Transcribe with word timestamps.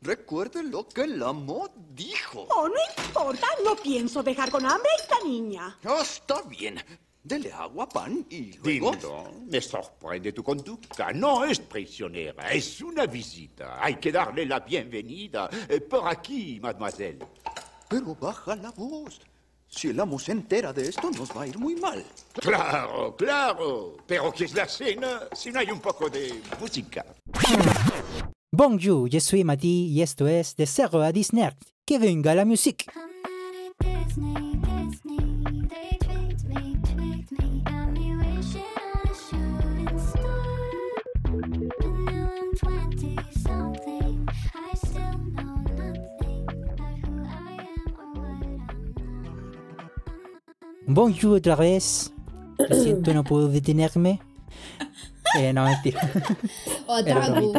Recuerde 0.00 0.62
lo 0.62 0.86
que 0.86 1.06
la 1.06 1.32
mod 1.32 1.70
dijo. 1.90 2.46
Oh, 2.50 2.68
no 2.68 2.74
importa, 3.06 3.46
no 3.64 3.74
pienso 3.74 4.22
dejar 4.22 4.50
con 4.50 4.64
hambre 4.64 4.88
a 4.90 5.02
esta 5.02 5.16
niña. 5.24 5.78
Oh, 5.84 6.00
está 6.00 6.42
bien. 6.42 6.80
Dele 7.22 7.52
agua, 7.52 7.88
pan 7.88 8.24
y 8.30 8.52
luego... 8.58 8.92
Dindo, 8.92 9.32
me 9.50 9.60
sorprende 9.60 10.32
tu 10.32 10.42
conducta. 10.42 11.12
No 11.12 11.44
es 11.44 11.58
prisionera, 11.58 12.50
es 12.52 12.80
una 12.80 13.06
visita. 13.06 13.82
Hay 13.82 13.96
que 13.96 14.12
darle 14.12 14.46
la 14.46 14.60
bienvenida. 14.60 15.50
Eh, 15.68 15.80
Por 15.80 16.06
aquí, 16.06 16.60
mademoiselle. 16.60 17.26
Pero 17.88 18.14
baja 18.14 18.54
la 18.54 18.70
voz. 18.70 19.20
Si 19.70 19.88
el 19.88 20.00
amo 20.00 20.18
se 20.18 20.32
entera 20.32 20.72
de 20.72 20.88
esto, 20.88 21.10
nos 21.10 21.36
va 21.36 21.42
a 21.42 21.46
ir 21.46 21.58
muy 21.58 21.74
mal. 21.76 22.02
Claro, 22.34 23.14
claro. 23.16 23.96
Pero 24.06 24.32
¿qué 24.32 24.44
es 24.44 24.54
la 24.54 24.66
cena 24.66 25.28
si 25.34 25.50
no 25.50 25.60
hay 25.60 25.70
un 25.70 25.80
poco 25.80 26.08
de 26.08 26.40
música? 26.58 27.04
Bonjour, 28.58 29.08
je 29.08 29.20
suis 29.20 29.44
Mati 29.44 29.86
y 29.86 30.02
esto 30.02 30.26
es 30.26 30.56
De 30.56 30.66
Cerro 30.66 31.00
a 31.02 31.12
Disney. 31.12 31.48
Que 31.86 31.96
venga 32.00 32.34
la 32.34 32.42
I'm 32.42 32.56
Bonjour 50.88 51.36
otra 51.36 51.54
vez. 51.54 52.12
Lo 52.58 52.74
siento, 52.74 53.14
no 53.14 53.22
puedo 53.22 53.46
detenerme. 53.46 54.20
Eh, 55.38 55.52
no, 55.52 55.62
mentira. 55.62 56.00
Otaku. 56.88 57.52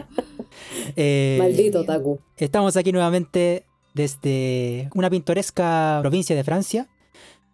Eh, 1.02 1.38
Maldito 1.39 1.85
Taku. 1.85 2.20
Estamos 2.35 2.76
aquí 2.76 2.91
nuevamente 2.91 3.66
desde 3.94 4.89
una 4.94 5.09
pintoresca 5.09 5.99
provincia 6.02 6.36
de 6.36 6.44
Francia. 6.44 6.89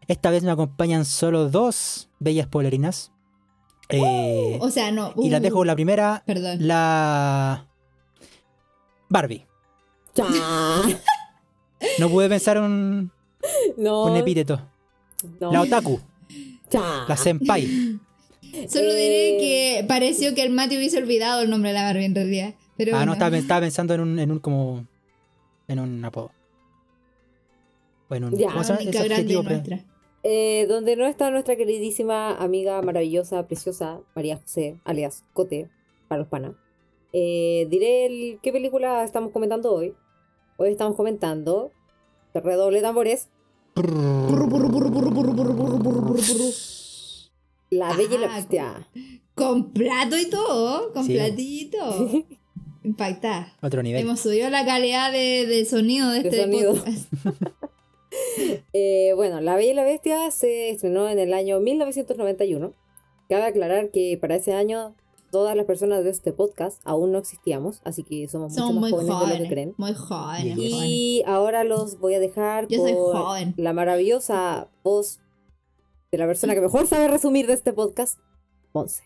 Esta 0.08 0.32
vez 0.32 0.42
me 0.44 0.50
acompañan 0.50 1.06
solo 1.06 1.48
dos 1.50 2.10
bellas 2.20 2.48
polerinas. 2.48 3.12
Eh, 3.90 4.58
O 4.60 4.72
sea, 4.72 4.92
no. 4.92 5.14
y 5.18 5.30
la 5.30 5.38
uh, 5.38 5.42
dejo 5.42 5.64
la 5.64 5.76
primera, 5.76 6.24
Perdón. 6.26 6.58
la 6.68 7.68
Barbie. 9.10 9.46
No 12.00 12.10
pude 12.10 12.28
pensar 12.30 12.58
un, 12.60 13.12
No. 13.78 14.06
un 14.06 14.16
epíteto. 14.16 14.60
no. 15.40 15.52
La 15.52 15.62
otaku, 15.62 16.00
la 17.08 17.16
senpai. 17.16 17.68
Solo 18.70 18.92
diré 18.94 19.38
que 19.40 19.86
pareció 19.88 20.34
que 20.34 20.42
el 20.42 20.50
Mati 20.50 20.78
hubiese 20.78 20.98
olvidado 20.98 21.42
el 21.44 21.50
nombre 21.52 21.70
de 21.70 21.74
la 21.76 21.84
Barbie 21.84 22.06
en 22.06 22.16
realidad. 22.16 22.54
Pero 22.78 22.92
Ah, 22.96 23.00
no, 23.00 23.12
bueno. 23.12 23.14
estaba, 23.14 23.38
estaba 23.38 23.62
pensando 23.62 23.94
en 23.94 24.02
un, 24.02 24.20
en 24.20 24.32
un 24.32 24.40
como. 24.40 24.86
En 25.68 25.80
un 25.80 26.04
apodo. 26.06 26.32
O 28.10 28.16
en 28.16 28.24
un. 28.26 28.36
Ya. 28.38 28.50
¿cómo 28.50 28.64
se. 28.64 28.74
Eh, 30.28 30.66
donde 30.68 30.96
no 30.96 31.06
está 31.06 31.30
nuestra 31.30 31.56
queridísima 31.56 32.36
amiga 32.38 32.82
maravillosa, 32.82 33.46
preciosa, 33.48 34.00
María 34.16 34.38
José, 34.38 34.80
alias 34.84 35.24
Cote, 35.34 35.70
para 36.08 36.20
los 36.20 36.28
panas. 36.28 36.54
Eh, 37.14 37.68
diré 37.70 38.06
el- 38.08 38.40
qué 38.42 38.52
película 38.52 39.04
estamos 39.04 39.32
comentando 39.32 39.72
hoy. 39.74 39.94
Hoy 40.58 40.70
estamos 40.70 40.96
comentando. 40.96 41.72
Redoble 42.34 42.82
tambores. 42.82 43.30
La 47.70 47.94
Bella 47.96 48.16
y 48.16 48.18
la 48.18 48.28
Ah, 48.34 48.36
Bestia. 48.36 48.88
Con 49.36 49.72
plato 49.74 50.18
y 50.18 50.30
todo. 50.30 50.92
Con 50.94 51.06
Sí. 51.06 51.70
todo. 51.72 52.10
Impactada. 52.86 53.54
Otro 53.62 53.82
nivel. 53.84 54.02
Hemos 54.02 54.20
subido 54.20 54.50
la 54.50 54.66
calidad 54.66 55.12
de, 55.12 55.46
de 55.46 55.66
sonido 55.66 56.10
de 56.12 56.22
De 56.24 56.30
este 56.30 56.42
sonido. 56.44 56.74
podcast. 56.76 57.08
Eh, 58.74 59.12
bueno, 59.16 59.42
La 59.42 59.56
Bella 59.56 59.72
y 59.72 59.74
la 59.74 59.84
Bestia 59.84 60.32
se 60.32 60.70
estrenó 60.70 61.10
en 61.10 61.20
el 61.20 61.34
año 61.34 61.60
1991. 61.60 62.72
Cabe 63.28 63.44
aclarar 63.44 63.90
que 63.92 64.18
para 64.20 64.36
ese 64.36 64.54
año 64.54 64.96
todas 65.32 65.56
las 65.58 65.66
personas 65.66 66.04
de 66.06 66.12
este 66.12 66.32
podcast 66.32 66.82
aún 66.86 67.12
no 67.12 67.18
existíamos, 67.18 67.82
así 67.84 68.04
que 68.04 68.28
somos 68.30 68.52
mucho 68.54 68.68
Somos 68.68 68.82
más 68.82 68.92
muy 68.92 69.02
jóvenes 69.02 69.10
de 69.10 69.14
lo 69.14 69.20
que 69.20 69.26
jóvenes. 69.26 69.50
creen. 69.52 69.74
Muy 69.78 69.94
jóvenes. 69.94 70.56
Jóvenes. 70.56 70.58
Y 70.86 71.24
ahora 71.26 71.64
los 71.66 72.00
voy 72.00 72.14
a 72.14 72.20
dejar 72.20 72.68
Yo 72.70 72.80
soy 72.80 72.94
con 72.94 73.18
joven. 73.22 73.54
la 73.58 73.74
maravillosa 73.74 74.70
voz 74.84 75.20
de 76.12 76.18
la 76.18 76.26
persona 76.28 76.54
que 76.54 76.62
mejor 76.62 76.88
sabe 76.88 77.10
resumir 77.10 77.48
de 77.48 77.54
este 77.54 77.74
podcast, 77.74 78.20
Ponce. 78.72 79.04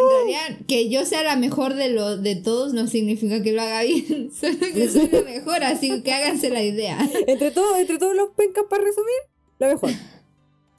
En 0.00 0.26
realidad, 0.26 0.66
que 0.66 0.88
yo 0.88 1.04
sea 1.06 1.22
la 1.22 1.36
mejor 1.36 1.74
de, 1.74 1.90
lo, 1.90 2.16
de 2.16 2.36
todos 2.36 2.72
no 2.74 2.86
significa 2.86 3.42
que 3.42 3.52
lo 3.52 3.62
haga 3.62 3.82
bien. 3.82 4.30
Solo 4.40 4.58
que 4.58 4.88
soy 4.88 5.08
la 5.10 5.22
mejor, 5.22 5.62
así 5.64 6.02
que 6.02 6.12
háganse 6.12 6.50
la 6.50 6.62
idea. 6.62 6.98
Entre, 7.26 7.50
todo, 7.50 7.76
entre 7.76 7.98
todos 7.98 8.14
los 8.16 8.30
pencas 8.30 8.64
para 8.68 8.82
resumir, 8.84 9.14
la 9.58 9.68
mejor. 9.68 9.90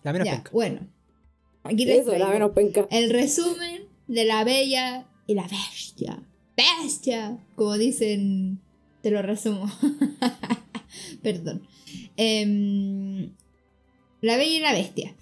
La 0.03 0.14
menos 0.14 0.26
Ya, 0.28 0.36
penca. 0.36 0.52
bueno. 0.53 0.88
Aquí 1.64 1.86
les 1.86 2.02
Eso, 2.02 2.16
la 2.18 2.28
menos 2.28 2.52
penca. 2.52 2.88
el 2.92 3.09
resumen 3.09 3.88
de 4.08 4.26
la 4.26 4.44
bella 4.44 5.08
y 5.26 5.34
la 5.34 5.47
bestia. 5.47 6.22
Bestia, 6.56 7.38
como 7.56 7.76
dicen, 7.78 8.62
te 9.02 9.09
lo 9.12 9.22
resumo. 9.24 9.66
Perdón. 11.24 11.68
Em, 12.18 13.32
la 14.22 14.38
bella 14.38 14.58
y 14.58 14.59
la 14.59 14.74
bestia. 14.74 15.16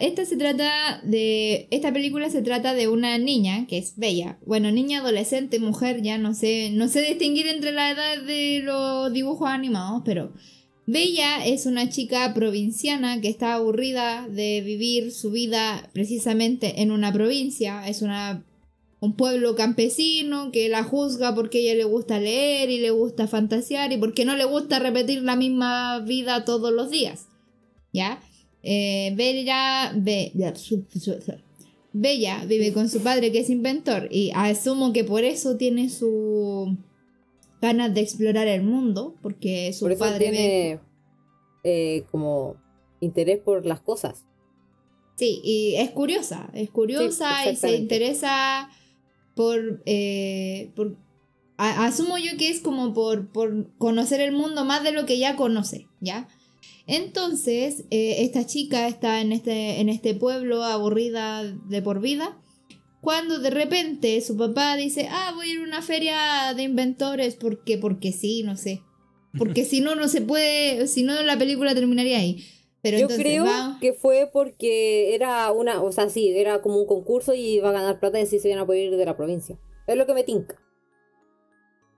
Esta 0.00 0.24
se 0.24 0.36
trata 0.36 1.00
de. 1.02 1.66
Esta 1.70 1.92
película 1.92 2.30
se 2.30 2.42
trata 2.42 2.74
de 2.74 2.88
una 2.88 3.18
niña 3.18 3.66
que 3.66 3.78
es 3.78 3.96
bella. 3.96 4.38
Bueno, 4.46 4.70
niña, 4.70 5.00
adolescente, 5.00 5.58
mujer, 5.58 6.02
ya 6.02 6.18
no 6.18 6.34
sé. 6.34 6.70
No 6.72 6.88
sé 6.88 7.02
distinguir 7.02 7.48
entre 7.48 7.72
la 7.72 7.90
edad 7.90 8.22
de 8.22 8.60
los 8.62 9.12
dibujos 9.12 9.48
animados, 9.48 10.02
pero. 10.04 10.32
Bella 10.86 11.46
es 11.46 11.64
una 11.64 11.88
chica 11.88 12.34
provinciana 12.34 13.18
que 13.22 13.28
está 13.28 13.54
aburrida 13.54 14.28
de 14.28 14.60
vivir 14.60 15.12
su 15.12 15.30
vida 15.30 15.88
precisamente 15.94 16.82
en 16.82 16.90
una 16.90 17.10
provincia. 17.10 17.88
Es 17.88 18.02
una 18.02 18.44
un 19.00 19.16
pueblo 19.16 19.54
campesino 19.54 20.50
que 20.50 20.68
la 20.70 20.82
juzga 20.82 21.34
porque 21.34 21.58
ella 21.58 21.74
le 21.74 21.84
gusta 21.84 22.18
leer 22.18 22.70
y 22.70 22.80
le 22.80 22.90
gusta 22.90 23.26
fantasear 23.26 23.92
y 23.92 23.98
porque 23.98 24.24
no 24.24 24.34
le 24.34 24.44
gusta 24.44 24.78
repetir 24.78 25.22
la 25.22 25.36
misma 25.36 26.00
vida 26.00 26.44
todos 26.44 26.72
los 26.72 26.90
días. 26.90 27.26
¿Ya? 27.92 28.20
Eh, 28.66 29.12
Bella, 29.14 29.92
Be- 29.94 30.32
Bella 31.92 32.44
vive 32.46 32.72
con 32.72 32.88
su 32.88 33.00
padre 33.02 33.30
que 33.30 33.40
es 33.40 33.50
inventor 33.50 34.08
y 34.10 34.32
asumo 34.34 34.92
que 34.92 35.04
por 35.04 35.22
eso 35.22 35.56
tiene 35.56 35.90
su 35.90 36.76
ganas 37.60 37.94
de 37.94 38.00
explorar 38.00 38.48
el 38.48 38.62
mundo 38.62 39.14
porque 39.22 39.72
su 39.72 39.84
Por 39.84 39.92
eso 39.92 40.00
padre 40.00 40.30
ve- 40.30 40.36
tiene 40.36 40.80
eh, 41.62 42.04
como 42.10 42.56
interés 43.00 43.38
por 43.38 43.64
las 43.64 43.80
cosas. 43.80 44.24
Sí, 45.16 45.40
y 45.44 45.76
es 45.76 45.90
curiosa, 45.90 46.50
es 46.54 46.70
curiosa 46.70 47.50
y 47.52 47.56
se 47.56 47.76
interesa 47.76 48.68
por, 49.36 49.82
eh, 49.86 50.72
por 50.74 50.96
a- 51.56 51.86
asumo 51.86 52.18
yo 52.18 52.36
que 52.36 52.48
es 52.50 52.60
como 52.60 52.92
por, 52.92 53.28
por 53.30 53.70
conocer 53.78 54.20
el 54.20 54.32
mundo 54.32 54.64
más 54.64 54.82
de 54.82 54.90
lo 54.92 55.06
que 55.06 55.18
ya 55.18 55.36
conoce, 55.36 55.86
¿ya? 56.00 56.26
Entonces, 56.86 57.84
eh, 57.90 58.16
esta 58.24 58.46
chica 58.46 58.86
está 58.88 59.20
en 59.20 59.32
este, 59.32 59.80
en 59.80 59.88
este 59.88 60.14
pueblo 60.14 60.62
aburrida 60.62 61.42
de 61.42 61.82
por 61.82 62.00
vida, 62.00 62.38
cuando 63.00 63.38
de 63.38 63.50
repente 63.50 64.20
su 64.20 64.36
papá 64.36 64.76
dice, 64.76 65.08
ah, 65.10 65.32
voy 65.34 65.48
a 65.50 65.52
ir 65.54 65.60
a 65.60 65.64
una 65.64 65.82
feria 65.82 66.54
de 66.54 66.62
inventores 66.62 67.36
porque, 67.36 67.78
porque 67.78 68.12
sí, 68.12 68.42
no 68.42 68.56
sé. 68.56 68.82
Porque 69.38 69.64
si 69.66 69.80
no, 69.80 69.94
no 69.94 70.08
se 70.08 70.20
puede, 70.22 70.86
si 70.86 71.02
no 71.02 71.22
la 71.22 71.38
película 71.38 71.74
terminaría 71.74 72.18
ahí. 72.18 72.44
Pero 72.82 72.98
Yo 72.98 73.02
entonces 73.04 73.24
creo 73.24 73.44
va- 73.46 73.78
que 73.80 73.94
fue 73.94 74.28
porque 74.30 75.14
era 75.14 75.50
una, 75.52 75.82
o 75.82 75.90
sea, 75.90 76.10
sí, 76.10 76.28
era 76.36 76.60
como 76.60 76.78
un 76.78 76.86
concurso 76.86 77.32
y 77.32 77.40
iba 77.56 77.70
a 77.70 77.72
ganar 77.72 77.98
plata 77.98 78.18
y 78.20 78.24
así 78.24 78.38
se 78.38 78.48
iban 78.48 78.60
a 78.60 78.66
poder 78.66 78.92
ir 78.92 78.96
de 78.98 79.06
la 79.06 79.16
provincia. 79.16 79.58
Es 79.86 79.96
lo 79.96 80.04
que 80.06 80.12
me 80.12 80.22
tinca. 80.22 80.60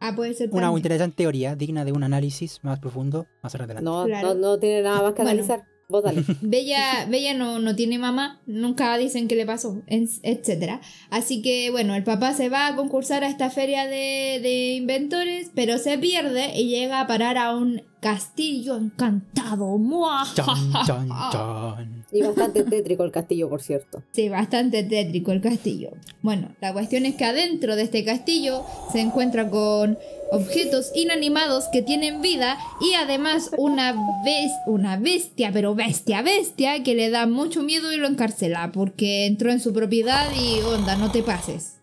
Ah, 0.00 0.14
puede 0.14 0.34
ser 0.34 0.48
Una 0.52 0.70
interesante 0.72 1.16
teoría 1.16 1.56
digna 1.56 1.84
de 1.84 1.92
un 1.92 2.02
análisis 2.02 2.60
más 2.62 2.78
profundo 2.78 3.26
más 3.42 3.54
adelante. 3.54 3.82
No, 3.82 4.04
Claro. 4.04 4.34
no, 4.34 4.34
no 4.34 4.58
tiene 4.58 4.82
nada 4.82 5.02
más 5.02 5.12
que 5.14 5.22
Bueno. 5.22 5.30
analizar. 5.30 5.64
Vos 5.88 6.02
dale. 6.02 6.24
Bella, 6.42 7.06
Bella 7.08 7.32
no, 7.34 7.60
no 7.60 7.76
tiene 7.76 7.96
mamá, 7.98 8.40
nunca 8.46 8.96
dicen 8.98 9.28
qué 9.28 9.36
le 9.36 9.46
pasó, 9.46 9.82
etcétera. 9.86 10.80
Así 11.10 11.42
que 11.42 11.70
bueno, 11.70 11.94
el 11.94 12.02
papá 12.02 12.32
se 12.34 12.48
va 12.48 12.66
a 12.66 12.74
concursar 12.74 13.22
a 13.22 13.28
esta 13.28 13.50
feria 13.50 13.86
de, 13.86 14.40
de 14.42 14.74
inventores, 14.74 15.52
pero 15.54 15.78
se 15.78 15.96
pierde 15.96 16.58
y 16.58 16.68
llega 16.68 17.00
a 17.00 17.06
parar 17.06 17.38
a 17.38 17.54
un 17.56 17.82
castillo 18.00 18.76
encantado. 18.76 19.78
¡Mua! 19.78 20.26
Chan, 20.34 20.72
chan, 20.84 21.08
chan. 21.30 22.05
Y 22.16 22.22
bastante 22.22 22.64
tétrico 22.64 23.04
el 23.04 23.10
castillo, 23.10 23.48
por 23.48 23.60
cierto. 23.62 24.02
Sí, 24.12 24.28
bastante 24.28 24.82
tétrico 24.82 25.32
el 25.32 25.40
castillo. 25.40 25.90
Bueno, 26.22 26.54
la 26.60 26.72
cuestión 26.72 27.04
es 27.06 27.14
que 27.16 27.24
adentro 27.24 27.76
de 27.76 27.82
este 27.82 28.04
castillo 28.04 28.64
se 28.92 29.00
encuentra 29.00 29.50
con 29.50 29.98
objetos 30.32 30.90
inanimados 30.94 31.66
que 31.72 31.82
tienen 31.82 32.22
vida 32.22 32.58
y 32.80 32.94
además 32.94 33.50
una, 33.58 33.94
bes- 34.24 34.62
una 34.66 34.96
bestia, 34.96 35.50
pero 35.52 35.74
bestia, 35.74 36.22
bestia, 36.22 36.82
que 36.82 36.94
le 36.94 37.10
da 37.10 37.26
mucho 37.26 37.62
miedo 37.62 37.92
y 37.92 37.96
lo 37.96 38.08
encarcela 38.08 38.72
porque 38.72 39.26
entró 39.26 39.50
en 39.52 39.60
su 39.60 39.72
propiedad 39.72 40.26
y 40.34 40.60
onda, 40.62 40.96
no 40.96 41.12
te 41.12 41.22
pases. 41.22 41.74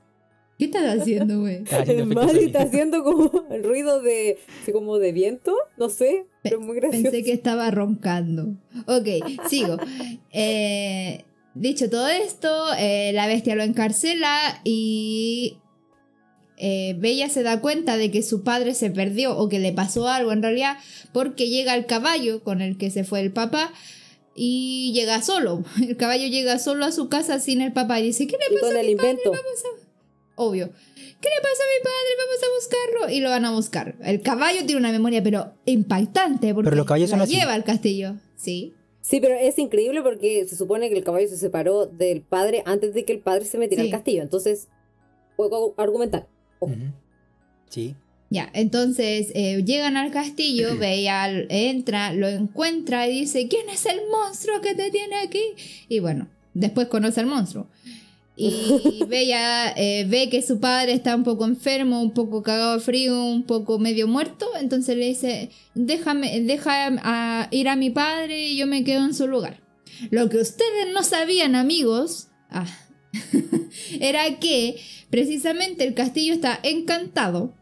¿Qué 0.60 0.66
estás 0.66 1.00
haciendo, 1.02 1.42
güey? 1.42 1.66
Sonido. 1.66 2.22
está 2.34 2.62
haciendo 2.64 3.04
como 3.04 3.32
el 3.50 3.64
ruido 3.64 4.02
de, 4.02 4.38
como 4.72 5.00
de 5.00 5.12
viento, 5.12 5.56
no 5.78 5.90
sé, 5.90 6.26
pero 6.44 6.60
es 6.60 6.66
muy 6.66 6.76
gracioso. 6.76 7.04
Pensé 7.04 7.24
que 7.24 7.32
estaba 7.34 7.72
roncando. 7.72 8.56
Ok, 8.86 9.08
sigo. 9.50 9.78
Eh, 10.36 11.24
dicho 11.54 11.90
todo 11.90 12.08
esto, 12.10 12.50
eh, 12.78 13.12
la 13.14 13.28
bestia 13.28 13.56
lo 13.56 13.62
encarcela 13.64 14.60
y 14.64 15.58
eh, 16.58 16.96
Bella 16.98 17.30
se 17.30 17.44
da 17.44 17.62
cuenta 17.62 17.98
de 17.98 18.10
que 18.10 18.24
su 18.24 18.44
padre 18.44 18.74
se 18.74 18.90
perdió 18.90 19.38
o 19.38 19.48
que 19.50 19.60
le 19.60 19.74
pasó 19.74 20.08
algo 20.08 20.32
en 20.32 20.42
realidad 20.42 20.78
porque 21.12 21.50
llega 21.50 21.76
el 21.76 21.86
caballo 21.86 22.44
con 22.44 22.62
el 22.62 22.78
que 22.78 22.90
se 22.90 23.04
fue 23.04 23.20
el 23.22 23.32
papá 23.32 23.72
y 24.36 24.92
llega 24.96 25.22
solo. 25.22 25.64
El 25.88 25.96
caballo 25.98 26.28
llega 26.28 26.58
solo 26.58 26.86
a 26.86 26.92
su 26.92 27.08
casa 27.10 27.40
sin 27.40 27.62
el 27.62 27.72
papá 27.74 28.00
y 28.00 28.04
dice, 28.08 28.26
¿qué 28.26 28.36
le 28.38 28.56
Y 28.56 28.56
pasó 28.56 28.68
con 28.70 28.76
a 28.78 28.80
el 28.82 28.88
mi 28.88 28.96
padre? 28.96 29.12
invento. 29.12 29.34
A... 29.34 29.38
Obvio. 30.36 30.72
¿Qué 31.24 31.30
le 31.30 31.42
pasa 31.42 31.64
a 31.64 31.72
mi 31.72 31.84
padre? 31.84 32.12
Vamos 32.20 32.44
a 32.44 32.48
buscarlo. 33.00 33.18
Y 33.18 33.22
lo 33.22 33.30
van 33.30 33.46
a 33.46 33.52
buscar. 33.52 33.96
El 34.04 34.22
caballo 34.22 34.60
tiene 34.66 34.76
una 34.80 34.92
memoria, 34.92 35.24
pero 35.24 35.54
impactante. 35.66 36.54
Porque 36.54 36.66
Pero 36.66 36.76
los 36.76 36.86
caballos 36.86 37.10
la 37.12 37.16
son 37.16 37.22
así. 37.22 37.36
lleva 37.36 37.54
al 37.54 37.64
castillo. 37.64 38.16
Sí. 38.36 38.74
Sí, 39.02 39.20
pero 39.22 39.36
es 39.36 39.58
increíble 39.58 40.02
porque 40.02 40.46
se 40.48 40.56
supone 40.58 40.90
que 40.90 40.98
el 40.98 41.04
caballo 41.04 41.28
se 41.30 41.38
separó 41.38 41.86
del 41.86 42.22
padre 42.22 42.62
antes 42.66 42.94
de 42.94 43.06
que 43.06 43.14
el 43.14 43.20
padre 43.20 43.46
se 43.46 43.58
metiera 43.58 43.84
Sí. 43.84 43.90
al 43.90 43.94
castillo. 43.98 44.22
Entonces, 44.22 44.68
puedo 45.38 45.74
argumentar. 45.78 46.28
Ojo. 46.60 46.74
Ujú. 46.74 46.82
Sí. 47.70 47.96
Ya, 48.30 48.50
entonces 48.54 49.32
eh, 49.36 49.64
llegan 49.64 49.96
al 49.96 50.12
castillo, 50.12 50.76
Bella 50.80 51.28
entra, 51.50 52.14
lo 52.14 52.28
encuentra 52.28 53.08
y 53.08 53.22
dice, 53.22 53.48
¿quién 53.48 53.70
es 53.70 53.86
el 53.86 54.00
monstruo 54.12 54.60
que 54.62 54.74
te 54.76 54.90
tiene 54.92 55.18
aquí? 55.18 55.42
Y 55.88 56.00
bueno, 56.00 56.28
después 56.54 56.88
conoce 56.88 57.20
al 57.20 57.28
monstruo. 57.28 57.68
Y 58.36 59.04
Bella 59.08 59.72
eh, 59.78 60.06
ve 60.10 60.28
que 60.30 60.42
su 60.42 60.60
padre 60.60 60.94
está 60.94 61.16
un 61.16 61.24
poco 61.24 61.46
enfermo, 61.46 62.02
un 62.02 62.14
poco 62.14 62.42
cagado 62.42 62.74
de 62.74 62.80
frío, 62.80 63.24
un 63.26 63.44
poco 63.44 63.78
medio 63.78 64.08
muerto, 64.08 64.48
entonces 64.60 64.98
le 64.98 65.06
dice, 65.06 65.52
déjame, 65.76 66.42
deja 66.42 66.88
a- 67.04 67.48
ir 67.52 67.70
a 67.70 67.76
mi 67.76 67.92
padre 67.92 68.48
y 68.50 68.58
yo 68.58 68.66
me 68.66 68.84
quedo 68.84 69.06
en 69.06 69.14
su 69.14 69.28
lugar. 69.28 69.62
Lo 70.10 70.30
que 70.30 70.38
ustedes 70.38 70.92
no 70.94 71.04
sabían, 71.04 71.54
amigos, 71.56 72.30
ah, 72.50 72.66
era 74.00 74.40
que 74.40 74.78
precisamente 75.10 75.84
el 75.86 75.94
castillo 75.94 76.34
está 76.34 76.60
encantado. 76.64 77.54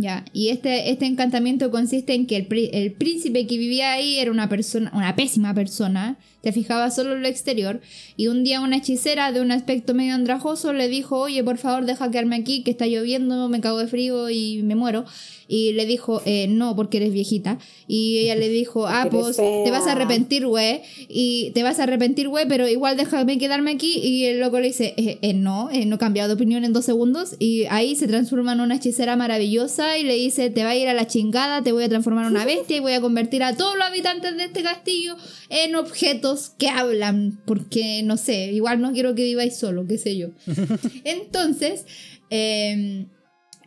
Ya, 0.00 0.24
y 0.32 0.50
este, 0.50 0.90
este 0.92 1.06
encantamiento 1.06 1.72
consiste 1.72 2.14
en 2.14 2.28
que 2.28 2.36
el, 2.36 2.46
el 2.72 2.92
príncipe 2.92 3.48
que 3.48 3.58
vivía 3.58 3.94
ahí 3.94 4.18
era 4.20 4.30
una 4.30 4.48
persona, 4.48 4.92
una 4.94 5.16
pésima 5.16 5.54
persona, 5.54 6.18
se 6.42 6.52
fijaba 6.52 6.90
solo 6.90 7.14
en 7.14 7.22
lo 7.22 7.28
exterior, 7.28 7.80
y 8.16 8.28
un 8.28 8.44
día 8.44 8.60
una 8.60 8.76
hechicera 8.76 9.32
de 9.32 9.40
un 9.40 9.52
aspecto 9.52 9.94
medio 9.94 10.14
andrajoso 10.14 10.72
le 10.72 10.88
dijo, 10.88 11.18
oye, 11.18 11.42
por 11.44 11.58
favor, 11.58 11.84
deja 11.84 12.10
quedarme 12.10 12.36
aquí, 12.36 12.62
que 12.62 12.70
está 12.70 12.86
lloviendo, 12.86 13.48
me 13.48 13.60
cago 13.60 13.78
de 13.78 13.88
frío 13.88 14.30
y 14.30 14.62
me 14.62 14.74
muero. 14.74 15.04
Y 15.50 15.72
le 15.72 15.86
dijo, 15.86 16.20
eh, 16.26 16.46
no, 16.46 16.76
porque 16.76 16.98
eres 16.98 17.10
viejita. 17.10 17.58
Y 17.86 18.18
ella 18.18 18.36
le 18.36 18.50
dijo, 18.50 18.86
ah, 18.88 19.08
pues 19.10 19.36
te 19.36 19.70
vas 19.70 19.86
a 19.86 19.92
arrepentir, 19.92 20.46
güey. 20.46 20.82
Y 21.08 21.52
te 21.54 21.62
vas 21.62 21.78
a 21.80 21.84
arrepentir, 21.84 22.28
güey, 22.28 22.46
pero 22.46 22.68
igual 22.68 22.98
déjame 22.98 23.38
quedarme 23.38 23.70
aquí. 23.70 23.98
Y 23.98 24.26
el 24.26 24.40
loco 24.40 24.60
le 24.60 24.66
dice, 24.66 24.92
eh, 24.98 25.18
eh, 25.22 25.32
no, 25.32 25.70
eh, 25.70 25.86
no 25.86 25.96
he 25.96 25.98
cambiado 25.98 26.28
de 26.28 26.34
opinión 26.34 26.64
en 26.64 26.74
dos 26.74 26.84
segundos. 26.84 27.36
Y 27.38 27.64
ahí 27.70 27.96
se 27.96 28.06
transforma 28.06 28.52
en 28.52 28.60
una 28.60 28.76
hechicera 28.76 29.16
maravillosa 29.16 29.96
y 29.96 30.04
le 30.04 30.16
dice, 30.16 30.50
te 30.50 30.64
va 30.64 30.70
a 30.70 30.76
ir 30.76 30.86
a 30.88 30.92
la 30.92 31.06
chingada, 31.06 31.62
te 31.62 31.72
voy 31.72 31.84
a 31.84 31.88
transformar 31.88 32.26
en 32.26 32.32
una 32.32 32.44
bestia 32.44 32.76
y 32.76 32.80
voy 32.80 32.92
a 32.92 33.00
convertir 33.00 33.42
a 33.42 33.56
todos 33.56 33.74
los 33.74 33.86
habitantes 33.86 34.36
de 34.36 34.44
este 34.44 34.62
castillo 34.62 35.16
en 35.48 35.74
objetos 35.76 36.27
que 36.58 36.68
hablan. 36.68 37.40
Porque, 37.44 38.02
no 38.02 38.16
sé, 38.16 38.52
igual 38.52 38.80
no 38.80 38.92
quiero 38.92 39.14
que 39.14 39.24
viváis 39.24 39.56
solo, 39.56 39.86
qué 39.86 39.98
sé 39.98 40.16
yo. 40.16 40.28
Entonces, 41.04 41.86
eh, 42.30 43.06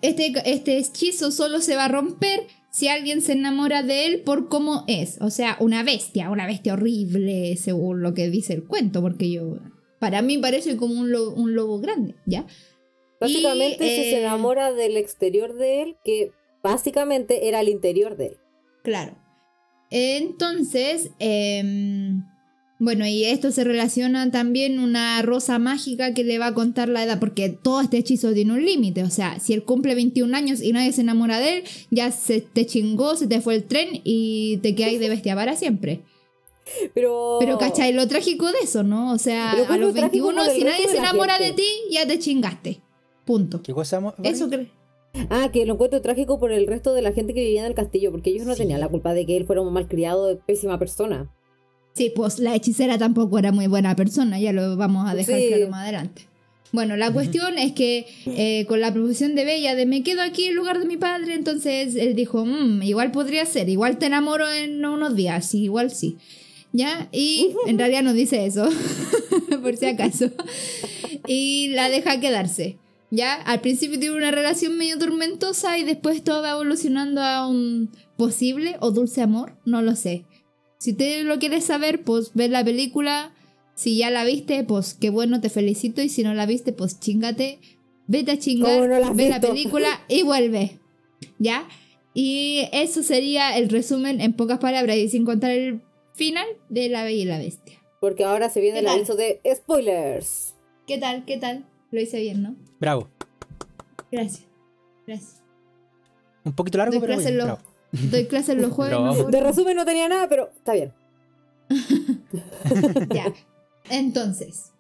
este, 0.01 0.33
este 0.45 0.77
hechizo 0.77 1.31
solo 1.31 1.61
se 1.61 1.75
va 1.75 1.85
a 1.85 1.89
romper 1.89 2.47
si 2.71 2.87
alguien 2.87 3.21
se 3.21 3.33
enamora 3.33 3.83
de 3.83 4.07
él 4.07 4.21
por 4.21 4.47
cómo 4.47 4.85
es. 4.87 5.17
O 5.21 5.29
sea, 5.29 5.57
una 5.59 5.83
bestia, 5.83 6.29
una 6.29 6.47
bestia 6.47 6.73
horrible, 6.73 7.57
según 7.57 8.01
lo 8.01 8.13
que 8.13 8.29
dice 8.29 8.53
el 8.53 8.63
cuento, 8.63 9.01
porque 9.01 9.29
yo... 9.29 9.59
Para 9.99 10.23
mí 10.23 10.39
parece 10.39 10.77
como 10.77 10.99
un 10.99 11.11
lobo, 11.11 11.35
un 11.35 11.53
lobo 11.53 11.79
grande, 11.79 12.15
¿ya? 12.25 12.47
Básicamente, 13.19 13.85
Y, 13.85 13.89
si 13.89 14.09
se 14.09 14.17
eh, 14.17 14.21
enamora 14.21 14.71
del 14.73 14.97
exterior 14.97 15.53
de 15.53 15.83
él, 15.83 15.97
que 16.03 16.31
básicamente 16.63 17.47
era 17.47 17.59
el 17.59 17.69
interior 17.69 18.17
de 18.17 18.27
él. 18.27 18.37
Claro. 18.83 19.15
Entonces, 19.91 21.11
em, 21.19 22.23
bueno, 22.83 23.05
y 23.05 23.25
esto 23.25 23.51
se 23.51 23.63
relaciona 23.63 24.31
también 24.31 24.79
una 24.79 25.21
rosa 25.21 25.59
mágica 25.59 26.15
que 26.15 26.23
le 26.23 26.39
va 26.39 26.47
a 26.47 26.53
contar 26.55 26.89
la 26.89 27.03
edad, 27.03 27.19
porque 27.19 27.49
todo 27.49 27.79
este 27.79 27.97
hechizo 27.97 28.33
tiene 28.33 28.53
un 28.53 28.65
límite. 28.65 29.03
O 29.03 29.11
sea, 29.11 29.39
si 29.39 29.53
él 29.53 29.63
cumple 29.63 29.93
21 29.93 30.35
años 30.35 30.63
y 30.63 30.73
nadie 30.73 30.91
se 30.91 31.01
enamora 31.01 31.39
de 31.39 31.57
él, 31.57 31.63
ya 31.91 32.09
se 32.11 32.41
te 32.41 32.65
chingó, 32.65 33.15
se 33.15 33.27
te 33.27 33.39
fue 33.39 33.53
el 33.53 33.65
tren 33.65 34.01
y 34.03 34.57
te 34.63 34.73
quedáis 34.73 34.99
de 34.99 35.09
bestia 35.09 35.35
para 35.35 35.55
siempre. 35.55 36.01
Pero. 36.95 37.37
Pero 37.39 37.59
¿cachai? 37.59 37.93
Lo 37.93 38.07
trágico 38.07 38.51
de 38.51 38.57
eso, 38.63 38.81
¿no? 38.81 39.13
O 39.13 39.19
sea, 39.19 39.51
a 39.51 39.57
los 39.57 39.79
lo 39.79 39.93
trágico 39.93 40.29
21, 40.29 40.41
por 40.41 40.49
el 40.49 40.57
si 40.57 40.63
nadie 40.63 40.87
se 40.87 40.97
enamora 40.97 41.37
de 41.37 41.51
ti, 41.51 41.67
ya 41.91 42.07
te 42.07 42.17
chingaste. 42.17 42.81
Punto. 43.25 43.61
¿Qué 43.61 43.73
cosa, 43.73 44.01
Eso. 44.23 44.49
Ah, 45.29 45.51
que 45.53 45.67
lo 45.67 45.73
encuentro 45.75 46.01
trágico 46.01 46.39
por 46.39 46.51
el 46.51 46.65
resto 46.65 46.95
de 46.95 47.03
la 47.03 47.11
gente 47.11 47.35
que 47.35 47.41
vivía 47.41 47.61
en 47.61 47.67
el 47.67 47.75
castillo, 47.75 48.09
porque 48.11 48.31
ellos 48.31 48.47
no 48.47 48.53
Sí. 48.55 48.61
tenían 48.63 48.79
la 48.79 48.87
culpa 48.87 49.13
de 49.13 49.27
que 49.27 49.37
él 49.37 49.45
fuera 49.45 49.61
un 49.61 49.71
malcriado 49.71 50.25
de 50.25 50.37
pésima 50.37 50.79
persona. 50.79 51.29
Sí, 51.93 52.11
pues 52.15 52.39
la 52.39 52.55
hechicera 52.55 52.97
tampoco 52.97 53.37
era 53.39 53.51
muy 53.51 53.67
buena 53.67 53.95
persona, 53.95 54.39
ya 54.39 54.53
lo 54.53 54.75
vamos 54.77 55.09
a 55.09 55.13
dejar 55.15 55.39
Sí. 55.39 55.47
claro 55.49 55.69
más 55.69 55.81
adelante. 55.83 56.27
Bueno, 56.73 56.95
la 56.95 57.11
cuestión 57.11 57.57
es 57.57 57.73
que 57.73 58.05
eh, 58.27 58.65
con 58.65 58.79
la 58.79 58.93
profesión 58.93 59.35
de 59.35 59.43
Bella 59.43 59.75
de 59.75 59.85
me 59.85 60.03
quedo 60.03 60.21
aquí 60.21 60.45
en 60.45 60.55
lugar 60.55 60.79
de 60.79 60.85
mi 60.85 60.95
padre, 60.95 61.33
entonces 61.35 61.95
él 61.95 62.15
dijo, 62.15 62.45
"Mm, 62.45 62.81
igual 62.83 63.11
podría 63.11 63.45
ser, 63.45 63.67
igual 63.67 63.97
te 63.97 64.05
enamoro 64.05 64.49
en 64.49 64.85
unos 64.85 65.13
días, 65.15 65.45
sí, 65.45 65.63
igual 65.63 65.91
sí. 65.91 66.15
¿Ya? 66.71 67.09
Y 67.11 67.49
en 67.67 67.77
realidad 67.77 68.03
no 68.03 68.13
dice 68.13 68.45
eso, 68.45 68.69
por 69.61 69.75
si 69.75 69.85
acaso. 69.87 70.29
Y 71.27 71.67
la 71.73 71.89
deja 71.89 72.21
quedarse. 72.21 72.77
¿Ya? 73.09 73.33
Al 73.33 73.59
principio 73.59 73.99
tiene 73.99 74.15
una 74.15 74.31
relación 74.31 74.77
medio 74.77 74.97
tormentosa 74.97 75.77
y 75.77 75.83
después 75.83 76.23
todo 76.23 76.41
va 76.41 76.51
evolucionando 76.51 77.21
a 77.21 77.45
un 77.45 77.89
posible 78.15 78.77
o 78.79 78.91
dulce 78.91 79.21
amor, 79.21 79.57
no 79.65 79.81
lo 79.81 79.97
sé. 79.97 80.23
Si 80.81 80.93
te 80.93 81.21
lo 81.23 81.37
quieres 81.37 81.65
saber, 81.65 82.01
pues 82.01 82.31
ve 82.33 82.49
la 82.49 82.65
película. 82.65 83.35
Si 83.75 83.99
ya 83.99 84.09
la 84.09 84.23
viste, 84.23 84.63
pues 84.63 84.95
qué 84.95 85.11
bueno, 85.11 85.39
te 85.39 85.51
felicito. 85.51 86.01
Y 86.01 86.09
si 86.09 86.23
no 86.23 86.33
la 86.33 86.47
viste, 86.47 86.73
pues 86.73 86.99
chingate. 86.99 87.59
Vete 88.07 88.31
a 88.31 88.39
chingar, 88.39 88.79
¿Cómo 88.79 88.87
no 88.87 88.97
la 88.97 89.11
ve 89.11 89.29
la 89.29 89.39
película 89.39 90.01
y 90.07 90.23
vuelve. 90.23 90.79
¿Ya? 91.37 91.67
Y 92.15 92.67
eso 92.73 93.03
sería 93.03 93.55
el 93.59 93.69
resumen 93.69 94.21
en 94.21 94.33
pocas 94.33 94.57
palabras 94.57 94.97
y 94.97 95.07
sin 95.07 95.23
contar 95.23 95.51
el 95.51 95.83
final 96.15 96.47
de 96.69 96.89
La 96.89 97.03
Bella 97.03 97.21
y 97.21 97.25
la 97.25 97.37
Bestia. 97.37 97.79
Porque 97.99 98.23
ahora 98.23 98.49
se 98.49 98.59
viene 98.59 98.77
¿Qué 98.77 98.79
el 98.79 98.85
tal? 98.87 98.95
aviso 98.95 99.15
de 99.15 99.39
spoilers. 99.55 100.55
¿Qué 100.87 100.97
tal? 100.97 101.25
¿Qué 101.25 101.37
tal? 101.37 101.63
Lo 101.91 102.01
hice 102.01 102.19
bien, 102.21 102.41
¿no? 102.41 102.55
Bravo. 102.79 103.07
Gracias. 104.11 104.47
Gracias. 105.05 105.43
Un 106.43 106.53
poquito 106.53 106.79
largo, 106.79 106.93
Doy 106.93 107.01
pero 107.01 107.19
bien, 107.19 107.35
bravo. 107.35 107.70
Doy 107.91 108.25
clase 108.27 108.53
en 108.53 108.61
los 108.61 108.71
jueves. 108.71 108.93
No 108.99 109.13
De 109.25 109.41
resumen 109.41 109.75
no 109.75 109.85
tenía 109.85 110.07
nada, 110.07 110.27
pero 110.29 110.51
está 110.55 110.73
bien. 110.73 110.93
Ya. 113.13 113.33
Entonces. 113.89 114.71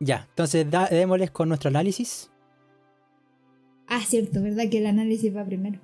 Ya, 0.00 0.26
entonces 0.30 0.70
da- 0.70 0.88
démosles 0.88 1.30
con 1.30 1.48
nuestro 1.48 1.68
análisis. 1.68 2.30
Ah, 3.86 4.00
cierto, 4.06 4.42
¿verdad? 4.42 4.64
Que 4.70 4.78
el 4.78 4.86
análisis 4.86 5.34
va 5.34 5.44
primero. 5.44 5.80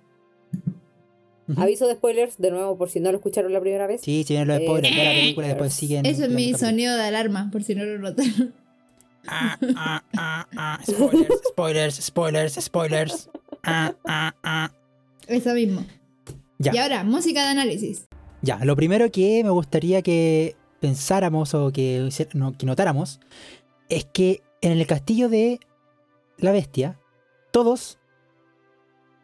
Aviso 1.56 1.88
de 1.88 1.94
spoilers, 1.94 2.38
de 2.38 2.50
nuevo, 2.52 2.78
por 2.78 2.90
si 2.90 3.00
no 3.00 3.10
lo 3.10 3.18
escucharon 3.18 3.52
la 3.52 3.60
primera 3.60 3.86
vez. 3.88 4.00
Sí, 4.02 4.22
si 4.24 4.34
vienen 4.34 4.48
los 4.48 4.58
Eh, 4.60 4.64
spoilers 4.66 4.96
de 4.96 5.04
la 5.04 5.10
película 5.10 5.46
después 5.48 5.72
siguen. 5.74 6.06
Eso 6.06 6.24
es 6.24 6.30
mi 6.30 6.54
sonido 6.54 6.96
de 6.96 7.02
alarma, 7.02 7.48
por 7.50 7.62
si 7.64 7.74
no 7.74 7.84
lo 7.84 7.98
notaron. 7.98 8.54
Ah, 9.26 9.58
ah, 9.76 10.02
ah, 10.16 10.46
ah, 10.56 10.78
spoilers, 10.86 11.40
spoilers, 11.48 11.94
spoilers, 11.96 12.54
spoilers. 12.54 13.30
Ah, 13.64 13.94
ah, 14.06 14.34
ah. 14.44 14.70
Eso 15.26 15.52
mismo. 15.54 15.84
Ya. 16.60 16.74
Y 16.74 16.78
ahora, 16.78 17.04
música 17.04 17.42
de 17.42 17.48
análisis. 17.48 18.06
Ya, 18.42 18.62
lo 18.64 18.76
primero 18.76 19.10
que 19.10 19.42
me 19.42 19.50
gustaría 19.50 20.02
que 20.02 20.56
pensáramos 20.78 21.54
o 21.54 21.72
que, 21.72 22.10
no, 22.34 22.52
que 22.52 22.66
notáramos 22.66 23.18
es 23.88 24.04
que 24.04 24.42
en 24.60 24.72
el 24.72 24.86
castillo 24.86 25.30
de 25.30 25.58
la 26.36 26.52
bestia, 26.52 27.00
todos 27.50 27.98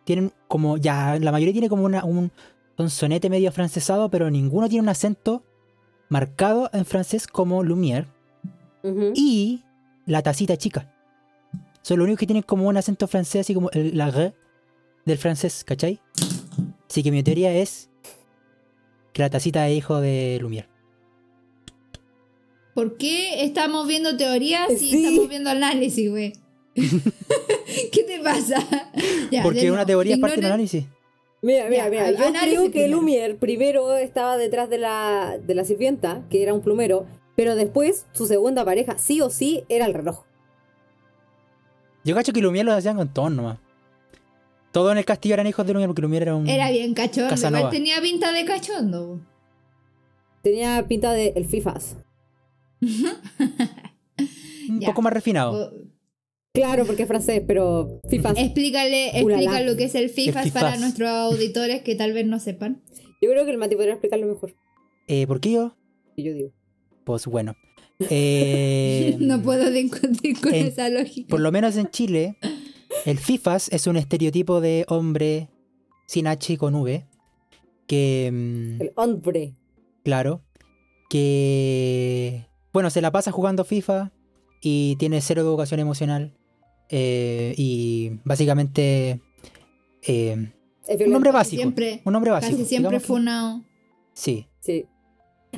tienen 0.05 0.33
como, 0.49 0.79
ya, 0.79 1.19
la 1.19 1.31
mayoría 1.31 1.53
tiene 1.53 1.69
como 1.69 1.85
una, 1.85 2.05
un, 2.05 2.33
un 2.79 2.91
sonete 2.91 3.29
medio 3.29 3.53
francesado, 3.53 4.11
pero 4.11 4.31
ninguno 4.31 4.69
tiene 4.69 4.83
un 4.83 4.89
acento 4.89 5.43
marcado 6.09 6.71
en 6.73 6.87
francés 6.87 7.27
como 7.27 7.63
Lumière 7.63 8.07
y 9.15 9.63
la 10.07 10.23
tacita 10.23 10.57
chica. 10.57 10.91
Son 11.83 11.99
los 11.99 12.05
únicos 12.05 12.21
que 12.21 12.27
tienen 12.27 12.45
como 12.45 12.67
un 12.67 12.79
acento 12.79 13.07
francés, 13.07 13.43
así 13.43 13.53
como 13.53 13.71
el, 13.73 13.97
la 13.97 14.09
R 14.09 14.35
del 15.05 15.19
francés, 15.19 15.65
¿cachai? 15.65 16.01
Así 16.97 17.03
que 17.03 17.11
mi 17.13 17.23
teoría 17.23 17.53
es 17.53 17.91
que 19.13 19.21
la 19.21 19.29
tacita 19.29 19.69
es 19.69 19.77
hijo 19.77 20.01
de 20.01 20.39
Lumière. 20.41 20.67
¿Por 22.75 22.97
qué 22.97 23.45
estamos 23.45 23.87
viendo 23.87 24.17
teorías 24.17 24.71
y 24.73 24.79
Sí. 24.79 25.05
estamos 25.05 25.29
viendo 25.29 25.51
análisis, 25.51 26.09
güey? 26.11 26.33
¿Qué 26.75 28.03
te 28.03 28.19
pasa? 28.25 28.57
Ya, 29.31 29.43
Porque 29.43 29.71
una 29.71 29.85
teoría 29.85 30.15
es 30.15 30.21
parte 30.23 30.37
de 30.37 30.41
un 30.41 30.45
ignoren- 30.47 30.53
análisis. 30.55 30.87
Mira, 31.43 31.69
mira, 31.69 31.85
Ya, 31.85 31.91
mira. 31.91 32.11
Yo 32.13 32.29
análisis 32.29 32.51
creo 32.61 32.63
que 32.65 32.71
primero. 32.71 32.97
Lumière 33.03 33.39
primero 33.39 33.95
estaba 33.99 34.39
detrás 34.39 34.71
de 34.71 34.79
la, 34.79 35.39
de 35.39 35.55
la 35.55 35.65
sirvienta, 35.67 36.23
que 36.31 36.43
era 36.43 36.55
un 36.55 36.63
plumero, 36.63 37.05
pero 37.37 37.57
después 37.57 38.07
su 38.13 38.25
segunda 38.27 38.65
pareja, 38.65 38.97
sí 38.97 39.21
o 39.21 39.29
sí, 39.29 39.65
era 39.69 39.85
el 39.85 39.93
reloj. 39.93 40.25
Yo 42.05 42.15
cacho 42.15 42.33
que 42.33 42.41
Lumière 42.41 42.65
lo 42.65 42.73
hacían 42.73 42.97
con 42.97 43.13
todos 43.13 43.31
nomás. 43.33 43.59
Todos 44.73 44.93
en 44.93 44.99
el 44.99 45.05
castillo 45.05 45.35
eran 45.35 45.47
hijos 45.47 45.67
de 45.67 45.73
Lumière 45.75 45.87
porque 45.87 46.03
Lumière 46.03 46.23
era 46.23 46.35
un. 46.37 46.49
Era 46.49 46.71
bien 46.71 46.93
cachondo. 46.95 47.31
Casanova. 47.31 47.59
Igual 47.61 47.73
tenía 47.73 48.01
pinta 48.01 48.33
de 48.33 48.45
cachondo. 48.45 49.21
Tenía 50.43 50.87
pinta 50.87 51.13
de 51.13 51.33
el 51.35 51.45
FIFAs. 51.45 51.97
un 54.69 54.81
Ya. 54.81 54.89
poco 54.89 55.03
más 55.03 55.13
refinado. 55.13 55.53
O- 55.53 55.87
Claro, 56.53 56.87
porque 56.87 57.03
es 57.03 57.09
francés, 57.09 57.43
pero 57.47 58.01
FIFAs. 58.09 58.39
Explícale, 58.39 59.19
explica 59.19 59.61
lo 59.61 59.77
que 59.77 59.85
es 59.85 59.95
el 59.95 60.09
FIFAS 60.09 60.45
FIFAs. 60.45 60.63
para 60.63 60.77
nuestros 60.79 61.09
auditores 61.33 61.83
que 61.83 61.95
tal 61.97 62.15
vez 62.15 62.25
no 62.27 62.41
sepan. 62.41 62.83
Yo 63.21 63.29
creo 63.31 63.45
que 63.45 63.51
el 63.51 63.59
Mati 63.59 63.75
podría 63.77 63.93
explicarlo 63.93 64.27
mejor. 64.27 64.55
Eh, 65.07 65.27
¿Por 65.27 65.39
qué 65.41 65.53
yo? 65.53 65.77
Yo 66.17 66.33
digo. 66.33 66.53
Pues 67.05 67.27
bueno. 67.27 67.55
Eh, 68.09 69.17
no 69.21 69.43
puedo 69.43 69.71
discutir 69.71 70.41
con 70.41 70.55
en- 70.55 70.67
esa 70.69 70.89
lógica. 70.89 71.29
Por 71.29 71.41
lo 71.41 71.53
menos 71.53 71.77
en 71.77 71.91
Chile, 71.91 72.39
el 73.05 73.19
FIFAS 73.19 73.69
es 73.73 73.87
un 73.87 73.97
estereotipo 73.97 74.61
de 74.61 74.85
hombre 74.89 75.49
sin 76.07 76.27
H 76.27 76.53
y 76.53 76.57
con 76.57 76.75
V. 76.75 77.07
Que. 77.87 78.31
mm, 78.33 78.83
El 78.83 78.93
hombre. 78.97 79.55
Claro. 80.05 80.43
Que. 81.09 82.47
Bueno, 82.73 82.91
se 82.91 83.01
la 83.01 83.11
pasa 83.13 83.33
jugando 83.33 83.65
FIFA 83.65 84.13
y 84.61 84.97
tiene 84.97 85.21
cero 85.21 85.43
educación 85.43 85.81
emocional. 85.81 86.33
eh, 86.89 87.53
y 87.57 88.13
básicamente. 88.25 89.21
eh, 90.07 90.53
un 91.05 91.15
hombre 91.17 91.33
básico. 91.33 91.61
Siempre, 91.61 92.01
un 92.05 92.15
hombre 92.15 92.31
básico. 92.31 92.53
casi 92.57 92.65
siempre 92.69 92.99
que- 92.99 93.05
funado. 93.05 93.63
Sí. 94.15 94.47
Sí. 94.61 94.87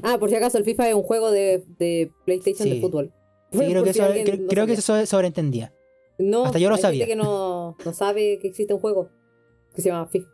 Ah, 0.03 0.17
por 0.19 0.31
si 0.31 0.37
acaso, 0.37 0.57
el 0.57 0.65
FIFA 0.65 0.89
es 0.89 0.95
un 0.95 1.03
juego 1.03 1.31
de, 1.31 1.63
de 1.79 2.11
PlayStation 2.25 2.67
Sí. 2.67 2.75
de 2.77 2.81
fútbol. 2.81 3.13
Sí, 3.53 3.59
creo 3.59 3.85
que 3.85 3.93
si 3.93 3.99
eso, 3.99 4.09
alguien 4.09 4.27
cre- 4.27 4.41
no 4.41 4.49
creo 4.49 4.67
que 4.67 4.73
eso 4.73 4.97
se 4.97 5.07
sobreentendía. 5.07 5.73
No, 6.19 6.45
hasta 6.47 6.59
yo 6.59 6.69
lo 6.69 6.75
hay 6.77 6.83
sabía. 6.83 7.07
gente 7.07 7.13
que 7.13 7.17
no, 7.23 7.77
no 7.85 7.93
sabe 7.93 8.39
que 8.41 8.49
existe 8.49 8.75
un 8.75 8.81
juego 8.81 9.11
que 9.75 9.83
se 9.83 9.89
llama 9.91 10.07
FIFA. 10.09 10.29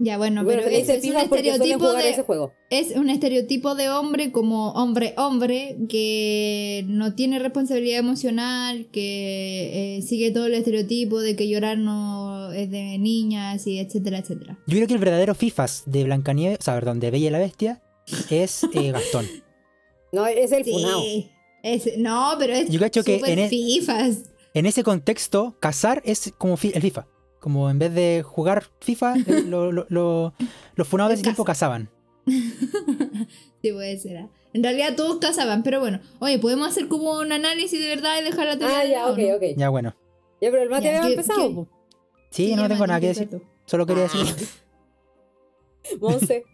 Ya, 0.00 0.18
bueno, 0.18 0.42
bueno, 0.42 0.62
pero 0.64 0.76
es 0.76 0.88
un 0.88 1.16
estereotipo 1.16 1.92
de, 1.92 2.10
ese 2.10 2.24
juego. 2.24 2.52
es 2.68 2.96
un 2.96 3.10
estereotipo 3.10 3.76
de 3.76 3.90
hombre 3.90 4.32
como 4.32 4.72
hombre 4.72 5.14
hombre 5.16 5.76
que 5.88 6.84
no 6.88 7.14
tiene 7.14 7.38
responsabilidad 7.38 8.00
emocional 8.00 8.88
que 8.90 9.98
eh, 9.98 10.02
sigue 10.02 10.32
todo 10.32 10.46
el 10.46 10.54
estereotipo 10.54 11.20
de 11.20 11.36
que 11.36 11.48
llorar 11.48 11.78
no 11.78 12.50
es 12.50 12.68
de 12.72 12.98
niñas 12.98 13.68
y 13.68 13.78
etcétera 13.78 14.18
etcétera 14.18 14.58
Yo 14.66 14.74
creo 14.78 14.88
que 14.88 14.94
el 14.94 14.98
verdadero 15.00 15.32
FIFAs 15.36 15.84
de 15.86 16.02
Blancanieves, 16.02 16.58
o 16.58 16.62
sea, 16.62 16.74
perdón, 16.74 16.98
de 16.98 17.12
Bella 17.12 17.28
y 17.28 17.30
la 17.30 17.38
Bestia, 17.38 17.80
es 18.30 18.64
eh, 18.74 18.90
Gastón. 18.92 19.26
No, 20.12 20.26
es 20.26 20.50
el 20.50 20.64
funao. 20.64 21.02
sí 21.02 21.30
es- 21.62 21.96
no 21.98 22.34
pero 22.40 22.52
es 22.52 22.68
Yo 22.68 22.80
cacho 22.80 23.04
que 23.04 23.20
en 23.24 23.38
e- 23.38 23.48
fifas 23.48 24.24
En 24.54 24.66
ese 24.66 24.82
contexto, 24.84 25.56
cazar 25.60 26.00
es 26.04 26.32
como 26.38 26.56
fi- 26.56 26.72
el 26.74 26.80
FIFA. 26.82 27.06
Como 27.40 27.68
en 27.68 27.78
vez 27.78 27.92
de 27.94 28.22
jugar 28.24 28.64
FIFA, 28.80 29.16
eh, 29.18 29.42
lo- 29.46 29.70
lo- 29.72 29.86
lo- 29.88 30.32
los 30.76 30.88
funados 30.88 31.10
de 31.10 31.14
ese 31.14 31.22
tiempo 31.24 31.44
cazaban. 31.44 31.90
sí 33.62 33.72
puede 33.72 33.98
ser 33.98 34.16
ah. 34.16 34.30
en 34.54 34.62
realidad 34.62 34.96
todos 34.96 35.18
cazaban 35.18 35.62
pero 35.62 35.78
bueno 35.78 36.00
oye 36.20 36.38
podemos 36.38 36.66
hacer 36.68 36.88
como 36.88 37.18
un 37.18 37.32
análisis 37.32 37.78
de 37.78 37.86
verdad 37.88 38.18
y 38.18 38.24
dejar 38.24 38.46
la 38.46 38.56
teoría 38.58 38.80
Ah, 38.80 38.84
ya, 38.86 39.06
ok, 39.08 39.18
¿no? 39.18 39.34
ok. 39.36 39.42
Ya 39.58 39.68
bueno. 39.68 39.94
Ya, 40.40 40.50
pero 40.50 40.62
el 40.62 40.70
Mati 40.70 40.84
Ya, 40.84 40.90
había 40.90 41.02
¿qué- 41.02 41.20
empezado. 41.20 41.64
qué? 41.66 41.70
Sí, 42.30 42.46
Sí, 42.48 42.56
no 42.56 42.66
tengo 42.66 42.86
nada 42.86 42.98
que 43.00 43.08
decir. 43.08 43.28
tú. 43.28 43.42
Solo 43.66 43.84
quería 43.86 44.04
decir. 44.04 44.26
Monse. 46.00 46.44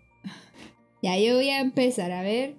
Ya, 1.02 1.16
yo 1.19 1.37
voy 1.37 1.50
a 1.50 1.61
empezar 1.61 2.11
a 2.12 2.23
ver. 2.23 2.57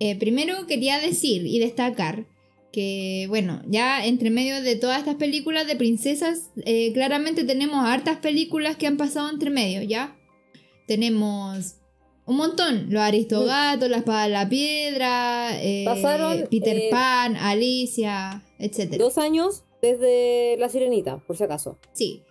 Eh, 0.00 0.16
primero 0.18 0.66
quería 0.66 0.98
decir 1.00 1.44
y 1.46 1.58
destacar 1.58 2.26
que, 2.72 3.26
bueno, 3.28 3.62
ya 3.66 4.04
entre 4.04 4.30
medio 4.30 4.62
de 4.62 4.76
todas 4.76 4.98
estas 4.98 5.16
películas 5.16 5.66
de 5.66 5.76
princesas, 5.76 6.50
eh, 6.64 6.92
claramente 6.92 7.44
tenemos 7.44 7.84
hartas 7.84 8.18
películas 8.18 8.76
que 8.76 8.86
han 8.86 8.96
pasado 8.96 9.30
entre 9.30 9.50
medio, 9.50 9.82
¿ya? 9.82 10.16
Tenemos 10.86 11.76
un 12.26 12.36
montón, 12.36 12.88
Los 12.90 13.02
Aristogatos, 13.02 13.88
La 13.88 13.98
Espada 13.98 14.24
de 14.24 14.30
la 14.30 14.48
Piedra, 14.48 15.62
eh, 15.62 15.84
Pasaron, 15.86 16.46
Peter 16.50 16.76
eh, 16.76 16.88
Pan, 16.90 17.36
Alicia, 17.36 18.44
etc. 18.58 18.96
Dos 18.98 19.16
años 19.16 19.64
desde 19.80 20.56
La 20.58 20.68
Sirenita, 20.68 21.18
por 21.26 21.36
si 21.36 21.44
acaso. 21.44 21.78
Sí. 21.92 22.22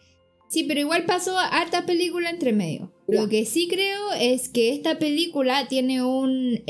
Sí, 0.50 0.64
pero 0.64 0.80
igual 0.80 1.06
pasó 1.06 1.38
harta 1.38 1.86
película 1.86 2.30
entre 2.30 2.54
medio. 2.54 2.94
Ya. 3.08 3.22
Lo 3.22 3.28
que 3.28 3.46
sí 3.46 3.68
creo 3.68 4.14
es 4.14 4.50
que 4.50 4.70
esta 4.70 4.98
película 5.00 5.68
tiene 5.68 6.04
un... 6.04 6.64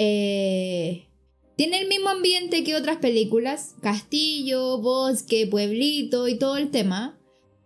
tiene 1.58 1.82
el 1.82 1.88
mismo 1.88 2.10
ambiente 2.10 2.64
que 2.64 2.76
otras 2.76 2.98
películas. 2.98 3.76
Castillo, 3.82 4.78
bosque, 4.78 5.48
pueblito 5.48 6.28
y 6.28 6.38
todo 6.38 6.56
el 6.56 6.70
tema. 6.70 7.18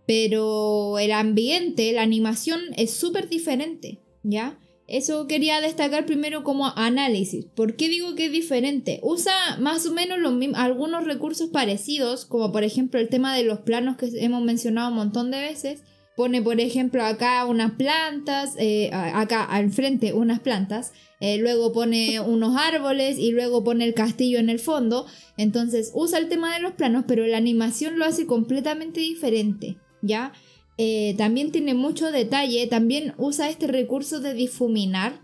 Pero 0.07 0.98
el 0.98 1.12
ambiente, 1.12 1.91
la 1.91 2.01
animación 2.01 2.62
es 2.77 2.91
súper 2.91 3.27
diferente. 3.27 4.00
¿Ya? 4.24 4.57
Eso 4.88 5.27
quería 5.27 5.60
destacar 5.60 6.05
primero 6.05 6.43
como 6.43 6.67
análisis. 6.77 7.45
¿Por 7.45 7.75
qué 7.75 7.89
digo 7.89 8.15
que 8.15 8.27
es 8.27 8.31
diferente? 8.31 9.00
Usa 9.03 9.33
más 9.60 9.86
o 9.86 9.93
menos 9.93 10.19
algunos 10.55 11.05
recursos 11.05 11.50
parecidos, 11.50 12.25
como 12.25 12.51
por 12.53 12.63
ejemplo 12.63 13.00
el 13.00 13.10
tema 13.10 13.36
de 13.36 13.43
los 13.43 13.60
planos 13.60 13.98
que 13.98 14.10
hemos 14.15 14.41
mencionado 14.41 14.89
un 14.89 14.95
montón 14.95 15.31
de 15.31 15.39
veces. 15.39 15.83
Pone, 16.22 16.44
por 16.44 16.60
ejemplo, 16.60 17.04
acá 17.04 17.44
unas 17.48 17.72
plantas, 17.72 18.54
eh, 18.60 18.92
acá 18.94 19.44
al 19.44 19.72
frente 19.72 20.13
unas 20.13 20.40
plantas, 20.40 20.94
eh, 21.20 21.40
luego 21.40 21.74
pone 21.74 22.20
unos 22.20 22.56
árboles 22.56 23.18
y 23.18 23.32
luego 23.32 23.63
pone 23.63 23.86
el 23.86 23.96
castillo 23.96 24.38
en 24.38 24.51
el 24.51 24.60
fondo. 24.60 25.08
Entonces 25.36 25.92
usa 25.96 26.20
el 26.20 26.30
tema 26.30 26.54
de 26.54 26.60
los 26.60 26.74
planos, 26.74 27.06
pero 27.08 27.25
la 27.25 27.38
animación 27.38 27.98
lo 27.98 28.06
hace 28.06 28.28
completamente 28.28 29.00
diferente, 29.00 29.78
¿ya? 30.04 30.32
Eh, 30.78 31.16
también 31.18 31.51
tiene 31.51 31.74
mucho 31.74 32.12
detalle, 32.12 32.68
también 32.68 33.16
usa 33.18 33.50
este 33.50 33.66
recurso 33.66 34.20
de 34.20 34.36
difuminar, 34.36 35.20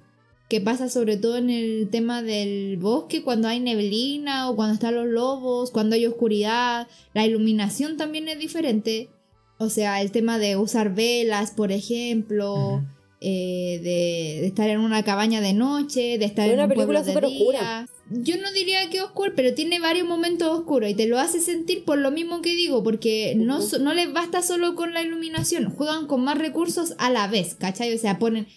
que 0.50 0.62
pasa 0.62 0.90
sobre 0.90 1.18
todo 1.18 1.38
en 1.38 1.52
el 1.52 1.90
tema 1.92 2.24
del 2.24 2.78
bosque, 2.78 3.22
cuando 3.22 3.50
hay 3.50 3.60
neblina 3.60 4.50
o 4.50 4.56
cuando 4.56 4.74
están 4.74 4.96
los 4.96 5.06
lobos, 5.06 5.70
cuando 5.70 5.96
hay 5.96 6.08
oscuridad, 6.08 6.88
la 7.14 7.28
iluminación 7.28 7.98
también 7.98 8.28
es 8.30 8.40
diferente. 8.40 9.10
O 9.60 9.70
sea, 9.70 10.02
el 10.02 10.12
tema 10.12 10.38
de 10.40 10.56
usar 10.58 10.94
velas, 10.94 11.52
por 11.52 11.72
ejemplo, 11.72 12.84
eh, 13.22 13.80
de, 13.84 14.42
de 14.42 14.48
estar 14.48 14.70
en 14.70 14.80
una 14.80 15.04
cabaña 15.04 15.42
de 15.42 15.54
noche, 15.54 16.18
de 16.20 16.26
estar 16.26 16.46
Es 16.46 16.54
en 16.54 16.60
una 16.60 16.66
un 16.66 16.70
película 16.70 17.02
pueblo 17.02 17.06
de 17.06 17.14
súper 17.14 17.26
oscura. 17.26 17.88
Yo 18.10 18.38
no 18.38 18.52
diría 18.54 18.90
que 18.90 19.02
oscuro, 19.02 19.34
pero 19.36 19.54
tiene 19.54 19.80
varios 19.80 20.08
momentos 20.08 20.48
oscuros 20.48 20.90
y 20.90 20.94
te 20.94 21.08
lo 21.08 21.18
hace 21.20 21.40
sentir 21.42 21.84
por 21.84 21.98
lo 21.98 22.12
mismo 22.12 22.42
que 22.42 22.56
digo, 22.56 22.84
porque 22.84 23.34
no, 23.36 23.62
so- 23.62 23.80
no 23.80 23.94
les 23.94 24.14
basta 24.14 24.42
solo 24.42 24.76
con 24.76 24.94
la 24.94 25.02
iluminación, 25.02 25.72
juegan 25.72 26.08
con 26.08 26.24
más 26.24 26.38
recursos 26.38 26.94
a 27.00 27.10
la 27.10 27.28
vez, 27.28 27.56
¿cachai? 27.56 27.94
O 27.94 27.98
sea, 27.98 28.18
ponen, 28.20 28.48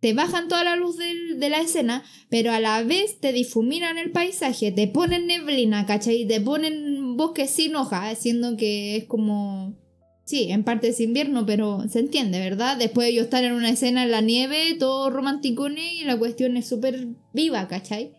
te 0.00 0.12
bajan 0.14 0.46
toda 0.48 0.62
la 0.62 0.76
luz 0.76 0.96
de 0.98 1.48
la 1.50 1.60
escena, 1.60 2.04
pero 2.28 2.52
a 2.52 2.60
la 2.60 2.82
vez 2.84 3.18
te 3.18 3.32
difuminan 3.32 3.98
el 3.98 4.12
paisaje, 4.12 4.70
te 4.70 4.86
ponen 4.86 5.26
neblina, 5.26 5.86
¿cachai? 5.86 6.26
Te 6.28 6.40
ponen 6.40 7.16
bosque 7.16 7.48
sin 7.48 7.74
hoja, 7.76 8.14
siendo 8.14 8.56
que 8.56 8.96
es 8.96 9.04
como... 9.06 9.74
Sí, 10.30 10.52
en 10.52 10.62
parte 10.62 10.86
es 10.90 11.00
invierno, 11.00 11.44
pero 11.44 11.88
se 11.88 11.98
entiende, 11.98 12.38
¿verdad? 12.38 12.76
Después 12.76 13.08
ellos 13.08 13.24
están 13.24 13.44
en 13.44 13.52
una 13.52 13.68
escena 13.70 14.04
en 14.04 14.12
la 14.12 14.20
nieve, 14.20 14.76
todo 14.78 15.10
romanticone 15.10 15.94
y 15.94 16.04
la 16.04 16.16
cuestión 16.16 16.56
es 16.56 16.68
súper 16.68 17.08
viva, 17.32 17.66
¿cachai? 17.66 18.12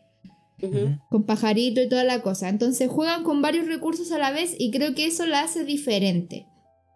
Con 1.09 1.23
pajarito 1.23 1.81
y 1.81 1.87
toda 1.87 2.03
la 2.03 2.21
cosa. 2.21 2.49
Entonces 2.49 2.89
juegan 2.89 3.23
con 3.23 3.41
varios 3.41 3.65
recursos 3.65 4.11
a 4.11 4.17
la 4.17 4.31
vez 4.31 4.55
y 4.59 4.71
creo 4.71 4.93
que 4.93 5.05
eso 5.05 5.25
la 5.25 5.39
hace 5.43 5.63
diferente. 5.63 6.47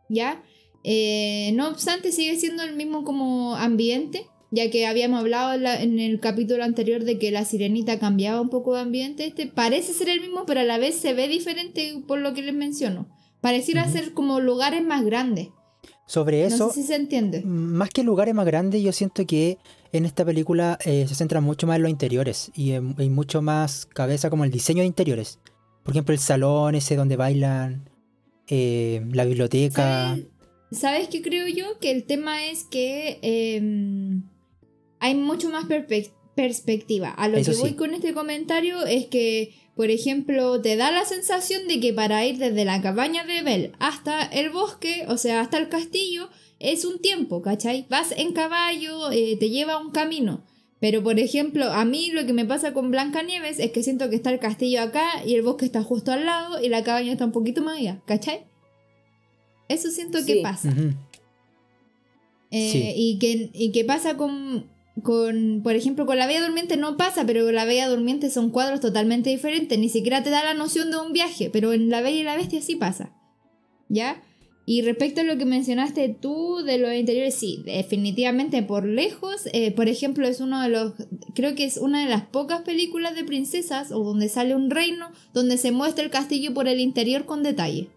¿Ya? 0.10 0.44
Eh, 0.84 1.52
no 1.56 1.70
obstante, 1.70 2.12
sigue 2.12 2.36
siendo 2.36 2.64
el 2.64 2.76
mismo 2.76 3.06
como 3.06 3.56
ambiente, 3.56 4.26
ya 4.52 4.70
que 4.70 4.86
habíamos 4.86 5.22
hablado 5.22 5.54
en, 5.54 5.64
la- 5.64 5.82
en 5.82 5.98
el 6.00 6.20
capítulo 6.20 6.66
anterior 6.66 7.06
de 7.06 7.18
que 7.20 7.32
la 7.32 7.46
sirenita 7.46 8.00
cambiaba 8.00 8.42
un 8.42 8.50
poco 8.50 8.76
de 8.76 8.82
ambiente. 8.82 9.26
Este 9.28 9.48
parece 9.48 9.94
ser 9.94 10.10
el 10.10 10.20
mismo, 10.20 10.46
pero 10.46 10.60
a 10.60 10.64
la 10.66 10.78
vez 10.78 10.96
se 10.96 11.14
ve 11.14 11.30
diferente 11.30 12.04
por 12.06 12.20
lo 12.20 12.34
que 12.34 12.42
les 12.42 12.54
menciono. 12.54 13.08
Pareciera 13.46 13.88
ser 13.88 14.14
como 14.14 14.40
lugares 14.40 14.84
más 14.84 15.06
grandes. 15.06 15.50
Sobre 16.08 16.46
eso, 16.46 16.68
no 16.68 16.72
sé 16.74 16.82
si 16.82 16.88
se 16.88 16.96
entiende. 16.96 17.42
más 17.46 17.90
que 17.90 18.04
lugares 18.04 18.34
más 18.36 18.46
grandes, 18.46 18.82
yo 18.84 18.92
siento 18.92 19.26
que 19.26 19.58
en 19.92 20.06
esta 20.06 20.24
película 20.26 20.78
eh, 20.86 21.06
se 21.08 21.16
centra 21.16 21.42
mucho 21.42 21.66
más 21.68 21.76
en 21.78 21.82
los 21.84 21.92
interiores 21.92 22.52
y 22.56 22.72
en- 22.72 22.96
hay 22.98 23.10
mucho 23.10 23.42
más 23.42 23.86
cabeza 23.86 24.30
como 24.30 24.44
el 24.46 24.52
diseño 24.52 24.82
de 24.82 24.88
interiores. 24.88 25.40
Por 25.84 25.94
ejemplo, 25.94 26.14
el 26.14 26.20
salón 26.20 26.76
ese 26.76 26.96
donde 26.96 27.16
bailan, 27.18 27.90
eh, 28.48 29.04
la 29.14 29.26
biblioteca. 29.26 30.10
¿Sabes, 30.10 30.26
¿Sabes 30.72 31.08
qué 31.10 31.22
creo 31.22 31.48
yo? 31.48 31.80
Que 31.80 31.92
el 31.92 32.04
tema 32.06 32.46
es 32.48 32.64
que 32.66 33.20
em, 33.22 34.24
hay 35.00 35.16
mucho 35.16 35.50
más 35.50 35.66
perspectiva. 36.36 37.10
A 37.12 37.28
lo 37.30 37.38
Eso 37.38 37.52
que 37.52 37.58
voy 37.58 37.70
sí. 37.70 37.76
con 37.76 37.94
este 37.94 38.14
comentario 38.14 38.86
es 38.86 39.06
que, 39.08 39.54
por 39.76 39.90
ejemplo, 39.92 40.62
te 40.62 40.76
da 40.78 40.92
la 40.92 41.06
sensación 41.06 41.68
de 41.68 41.80
que 41.80 41.94
para 41.94 42.26
ir 42.26 42.38
desde 42.38 42.64
la 42.66 42.82
cabaña 42.82 43.26
de 43.26 43.42
Belle 43.42 43.72
hasta 43.80 44.24
el 44.24 44.50
bosque, 44.50 45.06
o 45.08 45.18
sea, 45.18 45.42
hasta 45.42 45.58
el 45.58 45.68
castillo, 45.70 46.30
es 46.60 46.86
un 46.86 47.00
tiempo, 47.00 47.42
¿cachai? 47.42 47.86
Vas 47.90 48.14
en 48.16 48.32
caballo, 48.32 49.12
eh, 49.12 49.36
te 49.38 49.50
lleva 49.50 49.78
un 49.78 49.92
camino. 49.92 50.44
Pero, 50.80 51.04
por 51.04 51.20
ejemplo, 51.20 51.66
a 51.72 51.84
mí 51.84 52.12
lo 52.12 52.26
que 52.26 52.34
me 52.34 52.46
pasa 52.46 52.74
con 52.74 52.92
Blancanieves 52.92 53.60
es 53.60 53.72
que 53.72 53.84
siento 53.84 54.10
que 54.10 54.16
está 54.16 54.30
el 54.30 54.40
castillo 54.40 54.82
acá 54.82 55.24
y 55.26 55.36
el 55.36 55.42
bosque 55.42 55.66
está 55.66 55.84
justo 55.84 56.12
al 56.12 56.26
lado 56.26 56.62
y 56.62 56.70
la 56.70 56.84
cabaña 56.84 57.12
está 57.12 57.26
un 57.26 57.32
poquito 57.32 57.62
más 57.62 57.80
allá, 57.80 58.02
¿cachai? 58.06 58.46
Eso 59.68 59.90
siento 59.90 60.20
que 60.26 60.42
pasa. 60.42 60.74
Eh, 62.52 62.70
Sí. 62.72 62.94
y, 62.96 63.20
que, 63.20 63.50
y 63.54 63.72
que 63.72 63.84
pasa 63.84 64.16
con, 64.16 64.70
con, 65.04 65.62
por 65.64 65.76
ejemplo, 65.76 66.06
con 66.06 66.18
la 66.18 66.28
Bella 66.28 66.42
Durmiente 66.46 66.78
no 66.78 66.98
pasa, 66.98 67.26
pero 67.26 67.44
con 67.46 67.56
la 67.56 67.66
Bella 67.66 67.90
Durmiente 67.90 68.30
son 68.30 68.50
cuadros 68.50 68.80
totalmente 68.80 69.30
diferentes. 69.30 69.78
Ni 69.78 69.90
siquiera 69.90 70.24
te 70.24 70.30
da 70.30 70.44
la 70.44 70.54
noción 70.54 70.90
de 70.92 70.98
un 70.98 71.14
viaje, 71.14 71.50
pero 71.50 71.74
en 71.74 71.90
la 71.90 72.02
Bella 72.02 72.20
y 72.20 72.24
la 72.24 72.36
Bestia 72.38 72.62
sí 72.62 72.76
pasa. 72.76 73.14
¿Ya? 73.90 74.22
Y 74.68 74.82
respecto 74.82 75.22
a 75.22 75.24
lo 75.24 75.38
que 75.38 75.46
mencionaste 75.46 76.10
tú 76.10 76.64
de 76.66 76.80
los 76.80 76.92
interiores, 76.92 77.36
sí, 77.36 77.62
definitivamente 77.66 78.64
por 78.64 78.86
lejos. 78.86 79.48
eh, 79.54 79.72
por 79.72 79.88
ejemplo, 79.90 80.28
es 80.28 80.40
uno 80.40 80.60
de 80.62 80.70
los. 80.70 80.94
Creo 81.36 81.54
que 81.54 81.66
es 81.66 81.78
una 81.78 82.04
de 82.04 82.10
las 82.10 82.24
pocas 82.24 82.62
películas 82.62 83.14
de 83.14 83.24
princesas 83.26 83.92
o 83.92 84.04
donde 84.04 84.28
sale 84.28 84.56
un 84.56 84.72
reino 84.72 85.12
donde 85.34 85.58
se 85.58 85.72
muestra 85.72 86.04
el 86.04 86.10
castillo 86.10 86.54
por 86.56 86.68
el 86.68 86.80
interior 86.80 87.26
con 87.26 87.44
detalle. 87.44 87.90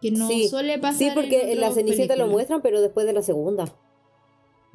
Que 0.00 0.12
no 0.12 0.28
Sí, 0.28 0.48
suele 0.48 0.78
pasar. 0.78 0.98
Sí, 0.98 1.10
porque 1.12 1.50
en 1.52 1.60
la 1.60 1.70
otras 1.70 1.74
Cenicienta 1.84 2.14
lo 2.14 2.28
muestran, 2.28 2.62
pero 2.62 2.80
después 2.80 3.04
de 3.06 3.12
la 3.14 3.22
segunda. 3.22 3.74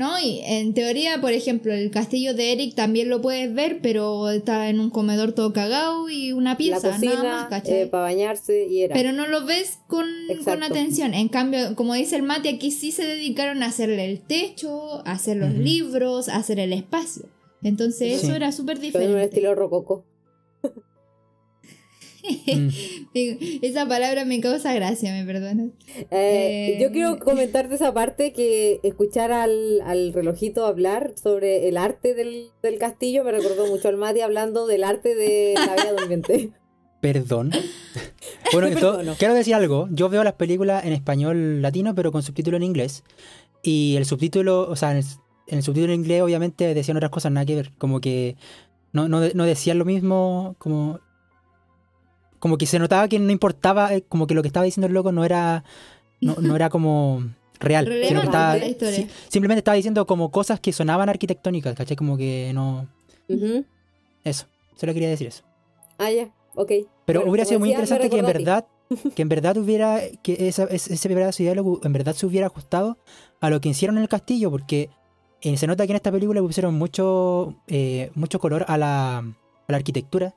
No, 0.01 0.17
y 0.20 0.39
en 0.43 0.74
teoría, 0.74 1.22
por 1.22 1.31
ejemplo, 1.31 1.72
el 1.74 1.91
castillo 1.91 2.34
de 2.34 2.51
Eric 2.53 2.74
también 2.74 3.08
lo 3.08 3.22
puedes 3.22 3.53
ver, 3.53 3.81
pero 3.84 4.31
está 4.31 4.67
en 4.70 4.79
un 4.79 4.89
comedor 4.89 5.34
todo 5.34 5.53
cagado 5.53 6.10
y 6.10 6.31
una 6.31 6.58
pieza, 6.58 6.88
la 6.88 6.93
cocina, 6.96 7.13
nada 7.24 7.41
más, 7.41 7.50
¿cachai? 7.50 7.88
para 7.88 8.03
bañarse 8.03 8.65
y 8.67 8.81
era. 8.81 8.96
Pero 8.96 9.12
no 9.12 9.27
lo 9.27 9.46
ves 9.46 9.77
con, 9.88 10.08
con 10.43 10.63
atención. 10.63 11.13
En 11.13 11.27
cambio, 11.29 11.75
como 11.75 11.93
dice 11.93 12.15
el 12.15 12.24
Mati, 12.24 12.50
aquí 12.50 12.72
sí 12.72 12.91
se 12.91 13.05
dedicaron 13.05 13.62
a 13.62 13.67
hacerle 13.67 14.05
el 14.05 14.22
techo, 14.22 15.08
a 15.08 15.12
hacer 15.12 15.38
los 15.38 15.53
libros, 15.53 16.29
a 16.29 16.38
hacer 16.38 16.60
el 16.60 16.74
espacio. 16.74 17.29
Entonces 17.62 18.22
Sí. 18.22 18.25
eso 18.25 18.36
era 18.36 18.51
súper 18.51 18.77
Pero 18.79 18.88
en 18.88 18.96
un 18.96 19.01
diferente. 19.08 19.36
estilo 19.36 19.53
rococo. 19.53 20.03
Mm. 22.24 22.70
Esa 23.62 23.88
palabra 23.88 24.25
me 24.25 24.40
causa 24.42 24.74
gracia, 24.74 25.12
me 25.13 25.25
perdonas. 25.25 25.70
Eh, 25.98 26.08
Eh, 26.12 26.78
Yo 26.82 26.92
quiero 26.92 27.18
comentarte 27.24 27.75
esa 27.75 27.94
parte 27.94 28.34
que 28.34 28.80
escuchar 28.84 29.32
al, 29.32 29.82
al 29.86 30.13
relojito 30.13 30.66
hablar 30.66 31.13
sobre 31.22 31.68
el 31.68 31.78
arte 31.78 32.13
del, 32.13 32.50
del 32.62 32.78
castillo 32.78 33.24
me 33.24 33.32
recordó 33.32 33.68
mucho 33.68 33.88
al 33.88 33.98
Mati 33.98 34.22
hablando 34.22 34.68
del 34.68 34.84
arte 34.84 35.16
de 35.16 35.54
la 35.56 35.75
Bella 35.75 35.94
Durmiente. 35.94 36.51
Perdón. 37.01 37.51
Bueno, 38.54 38.68
esto- 38.68 39.01
quiero 39.18 39.34
decir 39.34 39.56
algo. 39.56 39.88
Yo 39.92 40.08
veo 40.10 40.24
las 40.24 40.34
películas 40.34 40.86
en 40.86 40.94
español 40.94 41.62
latino, 41.62 41.96
pero 41.96 42.12
con 42.12 42.22
subtítulo 42.22 42.58
en 42.58 42.63
inglés. 42.63 43.04
Y 43.63 43.96
el 43.98 44.06
subtítulo, 44.06 44.70
o 44.70 44.75
sea, 44.75 44.92
en 44.92 44.98
el, 44.98 45.04
en 45.48 45.58
el 45.58 45.63
subtítulo 45.63 45.94
en 45.94 46.00
inglés 46.01 46.22
obviamente 46.22 46.74
decían 46.75 46.98
otras 46.98 47.10
cosas, 47.12 47.32
nada 47.32 47.46
que 47.46 47.56
ver. 47.56 47.72
Como 47.80 48.01
que 48.01 48.36
no, 48.94 49.08
no, 49.10 49.22
no 49.34 49.46
decían 49.46 49.80
lo 49.80 49.86
mismo, 49.86 50.56
como... 50.60 51.00
Como 52.41 52.57
que 52.57 52.65
se 52.65 52.79
notaba 52.79 53.07
que 53.07 53.19
no 53.19 53.31
importaba, 53.31 53.93
eh, 53.93 54.01
como 54.01 54.27
que 54.27 54.33
lo 54.33 54.41
que 54.41 54.48
estaba 54.48 54.65
diciendo 54.65 54.88
el 54.88 54.93
loco 54.93 55.13
no 55.13 55.24
era, 55.24 55.63
no, 56.19 56.36
no 56.41 56.55
era 56.55 56.69
como 56.69 57.24
real. 57.60 57.86
sino 57.86 58.19
que 58.19 58.25
estaba, 58.25 58.57
sí, 58.60 59.07
simplemente 59.29 59.60
estaba 59.60 59.75
diciendo 59.75 60.05
como 60.07 60.31
cosas 60.31 60.60
que 60.60 60.74
sonaban 60.74 61.07
arquitectónicas, 61.07 61.75
¿cachai? 61.75 61.95
Como 61.95 62.17
que 62.17 62.51
no... 62.53 62.88
Ujú. 63.29 63.63
Eso, 64.24 64.48
solo 64.75 64.93
quería 64.93 65.10
decir 65.10 65.27
eso. 65.27 65.43
Ah, 66.00 66.12
ya, 66.12 66.29
ok. 66.55 66.71
Pero 67.05 67.29
hubiera 67.29 67.45
sido 67.45 67.60
muy 67.60 67.69
decía, 67.69 67.83
interesante 67.83 68.10
que 68.10 68.19
en 68.19 68.25
verdad, 68.25 68.65
que 69.15 69.21
en 69.21 69.29
verdad 69.29 69.55
hubiera, 69.57 70.01
que 70.24 70.48
esa, 70.48 70.63
ese, 70.63 70.95
ese 70.95 71.10
pedazo 71.10 71.38
de 71.38 71.43
diálogo 71.43 71.79
en 71.83 71.93
verdad 71.93 72.15
se 72.15 72.25
hubiera 72.25 72.48
ajustado 72.48 72.98
a 73.39 73.50
lo 73.51 73.62
que 73.62 73.69
hicieron 73.69 73.98
en 73.98 74.03
el 74.03 74.10
castillo, 74.10 74.50
porque 74.50 74.89
eh, 75.41 75.57
se 75.57 75.67
nota 75.67 75.86
que 75.86 75.91
en 75.93 75.98
esta 75.98 76.12
película 76.12 76.41
pusieron 76.41 76.75
mucho, 76.75 77.55
eh, 77.67 78.11
mucho 78.16 78.39
color 78.39 78.66
a 78.68 78.77
la, 78.77 79.18
a 79.20 79.25
la 79.68 79.77
arquitectura, 79.77 80.35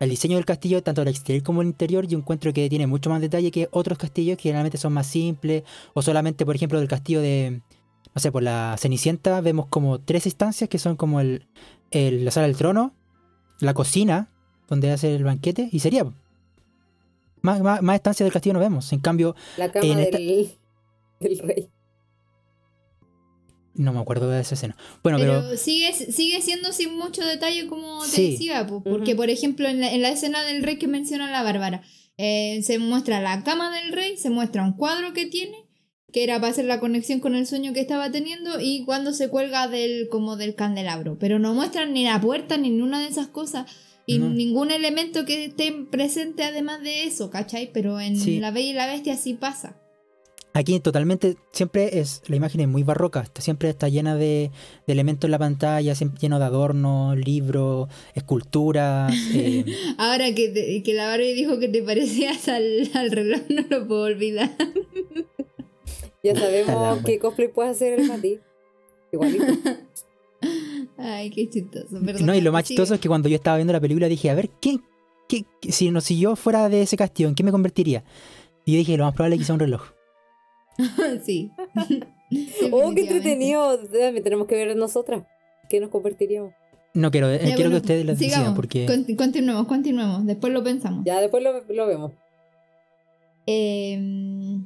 al 0.00 0.08
diseño 0.10 0.36
del 0.36 0.44
castillo, 0.44 0.82
tanto 0.82 1.02
el 1.02 1.08
exterior 1.08 1.42
como 1.42 1.62
el 1.62 1.68
interior, 1.68 2.06
yo 2.06 2.16
encuentro 2.18 2.52
que 2.52 2.68
tiene 2.68 2.86
mucho 2.86 3.10
más 3.10 3.20
detalle 3.20 3.50
que 3.50 3.68
otros 3.72 3.98
castillos 3.98 4.36
que 4.36 4.44
generalmente 4.44 4.78
son 4.78 4.92
más 4.92 5.06
simples, 5.06 5.64
o 5.94 6.02
solamente, 6.02 6.46
por 6.46 6.54
ejemplo, 6.54 6.78
del 6.78 6.88
castillo 6.88 7.20
de, 7.20 7.62
no 8.14 8.20
sé, 8.20 8.30
por 8.30 8.42
la 8.42 8.76
Cenicienta, 8.78 9.40
vemos 9.40 9.66
como 9.66 10.00
tres 10.00 10.26
instancias 10.26 10.68
que 10.70 10.78
son 10.78 10.96
como 10.96 11.20
el, 11.20 11.46
el- 11.90 12.24
la 12.24 12.30
sala 12.30 12.46
del 12.46 12.56
trono, 12.56 12.94
la 13.60 13.74
cocina, 13.74 14.30
donde 14.68 14.90
hace 14.92 15.14
el 15.16 15.24
banquete, 15.24 15.68
y 15.72 15.80
sería. 15.80 16.04
Más, 17.40 17.60
más, 17.62 17.82
más 17.82 17.94
estancias 17.96 18.24
del 18.26 18.32
castillo 18.32 18.54
no 18.54 18.60
vemos. 18.60 18.92
En 18.92 19.00
cambio, 19.00 19.34
La 19.56 19.70
cama 19.70 19.86
En 19.86 19.98
esta- 20.00 20.18
del, 20.18 20.50
del 21.20 21.38
rey. 21.40 21.68
No 23.78 23.92
me 23.92 24.00
acuerdo 24.00 24.28
de 24.28 24.40
esa 24.40 24.54
escena. 24.54 24.76
Bueno, 25.02 25.18
Pero, 25.18 25.42
pero, 25.42 25.56
sigue, 25.56 25.92
sigue 25.92 26.42
siendo 26.42 26.72
sin 26.72 26.94
mucho 26.96 27.24
detalle 27.24 27.66
como 27.66 28.02
te 28.04 28.10
Sí. 28.10 28.30
decía, 28.32 28.66
po, 28.66 28.82
porque 28.82 29.14
por 29.16 29.30
ejemplo 29.30 29.66
en 29.68 29.80
la, 29.80 29.92
en 29.92 30.02
la 30.02 30.10
escena 30.10 30.42
del 30.42 30.62
rey 30.62 30.76
que 30.78 30.88
menciona 30.88 31.30
la 31.30 31.42
Bárbara, 31.42 31.82
eh, 32.18 32.60
se 32.62 32.78
muestra 32.78 33.20
la 33.20 33.42
cama 33.44 33.74
del 33.74 33.92
rey, 33.92 34.16
se 34.16 34.28
muestra 34.30 34.62
un 34.64 34.72
cuadro 34.74 35.12
que 35.14 35.26
tiene, 35.26 35.56
que 36.12 36.24
era 36.24 36.40
para 36.40 36.50
hacer 36.52 36.64
la 36.64 36.80
conexión 36.80 37.20
con 37.20 37.34
el 37.34 37.46
sueño 37.46 37.72
que 37.72 37.80
estaba 37.80 38.10
teniendo, 38.10 38.60
y 38.60 38.84
cuando 38.84 39.12
se 39.12 39.28
cuelga 39.28 39.68
del, 39.68 40.08
como 40.10 40.36
del 40.36 40.54
candelabro. 40.54 41.18
Pero 41.18 41.38
no 41.38 41.54
muestran 41.54 41.92
ni 41.92 42.04
la 42.04 42.20
puerta 42.20 42.56
ni 42.56 42.70
ninguna 42.70 43.00
de 43.00 43.08
esas 43.08 43.28
cosas. 43.28 43.70
Y 44.06 44.18
No. 44.18 44.30
ningún 44.30 44.70
elemento 44.70 45.26
que 45.26 45.44
esté 45.44 45.70
presente 45.90 46.42
además 46.42 46.80
de 46.82 47.04
eso, 47.04 47.28
¿cachai? 47.28 47.70
Pero 47.74 48.00
en 48.00 48.18
Sí. 48.18 48.40
La 48.40 48.50
Bella 48.50 48.70
y 48.70 48.72
la 48.72 48.86
Bestia 48.86 49.16
sí 49.18 49.34
pasa. 49.34 49.76
Aquí 50.58 50.80
totalmente, 50.80 51.36
siempre 51.52 51.98
es, 52.00 52.22
la 52.26 52.36
imagen 52.36 52.60
es 52.60 52.68
muy 52.68 52.82
barroca, 52.82 53.20
está- 53.20 53.40
siempre 53.40 53.68
está 53.68 53.88
llena 53.88 54.16
de, 54.16 54.50
de 54.86 54.92
elementos 54.92 55.26
en 55.28 55.32
la 55.32 55.38
pantalla, 55.38 55.94
siempre 55.94 56.18
lleno 56.20 56.38
de 56.38 56.44
adornos, 56.44 57.16
libros, 57.16 57.88
esculturas. 58.14 59.12
eh, 59.34 59.64
Ahora 59.98 60.34
que, 60.34 60.48
te- 60.48 60.82
que 60.82 60.94
la 60.94 61.06
Barbie 61.06 61.34
dijo 61.34 61.58
que 61.58 61.68
te 61.68 61.82
parecías 61.82 62.48
al, 62.48 62.90
al 62.94 63.10
reloj, 63.10 63.40
no 63.48 63.62
lo 63.68 63.86
puedo 63.86 64.02
olvidar. 64.02 64.50
Ya 66.20 66.34
sabemos 66.34 66.96
wea. 66.96 67.02
qué 67.04 67.18
cosplay 67.20 67.46
puede 67.46 67.70
hacer 67.70 68.00
el 68.00 68.08
Mati. 68.08 68.40
Igualito. 69.12 69.44
Ay, 70.98 71.30
qué 71.30 71.48
chistoso. 71.48 71.98
Perdón, 72.04 72.26
no, 72.26 72.34
y 72.34 72.40
lo 72.40 72.50
más 72.50 72.66
sigue. 72.66 72.74
chistoso 72.76 72.94
es 72.94 73.00
que 73.00 73.08
cuando 73.08 73.28
yo 73.28 73.36
estaba 73.36 73.56
viendo 73.56 73.72
la 73.72 73.80
película 73.80 74.08
dije, 74.08 74.28
a 74.28 74.34
ver, 74.34 74.50
¿qué, 74.60 74.78
qué, 75.28 75.44
qué- 75.60 75.70
si, 75.72 75.90
no, 75.92 76.00
si 76.00 76.18
yo 76.18 76.34
fuera 76.34 76.68
de 76.68 76.82
ese 76.82 76.96
castillo, 76.96 77.28
¿en 77.28 77.36
qué 77.36 77.44
me 77.44 77.52
convertiría? 77.52 78.02
Y 78.64 78.72
yo 78.72 78.78
dije, 78.78 78.96
lo 78.96 79.04
más 79.04 79.14
probable 79.14 79.36
es 79.36 79.40
que 79.42 79.46
sea 79.46 79.54
un 79.54 79.60
reloj. 79.60 79.82
sí. 81.24 81.50
oh, 82.72 82.92
qué 82.94 83.00
entretenido. 83.02 83.78
También 83.78 84.22
tenemos 84.22 84.46
que 84.46 84.54
ver 84.54 84.76
nosotras. 84.76 85.24
¿Qué 85.68 85.80
nos 85.80 85.90
convertiríamos? 85.90 86.52
No 86.94 87.10
quiero, 87.10 87.28
eh, 87.30 87.38
Ya, 87.38 87.44
quiero 87.54 87.56
bueno, 87.56 87.70
que 87.72 87.76
ustedes 87.76 88.06
lo 88.06 88.12
decidan 88.12 88.30
sigamos. 88.40 88.56
porque... 88.56 88.86
Conti- 88.86 89.14
continuemos, 89.16 89.66
continuemos. 89.66 90.26
Después 90.26 90.52
lo 90.52 90.64
pensamos. 90.64 91.04
Ya 91.04 91.20
después 91.20 91.42
lo, 91.42 91.62
lo 91.62 91.86
vemos. 91.86 92.12
Eh, 93.46 94.58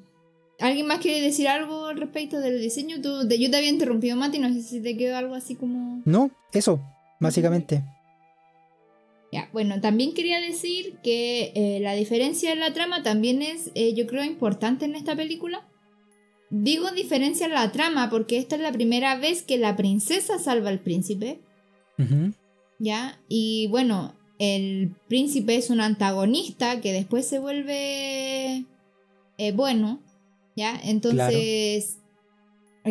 ¿Alguien 0.61 0.87
más 0.87 0.99
quiere 1.01 1.21
decir 1.21 1.49
algo 1.49 1.87
al 1.87 1.97
respecto 1.97 2.39
del 2.41 2.61
diseño? 2.61 3.01
Tú, 3.03 3.27
te- 3.29 3.39
yo 3.39 3.51
te 3.51 3.57
había 3.57 3.69
interrumpido, 3.71 4.17
Mati. 4.17 4.39
No 4.39 4.49
sé 4.53 4.63
si 4.63 4.81
te 4.81 4.97
quedó 4.97 5.17
algo 5.17 5.35
así 5.35 5.57
como. 5.57 6.03
No, 6.05 6.31
eso, 6.53 6.81
básicamente. 7.21 7.83
Ya, 9.33 9.49
bueno, 9.53 9.81
también 9.81 10.13
quería 10.15 10.41
decir 10.41 10.99
que 11.03 11.53
eh, 11.55 11.81
la 11.81 11.95
diferencia 11.95 12.53
en 12.53 12.61
la 12.61 12.73
trama 12.73 13.03
también 13.03 13.41
es, 13.43 13.71
eh, 13.75 13.95
yo 13.95 14.07
creo, 14.07 14.25
importante 14.25 14.85
en 14.85 14.95
esta 14.95 15.17
película. 15.17 15.67
Digo 16.55 16.91
diferencia 16.93 17.47
en 17.47 17.53
la 17.55 17.73
trama 17.73 18.11
porque 18.11 18.37
esta 18.37 18.57
es 18.57 18.63
la 18.63 18.73
primera 18.73 19.17
vez 19.17 19.43
que 19.43 19.57
la 19.57 19.75
princesa 19.75 20.39
salva 20.39 20.69
al 20.69 20.81
príncipe. 20.81 21.41
¿ya? 22.79 23.19
Y 23.29 23.69
bueno, 23.69 24.15
el 24.39 24.91
príncipe 25.09 25.57
es 25.57 25.71
un 25.71 25.81
antagonista 25.81 26.81
que 26.81 26.93
después 26.93 27.27
se 27.27 27.39
vuelve 27.39 28.65
eh, 29.39 29.53
bueno, 29.55 30.01
¿ya? 30.57 30.79
Entonces, 30.85 31.99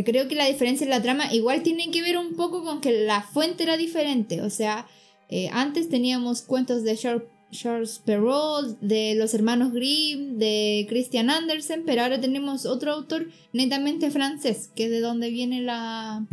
creo 0.06 0.28
que 0.28 0.36
la 0.36 0.45
diferencia 0.47 0.86
en 0.86 0.89
la 0.89 1.02
trama 1.02 1.32
igual 1.34 1.62
tiene 1.62 1.91
que 1.91 2.02
ver 2.02 2.17
un 2.17 2.36
poco 2.36 2.63
con 2.63 2.82
que 2.82 3.06
la 3.06 3.21
fuente 3.21 3.63
era 3.63 3.78
diferente, 3.78 4.41
o 4.41 4.50
sea, 4.50 4.88
eh, 5.30 5.50
antes 5.52 5.88
teníamos 5.89 6.41
cuentos 6.41 6.84
de 6.84 6.93
Char- 6.95 7.26
Charles 7.51 8.01
Perrault, 8.05 8.79
de 8.79 9.13
los 9.15 9.33
hermanos 9.33 9.73
Grimm, 9.73 10.37
de 10.37 10.85
Christian 10.89 11.29
Andersen, 11.29 11.83
pero 11.85 12.01
ahora 12.01 12.19
tenemos 12.19 12.65
otro 12.65 12.91
autor 12.93 13.27
netamente 13.53 14.09
francés, 14.09 14.71
que 14.75 14.85
es 14.85 14.91
de 14.91 15.01
donde 15.01 15.29
viene 15.29 15.61
la, 15.61 16.25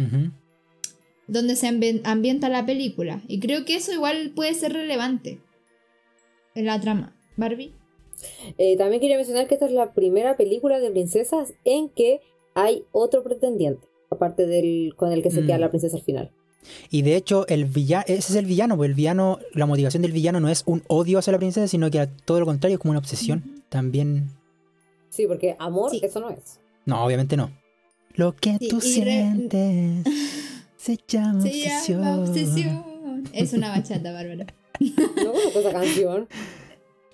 donde 1.27 1.57
se 1.57 1.67
ambi- 1.69 2.01
ambienta 2.05 2.49
la 2.49 2.65
película. 2.65 3.23
Y 3.29 3.41
creo 3.41 3.65
que 3.65 3.77
eso 3.77 3.93
igual 3.93 4.33
puede 4.35 4.55
ser 4.55 4.73
relevante 4.73 5.41
en 6.55 6.67
la 6.67 6.81
trama. 6.81 7.15
Barbie. 7.37 7.73
Eh, 8.57 8.77
también 8.77 9.01
quería 9.01 9.17
mencionar 9.17 9.47
que 9.47 9.55
esta 9.55 9.67
es 9.67 9.73
la 9.73 9.93
primera 9.95 10.37
película 10.37 10.81
de 10.81 10.91
princesas 10.91 11.55
en 11.65 11.89
que 11.89 12.21
hay 12.55 12.85
otro 12.93 13.23
pretendiente, 13.23 13.87
aparte 14.11 14.47
del 14.47 14.95
con 14.97 15.13
el 15.13 15.23
que 15.23 15.31
se 15.31 15.43
queda 15.45 15.59
Mm. 15.59 15.61
la 15.61 15.69
princesa 15.71 15.97
al 15.97 16.03
final. 16.03 16.31
Y 16.91 17.03
de 17.03 17.17
hecho, 17.17 17.47
el 17.49 17.65
villano, 17.65 18.05
ese 18.09 18.19
es 18.33 18.35
el 18.35 18.45
villano, 18.47 18.77
pues 18.77 18.89
el 18.89 18.95
villano, 18.95 19.39
la 19.55 19.67
motivación 19.67 20.03
del 20.03 20.13
villano 20.13 20.41
no 20.41 20.49
es 20.49 20.63
un 20.67 20.83
odio 20.89 21.19
hacia 21.19 21.33
la 21.33 21.39
princesa, 21.39 21.67
sino 21.69 21.91
que 21.91 22.01
a 22.01 22.07
todo 22.11 22.41
lo 22.41 22.47
contrario, 22.47 22.77
es 22.77 22.81
como 22.81 22.91
una 22.91 22.99
obsesión. 23.01 23.63
También. 23.69 24.29
Sí, 25.11 25.27
porque 25.27 25.57
amor, 25.59 25.91
Sí. 25.91 26.01
eso 26.03 26.21
no 26.21 26.31
es. 26.31 26.59
No, 26.85 27.05
obviamente 27.05 27.37
no. 27.37 27.51
Lo 28.15 28.35
que 28.35 28.57
Sí, 28.59 28.69
tú 28.69 28.81
re- 28.81 28.87
sientes 28.87 30.05
se 30.77 30.99
llama 31.09 31.43
Se 31.43 31.49
obsesión. 31.49 32.01
llama 32.03 32.19
obsesión. 32.21 32.85
Es 33.33 33.53
una 33.53 33.71
bachata, 33.71 34.13
Bárbara. 34.13 34.47
No 34.81 35.33
conozco 35.33 35.59
esa 35.61 35.73
canción. 35.73 36.29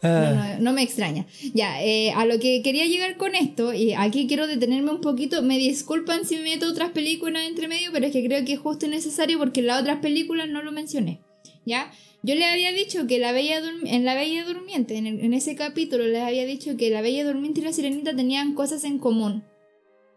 Ah, 0.05 0.33
No, 0.35 0.55
no, 0.57 0.61
no 0.61 0.73
me 0.73 0.83
extraña. 0.83 1.27
Ya, 1.55 1.83
eh, 1.83 2.13
a 2.13 2.27
lo 2.27 2.39
que 2.39 2.63
quería 2.63 2.87
llegar 2.87 3.17
con 3.17 3.35
esto, 3.35 3.73
y 3.73 3.93
aquí 3.95 4.27
quiero 4.27 4.47
detenerme 4.47 4.91
un 4.91 5.01
poquito, 5.01 5.43
me 5.43 5.59
disculpan 5.59 6.25
si 6.25 6.37
me 6.37 6.43
meto 6.43 6.69
otras 6.69 6.91
películas 6.91 7.43
entre 7.49 7.69
medio, 7.69 7.91
pero 7.93 8.07
es 8.07 8.13
que 8.13 8.25
creo 8.25 8.45
que 8.45 8.53
es 8.53 8.59
justo 8.61 8.87
y 8.87 8.91
necesario 8.91 9.39
porque 9.39 9.61
en 9.61 9.67
las 9.69 9.81
otras 9.81 9.99
películas 10.01 10.49
no 10.49 10.63
lo 10.63 10.71
mencioné. 10.73 11.21
¿Ya? 11.67 11.91
Yo 12.23 12.35
les 12.35 12.45
había 12.51 12.73
dicho 12.73 13.07
que 13.07 13.19
la 13.19 13.33
Bella 13.33 13.61
en 13.85 14.05
La 14.05 14.15
Bella 14.15 14.45
Durmiente, 14.45 14.97
en, 14.97 15.07
el- 15.07 15.21
en 15.21 15.35
ese 15.35 15.57
capítulo, 15.57 16.07
les 16.07 16.23
había 16.23 16.45
dicho 16.47 16.77
que 16.77 16.91
la 16.91 17.01
Bella 17.03 17.25
Durmiente 17.25 17.61
y 17.61 17.65
la 17.65 17.73
Sirenita 17.73 18.15
tenían 18.15 18.55
cosas 18.55 18.85
en 18.85 18.99
común. 18.99 19.45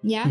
¿Ya? 0.03 0.23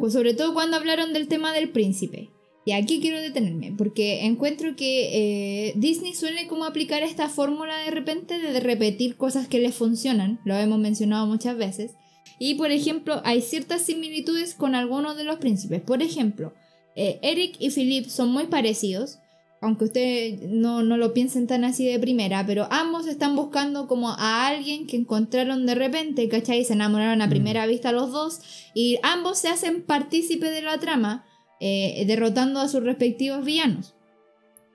Pues 0.00 0.12
sobre 0.12 0.34
todo 0.34 0.52
cuando 0.54 0.76
hablaron 0.76 1.12
del 1.12 1.28
tema 1.28 1.52
del 1.52 1.68
príncipe. 1.70 2.30
Y 2.70 2.72
aquí 2.72 3.00
quiero 3.00 3.20
detenerme, 3.20 3.74
porque 3.76 4.24
encuentro 4.26 4.76
que 4.76 5.70
eh, 5.70 5.72
Disney 5.74 6.14
suele 6.14 6.46
como 6.46 6.64
aplicar 6.64 7.02
esta 7.02 7.28
fórmula 7.28 7.76
de 7.78 7.90
repente 7.90 8.38
de 8.38 8.60
repetir 8.60 9.16
cosas 9.16 9.48
que 9.48 9.58
les 9.58 9.74
funcionan, 9.74 10.38
lo 10.44 10.54
hemos 10.54 10.78
mencionado 10.78 11.26
muchas 11.26 11.56
veces. 11.56 11.94
Y 12.38 12.54
por 12.54 12.70
ejemplo, 12.70 13.22
hay 13.24 13.42
ciertas 13.42 13.82
similitudes 13.82 14.54
con 14.54 14.76
algunos 14.76 15.16
de 15.16 15.24
los 15.24 15.38
príncipes. 15.38 15.80
Por 15.82 16.00
ejemplo, 16.00 16.52
eh, 16.94 17.18
Eric 17.22 17.56
y 17.58 17.70
Philip 17.70 18.06
son 18.06 18.30
muy 18.30 18.46
parecidos, 18.46 19.18
aunque 19.60 19.86
ustedes 19.86 20.40
no, 20.48 20.84
no 20.84 20.96
lo 20.96 21.12
piensen 21.12 21.48
tan 21.48 21.64
así 21.64 21.84
de 21.84 21.98
primera, 21.98 22.46
pero 22.46 22.68
ambos 22.70 23.08
están 23.08 23.34
buscando 23.34 23.88
como 23.88 24.10
a 24.10 24.46
alguien 24.46 24.86
que 24.86 24.96
encontraron 24.96 25.66
de 25.66 25.74
repente, 25.74 26.28
¿cachai? 26.28 26.64
Se 26.64 26.74
enamoraron 26.74 27.20
a 27.20 27.26
Mm. 27.26 27.30
primera 27.30 27.66
vista 27.66 27.90
los 27.90 28.12
dos 28.12 28.38
y 28.74 28.98
ambos 29.02 29.38
se 29.40 29.48
hacen 29.48 29.82
partícipe 29.82 30.48
de 30.48 30.62
la 30.62 30.78
trama, 30.78 31.24
eh, 31.60 32.04
derrotando 32.06 32.60
a 32.60 32.68
sus 32.68 32.82
respectivos 32.82 33.44
villanos. 33.44 33.94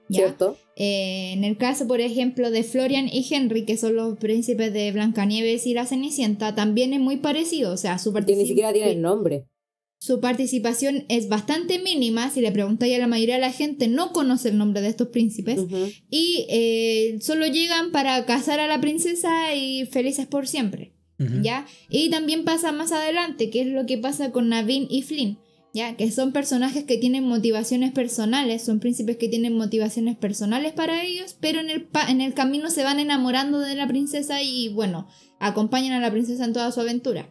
¿Ya? 0.07 0.19
¿Cierto? 0.19 0.57
Eh, 0.75 1.31
en 1.33 1.43
el 1.43 1.57
caso, 1.57 1.87
por 1.87 1.99
ejemplo, 1.99 2.51
de 2.51 2.61
Florian 2.63 3.07
y 3.11 3.25
Henry, 3.29 3.65
que 3.65 3.75
son 3.75 3.95
los 3.95 4.17
príncipes 4.19 4.71
de 4.71 4.91
Blancanieves 4.91 5.65
y 5.65 5.73
la 5.73 5.87
Cenicienta, 5.87 6.53
también 6.53 6.93
es 6.93 6.99
muy 6.99 7.17
parecido. 7.17 7.73
O 7.73 7.77
sea, 7.77 7.97
su 7.97 8.13
Que 8.13 8.19
ni 8.19 8.25
participación 8.25 8.47
siquiera 8.47 8.73
tiene 8.73 8.91
el 8.91 9.01
nombre. 9.01 9.45
su 9.97 10.19
participación 10.19 11.05
es 11.09 11.27
bastante 11.27 11.79
mínima. 11.79 12.29
Si 12.29 12.41
le 12.41 12.51
preguntáis 12.51 12.93
a 12.95 12.99
la 12.99 13.07
mayoría 13.07 13.35
de 13.35 13.41
la 13.41 13.51
gente, 13.51 13.87
no 13.87 14.11
conoce 14.13 14.49
el 14.49 14.57
nombre 14.59 14.81
de 14.81 14.89
estos 14.89 15.07
príncipes. 15.07 15.59
Y 16.11 16.45
eh, 16.49 17.17
solo 17.21 17.47
llegan 17.47 17.91
para 17.91 18.23
casar 18.27 18.59
a 18.59 18.67
la 18.67 18.79
princesa 18.79 19.55
y 19.55 19.87
felices 19.87 20.27
por 20.27 20.47
siempre. 20.47 20.91
¿Ya? 21.17 21.65
Y 21.89 22.09
también 22.11 22.43
pasa 22.43 22.71
más 22.73 22.91
adelante, 22.91 23.49
que 23.49 23.61
es 23.61 23.67
lo 23.67 23.85
que 23.87 23.97
pasa 23.97 24.31
con 24.31 24.49
Navin 24.49 24.85
y 24.89 25.01
Flynn. 25.01 25.39
¿Ya? 25.75 25.95
Que 25.97 26.09
son 26.09 26.31
personajes 26.31 26.85
que 26.85 26.97
tienen 26.97 27.27
motivaciones 27.27 27.91
personales, 27.91 28.63
son 28.63 28.79
príncipes 28.79 29.17
que 29.17 29.27
tienen 29.27 29.57
motivaciones 29.57 30.15
personales 30.15 30.71
para 30.71 31.03
ellos, 31.03 31.35
pero 31.39 31.59
en 31.59 31.69
el, 31.69 31.83
pa- 31.83 32.09
en 32.09 32.21
el 32.21 32.33
camino 32.33 32.69
se 32.69 32.83
van 32.85 32.97
enamorando 32.99 33.59
de 33.59 33.75
la 33.75 33.85
princesa 33.85 34.41
y, 34.41 34.69
bueno, 34.69 35.07
acompañan 35.39 35.91
a 35.91 35.99
la 35.99 36.09
princesa 36.11 36.45
en 36.45 36.53
toda 36.53 36.71
su 36.71 36.79
aventura. 36.79 37.29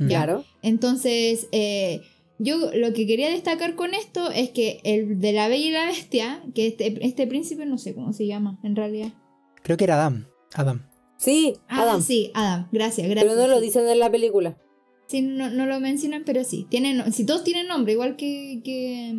Ujú. 0.00 0.08
Claro. 0.08 0.44
Entonces, 0.62 1.46
eh, 1.52 2.00
yo 2.40 2.70
lo 2.74 2.92
que 2.92 3.06
quería 3.06 3.30
destacar 3.30 3.76
con 3.76 3.94
esto 3.94 4.30
es 4.32 4.50
que 4.50 4.80
el 4.82 5.20
de 5.20 5.32
la 5.32 5.46
Bella 5.46 5.66
y 5.66 5.70
la 5.70 5.86
Bestia, 5.86 6.42
que 6.56 6.66
este, 6.66 7.06
este 7.06 7.26
príncipe 7.28 7.66
no 7.66 7.78
sé 7.78 7.94
cómo 7.94 8.12
se 8.12 8.26
llama 8.26 8.58
en 8.64 8.74
realidad. 8.74 9.12
Creo 9.62 9.76
que 9.76 9.84
era 9.84 9.94
Adam. 9.94 10.26
Adam. 10.54 10.90
Sí, 11.18 11.54
Ah, 11.68 11.82
Adam. 11.82 12.02
sí, 12.02 12.30
Adam, 12.34 12.68
gracias, 12.72 13.08
gracias. 13.08 13.32
Pero 13.32 13.40
no 13.40 13.48
lo 13.48 13.60
dicen 13.60 13.86
en 13.88 14.00
la 14.00 14.10
película. 14.10 14.58
Sí, 15.08 15.22
no, 15.22 15.50
no 15.50 15.66
lo 15.66 15.78
mencionan, 15.78 16.22
pero 16.26 16.42
sí. 16.42 16.66
Tienen, 16.68 17.12
si 17.12 17.24
todos 17.24 17.44
tienen 17.44 17.68
nombre, 17.68 17.92
igual 17.92 18.16
que, 18.16 18.60
que. 18.64 19.14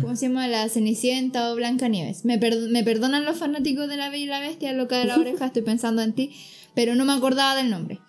¿cómo 0.00 0.16
se 0.16 0.26
llama? 0.26 0.48
La 0.48 0.68
Cenicienta 0.68 1.52
o 1.52 1.56
Blancanieves. 1.56 2.24
Me, 2.24 2.38
perdo- 2.40 2.68
me 2.68 2.82
perdonan 2.82 3.24
los 3.24 3.38
fanáticos 3.38 3.88
de 3.88 3.96
La 3.96 4.08
Bella 4.10 4.24
y 4.24 4.26
la 4.26 4.40
Bestia, 4.40 4.72
loca 4.72 4.98
de 4.98 5.04
la 5.04 5.16
oreja, 5.20 5.46
estoy 5.46 5.62
pensando 5.62 6.02
en 6.02 6.14
ti, 6.14 6.32
pero 6.74 6.94
no 6.96 7.04
me 7.04 7.12
acordaba 7.12 7.54
del 7.54 7.70
nombre. 7.70 8.00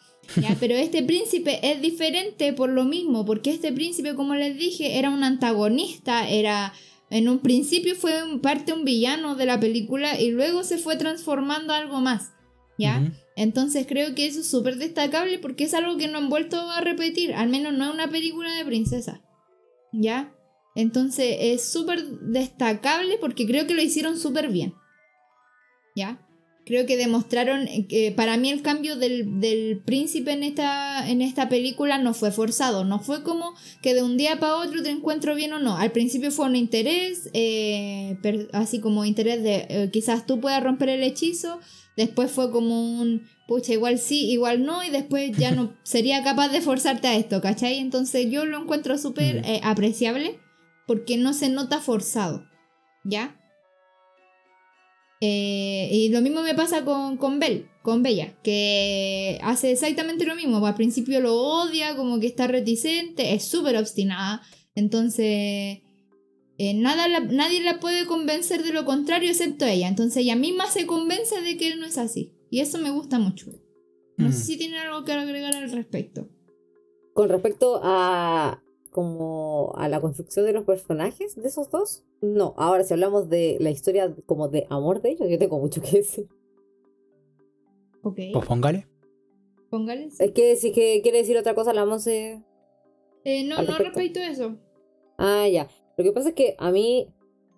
¿ya? 0.42 0.56
Pero 0.60 0.76
este 0.76 1.04
príncipe 1.04 1.60
es 1.72 1.82
diferente 1.82 2.54
por 2.54 2.70
lo 2.70 2.86
mismo, 2.86 3.26
porque 3.26 3.52
este 3.52 3.72
príncipe, 3.74 4.16
como 4.16 4.34
les 4.36 4.58
dije, 4.58 4.98
era 4.98 5.10
un 5.10 5.24
antagonista, 5.24 6.28
era... 6.30 6.74
En 7.10 7.28
un 7.28 7.40
principio 7.40 7.94
fue 7.96 8.24
un- 8.24 8.40
parte 8.40 8.72
un 8.72 8.86
villano 8.86 9.36
de 9.36 9.46
la 9.46 9.60
película 9.60 10.20
y 10.20 10.32
luego 10.32 10.64
se 10.64 10.78
fue 10.78 10.96
transformando 10.96 11.74
a 11.74 11.78
algo 11.78 12.00
más. 12.00 12.32
¿Ya? 12.78 13.00
Entonces 13.42 13.88
creo 13.88 14.14
que 14.14 14.28
eso 14.28 14.42
es 14.42 14.52
súper 14.52 14.76
destacable 14.76 15.40
porque 15.40 15.64
es 15.64 15.74
algo 15.74 15.98
que 15.98 16.08
no 16.08 16.20
han 16.20 16.30
vuelto 16.30 16.60
a 16.60 16.80
repetir, 16.80 17.34
al 17.34 17.50
menos 17.50 17.74
no 17.74 17.86
es 17.86 17.92
una 17.92 18.08
película 18.08 18.54
de 18.54 18.64
princesa. 18.64 19.24
¿Ya? 19.92 20.32
Entonces 20.76 21.38
es 21.40 21.72
súper 21.72 22.06
destacable 22.20 23.18
porque 23.20 23.48
creo 23.48 23.66
que 23.66 23.74
lo 23.74 23.82
hicieron 23.82 24.20
súper 24.20 24.50
bien. 24.50 24.76
¿Ya? 25.96 26.24
Creo 26.64 26.86
que 26.86 26.96
demostraron 26.96 27.66
que 27.90 28.14
para 28.16 28.38
mí 28.38 28.50
el 28.52 28.62
cambio 28.62 28.96
del, 28.96 29.40
del 29.40 29.82
príncipe 29.84 30.32
en 30.32 30.44
esta, 30.44 31.10
en 31.10 31.22
esta 31.24 31.50
película 31.50 31.98
no 31.98 32.14
fue 32.14 32.32
forzado, 32.32 32.84
no 32.86 33.00
fue 33.00 33.24
como 33.24 33.56
que 33.82 33.96
de 33.96 34.04
un 34.04 34.16
día 34.16 34.40
para 34.40 34.58
otro 34.58 34.84
te 34.84 34.92
encuentro 34.92 35.34
bien 35.34 35.54
o 35.54 35.60
no. 35.60 35.76
Al 35.78 35.92
principio 35.92 36.30
fue 36.30 36.46
un 36.46 36.56
interés, 36.56 37.30
eh, 37.34 38.16
per- 38.22 38.48
así 38.54 38.80
como 38.80 39.06
interés 39.06 39.42
de 39.42 39.66
eh, 39.70 39.90
quizás 39.92 40.28
tú 40.28 40.40
puedas 40.40 40.62
romper 40.64 40.90
el 40.90 41.02
hechizo, 41.04 41.60
después 41.98 42.32
fue 42.32 42.52
como 42.52 43.00
un, 43.02 43.28
pucha, 43.48 43.74
igual 43.74 43.98
sí, 43.98 44.30
igual 44.30 44.64
no, 44.64 44.84
y 44.84 44.92
después 44.92 45.32
ya 45.36 45.52
no 45.52 45.76
sería 45.84 46.24
capaz 46.24 46.50
de 46.50 46.62
forzarte 46.62 47.08
a 47.08 47.16
esto, 47.16 47.42
¿cachai? 47.42 47.80
Entonces 47.80 48.28
yo 48.30 48.46
lo 48.46 48.62
encuentro 48.62 49.00
súper 49.00 49.38
eh, 49.46 49.62
apreciable 49.64 50.40
porque 50.86 51.18
no 51.18 51.34
se 51.34 51.50
nota 51.50 51.80
forzado, 51.80 52.46
¿ya? 53.04 53.41
Eh, 55.24 55.88
y 55.92 56.10
lo 56.10 56.22
mismo 56.22 56.42
me 56.42 56.56
pasa 56.56 56.84
con, 56.84 57.18
con 57.18 57.40
Belle, 57.40 57.68
con 57.84 58.02
Bella, 58.02 58.34
que 58.44 59.40
hace 59.44 59.72
exactamente 59.72 60.26
lo 60.26 60.36
mismo. 60.36 60.66
Al 60.66 60.74
principio 60.76 61.20
lo 61.22 61.36
odia, 61.36 61.96
como 61.96 62.20
que 62.20 62.26
está 62.28 62.48
reticente, 62.48 63.34
es 63.34 63.44
súper 63.46 63.78
obstinada. 63.78 64.42
Entonces, 64.74 65.80
eh, 66.58 66.74
nada 66.76 67.08
la- 67.08 67.20
nadie 67.20 67.62
la 67.62 67.80
puede 67.80 68.06
convencer 68.08 68.64
de 68.64 68.74
lo 68.74 68.84
contrario 68.84 69.30
excepto 69.30 69.66
ella. 69.66 69.88
Entonces 69.88 70.18
ella 70.24 70.36
misma 70.36 70.66
se 70.72 70.86
convence 70.88 71.40
de 71.42 71.56
que 71.56 71.68
él 71.68 71.80
no 71.80 71.86
es 71.86 71.98
así. 72.00 72.34
Y 72.50 72.60
eso 72.60 72.80
me 72.80 72.90
gusta 72.90 73.20
mucho. 73.20 73.52
No 74.18 74.30
Mm. 74.30 74.34
sé 74.34 74.44
si 74.44 74.58
tiene 74.58 74.80
algo 74.80 75.04
que 75.06 75.12
agregar 75.12 75.56
al 75.56 75.72
respecto. 75.72 76.28
Con 77.14 77.30
respecto 77.30 77.80
a 77.84 78.62
como 78.92 79.74
a 79.78 79.88
la 79.90 80.00
construcción 80.02 80.46
de 80.46 80.54
los 80.54 80.66
personajes 80.66 81.36
de 81.36 81.48
esos 81.48 81.72
dos, 81.72 82.04
no. 82.22 82.54
Ahora, 82.58 82.84
si 82.84 82.94
hablamos 82.94 83.30
de 83.30 83.58
la 83.60 83.72
historia 83.72 84.14
como 84.26 84.48
de 84.50 84.68
amor 84.70 85.02
de 85.02 85.12
ellos, 85.12 85.28
yo 85.30 85.40
tengo 85.40 85.60
mucho 85.60 85.82
que 85.82 85.98
decir. 85.98 86.28
Ok, 88.04 88.20
Pues 88.34 88.46
póngale. 88.46 88.88
póngale. 89.70 90.10
sí. 90.12 90.24
Es 90.24 90.32
que 90.32 90.56
si 90.56 90.70
es 90.70 90.74
que 90.76 91.02
quiere 91.02 91.20
decir 91.20 91.38
otra 91.38 91.54
cosa, 91.56 91.74
la 91.74 91.86
Monse. 91.86 92.44
Eh, 93.24 93.44
no, 93.44 93.56
no 93.58 93.62
respecto. 93.62 93.84
respecto 93.84 94.20
a 94.20 94.28
eso. 94.28 94.56
Ah, 95.18 95.48
ya. 95.48 95.68
Lo 95.98 96.04
que 96.04 96.12
pasa 96.12 96.30
es 96.30 96.36
que 96.36 96.56
a 96.58 96.72
mí, 96.72 97.08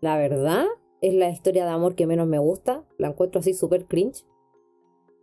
la 0.01 0.17
verdad, 0.17 0.65
es 1.01 1.13
la 1.13 1.29
historia 1.29 1.63
de 1.65 1.71
amor 1.71 1.95
que 1.95 2.05
menos 2.07 2.27
me 2.27 2.39
gusta. 2.39 2.83
La 2.97 3.07
encuentro 3.09 3.39
así 3.39 3.53
súper 3.53 3.85
cringe. 3.85 4.25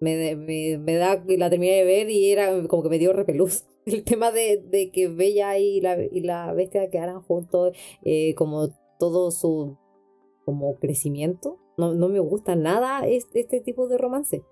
Me, 0.01 0.35
me, 0.35 0.79
me 0.79 0.95
da 0.95 1.23
que 1.23 1.37
la 1.37 1.51
terminé 1.51 1.77
de 1.77 1.85
ver 1.85 2.11
y 2.11 2.33
era 2.33 2.67
como 2.69 2.83
que 2.83 2.89
me 2.89 2.99
dio 2.99 3.13
repelús. 3.13 3.65
El 3.87 4.05
tema 4.05 4.31
de, 4.31 4.63
de 4.71 4.91
que 4.91 5.09
Bella 5.09 5.59
y 5.59 5.81
la, 5.81 6.03
y 6.03 6.21
la 6.21 6.53
bestia 6.53 6.91
quedaran 6.91 7.23
juntos, 7.23 7.77
eh, 8.05 8.35
como 8.35 8.71
todo 8.99 9.31
su 9.31 9.77
como 10.45 10.79
crecimiento. 10.79 11.59
No, 11.77 11.95
no 11.95 12.09
me 12.09 12.21
gusta 12.21 12.57
nada 12.57 13.07
este, 13.07 13.41
este 13.41 13.61
tipo 13.61 13.89
de 13.89 13.99
romance. 13.99 14.43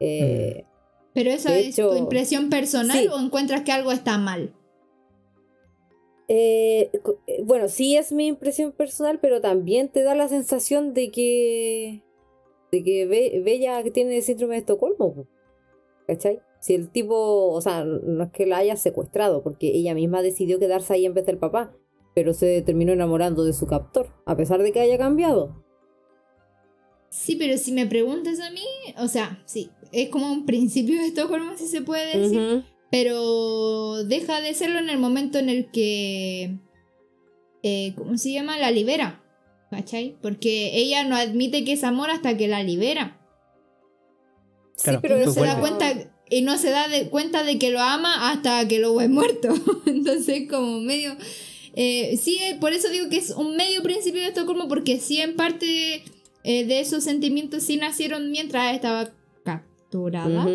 Eh, 0.00 0.64
Pero 1.12 1.30
esa 1.30 1.56
es 1.56 1.76
tu 1.76 1.94
impresión 1.96 2.50
personal 2.50 2.98
sí. 2.98 3.08
o 3.08 3.18
encuentras 3.18 3.62
que 3.62 3.72
algo 3.72 3.92
está 3.92 4.18
mal. 4.18 4.54
Eh, 6.28 6.90
eh, 7.26 7.42
bueno, 7.42 7.68
sí 7.68 7.96
es 7.96 8.12
mi 8.12 8.26
impresión 8.26 8.72
personal, 8.72 9.18
pero 9.20 9.40
también 9.40 9.88
te 9.88 10.02
da 10.02 10.14
la 10.14 10.28
sensación 10.28 10.92
de 10.92 11.10
que 11.10 12.02
de 12.72 12.82
que 12.84 13.06
Be- 13.06 13.40
Bella 13.44 13.82
que 13.82 13.90
tiene 13.90 14.20
síndrome 14.22 14.54
de 14.54 14.60
Estocolmo, 14.60 15.26
¿cachai? 16.06 16.40
Si 16.60 16.74
el 16.74 16.90
tipo, 16.90 17.50
o 17.52 17.60
sea, 17.60 17.84
no 17.84 18.24
es 18.24 18.30
que 18.30 18.44
la 18.46 18.58
haya 18.58 18.76
secuestrado, 18.76 19.42
porque 19.42 19.68
ella 19.68 19.94
misma 19.94 20.22
decidió 20.22 20.58
quedarse 20.58 20.92
ahí 20.94 21.06
en 21.06 21.14
vez 21.14 21.24
del 21.26 21.38
papá, 21.38 21.72
pero 22.14 22.34
se 22.34 22.62
terminó 22.62 22.92
enamorando 22.92 23.44
de 23.44 23.52
su 23.52 23.66
captor, 23.66 24.08
a 24.26 24.36
pesar 24.36 24.62
de 24.62 24.72
que 24.72 24.80
haya 24.80 24.98
cambiado. 24.98 25.64
Sí, 27.10 27.36
pero 27.36 27.56
si 27.56 27.72
me 27.72 27.86
preguntas 27.86 28.40
a 28.40 28.50
mí, 28.50 28.64
o 28.98 29.08
sea, 29.08 29.40
sí, 29.46 29.70
es 29.92 30.08
como 30.10 30.30
un 30.32 30.44
principio 30.46 31.00
de 31.00 31.06
Estocolmo, 31.06 31.56
si 31.56 31.66
se 31.68 31.80
puede 31.80 32.18
decir. 32.18 32.64
Pero 32.90 34.04
deja 34.04 34.40
de 34.40 34.52
serlo 34.54 34.78
en 34.78 34.90
el 34.90 34.98
momento 34.98 35.38
en 35.38 35.48
el 35.50 35.70
que. 35.70 36.58
eh, 37.62 37.94
¿Cómo 37.96 38.16
se 38.18 38.32
llama? 38.32 38.58
La 38.58 38.70
libera. 38.70 39.22
¿Cachai? 39.70 40.16
Porque 40.22 40.76
ella 40.78 41.04
no 41.04 41.14
admite 41.16 41.64
que 41.64 41.72
es 41.72 41.84
amor 41.84 42.10
hasta 42.10 42.36
que 42.36 42.48
la 42.48 42.62
libera. 42.62 43.20
Claro, 44.82 44.98
sí, 45.00 45.02
pero 45.02 45.16
Y 45.16 45.18
no 45.18 45.24
pues 45.24 45.34
se 45.34 45.40
da 45.42 45.60
cuenta, 45.60 45.92
y 46.30 46.42
no 46.42 46.56
se 46.58 46.70
da 46.70 46.88
de- 46.88 47.10
cuenta 47.10 47.42
de 47.42 47.58
que 47.58 47.70
lo 47.70 47.80
ama 47.80 48.30
hasta 48.30 48.66
que 48.68 48.78
lo 48.78 48.94
ve 48.94 49.08
muerto. 49.08 49.48
Entonces, 49.86 50.48
como 50.48 50.80
medio. 50.80 51.16
eh, 51.74 52.16
sí, 52.16 52.38
eh, 52.40 52.56
por 52.60 52.72
eso 52.72 52.88
digo 52.88 53.08
que 53.10 53.16
es 53.18 53.30
un 53.30 53.56
medio 53.56 53.82
principio 53.82 54.20
de 54.22 54.28
Estocolmo, 54.28 54.68
porque 54.68 54.98
sí, 55.00 55.20
en 55.20 55.36
parte 55.36 56.02
eh, 56.44 56.64
de 56.64 56.80
esos 56.80 57.04
sentimientos 57.04 57.62
sí 57.64 57.76
nacieron 57.76 58.30
mientras 58.30 58.74
estaba 58.74 59.10
capturada. 59.44 60.46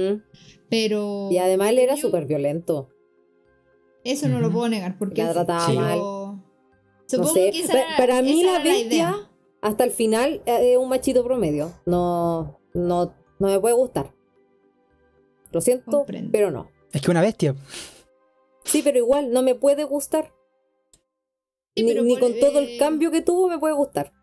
Pero. 0.70 1.30
Y 1.32 1.38
además 1.38 1.70
él 1.70 1.80
era 1.80 1.98
súper 1.98 2.26
violento. 2.26 2.90
Eso 4.04 4.28
no 4.28 4.40
lo 4.40 4.52
puedo 4.52 4.70
negar, 4.70 4.98
porque. 4.98 5.22
La 5.24 5.34
trataba 5.34 5.66
Sí. 5.68 5.74
mal. 5.74 6.00
Pero- 7.10 7.24
No 7.24 7.28
Supongo 7.30 7.34
sé. 7.34 7.52
que 7.52 7.60
esa 7.62 7.80
era- 7.82 7.98
para 7.98 8.22
mí 8.22 8.42
esa 8.42 8.52
la 8.54 8.62
era 8.62 8.78
idea. 8.78 9.12
bestia, 9.12 9.30
hasta 9.62 9.84
el 9.84 9.92
final, 9.92 10.42
eh, 10.46 10.74
es 10.74 10.78
un 10.78 10.90
machito 10.90 11.24
promedio. 11.24 11.72
No, 11.86 12.60
no, 12.74 13.14
no 13.40 13.48
me 13.48 13.60
puede 13.60 13.76
gustar. 13.76 14.14
Lo 15.52 15.62
siento, 15.62 15.92
Comprendo. 15.92 16.30
pero 16.32 16.50
no. 16.52 16.70
Es 16.92 17.02
que 17.02 17.12
una 17.12 17.22
bestia. 17.22 17.56
Sí, 18.64 18.82
pero 18.84 18.98
igual 18.98 19.32
no 19.32 19.42
me 19.44 19.56
puede 19.56 19.84
gustar. 19.84 20.34
Sí, 21.76 21.84
ni 21.84 21.94
ni 21.96 22.18
con 22.20 22.34
todo 22.40 22.60
el 22.60 22.70
eh, 22.70 22.78
cambio 22.78 23.12
que 23.12 23.22
tuvo 23.22 23.48
me 23.50 23.58
puede 23.60 23.74
gustar. 23.74 24.14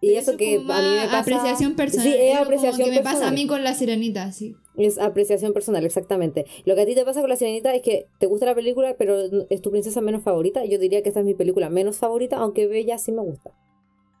Y 0.00 0.08
Pero 0.08 0.20
eso 0.20 0.30
es 0.32 0.36
que 0.36 0.56
como 0.58 0.72
a 0.72 0.82
mí 0.82 0.88
me 0.88 1.04
pasa. 1.06 1.20
Apreciación 1.20 1.74
personal. 1.76 2.06
Sí, 2.06 2.14
es 2.14 2.30
como 2.32 2.42
apreciación 2.44 2.90
que 2.90 2.96
me 2.96 3.02
pasa 3.02 3.10
a 3.10 3.12
personal. 3.20 3.34
mí 3.34 3.46
con 3.46 3.64
la 3.64 3.74
sirenita, 3.74 4.32
sí. 4.32 4.54
Es 4.76 4.98
apreciación 4.98 5.52
personal, 5.52 5.84
exactamente. 5.84 6.46
Lo 6.64 6.74
que 6.74 6.82
a 6.82 6.86
ti 6.86 6.94
te 6.94 7.04
pasa 7.04 7.20
con 7.20 7.30
la 7.30 7.36
sirenita 7.36 7.74
es 7.74 7.82
que 7.82 8.06
te 8.18 8.26
gusta 8.26 8.46
la 8.46 8.54
película, 8.54 8.96
pero 8.98 9.46
es 9.48 9.62
tu 9.62 9.70
princesa 9.70 10.00
menos 10.00 10.22
favorita. 10.22 10.64
Yo 10.64 10.78
diría 10.78 11.02
que 11.02 11.08
esta 11.08 11.20
es 11.20 11.26
mi 11.26 11.34
película 11.34 11.70
menos 11.70 11.98
favorita, 11.98 12.38
aunque 12.38 12.66
Bella 12.66 12.98
sí 12.98 13.12
me 13.12 13.22
gusta. 13.22 13.52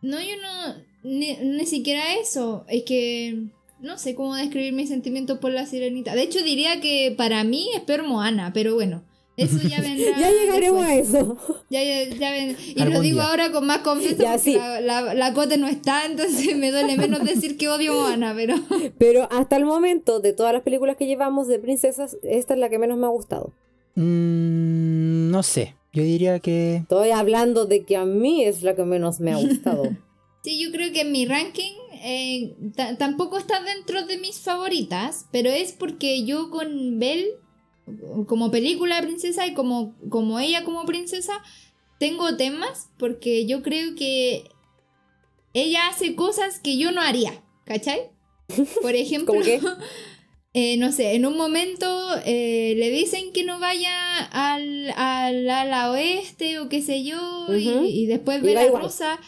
No, 0.00 0.20
yo 0.20 0.36
no. 0.40 0.84
Ni, 1.02 1.36
ni 1.36 1.66
siquiera 1.66 2.02
eso. 2.20 2.64
Es 2.68 2.84
que. 2.84 3.48
No 3.80 3.98
sé 3.98 4.14
cómo 4.14 4.34
describir 4.34 4.72
mis 4.72 4.88
sentimientos 4.88 5.38
por 5.38 5.50
la 5.50 5.66
sirenita. 5.66 6.14
De 6.14 6.22
hecho, 6.22 6.42
diría 6.42 6.80
que 6.80 7.12
para 7.16 7.44
mí 7.44 7.68
es 7.74 8.02
Moana, 8.02 8.52
pero 8.54 8.74
bueno. 8.74 9.04
Eso 9.36 9.58
ya 9.66 9.80
vendrá. 9.80 10.16
ya 10.20 10.30
llegaremos 10.30 10.86
después. 10.86 11.14
a 11.14 11.18
eso. 11.18 11.36
Ya, 11.70 11.82
ya, 11.82 12.04
ya 12.16 12.30
ven- 12.30 12.56
Y 12.76 12.80
Algún 12.80 12.94
lo 12.94 13.00
digo 13.00 13.20
día. 13.20 13.28
ahora 13.30 13.50
con 13.52 13.66
más 13.66 13.78
confianza 13.78 14.22
Ya, 14.22 14.30
porque 14.32 14.44
sí. 14.44 14.54
la, 14.54 14.80
la, 14.80 15.14
la 15.14 15.32
Cote 15.34 15.56
no 15.58 15.66
está, 15.66 16.06
entonces 16.06 16.56
me 16.56 16.70
duele 16.70 16.96
menos 16.96 17.24
decir 17.24 17.56
que 17.56 17.68
odio 17.68 17.94
Moana, 17.94 18.32
pero. 18.36 18.54
Pero 18.98 19.28
hasta 19.32 19.56
el 19.56 19.64
momento, 19.64 20.20
de 20.20 20.32
todas 20.32 20.52
las 20.52 20.62
películas 20.62 20.96
que 20.96 21.06
llevamos 21.06 21.48
de 21.48 21.58
princesas, 21.58 22.16
esta 22.22 22.54
es 22.54 22.60
la 22.60 22.68
que 22.68 22.78
menos 22.78 22.96
me 22.98 23.06
ha 23.06 23.10
gustado. 23.10 23.52
Mm, 23.96 25.30
no 25.30 25.42
sé. 25.42 25.74
Yo 25.92 26.02
diría 26.02 26.38
que. 26.40 26.76
Estoy 26.76 27.10
hablando 27.10 27.66
de 27.66 27.84
que 27.84 27.96
a 27.96 28.04
mí 28.04 28.44
es 28.44 28.62
la 28.62 28.74
que 28.74 28.84
menos 28.84 29.20
me 29.20 29.32
ha 29.32 29.36
gustado. 29.36 29.84
Sí, 30.42 30.62
yo 30.62 30.70
creo 30.72 30.92
que 30.92 31.02
en 31.02 31.12
mi 31.12 31.24
ranking 31.26 31.72
eh, 32.04 32.54
ta- 32.76 32.96
tampoco 32.98 33.38
está 33.38 33.62
dentro 33.62 34.04
de 34.06 34.18
mis 34.18 34.40
favoritas, 34.40 35.26
pero 35.32 35.48
es 35.50 35.72
porque 35.72 36.24
yo 36.24 36.50
con 36.50 36.98
Belle, 36.98 37.28
como 38.26 38.50
película 38.50 38.96
de 38.96 39.02
princesa 39.06 39.46
y 39.46 39.54
como, 39.54 39.94
como 40.08 40.38
ella 40.40 40.64
como 40.64 40.84
princesa, 40.86 41.32
tengo 41.98 42.36
temas 42.36 42.88
porque 42.98 43.46
yo 43.46 43.62
creo 43.62 43.94
que 43.94 44.44
ella 45.52 45.88
hace 45.88 46.14
cosas 46.14 46.58
que 46.60 46.76
yo 46.78 46.90
no 46.92 47.00
haría, 47.00 47.42
¿cachai? 47.64 48.10
Por 48.82 48.94
ejemplo, 48.94 49.34
eh, 50.54 50.76
no 50.76 50.92
sé, 50.92 51.14
en 51.14 51.26
un 51.26 51.36
momento 51.36 51.86
eh, 52.24 52.74
le 52.76 52.90
dicen 52.90 53.32
que 53.32 53.44
no 53.44 53.58
vaya 53.60 54.18
al, 54.18 54.90
al 54.96 55.48
ala 55.50 55.90
oeste 55.92 56.58
o 56.58 56.68
qué 56.68 56.82
sé 56.82 57.04
yo, 57.04 57.46
y- 57.56 58.06
después 58.06 58.42
ve 58.42 58.54
la 58.54 58.66
igual. 58.66 58.82
rosa, 58.84 59.18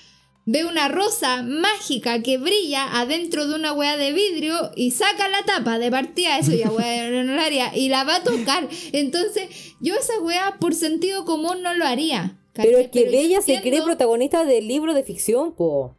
ve 0.46 0.64
una 0.64 0.88
rosa 0.88 1.42
mágica 1.42 2.22
que 2.22 2.38
brilla 2.38 2.98
adentro 3.00 3.46
de 3.48 3.56
una 3.56 3.72
wea 3.72 3.96
de 3.96 4.12
vidrio 4.12 4.70
y 4.76 4.92
saca 4.92 5.28
la 5.28 5.44
tapa 5.44 5.78
de 5.78 5.90
partida, 5.90 6.38
eso 6.38 6.52
ya 6.52 6.70
wea 6.70 7.10
no 7.10 7.34
lo 7.34 7.40
haría, 7.40 7.76
y 7.76 7.88
la 7.88 8.04
va 8.04 8.16
a 8.16 8.22
tocar. 8.22 8.68
Entonces, 8.92 9.48
yo 9.80 9.94
esa 9.96 10.18
wea 10.20 10.56
por 10.58 10.74
sentido 10.74 11.24
común 11.24 11.62
no 11.62 11.74
lo 11.74 11.84
haría. 11.84 12.38
¿cachai? 12.52 12.70
Pero 12.70 12.78
es 12.82 12.90
que 12.90 13.04
yo 13.04 13.10
Bella 13.10 13.42
se 13.42 13.60
cree 13.60 13.82
protagonista 13.82 14.44
del 14.44 14.66
libro 14.68 14.94
de 14.94 15.02
ficción, 15.02 15.54
po. 15.54 15.96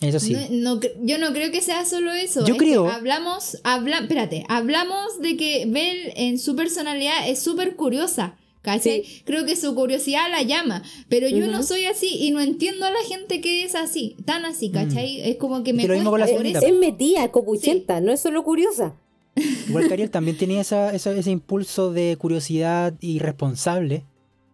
Eso 0.00 0.18
sí. 0.18 0.36
no, 0.50 0.80
yo 1.00 1.18
no 1.18 1.32
creo 1.32 1.52
que 1.52 1.60
sea 1.60 1.84
solo 1.84 2.12
eso. 2.12 2.40
Yo 2.44 2.54
es 2.54 2.58
que 2.58 2.64
creo- 2.66 2.90
hablamos, 2.90 3.58
habla, 3.62 3.98
espérate, 3.98 4.44
hablamos 4.48 5.20
de 5.20 5.36
que 5.36 5.64
Belle 5.68 6.12
en 6.16 6.40
su 6.40 6.56
personalidad 6.56 7.28
es 7.28 7.40
súper 7.40 7.76
curiosa. 7.76 8.36
¿Cachai? 8.62 9.02
Creo 9.24 9.44
que 9.44 9.56
su 9.56 9.74
curiosidad 9.74 10.30
la 10.30 10.42
llama. 10.42 10.82
Pero 11.08 11.28
yo 11.28 11.48
no 11.48 11.62
soy 11.64 11.84
así 11.86 12.06
y 12.20 12.30
no 12.30 12.40
entiendo 12.40 12.86
a 12.86 12.90
la 12.92 13.00
gente 13.08 13.40
que 13.40 13.64
es 13.64 13.74
así, 13.74 14.16
tan 14.24 14.44
así, 14.44 14.70
¿cachai? 14.70 15.20
Es 15.20 15.36
como 15.36 15.64
que 15.64 15.72
me 15.72 15.82
Que 15.82 15.88
lo 15.88 15.94
mismo 15.94 16.10
con 16.10 16.20
la 16.20 16.26
cuesta 16.26 16.38
por 16.42 16.46
eso. 16.46 16.66
Es 16.66 16.72
metida, 16.78 17.24
es 17.24 17.30
copuchenta, 17.30 18.00
no 18.00 18.12
es 18.12 18.20
solo 18.20 18.44
curiosa. 18.44 18.94
Igual 19.68 19.88
que 19.88 19.94
Ariel 19.94 20.10
también 20.10 20.36
tenía 20.36 20.60
esa, 20.60 20.94
esa- 20.94 21.16
ese 21.16 21.30
impulso 21.32 21.92
de 21.92 22.16
curiosidad 22.16 22.94
irresponsable. 23.00 24.04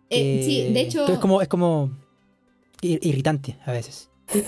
Eh, 0.08 0.42
sí, 0.44 0.72
de 0.72 0.80
hecho, 0.80 1.06
es 1.06 1.18
como, 1.18 1.42
es 1.42 1.48
como 1.48 1.90
ir- 2.80 3.00
irritante 3.02 3.56
a 3.66 3.72
veces. 3.72 4.08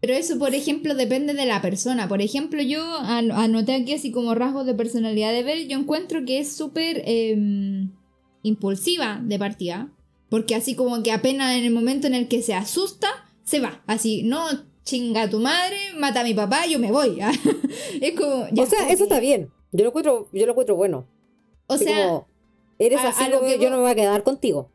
pero 0.00 0.12
eso, 0.12 0.38
por 0.38 0.54
ejemplo, 0.54 0.94
depende 0.94 1.32
de 1.32 1.46
la 1.46 1.62
persona. 1.62 2.06
Por 2.08 2.20
ejemplo, 2.20 2.60
yo 2.60 2.84
an- 2.98 3.32
anoté 3.32 3.74
aquí 3.74 3.94
así 3.94 4.10
como 4.10 4.34
rasgos 4.34 4.66
de 4.66 4.74
personalidad 4.74 5.32
de 5.32 5.42
Belle, 5.42 5.68
yo 5.68 5.78
encuentro 5.78 6.24
que 6.26 6.38
es 6.40 6.52
súper 6.54 7.02
em, 7.06 7.90
impulsiva 8.44 9.20
de 9.24 9.38
partida. 9.40 9.90
Porque 10.30 10.54
así 10.54 10.74
como 10.76 11.02
que 11.02 11.10
apenas 11.12 11.56
en 11.56 11.64
el 11.64 11.72
momento 11.72 12.06
en 12.06 12.14
el 12.14 12.28
que 12.28 12.42
se 12.42 12.54
asusta, 12.54 13.08
se 13.42 13.58
va. 13.60 13.82
Así, 13.86 14.22
no 14.22 14.46
chinga 14.84 15.22
a 15.22 15.30
tu 15.30 15.40
madre, 15.40 15.76
mata 15.98 16.20
a 16.20 16.24
mi 16.24 16.34
papá, 16.34 16.66
yo 16.66 16.78
me 16.78 16.92
voy. 16.92 17.18
es 18.00 18.14
como... 18.18 18.46
ya, 18.52 18.62
o 18.62 18.66
sea, 18.66 18.88
eso 18.90 19.04
está 19.04 19.18
bien. 19.20 19.50
Yo 19.72 19.82
lo 19.84 19.88
encuentro, 19.90 20.28
yo 20.32 20.46
lo 20.46 20.52
encuentro 20.52 20.76
bueno. 20.76 21.06
O 21.66 21.74
Así 21.74 21.84
sea, 21.84 22.06
como, 22.06 22.28
eres 22.78 23.00
a- 23.00 23.08
así 23.08 23.24
a 23.24 23.28
lo 23.28 23.38
como 23.40 23.48
que 23.48 23.54
yo 23.54 23.62
voy- 23.62 23.70
no 23.70 23.76
me 23.76 23.82
voy 23.82 23.90
a 23.92 23.94
quedar 23.96 24.22
contigo. 24.22 24.70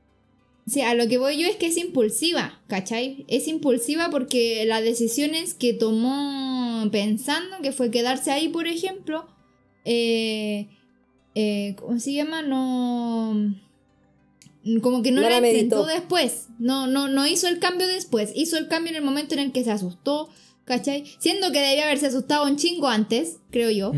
Sí, 0.67 0.81
a 0.81 0.93
lo 0.93 1.07
que 1.07 1.17
voy 1.17 1.37
yo 1.41 1.47
es 1.47 1.55
que 1.55 1.65
es 1.67 1.77
impulsiva, 1.77 2.61
¿cachai? 2.67 3.25
Es 3.27 3.47
impulsiva 3.47 4.09
porque 4.11 4.65
las 4.65 4.83
decisiones 4.83 5.53
que 5.55 5.73
tomó 5.73 6.87
pensando, 6.91 7.57
que 7.63 7.71
fue 7.71 7.89
quedarse 7.89 8.29
ahí, 8.31 8.49
por 8.49 8.67
ejemplo, 8.67 9.25
eh, 9.85 10.69
eh, 11.35 11.75
¿cómo 11.79 11.99
se 11.99 12.13
llama? 12.13 12.41
No... 12.41 13.55
Como 14.81 15.01
que 15.01 15.11
no, 15.11 15.21
No 15.21 15.29
la 15.29 15.41
meditó. 15.41 15.85
después, 15.85 16.47
no, 16.59 16.85
no, 16.85 17.07
no 17.07 17.25
hizo 17.25 17.47
el 17.47 17.59
cambio 17.59 17.87
después, 17.87 18.31
hizo 18.35 18.57
el 18.57 18.67
cambio 18.67 18.91
en 18.91 18.97
el 18.97 19.03
momento 19.03 19.33
en 19.33 19.39
el 19.39 19.51
que 19.51 19.63
se 19.63 19.71
asustó, 19.71 20.29
¿cachai? 20.65 21.05
Siendo 21.17 21.51
que 21.51 21.59
debía 21.59 21.85
haberse 21.85 22.07
asustado 22.07 22.45
un 22.45 22.57
chingo 22.57 22.87
antes, 22.87 23.37
creo 23.51 23.71
yo. 23.71 23.93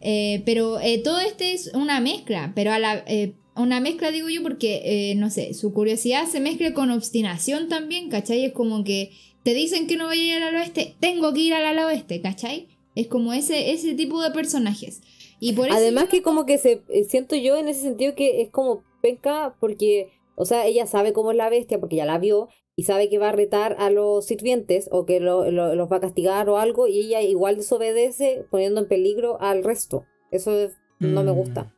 Eh, 0.00 0.42
pero 0.44 0.80
eh, 0.80 0.98
todo 0.98 1.20
este 1.20 1.52
es 1.52 1.70
una 1.72 2.00
mezcla, 2.00 2.52
pero 2.54 2.72
a 2.72 2.78
la, 2.78 3.04
eh, 3.06 3.34
una 3.56 3.80
mezcla 3.80 4.10
digo 4.10 4.28
yo 4.28 4.42
porque, 4.42 4.82
eh, 4.84 5.14
no 5.14 5.30
sé, 5.30 5.54
su 5.54 5.72
curiosidad 5.72 6.26
se 6.28 6.40
mezcla 6.40 6.74
con 6.74 6.90
obstinación 6.90 7.68
también, 7.68 8.10
¿cachai? 8.10 8.44
Es 8.44 8.52
como 8.52 8.84
que 8.84 9.12
te 9.44 9.54
dicen 9.54 9.86
que 9.86 9.96
no 9.96 10.06
voy 10.06 10.18
a 10.18 10.36
ir 10.36 10.42
al 10.42 10.54
oeste, 10.56 10.96
tengo 11.00 11.32
que 11.32 11.40
ir 11.40 11.54
al 11.54 11.78
oeste, 11.78 12.20
¿cachai? 12.20 12.68
Es 12.94 13.06
como 13.06 13.32
ese, 13.32 13.70
ese 13.72 13.94
tipo 13.94 14.22
de 14.22 14.30
personajes. 14.30 15.00
Y 15.40 15.52
por 15.52 15.68
eso 15.68 15.76
Además 15.76 16.08
que 16.08 16.22
como 16.22 16.46
que 16.46 16.58
se 16.58 16.82
eh, 16.88 17.04
siento 17.04 17.36
yo 17.36 17.56
en 17.56 17.68
ese 17.68 17.82
sentido 17.82 18.14
que 18.14 18.40
es 18.42 18.50
como 18.50 18.82
penca 19.02 19.54
porque, 19.60 20.10
o 20.34 20.44
sea, 20.44 20.66
ella 20.66 20.86
sabe 20.86 21.12
cómo 21.12 21.30
es 21.30 21.36
la 21.36 21.48
bestia 21.50 21.78
porque 21.78 21.96
ya 21.96 22.06
la 22.06 22.18
vio 22.18 22.48
y 22.74 22.84
sabe 22.84 23.08
que 23.08 23.18
va 23.18 23.30
a 23.30 23.32
retar 23.32 23.76
a 23.78 23.90
los 23.90 24.24
sirvientes 24.26 24.88
o 24.92 25.06
que 25.06 25.20
lo- 25.20 25.50
lo- 25.50 25.74
los 25.74 25.90
va 25.90 25.96
a 25.96 26.00
castigar 26.00 26.48
o 26.48 26.58
algo 26.58 26.86
y 26.88 26.98
ella 27.00 27.22
igual 27.22 27.56
desobedece 27.56 28.46
poniendo 28.50 28.80
en 28.80 28.88
peligro 28.88 29.40
al 29.40 29.62
resto. 29.64 30.04
Eso 30.30 30.52
es- 30.58 30.76
no 30.98 31.22
me 31.22 31.32
Mm. 31.32 31.36
gusta. 31.36 31.72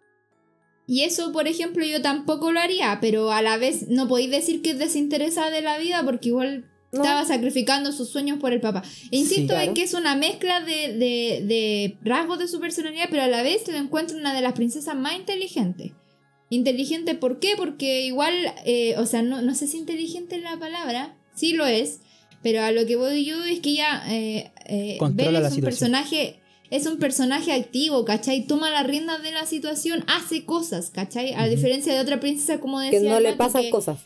Y 0.87 1.03
eso, 1.03 1.33
por 1.33 1.47
ejemplo, 1.49 1.85
yo 1.85 2.01
tampoco 2.01 2.51
lo 2.51 2.61
haría, 2.61 2.99
pero 3.01 3.31
a 3.31 3.42
la 3.42 3.59
vez 3.59 3.88
no 3.88 4.09
podéis 4.09 4.31
decir 4.31 4.62
que 4.62 4.71
es 4.71 4.79
desinteresada 4.79 5.51
de 5.51 5.61
la 5.61 5.79
vida 5.79 6.03
porque 6.05 6.29
igual 6.29 6.64
No. 6.90 7.03
estaba 7.03 7.24
sacrificando 7.27 7.92
sus 7.92 8.09
sueños 8.09 8.38
por 8.38 8.53
el 8.53 8.61
papá. 8.61 8.83
E 9.11 9.16
insisto 9.18 9.48
claro. 9.55 9.68
en 9.68 9.74
que 9.74 9.83
es 9.83 9.92
una 9.94 10.14
mezcla 10.16 10.61
de, 10.62 10.94
de- 10.96 11.42
de 11.46 11.98
rasgos 12.03 12.38
de 12.38 12.48
su 12.48 12.61
personalidad, 12.61 13.09
pero 13.11 13.22
a 13.22 13.29
la 13.29 13.42
vez 13.42 13.68
lo 13.68 13.77
encuentro 13.77 14.16
una 14.16 14.33
de 14.35 14.40
las 14.40 14.55
princesas 14.55 14.96
más 14.96 15.14
inteligentes. 15.16 15.92
Inteligente, 16.51 17.14
¿por 17.14 17.40
qué? 17.40 17.55
Porque 17.59 18.07
igual, 18.07 18.33
eh, 18.64 18.94
o 18.96 19.05
sea, 19.05 19.20
no, 19.20 19.42
no 19.42 19.55
sé 19.55 19.66
si 19.66 19.77
inteligente 19.77 20.37
es 20.37 20.42
la 20.42 20.59
palabra, 20.59 21.14
sí 21.35 21.53
lo 21.53 21.66
es, 21.66 22.01
pero 22.42 22.62
a 22.62 22.72
lo 22.72 22.87
que 22.87 22.96
voy 22.96 23.24
yo 23.27 23.44
es 23.44 23.61
que 23.61 23.70
ella, 23.70 24.03
eh, 24.09 24.51
eh, 24.64 24.96
Controla 24.98 25.40
la 25.40 25.48
es 25.48 25.53
un 25.53 25.57
situación. 25.57 25.64
personaje, 25.92 26.40
es 26.70 26.87
un 26.87 26.96
personaje 26.98 27.53
activo, 27.53 28.07
¿cachai? 28.07 28.46
Toma 28.46 28.70
las 28.70 28.87
riendas 28.87 29.22
de 29.22 29.33
la 29.33 29.44
situación, 29.44 30.05
hace 30.07 30.46
cosas, 30.46 30.88
¿cachai? 30.90 31.35
A 31.35 31.46
diferencia 31.48 31.92
de 31.92 32.01
otra 32.01 32.18
princesa, 32.18 32.61
como 32.61 32.81
decía 32.81 33.01
Que 33.01 33.09
no 33.11 33.20
le 33.20 33.35
pasan 33.35 33.62
que- 33.64 33.70
cosas. 33.70 33.98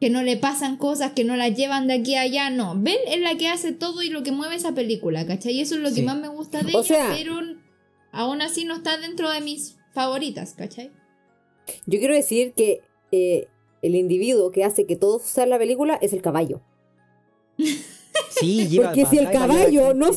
Que 0.00 0.10
no 0.10 0.22
le 0.22 0.36
pasan 0.36 0.76
cosas, 0.76 1.12
que 1.12 1.24
no 1.24 1.36
la 1.36 1.48
llevan 1.48 1.86
de 1.86 1.94
aquí 1.94 2.14
a 2.14 2.22
allá, 2.22 2.50
no. 2.50 2.74
Belle 2.76 3.14
es 3.14 3.20
la 3.20 3.36
que 3.36 3.48
hace 3.48 3.72
todo 3.72 4.02
y 4.02 4.10
lo 4.10 4.22
que 4.22 4.32
mueve 4.32 4.56
esa 4.56 4.72
película, 4.74 5.26
¿cachai? 5.26 5.54
Y 5.54 5.60
eso 5.60 5.74
es 5.76 5.80
lo 5.80 5.92
que 5.92 6.02
más 6.02 6.16
me 6.18 6.28
gusta 6.28 6.62
de 6.62 6.74
O 6.74 6.80
ella, 6.80 6.82
sea- 6.82 7.14
pero 7.16 7.36
aún 8.12 8.42
así 8.42 8.64
no 8.64 8.76
está 8.76 8.96
dentro 8.98 9.30
de 9.30 9.40
mis 9.40 9.76
favoritas, 9.92 10.54
¿cachai? 10.54 10.90
Yo 11.86 11.98
quiero 11.98 12.14
decir 12.14 12.52
que 12.54 12.80
eh, 13.12 13.48
el 13.82 13.94
individuo 13.94 14.50
que 14.50 14.64
hace 14.64 14.86
que 14.86 14.96
todo 14.96 15.18
sea 15.18 15.46
la 15.46 15.58
película 15.58 15.98
es 16.02 16.12
el 16.12 16.22
caballo. 16.22 16.60
Sí, 18.30 18.68
lleva 18.68 18.86
Porque 18.88 19.06
si 19.06 19.18
el 19.18 19.30
caballo 19.30 19.92
no 19.94 20.10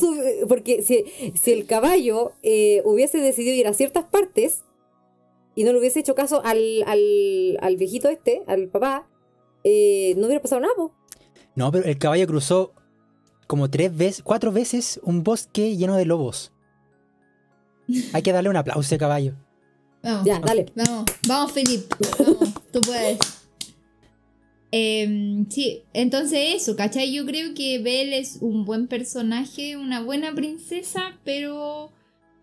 porque 0.48 0.82
si, 0.82 1.04
si 1.36 1.52
el 1.52 1.66
caballo 1.66 2.32
eh, 2.42 2.80
hubiese 2.84 3.18
decidido 3.18 3.54
ir 3.54 3.66
a 3.66 3.74
ciertas 3.74 4.04
partes 4.04 4.62
y 5.56 5.64
no 5.64 5.72
le 5.72 5.78
hubiese 5.80 6.00
hecho 6.00 6.14
caso 6.14 6.40
al, 6.44 6.82
al, 6.86 7.58
al 7.60 7.76
viejito 7.76 8.08
este, 8.08 8.42
al 8.46 8.68
papá, 8.68 9.08
eh, 9.68 10.14
no 10.16 10.26
hubiera 10.26 10.42
pasado 10.42 10.60
nada. 10.60 10.74
po. 10.74 10.94
No, 11.54 11.70
pero 11.70 11.84
el 11.84 11.98
caballo 11.98 12.26
cruzó 12.26 12.72
como 13.46 13.68
tres 13.70 13.96
veces, 13.96 14.22
cuatro 14.22 14.52
veces 14.52 15.00
un 15.02 15.22
bosque 15.22 15.76
lleno 15.76 15.96
de 15.96 16.04
lobos. 16.04 16.52
Hay 18.12 18.22
que 18.22 18.32
darle 18.32 18.50
un 18.50 18.56
aplauso 18.56 18.80
a 18.80 18.84
ese 18.84 18.98
caballo. 18.98 19.34
Vamos. 20.02 20.24
Ya, 20.24 20.38
dale. 20.40 20.66
Vamos, 20.74 21.04
vamos, 21.26 21.52
Felipe. 21.52 21.96
Vamos, 22.18 22.54
tú 22.72 22.80
puedes. 22.82 23.18
Em, 24.70 25.48
sí, 25.48 25.84
entonces 25.94 26.56
eso, 26.56 26.76
¿cachai? 26.76 27.12
Yo 27.12 27.24
creo 27.24 27.54
que 27.54 27.78
Belle 27.78 28.18
es 28.18 28.38
un 28.40 28.64
buen 28.66 28.86
personaje, 28.86 29.76
una 29.76 30.02
buena 30.02 30.34
princesa, 30.34 31.18
pero 31.24 31.90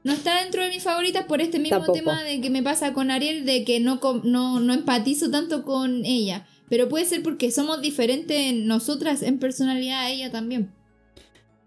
no 0.03 0.13
está 0.13 0.41
dentro 0.43 0.63
de 0.63 0.69
mis 0.69 0.83
favoritas 0.83 1.25
por 1.25 1.39
este 1.41 1.59
mismo 1.59 1.77
Tampoco. 1.77 1.97
tema 1.97 2.23
de 2.23 2.41
que 2.41 2.49
me 2.49 2.63
pasa 2.63 2.93
con 2.93 3.11
Ariel, 3.11 3.45
de 3.45 3.63
que 3.63 3.79
no, 3.79 3.99
no, 4.23 4.59
no 4.59 4.73
empatizo 4.73 5.29
tanto 5.29 5.63
con 5.63 6.03
ella. 6.03 6.47
Pero 6.69 6.89
puede 6.89 7.05
ser 7.05 7.21
porque 7.23 7.51
somos 7.51 7.81
diferentes 7.81 8.53
nosotras 8.55 9.21
en 9.21 9.37
personalidad, 9.39 10.09
ella 10.11 10.31
también. 10.31 10.71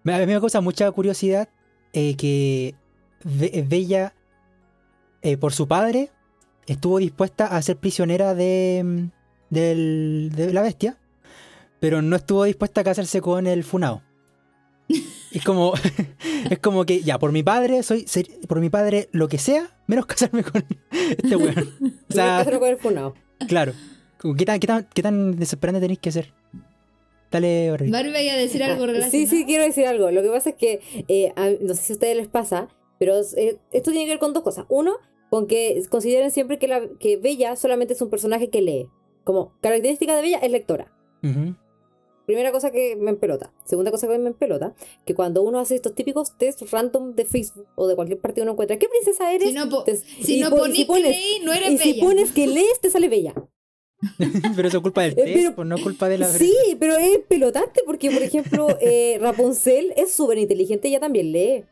Me- 0.02 0.14
A 0.14 0.18
mí 0.18 0.26
me 0.26 0.40
causa 0.40 0.60
mucha 0.60 0.90
curiosidad 0.90 1.48
eh, 1.92 2.16
que 2.16 2.74
Be- 3.24 3.64
Bella, 3.68 4.14
eh, 5.22 5.36
por 5.36 5.52
su 5.52 5.66
padre, 5.68 6.10
estuvo 6.66 6.98
dispuesta 6.98 7.46
a 7.46 7.60
ser 7.62 7.76
prisionera 7.76 8.34
de, 8.34 8.82
mm, 8.84 9.06
de 9.50 10.50
la 10.52 10.62
bestia, 10.62 10.98
pero 11.80 12.02
no 12.02 12.16
estuvo 12.16 12.44
dispuesta 12.44 12.80
a 12.80 12.84
casarse 12.84 13.20
con 13.20 13.46
el 13.46 13.64
Funao. 13.64 14.02
Es 15.30 15.44
como, 15.44 15.74
es 16.50 16.58
como 16.60 16.86
que, 16.86 17.02
ya, 17.02 17.18
por 17.18 17.32
mi 17.32 17.42
padre, 17.42 17.82
soy 17.82 18.06
ser- 18.08 18.28
por 18.48 18.60
mi 18.60 18.70
padre 18.70 19.08
lo 19.12 19.28
que 19.28 19.36
sea, 19.38 19.78
menos 19.86 20.06
casarme 20.06 20.42
con 20.42 20.64
este 20.90 21.36
weón. 21.36 21.68
O 22.10 22.12
sea, 22.12 22.44
con 22.58 22.64
el 22.68 22.78
funao. 22.78 23.14
claro. 23.46 23.74
¿Qué 24.36 24.44
tan, 24.44 24.58
qué, 24.60 24.66
tan, 24.66 24.88
¿Qué 24.94 25.02
tan 25.02 25.36
desesperante 25.36 25.80
tenéis 25.80 25.98
que 26.00 26.12
ser? 26.12 26.32
Dale, 27.30 27.70
Barbie. 27.70 27.90
Barbie 27.90 28.28
a 28.30 28.36
decir 28.36 28.62
algo 28.62 28.84
Ah, 28.84 28.86
relacionado. 28.86 29.10
Sí, 29.10 29.26
sí, 29.26 29.44
quiero 29.44 29.64
decir 29.64 29.86
algo. 29.86 30.10
Lo 30.10 30.22
que 30.22 30.30
pasa 30.30 30.50
es 30.50 30.56
que, 30.56 30.80
eh, 31.08 31.32
a- 31.36 31.50
no 31.60 31.74
sé 31.74 31.82
si 31.82 31.92
a 31.92 31.96
ustedes 31.96 32.16
les 32.16 32.28
pasa, 32.28 32.68
pero 32.98 33.20
eh, 33.36 33.58
esto 33.70 33.90
tiene 33.90 34.06
que 34.06 34.12
ver 34.12 34.18
con 34.18 34.32
dos 34.32 34.42
cosas. 34.42 34.64
Uno, 34.68 34.94
con 35.30 35.46
que 35.46 35.80
consideren 35.90 36.30
siempre 36.30 36.58
que, 36.58 36.68
la, 36.68 36.80
que 36.98 37.18
Bella 37.18 37.54
solamente 37.56 37.92
es 37.94 38.00
un 38.02 38.08
personaje 38.10 38.48
que 38.48 38.62
lee. 38.62 38.88
Como 39.24 39.52
característica 39.60 40.16
de 40.16 40.22
Bella 40.22 40.38
es 40.38 40.50
lectora. 40.50 40.90
Primera 42.26 42.52
cosa 42.52 42.70
que 42.70 42.96
me 42.96 43.10
empelota. 43.10 43.52
Segunda 43.64 43.90
cosa 43.90 44.06
que 44.08 44.18
me 44.18 44.28
empelota, 44.28 44.74
que 45.06 45.14
cuando 45.14 45.42
uno 45.42 45.58
hace 45.60 45.74
estos 45.74 45.94
típicos 45.94 46.36
test 46.38 46.60
random 46.70 47.14
de 47.14 47.24
Facebook 47.24 47.66
o 47.74 47.86
de 47.86 47.94
cualquier 47.94 48.20
parte 48.20 48.42
uno 48.42 48.52
encuentra, 48.52 48.78
¿qué 48.78 48.86
princesa 48.88 49.32
eres? 49.32 49.48
Si 49.48 49.54
no, 49.54 49.68
po- 49.68 49.84
Te- 49.84 49.96
si 49.96 50.38
y 50.38 50.40
no 50.40 50.50
po- 50.50 50.66
y 50.66 50.84
ponís 50.84 50.86
que 50.86 51.00
leí, 51.10 51.40
no 51.44 51.52
eres 51.54 51.70
y 51.72 51.78
si 51.78 51.92
bella. 51.92 52.04
pones 52.04 52.32
que 52.32 52.46
lees, 52.46 52.80
te 52.80 52.90
sale 52.90 53.08
bella. 53.08 53.34
pero 54.56 54.68
eso 54.68 54.76
es 54.78 54.82
culpa 54.82 55.02
del 55.02 55.12
Eh, 55.12 55.14
test, 55.16 55.34
pero- 55.34 55.54
pues 55.56 55.68
no 55.68 55.76
es 55.76 55.82
culpa 55.82 56.08
de 56.08 56.18
la 56.18 56.28
Sí, 56.28 56.52
pero 56.78 56.96
es 56.96 57.18
pelotante 57.28 57.80
porque, 57.84 58.10
por 58.10 58.22
ejemplo, 58.22 58.66
eh, 58.80 59.18
Rapunzel 59.20 59.92
es 59.96 60.12
súper 60.12 60.38
inteligente, 60.38 60.88
ella 60.88 61.00
también 61.00 61.32
lee. 61.32 61.64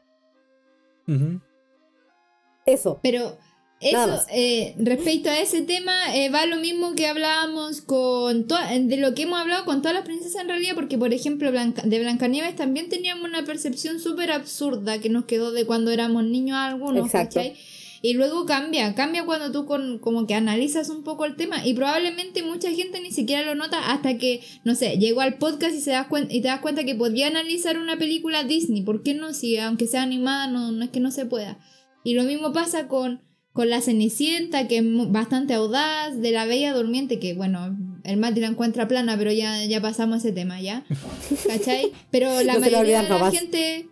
Eso. 2.64 2.98
Pero 3.02 3.36
eso, 3.80 4.22
eh, 4.32 4.74
respecto 4.78 5.28
a 5.30 5.38
ese 5.38 5.62
tema, 5.62 6.16
eh, 6.16 6.30
va 6.30 6.46
lo 6.46 6.56
mismo 6.56 6.94
que 6.96 7.06
hablábamos 7.06 7.80
con 7.82 8.48
de 8.48 8.96
lo 8.96 9.14
que 9.14 9.22
hemos 9.22 9.38
hablado 9.38 9.64
con 9.64 9.82
todas 9.82 9.94
las 9.94 10.04
princesas 10.04 10.40
en 10.42 10.48
realidad, 10.48 10.74
porque 10.74 10.98
por 10.98 11.12
ejemplo 11.12 11.50
Blanca- 11.52 11.82
de 11.84 11.98
Blancanieves 12.00 12.56
también 12.56 12.88
teníamos 12.88 13.28
una 13.28 13.44
percepción 13.44 14.00
súper 14.00 14.32
absurda 14.32 14.98
que 14.98 15.10
nos 15.10 15.26
quedó 15.26 15.52
de 15.52 15.64
cuando 15.66 15.90
éramos 15.92 16.24
niños 16.24 16.56
algunos, 16.58 17.06
Exacto. 17.06 17.36
¿cachai? 17.36 17.56
Y 18.02 18.14
luego 18.14 18.46
cambia, 18.46 18.94
cambia 18.94 19.24
cuando 19.24 19.52
tú 19.52 19.66
con, 19.66 19.98
como 19.98 20.26
que 20.26 20.34
analizas 20.34 20.88
un 20.90 21.02
poco 21.02 21.24
el 21.24 21.36
tema 21.36 21.66
y 21.66 21.74
probablemente 21.74 22.42
mucha 22.42 22.70
gente 22.70 23.00
ni 23.00 23.10
siquiera 23.10 23.42
lo 23.42 23.54
nota 23.54 23.90
hasta 23.90 24.18
que, 24.18 24.40
no 24.64 24.74
sé, 24.74 24.98
llegó 24.98 25.20
al 25.22 25.38
podcast 25.38 25.74
y, 25.74 25.80
se 25.80 25.90
das 25.92 26.06
cuen- 26.08 26.28
y 26.30 26.40
te 26.40 26.48
das 26.48 26.60
cuenta 26.60 26.84
que 26.84 26.94
podía 26.94 27.26
analizar 27.26 27.78
una 27.78 27.96
película 27.98 28.44
Disney. 28.44 28.82
¿Por 28.82 29.02
qué 29.02 29.14
no? 29.14 29.32
Si 29.32 29.56
aunque 29.56 29.86
sea 29.86 30.02
animada, 30.02 30.46
no, 30.46 30.72
no 30.72 30.84
es 30.84 30.90
que 30.90 31.00
no 31.00 31.10
se 31.10 31.26
pueda. 31.26 31.58
Y 32.04 32.14
lo 32.14 32.22
mismo 32.24 32.52
pasa 32.52 32.86
con, 32.88 33.22
con 33.52 33.70
la 33.70 33.80
Cenicienta, 33.80 34.68
que 34.68 34.78
es 34.78 34.84
bastante 35.10 35.54
audaz, 35.54 36.16
de 36.20 36.30
la 36.30 36.44
Bella 36.46 36.74
Durmiente, 36.74 37.18
que 37.18 37.34
bueno, 37.34 37.76
el 38.04 38.16
Mati 38.18 38.40
la 38.40 38.48
encuentra 38.48 38.86
plana, 38.86 39.16
pero 39.16 39.32
ya, 39.32 39.64
ya 39.64 39.80
pasamos 39.80 40.18
ese 40.18 40.32
tema, 40.32 40.60
¿ya? 40.60 40.84
¿Cachai? 41.48 41.90
Pero 42.10 42.42
la 42.42 42.54
No 42.54 42.60
mayoría 42.60 43.02
de 43.02 43.08
la 43.08 43.30
gente... 43.30 43.88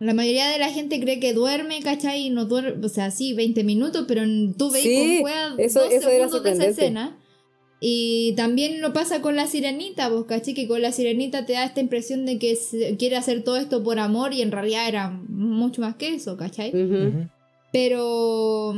La 0.00 0.14
mayoría 0.14 0.48
de 0.48 0.58
la 0.58 0.70
gente 0.70 0.98
cree 0.98 1.20
que 1.20 1.34
duerme, 1.34 1.80
¿cachai? 1.82 2.26
Y 2.26 2.30
no 2.30 2.46
duerme, 2.46 2.84
o 2.84 2.88
sea, 2.88 3.10
sí, 3.10 3.34
20 3.34 3.62
minutos, 3.64 4.06
pero 4.08 4.22
tú 4.56 4.70
veis 4.70 4.84
Sí, 4.84 4.96
con 4.96 5.20
juega 5.20 5.54
eso- 5.58 5.80
dos 5.84 5.92
eso 5.92 6.08
segundos 6.08 6.42
de 6.42 6.50
esa 6.52 6.66
escena. 6.66 7.18
Y 7.82 8.34
también 8.36 8.80
lo 8.82 8.92
pasa 8.92 9.22
con 9.22 9.36
la 9.36 9.46
sirenita, 9.46 10.08
vos, 10.08 10.24
¿cachai? 10.26 10.52
Que 10.54 10.66
con 10.68 10.82
la 10.82 10.92
sirenita 10.92 11.46
te 11.46 11.52
da 11.54 11.64
esta 11.64 11.80
impresión 11.80 12.26
de 12.26 12.38
que 12.38 12.56
se- 12.56 12.96
quiere 12.96 13.16
hacer 13.16 13.42
todo 13.44 13.56
esto 13.56 13.82
por 13.82 13.98
amor 13.98 14.32
y 14.34 14.42
en 14.42 14.52
realidad 14.52 14.88
era 14.88 15.10
mucho 15.28 15.80
más 15.82 15.96
que 15.96 16.14
eso, 16.14 16.36
¿cachai? 16.36 16.72
Pero, 17.72 18.74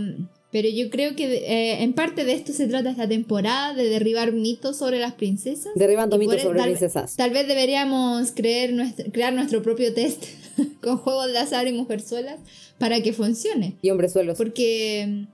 pero 0.51 0.69
yo 0.69 0.91
creo 0.91 1.17
que 1.17 1.25
eh, 1.35 1.83
en 1.83 1.93
parte 1.95 2.25
de 2.25 2.35
esto 2.35 2.53
se 2.53 2.67
trata 2.69 2.91
esta 2.91 3.09
temporada, 3.09 3.75
de 3.75 3.89
derribar 3.89 4.33
mitos 4.33 4.77
sobre 4.77 4.99
las 4.99 5.15
princesas. 5.15 5.73
Derribando 5.75 6.19
mitos 6.19 6.37
e- 6.37 6.43
sobre 6.43 6.59
tal- 6.59 6.69
princesas. 6.69 7.17
Tal 7.17 7.31
vez 7.31 7.49
deberíamos 7.49 8.33
creer 8.33 8.73
nuestro- 8.73 9.11
crear 9.13 9.33
nuestro 9.33 9.63
propio 9.63 9.95
test 9.95 10.25
con 10.83 10.99
juegos 10.99 11.33
de 11.33 11.39
azar 11.39 11.67
y 11.69 11.73
mujerzuelas 11.73 12.41
para 12.79 13.01
que 13.03 13.13
funcione. 13.13 13.77
Y 13.83 13.91
hombres 13.91 14.13
suelos. 14.13 14.37
Porque... 14.39 15.27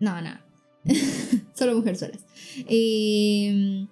No, 0.00 0.20
no. 0.20 0.38
Solo 1.54 1.76
mujerzuelas. 1.76 2.20
Y, 2.68 3.86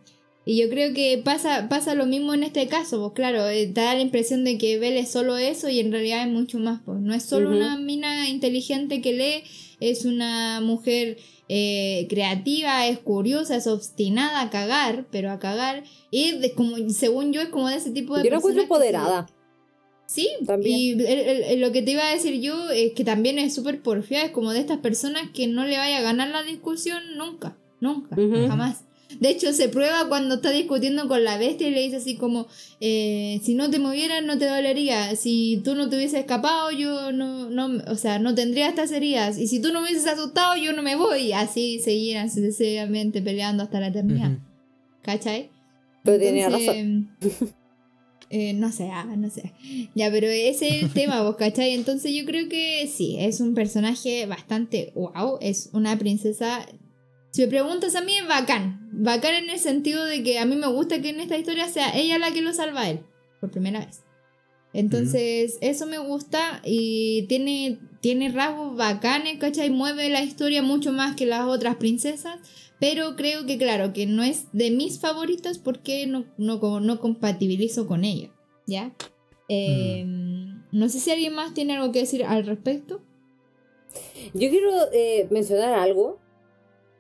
y 0.45 0.57
yo 0.61 0.69
creo 0.69 0.93
que 0.93 1.21
pasa, 1.25 1.69
pasa 1.69 1.95
lo 1.95 2.07
mismo 2.07 2.35
en 2.35 2.43
este 2.43 2.67
caso. 2.67 3.01
Pues 3.01 3.13
claro, 3.15 3.47
eh, 3.49 3.71
da 3.73 3.95
la 3.95 4.01
impresión 4.01 4.45
de 4.45 4.59
que 4.59 4.79
Belle 4.79 4.99
es 5.01 5.11
solo 5.11 5.37
eso 5.37 5.69
y 5.69 5.79
en 5.79 5.93
realidad 5.93 6.27
es 6.27 6.33
mucho 6.33 6.59
más. 6.59 6.81
Pues. 6.85 6.99
No 7.01 7.15
es 7.15 7.23
solo 7.23 7.51
una 7.51 7.79
mina 7.79 8.29
inteligente 8.29 9.01
que 9.01 9.13
lee, 9.13 9.45
es 9.79 10.05
una 10.05 10.61
mujer 10.61 11.19
eh, 11.49 12.07
creativa, 12.09 12.87
es 12.87 12.99
curiosa, 12.99 13.57
es 13.57 13.67
obstinada 13.67 14.41
a 14.41 14.51
cagar, 14.51 15.07
pero 15.13 15.31
a 15.31 15.39
cagar. 15.39 15.85
Y 16.11 16.39
de- 16.39 16.53
como, 16.55 16.77
según 16.91 17.33
yo 17.33 17.41
es 17.41 17.49
como 17.49 17.69
de 17.69 17.77
ese 17.77 17.91
tipo 17.93 18.17
de 18.17 18.25
Yo 18.25 18.31
la 18.31 18.37
encuentro 18.39 18.63
empoderada. 18.63 19.29
Sí, 20.13 20.29
También. 20.45 20.77
y 20.77 20.91
el- 20.91 21.01
el- 21.07 21.43
el- 21.45 21.61
lo 21.61 21.71
que 21.71 21.83
te 21.83 21.93
iba 21.93 22.05
a 22.09 22.13
decir 22.13 22.41
yo 22.41 22.69
es 22.71 22.95
que 22.95 23.05
también 23.05 23.39
es 23.39 23.55
súper 23.55 23.81
porfiada, 23.81 24.25
es 24.25 24.33
como 24.33 24.51
de 24.51 24.59
estas 24.59 24.79
personas 24.79 25.31
que 25.33 25.47
no 25.47 25.65
le 25.65 25.77
vaya 25.77 25.99
a 25.99 26.03
ganar 26.03 26.31
la 26.31 26.43
discusión 26.43 27.01
nunca, 27.17 27.57
nunca, 27.81 28.17
jamás. 28.49 28.83
De 29.21 29.29
hecho, 29.29 29.53
se 29.53 29.69
prueba 29.69 30.09
cuando 30.09 30.37
está 30.37 30.51
discutiendo 30.51 31.07
con 31.07 31.23
la 31.23 31.39
bestia 31.39 31.69
y 31.69 31.71
le 31.71 31.83
dice 31.83 31.97
así 31.99 32.17
como, 32.17 32.49
eh, 32.81 33.39
si 33.45 33.55
no 33.55 33.71
te 33.71 33.79
movieras 33.79 34.25
no 34.25 34.37
te 34.37 34.47
dolería, 34.47 35.15
si 35.15 35.61
tú 35.65 35.77
no 35.77 35.89
te 35.89 35.95
hubieses 35.97 36.19
escapado 36.21 36.73
yo 36.73 37.13
no, 37.13 37.49
no, 37.49 37.81
o 37.87 37.95
sea, 37.95 38.19
no 38.19 38.35
tendría 38.35 38.69
estas 38.69 38.91
heridas, 38.91 39.39
y 39.39 39.47
si 39.47 39.61
tú 39.63 39.73
no 39.73 39.81
me 39.81 39.91
hubieses 39.91 40.09
asustado 40.09 40.57
yo 40.57 40.73
no 40.73 40.83
me 40.83 40.97
voy, 40.97 41.33
así 41.33 41.79
seguirán 41.79 42.31
sucesivamente 42.33 43.23
peleando 43.23 43.63
hasta 43.63 43.79
la 43.79 43.89
eternidad, 43.89 44.31
Ujú. 44.33 44.41
¿cachai? 45.03 45.51
Pero 46.03 46.19
tenía 46.19 46.47
Entonces, 46.47 47.07
eh, 48.31 48.53
no 48.53 48.71
sé, 48.71 48.91
ah, 48.93 49.05
no 49.17 49.29
sé. 49.29 49.53
Ya, 49.97 50.09
pero 50.11 50.29
ese 50.29 50.69
es 50.69 50.83
el 50.85 50.91
tema, 50.95 51.23
vos, 51.23 51.37
¿cachai? 51.37 51.75
Entonces 51.75 52.13
yo 52.15 52.25
creo 52.25 52.49
que 52.49 52.87
sí, 52.87 53.17
es 53.19 53.41
un 53.41 53.55
personaje 53.55 54.25
bastante 54.27 54.93
wow, 54.95 55.39
es 55.41 55.71
una 55.73 55.99
princesa. 55.99 56.65
Si 57.33 57.43
me 57.43 57.49
preguntas 57.49 57.97
a 57.97 58.01
mí, 58.01 58.17
es 58.17 58.27
bacán. 58.27 58.89
Bacán 58.93 59.35
en 59.35 59.51
el 59.51 59.59
sentido 59.59 60.05
de 60.05 60.23
que 60.23 60.39
a 60.39 60.47
mí 60.47 60.57
me 60.57 60.69
gusta 60.69 61.03
que 61.03 61.11
en 61.11 61.21
esta 61.21 61.37
historia 61.37 61.69
sea 61.69 61.91
ella 61.97 62.19
la 62.19 62.33
que 62.33 62.41
lo 62.41 62.53
salva 62.53 62.83
a 62.83 62.91
él, 62.91 63.01
por 63.41 63.51
primera 63.51 63.85
vez. 63.85 64.03
Entonces, 64.73 65.59
eso 65.61 65.87
me 65.87 65.99
gusta 65.99 66.61
y 66.65 67.27
tiene, 67.29 67.81
tiene 68.01 68.29
rasgos 68.29 68.77
bacanes, 68.77 69.39
¿cachai? 69.39 69.71
Mueve 69.71 70.09
la 70.09 70.23
historia 70.23 70.63
mucho 70.63 70.93
más 70.93 71.17
que 71.17 71.27
las 71.27 71.47
otras 71.47 71.77
princesas. 71.77 72.39
Pero 72.81 73.15
creo 73.15 73.45
que, 73.47 73.59
claro, 73.59 73.93
que 73.93 74.07
no 74.07 74.23
es 74.23 74.47
de 74.53 74.71
mis 74.71 74.99
favoritas 75.01 75.59
porque 75.59 76.07
no, 76.07 76.25
no, 76.39 76.81
no 76.81 76.99
compatibilizo 76.99 77.87
con 77.87 78.05
ella. 78.05 78.31
¿Ya? 78.67 78.95
Eh, 79.49 80.05
No 80.73 80.89
sé 80.89 81.01
si 81.01 81.11
alguien 81.11 81.35
más 81.35 81.53
tiene 81.55 81.77
algo 81.77 81.93
que 81.93 82.01
decir 82.01 82.25
al 82.25 82.47
respecto. 82.47 83.03
Yo 84.33 84.49
quiero 84.49 84.71
eh, 84.93 85.27
mencionar 85.31 85.75
algo 85.75 86.19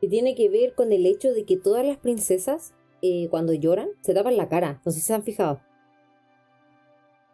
que 0.00 0.08
tiene 0.08 0.34
que 0.34 0.48
ver 0.48 0.74
con 0.74 0.92
el 0.92 1.06
hecho 1.06 1.32
de 1.32 1.44
que 1.44 1.56
todas 1.56 1.86
las 1.86 1.96
princesas, 1.96 2.74
eh, 3.02 3.28
cuando 3.30 3.52
lloran, 3.52 3.88
se 4.00 4.14
tapan 4.14 4.36
la 4.36 4.48
cara. 4.48 4.82
No 4.84 4.92
sé 4.92 5.00
si 5.00 5.06
se 5.06 5.14
han 5.14 5.22
fijado. 5.22 5.60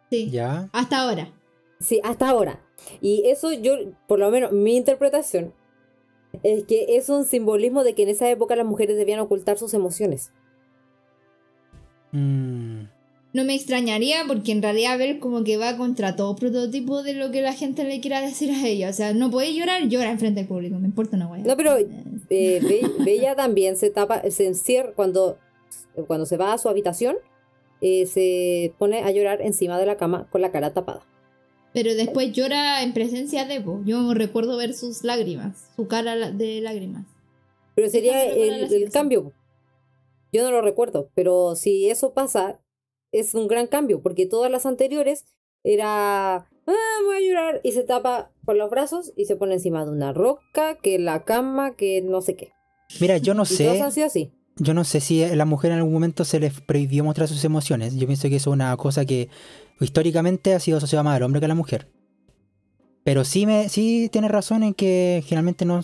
Sí. 0.09 0.29
Ya. 0.29 0.69
Hasta 0.71 1.01
ahora. 1.01 1.33
Sí, 1.79 1.99
hasta 2.03 2.29
ahora. 2.29 2.63
Y 3.01 3.23
eso 3.25 3.51
yo, 3.51 3.73
por 4.07 4.19
lo 4.19 4.29
menos 4.31 4.51
mi 4.51 4.75
interpretación, 4.77 5.53
es 6.43 6.63
que 6.65 6.97
es 6.97 7.09
un 7.09 7.25
simbolismo 7.25 7.83
de 7.83 7.93
que 7.95 8.03
en 8.03 8.09
esa 8.09 8.29
época 8.29 8.55
las 8.55 8.65
mujeres 8.65 8.97
debían 8.97 9.19
ocultar 9.19 9.57
sus 9.57 9.73
emociones. 9.73 10.31
Mm. 12.11 12.83
no 13.33 13.43
me 13.43 13.53
extrañaría 13.53 14.23
porque 14.27 14.51
en 14.53 14.61
realidad 14.61 14.97
Belle 14.97 15.19
como 15.19 15.43
que 15.43 15.57
va 15.57 15.75
contra 15.77 16.15
todo 16.15 16.35
prototipo 16.35 17.03
de 17.03 17.13
lo 17.13 17.29
que 17.31 17.41
la 17.41 17.53
gente 17.53 17.83
le 17.83 17.99
quiera 17.99 18.21
decir 18.21 18.49
a 18.51 18.65
ella. 18.65 18.89
O 18.89 18.93
sea, 18.93 19.13
no 19.13 19.29
puede 19.29 19.53
llorar, 19.53 19.83
llora 19.87 20.09
enfrente 20.11 20.39
del 20.39 20.47
público, 20.47 20.79
me 20.79 20.87
importa 20.87 21.17
una 21.17 21.27
wea. 21.27 21.43
No, 21.43 21.55
pero 21.57 21.77
eh, 21.77 21.87
Be- 22.29 22.89
Bella 23.03 23.35
también 23.35 23.75
se 23.77 23.89
tapa, 23.89 24.21
se 24.31 24.47
encierra 24.47 24.93
cuando, 24.95 25.37
cuando 26.07 26.25
se 26.25 26.37
va 26.37 26.53
a 26.53 26.57
su 26.57 26.69
habitación, 26.69 27.17
eh, 27.81 28.07
se 28.07 28.73
pone 28.79 29.01
a 29.03 29.11
llorar 29.11 29.41
encima 29.41 29.77
de 29.77 29.85
la 29.85 29.97
cama 29.97 30.27
con 30.31 30.41
la 30.41 30.51
cara 30.51 30.73
tapada. 30.73 31.05
Pero 31.73 31.93
después 31.93 32.31
llora 32.31 32.81
en 32.81 32.93
presencia 32.93 33.45
de 33.45 33.59
Bo. 33.59 33.81
Yo 33.85 34.13
recuerdo 34.13 34.57
ver 34.57 34.73
sus 34.73 35.03
lágrimas, 35.03 35.69
su 35.75 35.87
cara 35.87 36.31
de 36.31 36.61
lágrimas. 36.61 37.05
Pero 37.75 37.89
sería 37.89 38.25
el, 38.25 38.89
cambio. 38.91 39.33
Yo 40.31 40.43
no 40.43 40.51
lo 40.51 40.61
recuerdo, 40.61 41.11
pero 41.13 41.55
si 41.55 41.89
eso 41.89 42.13
pasa, 42.13 42.59
es 43.11 43.35
un 43.35 43.47
gran 43.47 43.67
cambio, 43.67 44.01
porque 44.01 44.25
todas 44.25 44.51
las 44.51 44.65
anteriores 44.65 45.25
era, 45.63 46.35
ah, 46.35 46.99
voy 47.05 47.15
a 47.15 47.21
llorar, 47.21 47.61
y 47.63 47.71
se 47.73 47.83
tapa 47.83 48.31
con 48.45 48.57
los 48.57 48.69
brazos 48.69 49.13
y 49.15 49.25
se 49.25 49.35
pone 49.35 49.53
encima 49.53 49.85
de 49.85 49.91
una 49.91 50.13
roca, 50.13 50.77
que 50.81 50.97
la 50.97 51.23
cama, 51.23 51.75
que 51.75 52.01
no 52.01 52.21
sé 52.21 52.35
qué. 52.35 52.51
Mira, 52.99 53.17
yo 53.17 53.33
no 53.33 53.43
Y 53.43 53.47
sé. 53.47 53.65
todas 53.65 53.81
han 53.81 53.91
sido 53.91 54.07
así. 54.07 54.31
Yo 54.59 54.73
no 54.73 54.83
sé 54.83 54.99
si 55.01 55.23
a 55.23 55.35
la 55.35 55.45
mujer 55.45 55.71
en 55.71 55.77
algún 55.77 55.93
momento 55.93 56.25
se 56.25 56.39
les 56.39 56.61
prohibió 56.61 57.03
mostrar 57.03 57.27
sus 57.27 57.43
emociones. 57.45 57.95
Yo 57.95 58.07
pienso 58.07 58.27
que 58.29 58.37
eso 58.37 58.49
es 58.49 58.53
una 58.53 58.75
cosa 58.77 59.05
que 59.05 59.29
históricamente 59.79 60.53
ha 60.53 60.59
sido 60.59 60.77
asociada 60.77 61.03
más 61.03 61.15
al 61.17 61.23
hombre 61.23 61.39
que 61.39 61.45
a 61.45 61.49
la 61.49 61.55
mujer. 61.55 61.87
Pero 63.03 63.23
sí 63.23 63.45
me 63.45 63.69
sí 63.69 64.09
tiene 64.11 64.27
razón 64.27 64.63
en 64.63 64.73
que 64.73 65.23
generalmente 65.25 65.63
no 65.65 65.81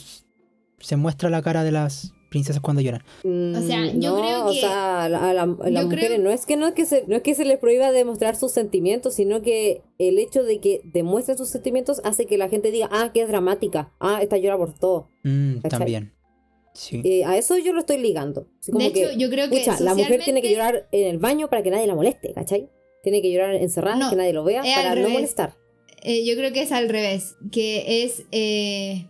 se 0.80 0.96
muestra 0.98 1.30
la 1.30 1.42
cara 1.42 1.64
de 1.64 1.72
las 1.72 2.14
princesas 2.30 2.62
cuando 2.62 2.82
lloran. 2.82 3.04
O 3.24 3.62
sea, 3.62 3.82
Mm, 3.82 4.00
yo 4.02 4.16
no, 4.16 4.22
creo 4.22 4.46
o 4.48 4.52
que- 4.52 4.60
sea, 4.60 5.04
a, 5.04 5.10
la- 5.10 5.30
a 5.30 5.34
la- 5.34 5.44
a 5.44 5.70
las 5.70 5.86
mujeres 5.86 6.08
creo- 6.08 6.18
no 6.24 6.32
es 6.32 6.46
que 6.48 6.58
no 6.58 6.68
es 6.68 6.74
que 6.74 6.86
se 6.88 7.06
no 7.08 7.16
es 7.16 7.22
que 7.22 7.36
se 7.36 7.46
les 7.46 7.60
prohíba 7.60 7.92
demostrar 7.92 8.36
sus 8.36 8.52
sentimientos, 8.52 9.14
sino 9.14 9.44
que 9.44 9.84
el 10.00 10.18
hecho 10.18 10.44
de 10.44 10.60
que 10.60 10.82
demuestren 10.84 11.38
sus 11.38 11.50
sentimientos 11.50 12.02
hace 12.04 12.26
que 12.26 12.40
la 12.40 12.50
gente 12.50 12.72
diga, 12.72 12.90
ah, 12.92 13.12
que 13.14 13.22
es 13.22 13.28
dramática, 13.28 13.92
ah, 14.00 14.20
esta 14.24 14.38
llora 14.38 14.58
por 14.58 14.74
todo. 14.74 15.10
Mm, 15.24 15.60
también. 15.70 16.12
Sí. 16.74 17.02
Eh, 17.04 17.24
a 17.26 17.38
eso 17.38 17.58
yo 17.58 17.72
lo 17.74 17.80
estoy 17.80 17.98
ligando. 18.00 18.48
Así 18.60 18.72
como 18.72 18.84
De 18.84 18.90
hecho, 18.90 19.10
que, 19.12 19.18
yo 19.18 19.30
creo 19.30 19.50
que 19.50 19.58
pucha, 19.60 19.80
la 19.80 19.94
mujer 19.96 20.22
tiene 20.24 20.42
que 20.42 20.52
llorar 20.52 20.88
en 20.92 21.08
el 21.08 21.18
baño 21.20 21.50
para 21.50 21.62
que 21.64 21.70
nadie 21.72 21.86
la 21.88 21.96
moleste, 21.96 22.34
¿cachai? 22.34 22.70
Tiene 23.04 23.22
que 23.22 23.32
llorar 23.32 23.56
encerrada, 23.56 23.98
No, 23.98 24.10
que 24.10 24.16
nadie 24.16 24.34
lo 24.34 24.44
vea, 24.44 24.62
para 24.64 24.90
no 24.90 24.96
revés. 24.96 25.12
molestar. 25.14 25.56
Eh, 26.02 26.26
yo 26.26 26.36
creo 26.36 26.52
que 26.52 26.62
es 26.64 26.72
al 26.72 26.90
revés, 26.90 27.36
que 27.52 28.04
es... 28.04 28.24
eh, 28.32 29.08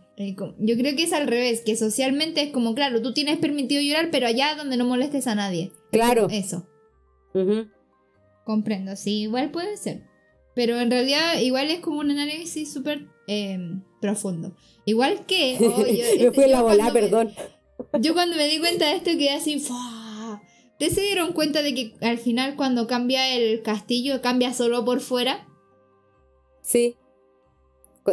yo 0.59 0.77
creo 0.77 0.95
que 0.95 1.03
es 1.03 1.13
al 1.13 1.25
revés, 1.27 1.61
que 1.61 1.75
socialmente 1.75 2.41
es 2.43 2.51
como, 2.51 2.75
claro, 2.75 3.01
tú 3.01 3.13
tienes 3.13 3.37
permitido 3.39 3.81
llorar, 3.81 4.09
pero 4.11 4.27
allá 4.27 4.53
donde 4.55 4.77
no 4.77 4.85
molestes 4.85 5.25
a 5.27 5.33
nadie. 5.35 5.71
Claro. 5.91 6.27
Eso, 6.29 6.67
comprendo, 8.45 8.95
sí, 8.95 9.21
igual 9.21 9.51
puede 9.51 9.77
ser. 9.77 10.03
Pero 10.55 10.79
en 10.79 10.91
realidad 10.91 11.39
igual 11.39 11.71
es 11.71 11.79
como 11.79 11.99
un 11.99 12.11
análisis 12.11 12.71
súper 12.71 13.07
eh, 13.27 13.57
profundo. 14.01 14.55
Igual 14.85 15.25
que... 15.25 15.57
oh, 15.61 15.85
yo- 15.87 16.25
Me 16.25 16.31
fui 16.31 16.43
en 16.43 16.51
la 16.51 16.61
bola, 16.61 16.91
perdón. 16.93 17.31
Yo 17.99 18.13
cuando 18.13 18.35
me 18.35 18.47
di 18.47 18.59
cuenta 18.59 18.85
de 18.87 18.95
esto 18.95 19.11
quedé 19.11 19.31
así, 19.31 19.59
¡fua! 19.59 20.41
¿Ustedes 20.73 20.95
se 20.95 21.01
dieron 21.01 21.33
cuenta 21.33 21.61
de 21.61 21.73
que 21.73 21.93
al 22.01 22.17
final 22.17 22.55
cuando 22.55 22.87
cambia 22.87 23.33
el 23.35 23.61
castillo 23.61 24.21
cambia 24.21 24.53
solo 24.53 24.83
por 24.85 24.99
fuera? 24.99 25.47
Sí. 26.61 26.97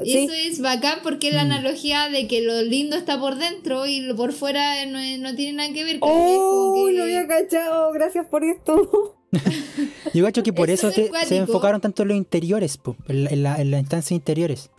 Sí, 0.05 0.19
eso 0.19 0.33
es 0.33 0.61
bacán 0.61 1.01
porque 1.03 1.29
es 1.31 1.35
la 1.35 1.43
Mm. 1.45 1.51
analogía 1.53 2.09
de 2.11 2.29
que 2.29 2.43
lo 2.43 2.63
lindo 2.63 2.95
está 2.97 3.19
por 3.19 3.35
dentro 3.37 3.87
y 3.87 4.01
lo 4.03 4.15
por 4.15 4.33
fuera 4.33 4.87
no, 4.87 4.99
no 5.19 5.35
tiene 5.35 5.55
nada 5.55 5.73
que 5.73 5.83
ver. 5.85 5.97
Es 5.97 6.03
¡Oh! 6.03 6.85
que- 6.87 6.93
Lo 6.93 7.03
había 7.03 7.27
cachado. 7.27 7.91
Gracias 7.93 8.27
por 8.27 8.45
esto. 8.45 9.17
Yo 10.15 10.25
cacho 10.25 10.43
que 10.45 10.53
por 10.53 10.71
Es 10.71 10.85
eso 10.85 10.93
se, 10.93 11.11
enfocaron 11.37 11.81
tanto 11.81 12.03
en 12.03 12.09
los 12.09 12.17
interiores, 12.17 12.77
po, 12.77 12.97
en, 13.09 13.25
la- 13.25 13.31
en 13.31 13.43
la- 13.43 13.57
en 13.61 13.71
las 13.73 13.81
instancias 13.81 14.13
interiores. 14.13 14.71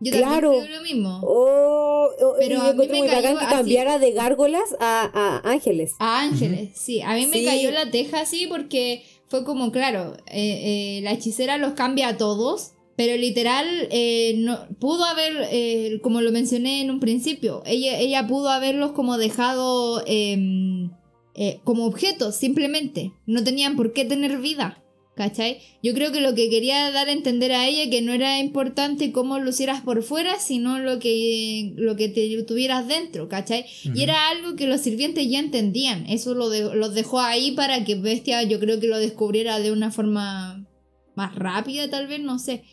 Yo 0.00 0.10
también 0.12 0.28
Claro. 0.30 0.52
creo 0.62 0.76
lo 0.78 0.82
mismo. 0.82 1.20
Oh, 1.22 1.93
Pero 2.38 2.54
y 2.56 2.58
a 2.60 2.72
mí 2.72 2.86
me 2.88 3.06
cayó 3.06 3.38
que 3.38 3.44
así. 3.44 3.54
cambiara 3.54 3.98
de 3.98 4.12
gárgolas 4.12 4.74
a, 4.80 5.10
a 5.44 5.50
ángeles. 5.50 5.94
A 5.98 6.20
Ángeles, 6.20 6.70
sí. 6.74 7.00
A 7.02 7.14
mí 7.14 7.26
me 7.26 7.38
Sí. 7.38 7.44
cayó 7.44 7.70
la 7.70 7.90
teja 7.90 8.20
así 8.20 8.46
porque 8.46 9.02
fue 9.28 9.44
como, 9.44 9.72
claro, 9.72 10.16
eh, 10.26 10.98
eh, 10.98 11.00
la 11.02 11.12
hechicera 11.12 11.58
los 11.58 11.72
cambia 11.72 12.08
a 12.08 12.16
todos, 12.16 12.72
pero 12.96 13.16
literal, 13.16 13.66
eh, 13.90 14.34
no, 14.38 14.68
pudo 14.78 15.04
haber, 15.04 16.00
como 16.02 16.20
lo 16.20 16.30
mencioné 16.30 16.80
en 16.82 16.90
un 16.90 17.00
principio, 17.00 17.62
ella, 17.66 17.98
ella 17.98 18.26
pudo 18.28 18.50
haberlos 18.50 18.92
como 18.92 19.18
dejado 19.18 20.02
em, 20.06 20.90
como 21.64 21.86
objetos, 21.86 22.36
simplemente. 22.36 23.12
No 23.26 23.42
tenían 23.42 23.74
por 23.74 23.92
qué 23.92 24.04
tener 24.04 24.38
vida. 24.38 24.83
¿Cachai? 25.14 25.58
Yo 25.80 25.94
creo 25.94 26.10
que 26.10 26.20
lo 26.20 26.34
que 26.34 26.50
quería 26.50 26.90
dar 26.90 27.08
a 27.08 27.12
entender 27.12 27.52
a 27.52 27.68
ella 27.68 27.88
que 27.88 28.02
no 28.02 28.12
era 28.12 28.40
importante 28.40 29.12
cómo 29.12 29.38
lucieras 29.38 29.80
por 29.82 30.02
fuera, 30.02 30.40
sino 30.40 30.80
lo 30.80 30.98
que, 30.98 31.72
lo 31.76 31.94
que 31.94 32.08
te 32.08 32.42
tuvieras 32.42 32.88
dentro, 32.88 33.28
¿cachai? 33.28 33.64
Y 33.94 34.02
era 34.02 34.28
algo 34.30 34.56
que 34.56 34.66
los 34.66 34.80
sirvientes 34.80 35.28
ya 35.30 35.38
entendían. 35.38 36.04
Eso 36.08 36.34
lo 36.34 36.48
de- 36.50 36.74
los 36.74 36.94
dejó 36.94 37.20
ahí 37.20 37.52
para 37.52 37.84
que 37.84 37.94
Bestia 37.94 38.42
yo 38.42 38.58
creo 38.58 38.80
que 38.80 38.88
lo 38.88 38.98
descubriera 38.98 39.60
de 39.60 39.70
una 39.70 39.92
forma 39.92 40.66
más 41.14 41.34
rápida, 41.36 41.88
tal 41.88 42.08
vez, 42.08 42.18
no 42.20 42.40
sé. 42.40 42.64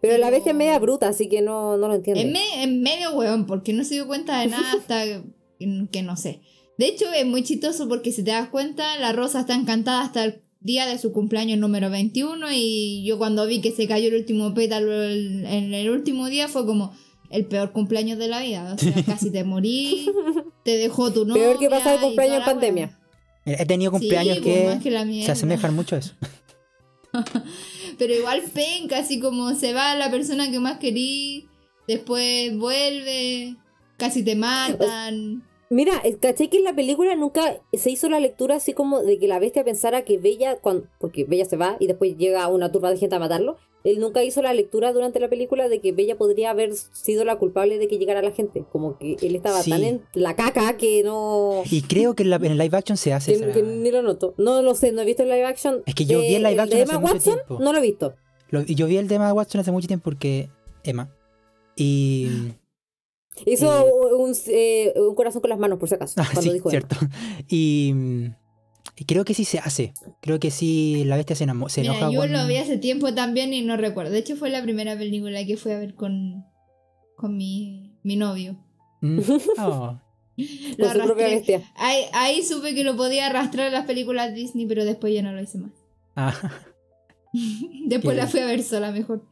Pero 0.00 0.18
la 0.18 0.30
bestia 0.30 0.50
es 0.52 0.56
media 0.56 0.78
bruta, 0.78 1.08
así 1.08 1.28
que 1.28 1.40
no, 1.42 1.76
no 1.78 1.88
lo 1.88 1.94
entiendo. 1.96 2.20
Es, 2.20 2.26
me- 2.30 2.62
es 2.62 2.68
medio 2.70 3.10
hueón, 3.12 3.44
porque 3.46 3.72
no 3.72 3.82
se 3.82 3.94
dio 3.94 4.06
cuenta 4.06 4.38
de 4.40 4.46
nada 4.46 4.72
hasta 4.72 5.04
que, 5.04 5.22
que 5.90 6.02
no 6.02 6.16
sé. 6.16 6.42
De 6.78 6.86
hecho, 6.86 7.12
es 7.12 7.26
muy 7.26 7.42
chistoso 7.42 7.88
porque 7.88 8.12
si 8.12 8.22
te 8.22 8.30
das 8.30 8.50
cuenta, 8.50 8.96
la 8.98 9.12
rosa 9.12 9.40
está 9.40 9.54
encantada 9.54 10.02
hasta 10.02 10.24
el 10.24 10.42
día 10.68 10.86
de 10.86 10.98
su 10.98 11.12
cumpleaños 11.12 11.58
número 11.58 11.88
21 11.90 12.52
y 12.52 13.02
yo 13.04 13.16
cuando 13.16 13.46
vi 13.46 13.60
que 13.62 13.72
se 13.72 13.88
cayó 13.88 14.08
el 14.08 14.14
último 14.16 14.52
pétalo 14.52 15.02
el- 15.02 15.46
en 15.46 15.72
el 15.72 15.88
último 15.90 16.28
día 16.28 16.46
fue 16.46 16.66
como 16.66 16.92
el 17.30 17.46
peor 17.46 17.72
cumpleaños 17.72 18.18
de 18.18 18.28
la 18.28 18.40
vida. 18.42 18.74
O 18.74 18.78
sea, 18.78 18.92
casi 19.06 19.30
te 19.32 19.44
morí, 19.44 20.06
te 20.64 20.76
dejó 20.76 21.10
tu 21.10 21.24
novia. 21.24 21.42
Peor 21.42 21.58
que 21.58 21.70
pasar 21.70 21.94
el 21.94 22.00
cumpleaños 22.00 22.38
en 22.40 22.44
pandemia. 22.44 22.98
He 23.46 23.64
tenido 23.64 23.90
cumpleaños 23.92 24.36
Sí, 24.36 24.42
pues, 24.42 24.76
que, 24.76 24.82
que 24.82 24.90
la 24.90 25.04
se 25.24 25.32
asemejan 25.32 25.74
mucho 25.74 25.96
a 25.96 26.00
eso. 26.00 26.12
Pero 27.98 28.14
igual 28.14 28.42
penca, 28.52 28.98
así 28.98 29.18
como 29.20 29.54
se 29.54 29.72
va 29.72 29.94
la 29.94 30.10
persona 30.10 30.50
que 30.50 30.60
más 30.60 30.78
querí, 30.78 31.46
después 31.86 32.54
vuelve, 32.56 33.56
casi 33.96 34.22
te 34.22 34.36
matan. 34.36 35.42
Mira, 35.70 36.00
eh, 36.02 36.16
caché 36.16 36.48
que 36.48 36.56
en 36.56 36.64
la 36.64 36.74
película 36.74 37.14
nunca 37.14 37.60
se 37.74 37.90
hizo 37.90 38.08
la 38.08 38.20
lectura 38.20 38.56
así 38.56 38.72
como 38.72 39.02
de 39.02 39.18
que 39.18 39.28
la 39.28 39.38
bestia 39.38 39.64
pensara 39.64 40.02
que 40.02 40.16
Bella, 40.16 40.56
cuando, 40.56 40.86
porque 40.98 41.24
Bella 41.24 41.44
se 41.44 41.58
va 41.58 41.76
y 41.78 41.86
después 41.86 42.16
llega 42.16 42.48
una 42.48 42.72
turba 42.72 42.90
de 42.90 42.96
gente 42.96 43.16
a 43.16 43.18
matarlo, 43.18 43.58
él 43.84 44.00
nunca 44.00 44.24
hizo 44.24 44.40
la 44.40 44.54
lectura 44.54 44.94
durante 44.94 45.20
la 45.20 45.28
película 45.28 45.68
de 45.68 45.80
que 45.80 45.92
Bella 45.92 46.16
podría 46.16 46.50
haber 46.50 46.74
sido 46.74 47.24
la 47.24 47.36
culpable 47.36 47.76
de 47.78 47.86
que 47.86 47.98
llegara 47.98 48.22
la 48.22 48.30
gente. 48.32 48.64
Como 48.72 48.96
que 48.98 49.16
él 49.20 49.36
estaba 49.36 49.62
Sí. 49.62 49.70
tan 49.70 49.84
en 49.84 50.02
la 50.14 50.34
caca 50.36 50.76
que 50.78 51.02
no... 51.04 51.62
Y 51.70 51.82
creo 51.82 52.14
que 52.14 52.22
en, 52.22 52.30
la, 52.30 52.36
en 52.36 52.46
el 52.46 52.58
live 52.58 52.76
action 52.76 52.96
se 52.96 53.12
hace 53.12 53.38
Que, 53.52 53.62
ni 53.62 53.90
lo 53.90 54.00
noto. 54.02 54.32
No 54.38 54.62
lo 54.62 54.74
sé, 54.74 54.92
no 54.92 55.02
he 55.02 55.04
visto 55.04 55.22
el 55.22 55.28
live 55.28 55.44
action. 55.44 55.82
Es 55.84 55.94
que 55.94 56.06
yo 56.06 56.20
vi 56.20 56.34
el 56.36 56.42
live 56.44 56.60
action 56.62 56.68
de 56.78 56.82
hace 56.82 56.92
Emma 56.92 57.00
mucho 57.00 57.12
Watson, 57.14 57.34
tiempo. 57.34 57.58
no 57.62 57.72
lo 57.72 57.78
he 57.78 57.82
visto. 57.82 58.14
Lo- 58.50 58.62
y 58.66 58.74
yo 58.74 58.86
vi 58.86 58.96
el 58.96 59.06
tema 59.06 59.26
de 59.26 59.32
Watson 59.32 59.60
hace 59.60 59.70
mucho 59.70 59.86
tiempo 59.86 60.04
porque 60.04 60.48
Emma. 60.82 61.10
Y. 61.76 62.28
Hizo 63.46 63.86
Eh. 63.86 64.14
un, 64.16 64.34
eh, 64.48 64.92
un 64.96 65.14
corazón 65.14 65.40
con 65.40 65.50
las 65.50 65.58
manos, 65.58 65.78
por 65.78 65.88
si 65.88 65.94
acaso. 65.94 66.14
Ah, 66.20 66.24
cuando 66.32 66.42
sí, 66.50 66.52
dijo 66.52 66.70
cierto. 66.70 66.96
Y, 67.48 67.94
y 68.96 69.04
creo 69.04 69.24
que 69.24 69.34
sí 69.34 69.44
se 69.44 69.58
hace. 69.58 69.92
Creo 70.20 70.38
que 70.40 70.50
sí 70.50 71.04
la 71.06 71.16
bestia 71.16 71.36
se, 71.36 71.44
enamo- 71.46 71.68
se 71.68 71.82
Mira, 71.82 71.94
enoja 71.94 72.12
yo 72.12 72.20
con- 72.20 72.32
lo 72.32 72.46
vi 72.46 72.56
hace 72.56 72.78
tiempo 72.78 73.14
también 73.14 73.52
y 73.54 73.62
no 73.62 73.76
recuerdo. 73.76 74.10
De 74.12 74.18
hecho, 74.18 74.36
fue 74.36 74.50
la 74.50 74.62
primera 74.62 74.96
película 74.98 75.44
que 75.46 75.56
fui 75.56 75.72
a 75.72 75.78
ver 75.78 75.94
con, 75.94 76.44
con 77.16 77.36
mi, 77.36 77.92
mi 78.02 78.16
novio. 78.16 78.56
Mm, 79.00 79.20
oh. 79.58 80.00
Lo 80.78 80.84
Con 80.86 80.92
su 80.94 81.02
propia 81.04 81.26
bestia. 81.28 81.62
Ahí, 81.76 82.04
ahí 82.12 82.42
supe 82.44 82.72
que 82.74 82.84
lo 82.84 82.96
podía 82.96 83.26
arrastrar 83.26 83.66
a 83.68 83.70
las 83.70 83.86
películas 83.86 84.34
Disney, 84.34 84.66
pero 84.66 84.84
después 84.84 85.12
ya 85.12 85.22
no 85.22 85.32
lo 85.32 85.40
hice 85.42 85.58
más. 85.58 85.72
Ah, 86.14 86.34
Después 87.86 88.14
Qué 88.16 88.20
la 88.22 88.26
fui 88.26 88.40
a 88.40 88.46
ver 88.46 88.62
sola 88.62 88.90
mejor. 88.90 89.22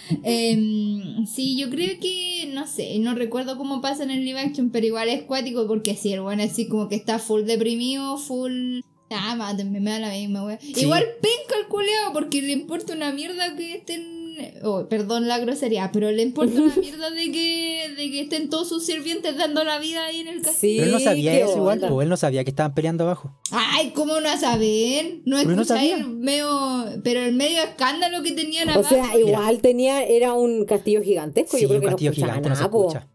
Em, 0.22 1.26
sí, 1.26 1.56
yo 1.58 1.70
creo 1.70 1.98
que, 2.00 2.50
no 2.52 2.66
sé, 2.66 2.98
no 2.98 3.14
recuerdo 3.14 3.56
cómo 3.58 3.80
pasa 3.80 4.02
en 4.02 4.10
el 4.10 4.24
live 4.24 4.40
action, 4.40 4.70
pero 4.70 4.86
igual 4.86 5.08
es 5.08 5.22
cuático 5.22 5.66
porque 5.66 5.96
si 5.96 6.12
el 6.12 6.20
bueno 6.20 6.42
así 6.42 6.68
como 6.68 6.88
que 6.88 6.96
está 6.96 7.18
full 7.18 7.42
deprimido, 7.42 8.18
full... 8.18 8.80
Ah, 9.10 9.36
mátenme, 9.36 9.80
me 9.80 9.90
da 9.90 9.98
la 9.98 10.10
misma 10.10 10.44
wea. 10.44 10.58
Igual 10.62 11.04
penca 11.20 11.60
el 11.60 11.66
culeado 11.68 12.12
porque 12.14 12.40
le 12.40 12.52
importa 12.52 12.94
una 12.94 13.12
mierda 13.12 13.56
que 13.56 13.74
estén... 13.74 14.21
Oh, 14.62 14.86
perdón 14.88 15.28
la 15.28 15.38
grosería, 15.38 15.90
pero 15.92 16.10
le 16.10 16.22
importa 16.22 16.60
una 16.60 16.74
mierda 16.80 17.10
de 17.10 17.30
que, 17.32 17.94
de 17.96 18.10
que 18.10 18.20
estén 18.22 18.48
todos 18.50 18.68
sus 18.68 18.84
sirvientes 18.84 19.36
dando 19.36 19.64
la 19.64 19.78
vida 19.78 20.04
ahí 20.06 20.20
en 20.20 20.28
el 20.28 20.42
castillo. 20.42 20.60
Sí, 20.60 20.76
Pero 20.78 20.86
él 20.86 20.92
no 20.92 21.00
sabía 21.00 21.38
eso 21.38 21.56
igual, 21.56 21.82
él 22.02 22.08
no 22.08 22.16
sabía 22.16 22.44
que 22.44 22.50
estaban 22.50 22.74
peleando 22.74 23.04
abajo. 23.04 23.36
Ay, 23.50 23.90
¿cómo 23.94 24.20
no 24.20 24.36
saben? 24.38 25.22
No 25.24 25.36
Pero 25.38 25.54
no 25.56 25.62
escucháis 25.62 25.90
sabía. 25.92 25.96
el 26.04 26.08
medio... 26.10 26.84
Pero 27.04 27.20
el 27.20 27.34
medio 27.34 27.62
escándalo 27.62 28.22
que 28.22 28.32
tenían 28.32 28.68
O 28.68 28.72
abajo. 28.72 28.88
sea, 28.88 29.18
igual 29.18 29.60
tenía, 29.60 30.02
era 30.04 30.32
un 30.34 30.64
castillo 30.64 31.02
gigantesco. 31.02 31.56
Sí, 31.56 31.62
yo 31.62 31.68
creo 31.68 31.80
un 31.80 31.84
que 31.86 31.90
castillo 31.90 32.10
no 32.10 32.14
gigante, 32.14 32.48
no 32.48 32.54
se 32.54 32.60
nada, 32.62 32.70
po. 32.70 32.88
escucha. 32.88 33.08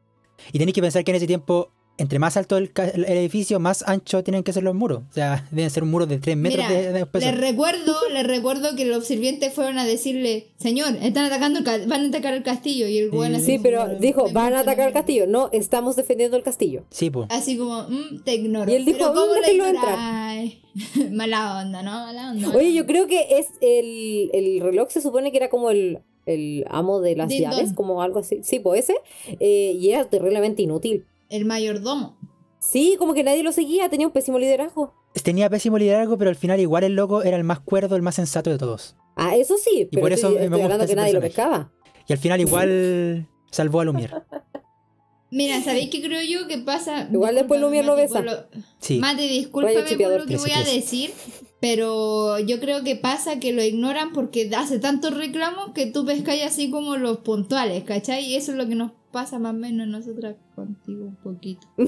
Y 0.53 0.59
tenéis 0.59 0.73
que 0.75 0.81
pensar 0.81 1.03
que 1.03 1.11
en 1.11 1.17
ese 1.17 1.27
tiempo 1.27 1.71
entre 1.97 2.19
más 2.19 2.37
alto 2.37 2.57
el, 2.57 2.71
edificio, 3.07 3.59
más 3.59 3.83
ancho 3.87 4.23
tienen 4.23 4.43
que 4.43 4.53
ser 4.53 4.63
los 4.63 4.75
muros. 4.75 5.03
O 5.09 5.13
sea, 5.13 5.47
deben 5.51 5.69
ser 5.69 5.83
muros 5.83 6.07
de 6.07 6.19
3 6.19 6.37
metros 6.37 6.65
Mira, 6.67 6.81
de, 6.81 6.93
de 6.93 7.07
les 7.19 7.37
recuerdo, 7.37 7.95
les 8.13 8.25
recuerdo 8.25 8.75
que 8.75 8.85
los 8.85 9.05
sirvientes 9.05 9.53
fueron 9.53 9.79
a 9.79 9.85
decirle, 9.85 10.47
señor, 10.57 10.95
están 11.01 11.25
atacando 11.25 11.59
el 11.59 11.87
van 11.87 12.05
a 12.05 12.07
atacar 12.09 12.33
el 12.33 12.43
castillo 12.43 12.87
y 12.87 12.97
el 12.99 13.09
güey 13.09 13.33
así 13.33 13.45
Sí, 13.45 13.59
pero 13.61 13.81
como, 13.85 13.95
dijo, 13.95 14.27
"Me 14.27 14.33
van 14.33 14.53
a 14.53 14.59
atacar 14.59 14.87
el 14.87 14.93
castillo. 14.93 15.25
No, 15.27 15.49
estamos 15.51 15.95
defendiendo 15.95 16.37
el 16.37 16.43
castillo. 16.43 16.83
Sí, 16.91 17.09
pues. 17.09 17.27
Así 17.31 17.57
como, 17.57 17.83
"Mm, 17.89 18.23
te 18.23 18.35
ignoro. 18.35 18.71
Y 18.71 18.75
él 18.75 18.85
dijo, 18.85 18.97
Pero 18.99 19.13
¿cómo 19.13 19.25
"Mm, 19.25 19.29
lo 19.29 19.33
déjenlo 19.41 19.67
ignora?" 19.67 19.89
entrar. 19.89 19.95
Ay, 19.99 20.61
Mala 21.11 21.61
onda, 21.61 21.81
¿no? 21.81 21.91
Mala 21.91 22.31
onda. 22.31 22.49
Oye, 22.55 22.73
yo 22.73 22.85
creo 22.85 23.07
que 23.07 23.39
es 23.39 23.47
el, 23.61 24.29
el 24.33 24.61
reloj 24.61 24.89
se 24.91 25.01
supone 25.01 25.31
que 25.31 25.37
era 25.37 25.49
como 25.49 25.71
el, 25.71 25.99
el 26.27 26.65
amo 26.69 27.01
de 27.01 27.15
las 27.15 27.29
llaves, 27.33 27.73
como 27.73 28.01
algo 28.03 28.19
así. 28.19 28.41
Sí, 28.43 28.59
pues 28.59 28.81
ese. 28.83 28.95
eh, 29.39 29.73
y 29.79 29.89
era 29.89 30.05
terriblemente 30.05 30.61
inútil. 30.61 31.05
El 31.29 31.45
mayordomo. 31.45 32.17
Sí, 32.59 32.95
como 32.97 33.13
que 33.13 33.23
nadie 33.23 33.43
lo 33.43 33.51
seguía, 33.51 33.89
tenía 33.89 34.07
un 34.07 34.13
pésimo 34.13 34.39
liderazgo. 34.39 34.93
Tenía 35.23 35.49
pésimo 35.49 35.77
liderazgo, 35.77 36.17
pero 36.17 36.29
al 36.29 36.35
final 36.35 36.59
igual 36.59 36.83
el 36.83 36.93
loco 36.95 37.23
era 37.23 37.37
el 37.37 37.43
más 37.43 37.59
cuerdo, 37.59 37.95
el 37.95 38.01
más 38.01 38.15
sensato 38.15 38.49
de 38.49 38.57
todos. 38.57 38.95
Ah, 39.15 39.35
eso 39.35 39.57
sí, 39.57 39.87
pero 39.91 40.01
por 40.01 40.11
eso 40.13 40.27
estoy, 40.29 40.49
me 40.49 40.57
estoy 40.57 40.69
gusta 40.69 40.87
que 40.87 40.95
nadie 40.95 41.13
lo 41.13 41.21
pescaba. 41.21 41.71
Y 42.07 42.13
al 42.13 42.19
final 42.19 42.39
igual 42.41 43.27
salvó 43.51 43.81
a 43.81 43.85
Lumière. 43.85 44.23
Mira, 45.31 45.61
¿sabéis 45.61 45.89
qué 45.89 46.01
creo 46.01 46.21
yo 46.21 46.47
que 46.47 46.59
pasa? 46.59 47.09
Igual 47.11 47.35
después 47.35 47.59
Lumière 47.59 47.83
lo 47.85 47.95
besa. 47.95 48.21
lo- 48.21 48.45
Sí. 48.79 48.99
Mate, 48.99 49.23
discúlpame 49.23 49.81
por 49.97 50.19
lo 50.19 50.25
que 50.25 50.37
voy 50.37 50.51
a 50.51 50.63
decir, 50.63 51.11
pero 51.59 52.39
yo 52.39 52.59
creo 52.61 52.83
que 52.83 52.95
pasa 52.95 53.39
que 53.39 53.51
lo 53.51 53.61
ignoran 53.63 54.13
porque 54.13 54.49
hace 54.55 54.79
tantos 54.79 55.15
reclamos 55.17 55.71
que 55.73 55.87
tú 55.87 56.05
pescáis 56.05 56.43
así 56.45 56.69
como 56.69 56.95
los 56.95 57.17
puntuales, 57.19 57.83
¿cachai? 57.83 58.23
Y 58.25 58.35
eso 58.35 58.51
es 58.51 58.57
lo 58.57 58.67
que 58.69 58.75
nos 58.75 58.91
pasa 59.11 59.39
más 59.39 59.53
o 59.53 59.57
menos 59.57 59.87
nosotras 59.87 60.35
contigo 60.55 61.05
un 61.05 61.15
poquito. 61.15 61.67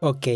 Ok. 0.00 0.26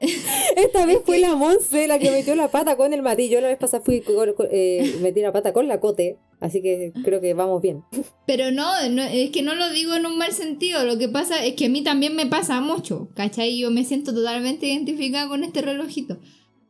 Esta 0.56 0.84
vez 0.84 0.98
fue 1.06 1.18
la 1.18 1.34
Monse 1.34 1.86
la 1.86 1.98
que 1.98 2.10
metió 2.10 2.34
la 2.34 2.48
pata 2.50 2.76
con 2.76 2.92
el 2.92 3.00
Mati. 3.02 3.28
Yo 3.30 3.40
la 3.40 3.48
vez 3.48 3.56
pasada 3.58 3.82
fui 3.82 4.02
con- 4.02 4.28
eh, 4.50 4.96
metí 5.00 5.22
la 5.22 5.32
pata 5.32 5.52
con 5.54 5.68
la 5.68 5.80
Cote, 5.80 6.18
así 6.40 6.60
que 6.60 6.92
creo 7.04 7.20
que 7.22 7.32
vamos 7.32 7.62
bien. 7.62 7.82
Pero 8.26 8.50
no, 8.50 8.66
no, 8.90 9.02
es 9.04 9.30
que 9.30 9.40
no 9.42 9.54
lo 9.54 9.70
digo 9.70 9.94
en 9.94 10.04
un 10.04 10.18
mal 10.18 10.32
sentido, 10.32 10.84
lo 10.84 10.98
que 10.98 11.08
pasa 11.08 11.44
es 11.46 11.54
que 11.54 11.66
a 11.66 11.68
mí 11.70 11.82
también 11.82 12.14
me 12.14 12.26
pasa 12.26 12.60
mucho, 12.60 13.08
¿cachai? 13.14 13.58
Yo 13.58 13.70
me 13.70 13.84
siento 13.84 14.12
totalmente 14.14 14.66
identificada 14.66 15.28
con 15.28 15.44
este 15.44 15.62
relojito, 15.62 16.18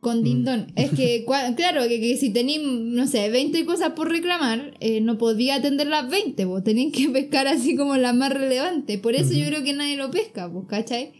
con 0.05 0.23
Dindon. 0.23 0.71
Es 0.75 0.91
que, 0.91 1.25
claro, 1.57 1.81
que, 1.87 1.99
que 1.99 2.15
si 2.15 2.29
tenéis, 2.29 2.61
no 2.61 3.07
sé, 3.07 3.27
20 3.31 3.65
cosas 3.65 3.93
por 3.93 4.07
reclamar, 4.11 4.77
eh, 4.79 5.01
no 5.01 5.17
podía 5.17 5.55
atender 5.55 5.87
las 5.87 6.07
20, 6.07 6.45
vos 6.45 6.63
tenéis 6.63 6.93
que 6.95 7.09
pescar 7.09 7.47
así 7.47 7.75
como 7.75 7.97
las 7.97 8.13
más 8.13 8.31
relevantes. 8.31 8.99
Por 8.99 9.15
eso 9.15 9.33
yo 9.33 9.47
creo 9.47 9.63
que 9.63 9.73
nadie 9.73 9.97
lo 9.97 10.11
pesca, 10.11 10.47
pues, 10.51 10.67
¿cachai? 10.67 11.11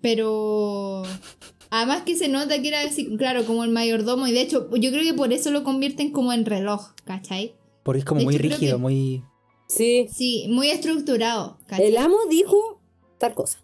Pero... 0.00 1.02
Además 1.70 2.02
que 2.02 2.14
se 2.14 2.28
nota 2.28 2.62
que 2.62 2.68
era 2.68 2.82
así, 2.82 3.16
claro, 3.16 3.44
como 3.46 3.64
el 3.64 3.70
mayordomo, 3.70 4.28
y 4.28 4.32
de 4.32 4.42
hecho 4.42 4.70
yo 4.76 4.90
creo 4.92 5.02
que 5.02 5.14
por 5.14 5.32
eso 5.32 5.50
lo 5.50 5.64
convierten 5.64 6.12
como 6.12 6.32
en 6.32 6.44
reloj, 6.44 6.92
¿cachai? 7.04 7.56
Porque 7.82 7.98
es 7.98 8.04
como 8.04 8.20
De 8.20 8.26
muy 8.26 8.34
hecho, 8.36 8.42
rígido, 8.44 8.76
que- 8.76 8.80
muy. 8.82 9.22
Sí, 9.66 10.06
Sí, 10.12 10.46
muy 10.50 10.68
estructurado, 10.68 11.58
¿cachai? 11.66 11.86
el 11.88 11.96
amo 11.96 12.16
dijo 12.30 12.80
tal 13.18 13.34
cosa. 13.34 13.63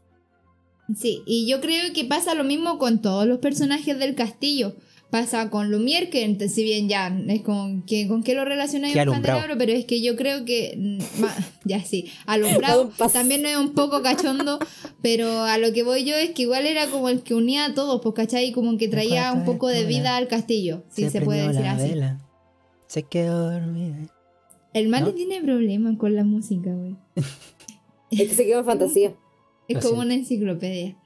Sí, 0.96 1.22
y 1.26 1.46
yo 1.48 1.60
creo 1.60 1.92
que 1.92 2.04
pasa 2.04 2.34
lo 2.34 2.44
mismo 2.44 2.78
con 2.78 3.00
todos 3.02 3.26
los 3.26 3.38
personajes 3.38 3.98
del 3.98 4.14
castillo. 4.14 4.74
Pasa 5.10 5.50
con 5.50 5.72
Lumière, 5.72 6.08
que 6.08 6.48
si 6.48 6.62
bien 6.62 6.88
ya 6.88 7.08
es 7.28 7.42
con 7.42 7.82
que 7.82 8.06
con 8.06 8.22
qué 8.22 8.34
lo 8.36 8.44
relacionáis 8.44 8.96
alumbrado. 8.96 9.40
candelabro, 9.40 9.58
pero 9.58 9.72
es 9.72 9.84
que 9.84 10.00
yo 10.00 10.14
creo 10.14 10.44
que 10.44 10.76
mm, 10.78 11.20
ma- 11.20 11.34
ya 11.64 11.82
sí, 11.82 12.06
alumbrado 12.26 12.92
también 13.12 13.44
es 13.44 13.56
un 13.56 13.74
poco 13.74 14.02
cachondo, 14.02 14.60
pero 15.02 15.42
a 15.42 15.58
lo 15.58 15.72
que 15.72 15.82
voy 15.82 16.04
yo 16.04 16.14
es 16.14 16.30
que 16.30 16.42
igual 16.42 16.64
era 16.64 16.86
como 16.86 17.08
el 17.08 17.22
que 17.22 17.34
unía 17.34 17.64
a 17.64 17.74
todos, 17.74 18.00
pues 18.02 18.14
cachai, 18.14 18.52
como 18.52 18.78
que 18.78 18.86
traía 18.86 19.32
un 19.32 19.44
poco 19.44 19.66
de 19.66 19.84
vida 19.84 20.16
al 20.16 20.28
castillo, 20.28 20.84
si 20.90 21.10
se, 21.10 21.20
puede 21.22 21.48
decir 21.48 21.62
la 21.62 21.72
así. 21.72 21.88
vela, 21.88 22.20
Se 22.86 23.02
quedó 23.02 23.50
dormida. 23.50 23.96
El 24.72 24.90
¿No? 24.92 25.12
tiene 25.12 25.42
problemas 25.42 25.96
con 25.98 26.14
la 26.14 26.22
música, 26.22 26.70
güey. 26.72 26.96
Es 28.12 28.28
que 28.28 28.34
se 28.34 28.44
quedó 28.46 28.60
en 28.60 28.64
fantasía. 28.64 29.14
Es 29.70 29.84
como 29.84 30.00
una 30.02 30.14
enciclopedia. 30.14 30.96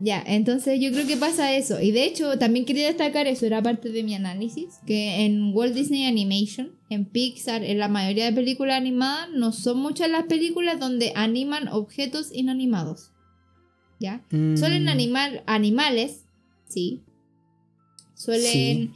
Ya, 0.00 0.22
entonces 0.24 0.78
yo 0.80 0.92
creo 0.92 1.08
que 1.08 1.16
pasa 1.16 1.56
eso. 1.56 1.80
Y 1.80 1.90
de 1.90 2.04
hecho, 2.04 2.38
también 2.38 2.64
quería 2.64 2.86
destacar 2.86 3.26
eso, 3.26 3.46
era 3.46 3.60
parte 3.62 3.90
de 3.90 4.04
mi 4.04 4.14
análisis, 4.14 4.78
que 4.86 5.24
en 5.24 5.52
Walt 5.52 5.74
Disney 5.74 6.04
Animation, 6.06 6.70
en 6.88 7.04
Pixar, 7.04 7.64
en 7.64 7.78
la 7.80 7.88
mayoría 7.88 8.26
de 8.26 8.32
películas 8.32 8.76
animadas, 8.76 9.28
no 9.34 9.50
son 9.50 9.78
muchas 9.78 10.08
las 10.08 10.24
películas 10.26 10.78
donde 10.78 11.12
animan 11.16 11.66
objetos 11.66 12.30
inanimados. 12.32 13.10
¿Ya? 13.98 14.24
Suelen 14.30 14.84
Mm, 14.84 14.88
animar 14.88 15.42
animales, 15.46 16.26
sí. 16.68 17.02
Suelen 18.14 18.42
Sí. 18.52 18.90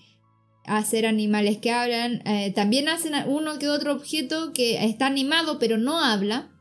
hacer 0.66 1.06
animales 1.06 1.58
que 1.58 1.72
hablan. 1.72 2.22
eh, 2.26 2.52
también 2.54 2.88
hacen 2.88 3.14
uno 3.26 3.58
que 3.58 3.68
otro 3.68 3.92
objeto 3.92 4.52
que 4.52 4.84
está 4.84 5.06
animado 5.06 5.58
pero 5.58 5.78
no 5.78 5.98
habla. 5.98 6.51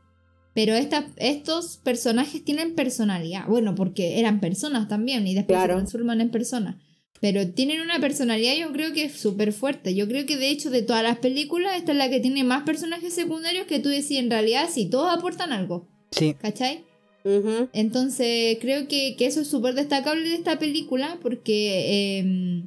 Pero 0.54 0.74
esta- 0.74 1.06
estos 1.16 1.78
personajes 1.78 2.44
tienen 2.44 2.74
personalidad. 2.74 3.46
Bueno, 3.46 3.74
porque 3.74 4.18
eran 4.20 4.40
personas 4.40 4.88
también 4.88 5.26
y 5.26 5.34
después 5.34 5.56
Claro. 5.56 5.74
se 5.74 5.78
transforman 5.78 6.20
en 6.20 6.30
personas. 6.30 6.76
Pero 7.20 7.48
tienen 7.52 7.80
una 7.80 8.00
personalidad 8.00 8.54
yo 8.56 8.72
creo 8.72 8.92
que 8.92 9.04
es 9.04 9.12
súper 9.14 9.52
fuerte. 9.52 9.94
Yo 9.94 10.08
creo 10.08 10.26
que 10.26 10.36
de 10.36 10.50
hecho 10.50 10.70
de 10.70 10.82
todas 10.82 11.02
las 11.04 11.18
películas 11.18 11.76
esta 11.76 11.92
es 11.92 11.98
la 11.98 12.10
que 12.10 12.18
tiene 12.20 12.42
más 12.44 12.64
personajes 12.64 13.14
secundarios 13.14 13.66
que 13.66 13.78
tú 13.78 13.88
decís 13.88 14.18
en 14.18 14.28
realidad 14.30 14.68
sí, 14.70 14.90
todos 14.90 15.10
aportan 15.16 15.52
algo. 15.52 15.88
Sí, 16.10 16.34
¿Cachai? 16.34 16.84
Entonces 17.72 18.58
creo 18.60 18.88
que, 18.88 19.14
que 19.16 19.26
eso 19.26 19.40
es 19.42 19.48
súper 19.48 19.74
destacable 19.74 20.28
de 20.28 20.34
esta 20.34 20.58
película 20.58 21.18
porque 21.22 22.18
eh, 22.18 22.64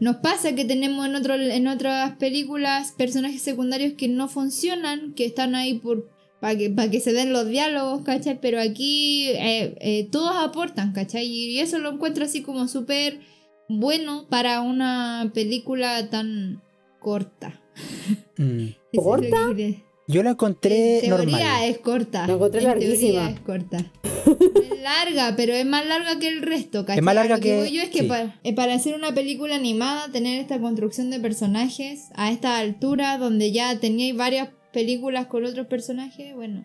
nos 0.00 0.16
pasa 0.16 0.54
que 0.54 0.64
tenemos 0.64 1.06
en, 1.06 1.14
otro, 1.14 1.34
en 1.34 1.66
otras 1.68 2.16
películas 2.16 2.92
personajes 2.98 3.40
secundarios 3.42 3.94
que 3.94 4.08
no 4.08 4.28
funcionan, 4.28 5.14
que 5.14 5.24
están 5.24 5.54
ahí 5.54 5.74
por 5.78 6.10
para 6.40 6.56
que, 6.56 6.70
pa' 6.70 6.88
que 6.90 7.00
se 7.00 7.12
den 7.12 7.32
los 7.32 7.48
diálogos, 7.48 8.02
¿cachai? 8.04 8.40
Pero 8.40 8.60
aquí 8.60 9.28
eh, 9.30 9.74
eh, 9.80 10.08
todos 10.10 10.36
aportan, 10.36 10.92
¿cachai? 10.92 11.26
Y 11.26 11.58
eso 11.58 11.78
lo 11.78 11.90
encuentro 11.90 12.24
así 12.24 12.42
como 12.42 12.68
súper 12.68 13.20
bueno 13.68 14.26
para 14.28 14.60
una 14.60 15.30
película 15.34 16.08
tan 16.10 16.62
corta. 17.00 17.60
mm. 18.36 18.66
¿Corta? 18.96 19.36
que 19.56 19.84
yo 20.10 20.22
lo 20.22 20.30
encontré 20.30 21.00
en 21.00 21.04
teoría 21.04 21.38
normal. 21.38 21.64
es 21.68 21.78
corta. 21.78 22.26
La 22.26 22.32
encontré 22.32 22.60
En 22.60 22.66
teoría 22.66 22.88
larguísima. 22.88 23.30
es 23.30 23.40
corta. 23.40 23.76
es 24.72 24.80
larga, 24.82 25.34
pero 25.36 25.52
es 25.52 25.66
más 25.66 25.84
larga 25.86 26.18
que 26.18 26.28
el 26.28 26.40
resto. 26.40 26.86
¿cachai? 26.86 26.98
Es 26.98 27.04
más 27.04 27.14
larga 27.14 27.36
lo 27.36 27.42
que- 27.42 27.56
voy 27.58 27.72
yo 27.72 27.82
es 27.82 27.90
que 27.90 28.00
sí. 28.00 28.06
para, 28.06 28.40
eh, 28.42 28.54
para 28.54 28.72
hacer 28.72 28.94
una 28.94 29.12
película 29.12 29.54
animada, 29.54 30.10
tener 30.10 30.40
esta 30.40 30.58
construcción 30.60 31.10
de 31.10 31.20
personajes 31.20 32.08
a 32.14 32.30
esta 32.32 32.56
altura, 32.56 33.18
donde 33.18 33.52
ya 33.52 33.78
teníais 33.80 34.16
varias 34.16 34.48
películas 34.72 35.26
con 35.26 35.44
otros 35.44 35.66
personajes, 35.66 36.34
bueno, 36.34 36.62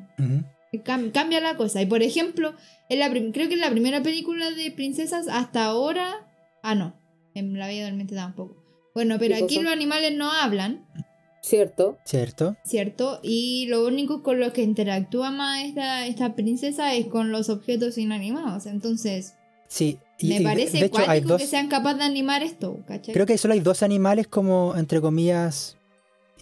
cam- 0.84 1.12
cambia 1.12 1.40
la 1.40 1.56
cosa. 1.58 1.82
Y 1.82 1.86
por 1.86 2.02
ejemplo, 2.04 2.54
en 2.90 3.00
la 3.00 3.10
prim- 3.10 3.32
creo 3.32 3.48
que 3.48 3.54
en 3.56 3.62
la 3.62 3.72
primera 3.72 4.02
película 4.04 4.52
de 4.52 4.72
princesas 4.72 5.28
hasta 5.28 5.66
ahora. 5.66 6.28
Ah, 6.62 6.76
no. 6.76 6.94
En 7.36 7.58
La 7.58 7.68
Bella 7.68 7.86
Durmiente 7.88 8.16
tampoco. 8.16 8.56
Bueno, 8.94 9.18
pero 9.20 9.36
¿Qué 9.36 9.44
aquí 9.44 9.56
cosa? 9.56 9.64
los 9.66 9.74
animales 9.74 10.16
no 10.16 10.32
hablan. 10.32 10.86
Cierto. 11.42 11.98
¿Cierto? 12.06 12.56
¿cierto? 12.64 13.20
Y 13.22 13.66
lo 13.68 13.86
único 13.86 14.24
con 14.24 14.40
lo 14.40 14.54
que 14.54 14.62
interactúa 14.62 15.30
más 15.32 15.66
esta, 15.66 16.08
esta 16.08 16.36
princesa 16.36 16.94
es 16.94 17.08
con 17.08 17.32
los 17.32 17.50
objetos 17.50 17.98
inanimados. 17.98 18.66
Entonces, 18.66 19.34
Sí. 19.68 19.98
y- 20.20 20.30
me 20.30 20.42
parece 20.42 20.78
de 20.80 20.86
hecho, 20.86 21.00
hay 21.00 21.06
cuático 21.06 21.28
dos. 21.30 21.42
que 21.42 21.48
sean 21.48 21.68
capaces 21.68 21.98
de 22.00 22.04
animar 22.06 22.44
esto, 22.44 22.80
¿cachai? 22.88 23.14
Creo 23.14 23.26
que 23.26 23.38
solo 23.38 23.56
hay 23.56 23.60
dos 23.60 23.84
animales 23.84 24.28
como, 24.28 24.74
entre 24.78 25.02
comillas, 25.02 25.76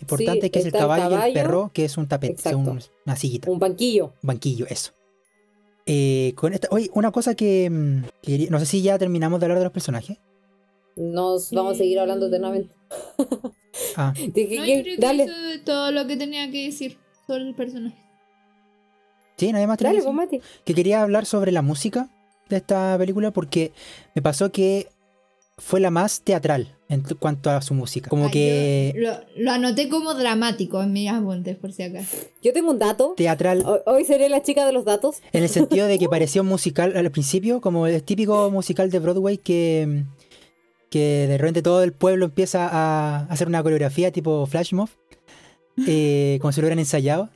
importantes, 0.01 0.43
Sí, 0.43 0.49
que 0.49 0.59
es 0.59 0.65
el 0.65 0.71
caballo, 0.71 1.19
y 1.25 1.27
el 1.29 1.33
perro, 1.33 1.71
que 1.73 1.85
es 1.85 1.97
un 1.97 2.07
tapete, 2.07 2.33
Exacto. 2.33 2.57
un- 2.57 2.81
una 3.05 3.15
sillita, 3.15 3.49
Un 3.49 3.59
banquillo. 3.59 4.13
un 4.21 4.27
banquillo, 4.27 4.65
eso. 4.69 4.91
Eh, 5.85 6.33
con 6.35 6.53
esta, 6.53 6.67
oye, 6.71 6.89
una 6.93 7.11
cosa 7.11 7.35
que, 7.35 7.69
mm, 7.69 8.03
que 8.21 8.47
no 8.49 8.59
sé 8.59 8.65
si 8.65 8.81
ya 8.81 8.97
terminamos 8.99 9.39
de 9.39 9.45
hablar 9.45 9.57
de 9.59 9.63
los 9.65 9.73
personajes. 9.73 10.17
Nos 10.95 11.51
vamos 11.51 11.73
a 11.73 11.77
seguir 11.77 11.99
hablando 11.99 12.27
eternamente. 12.27 12.73
Ah, 13.95 14.13
¿De 14.33 14.47
qué- 14.47 14.57
No, 14.57 14.65
yo 14.65 14.73
creo 14.83 14.83
que 14.83 14.97
Dale, 14.97 15.23
eso 15.23 15.33
es 15.53 15.63
todo 15.63 15.91
lo 15.91 16.05
que 16.05 16.17
tenía 16.17 16.51
que 16.51 16.65
decir 16.65 16.97
sobre 17.25 17.43
el 17.47 17.55
personaje. 17.55 17.95
sí, 19.37 19.51
nadie 19.51 19.65
más 19.65 19.77
dale, 19.79 19.99
que 19.99 20.03
pues 20.11 20.41
que 20.65 20.73
quería 20.75 21.01
hablar 21.01 21.25
sobre 21.25 21.51
la 21.51 21.61
música 21.61 22.09
de 22.49 22.57
esta 22.57 22.97
película 22.97 23.31
porque 23.31 23.71
me 24.13 24.21
pasó 24.21 24.51
que 24.51 24.87
fue 25.57 25.79
la 25.79 25.89
más 25.89 26.21
teatral 26.21 26.75
en 26.91 27.01
cuanto 27.19 27.49
a 27.49 27.61
su 27.61 27.73
música. 27.73 28.09
Como 28.09 28.29
que 28.29 28.93
lo, 28.95 29.11
lo 29.37 29.51
anoté 29.51 29.89
como 29.89 30.13
dramático 30.13 30.81
en 30.83 30.91
mis 30.93 31.09
apuntes, 31.09 31.55
por 31.57 31.71
si 31.73 31.83
acaso. 31.83 32.17
Yo 32.43 32.53
tengo 32.53 32.69
un 32.69 32.77
dato. 32.79 33.13
teatral 33.17 33.63
Hoy- 33.65 33.79
Hoy 33.85 34.05
seré 34.05 34.29
la 34.29 34.41
chica 34.43 34.65
de 34.65 34.73
los 34.73 34.85
datos. 34.85 35.21
en 35.33 35.41
el 35.43 35.49
sentido 35.49 35.87
de 35.87 35.97
que 35.97 36.07
parecía 36.09 36.41
un 36.41 36.47
musical 36.49 36.95
al 36.95 37.09
principio, 37.11 37.61
como 37.61 37.87
el 37.87 38.03
típico 38.03 38.51
musical 38.51 38.89
de 38.91 38.99
Broadway 38.99 39.37
que, 39.37 40.03
que 40.89 41.25
de 41.27 41.37
repente 41.37 41.61
todo 41.61 41.81
el 41.83 41.93
pueblo 41.93 42.25
empieza 42.25 42.67
a 42.71 43.25
hacer 43.27 43.47
una 43.47 43.63
coreografía 43.63 44.11
tipo 44.11 44.45
flash 44.45 44.73
mob, 44.73 44.89
eh, 45.87 46.37
como 46.41 46.51
si 46.51 46.61
lo 46.61 46.65
hubieran 46.65 46.79
ensayado. 46.79 47.29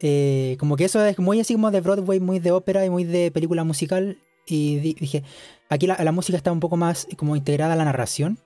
Eh, 0.00 0.56
como 0.58 0.76
que 0.76 0.84
eso 0.84 1.04
es 1.04 1.16
muy 1.20 1.38
así 1.38 1.54
como 1.54 1.70
de 1.70 1.80
Broadway, 1.80 2.18
muy 2.18 2.40
de 2.40 2.50
ópera 2.50 2.84
y 2.84 2.90
muy 2.90 3.04
de 3.04 3.30
película 3.30 3.62
musical. 3.62 4.18
Y 4.46 4.78
di- 4.78 4.94
dije, 4.98 5.22
aquí 5.68 5.86
la, 5.86 5.96
la 6.02 6.10
música 6.10 6.36
está 6.36 6.50
un 6.50 6.58
poco 6.58 6.76
más 6.76 7.06
como 7.16 7.36
integrada 7.36 7.74
a 7.74 7.76
la 7.76 7.84
narración. 7.84 8.38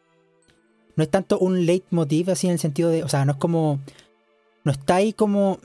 No 0.97 1.03
es 1.03 1.11
tanto 1.11 1.38
un 1.38 1.66
leitmotiv 1.66 2.30
así 2.30 2.47
en 2.47 2.55
el 2.55 2.59
sentido 2.59 2.88
de, 2.90 3.05
o 3.05 3.09
sea, 3.09 3.24
no 3.24 3.32
es 3.32 3.38
como, 3.38 3.78
no 4.64 4.72
está 4.72 4.97
ahí 4.97 5.12
como... 5.12 5.59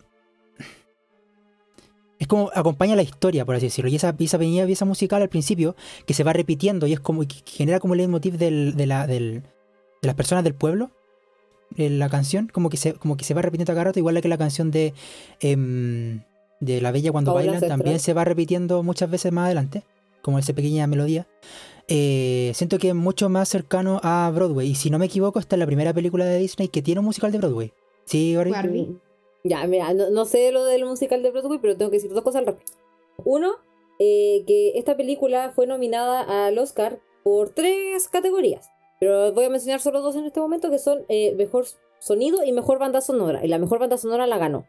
Es 2.20 2.28
como 2.28 2.52
acompaña 2.54 2.96
la 2.96 3.02
historia, 3.02 3.46
por 3.46 3.56
así 3.56 3.66
decirlo. 3.66 3.90
Y 3.90 3.96
esa, 3.96 4.16
esa 4.20 4.38
pequeña 4.38 4.66
pieza 4.68 4.86
musical 4.86 5.24
al 5.24 5.30
principio 5.30 5.76
que 6.06 6.14
se 6.14 6.24
va 6.24 6.34
repitiendo 6.34 6.86
y 6.86 6.94
es 6.94 7.00
como 7.00 7.22
que 7.22 7.38
genera 7.46 7.80
como 7.80 7.96
el 7.96 7.98
leitmotiv 8.00 8.38
del, 8.38 8.76
de, 8.76 8.86
la, 8.86 9.08
del- 9.08 9.42
de 9.42 10.08
las 10.08 10.14
personas 10.16 10.44
del 10.44 10.54
pueblo. 10.54 10.92
eh, 11.78 11.90
La 11.90 12.10
canción, 12.10 12.48
como 12.48 12.70
que 12.70 12.78
se, 12.78 12.94
como 12.94 13.18
que 13.18 13.24
se 13.24 13.34
va 13.34 13.42
repitiendo 13.42 13.72
a 13.72 13.76
cada 13.76 13.86
rato, 13.86 13.98
igual 14.00 14.22
que 14.22 14.28
la 14.28 14.38
canción 14.38 14.70
de, 14.70 14.94
em, 15.40 16.22
de 16.60 16.80
La 16.82 16.92
Bella 16.92 17.12
cuando 17.12 17.32
Paola 17.34 17.54
bailan, 17.54 17.70
también 17.70 18.00
se 18.00 18.14
va 18.14 18.24
repitiendo 18.24 18.84
muchas 18.84 19.10
veces 19.10 19.32
más 19.32 19.46
adelante, 19.46 19.84
como 20.22 20.38
esa 20.38 20.54
pequeña 20.54 20.86
melodía. 20.86 21.28
Eh, 21.94 22.54
siento 22.54 22.78
que 22.78 22.88
es 22.88 22.96
mucho 22.96 23.28
más 23.28 23.50
cercano 23.50 24.00
a 24.02 24.32
Broadway. 24.34 24.70
Y 24.70 24.76
si 24.76 24.90
no 24.90 24.98
me 24.98 25.08
equivoco, 25.08 25.40
esta 25.40 25.58
es 25.58 25.60
la 25.60 25.66
primera 25.66 25.94
película 25.94 26.24
de 26.24 26.38
Disney 26.38 26.70
que 26.70 26.82
tiene 26.82 27.00
un 27.00 27.06
musical 27.06 27.34
de 27.34 27.38
Broadway. 27.38 27.74
Sí, 28.06 28.34
Barbie? 28.34 28.52
Barbie. 28.52 28.98
Ya, 29.44 29.68
mira, 29.68 29.94
no, 29.94 30.10
no 30.10 30.24
sé 30.24 30.54
lo 30.54 30.64
del 30.64 30.86
musical 30.86 31.22
de 31.22 31.32
Broadway, 31.32 31.60
pero 31.62 31.76
tengo 31.76 31.92
que 31.92 31.98
decir 31.98 32.14
dos 32.14 32.24
cosas 32.24 32.40
al 32.40 32.46
respecto. 32.46 32.78
Uno, 33.26 33.56
eh, 34.00 34.46
que 34.48 34.78
esta 34.78 34.96
película 34.96 35.52
fue 35.54 35.68
nominada 35.68 36.46
al 36.48 36.58
Oscar 36.60 37.00
por 37.24 37.50
tres 37.50 38.08
categorías, 38.08 38.70
pero 39.02 39.34
voy 39.34 39.44
a 39.44 39.50
mencionar 39.50 39.82
solo 39.82 40.02
dos 40.02 40.16
en 40.16 40.24
este 40.24 40.40
momento, 40.40 40.72
que 40.72 40.80
son 40.80 41.04
eh, 41.10 41.36
mejor 41.36 41.66
sonido 42.00 42.46
y 42.46 42.54
mejor 42.54 42.80
banda 42.80 43.02
sonora. 43.02 43.44
Y 43.44 43.50
la 43.50 43.60
mejor 43.60 43.80
banda 43.80 43.98
sonora 43.98 44.28
la 44.28 44.38
ganó, 44.38 44.66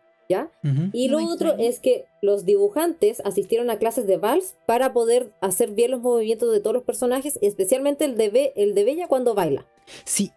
Y 0.92 1.08
lo 1.08 1.24
otro 1.24 1.54
es 1.58 1.80
que 1.80 2.04
los 2.20 2.44
dibujantes 2.44 3.20
asistieron 3.24 3.70
a 3.70 3.78
clases 3.78 4.06
de 4.06 4.16
vals 4.16 4.54
para 4.66 4.92
poder 4.92 5.32
hacer 5.40 5.70
bien 5.70 5.90
los 5.90 6.00
movimientos 6.00 6.52
de 6.52 6.60
todos 6.60 6.74
los 6.74 6.84
personajes, 6.84 7.38
especialmente 7.42 8.04
el 8.04 8.16
de, 8.16 8.28
Be- 8.30 8.52
el 8.56 8.74
de 8.74 8.84
Bella 8.84 9.08
cuando 9.08 9.34
baila. 9.34 9.66
Sí. 10.04 10.30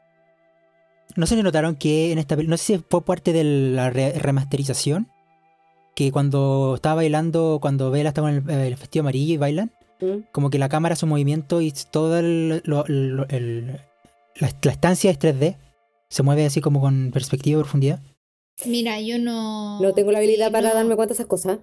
No 1.15 1.25
se 1.27 1.35
le 1.35 1.43
notaron 1.43 1.75
que 1.75 2.11
en 2.11 2.17
esta 2.17 2.35
película, 2.35 2.53
no 2.53 2.57
sé 2.57 2.77
si 2.77 2.83
fue 2.89 3.03
parte 3.05 3.31
de 3.33 3.43
la 3.43 3.89
re- 3.89 4.13
remasterización, 4.19 5.07
que 5.95 6.11
cuando 6.11 6.73
estaba 6.75 6.95
bailando, 6.95 7.59
cuando 7.61 7.89
Bella 7.91 8.09
está 8.09 8.21
con 8.21 8.31
el, 8.31 8.49
el 8.49 8.75
vestido 8.75 9.01
amarillo 9.01 9.33
y 9.33 9.37
bailan, 9.37 9.71
¿Mm? 10.01 10.23
como 10.33 10.49
que 10.49 10.57
la 10.59 10.67
cámara, 10.67 10.95
su 10.97 11.07
movimiento 11.07 11.61
y 11.61 11.71
el, 12.19 12.61
el- 13.29 13.65
la, 14.37 14.49
la 14.61 14.71
estancia 14.71 15.09
es 15.11 15.19
3D, 15.19 15.55
se 16.09 16.23
mueve 16.23 16.45
así 16.45 16.59
como 16.59 16.81
con 16.81 17.11
perspectiva 17.13 17.59
y 17.59 17.63
profundidad. 17.63 17.99
Mira, 18.65 19.01
yo 19.01 19.19
no. 19.19 19.81
No 19.81 19.93
tengo 19.93 20.11
la 20.11 20.19
habilidad 20.19 20.47
sí, 20.47 20.51
para 20.53 20.69
no- 20.69 20.75
darme 20.75 20.95
cuenta 20.95 21.13
de 21.13 21.15
esas 21.15 21.27
cosas. 21.27 21.59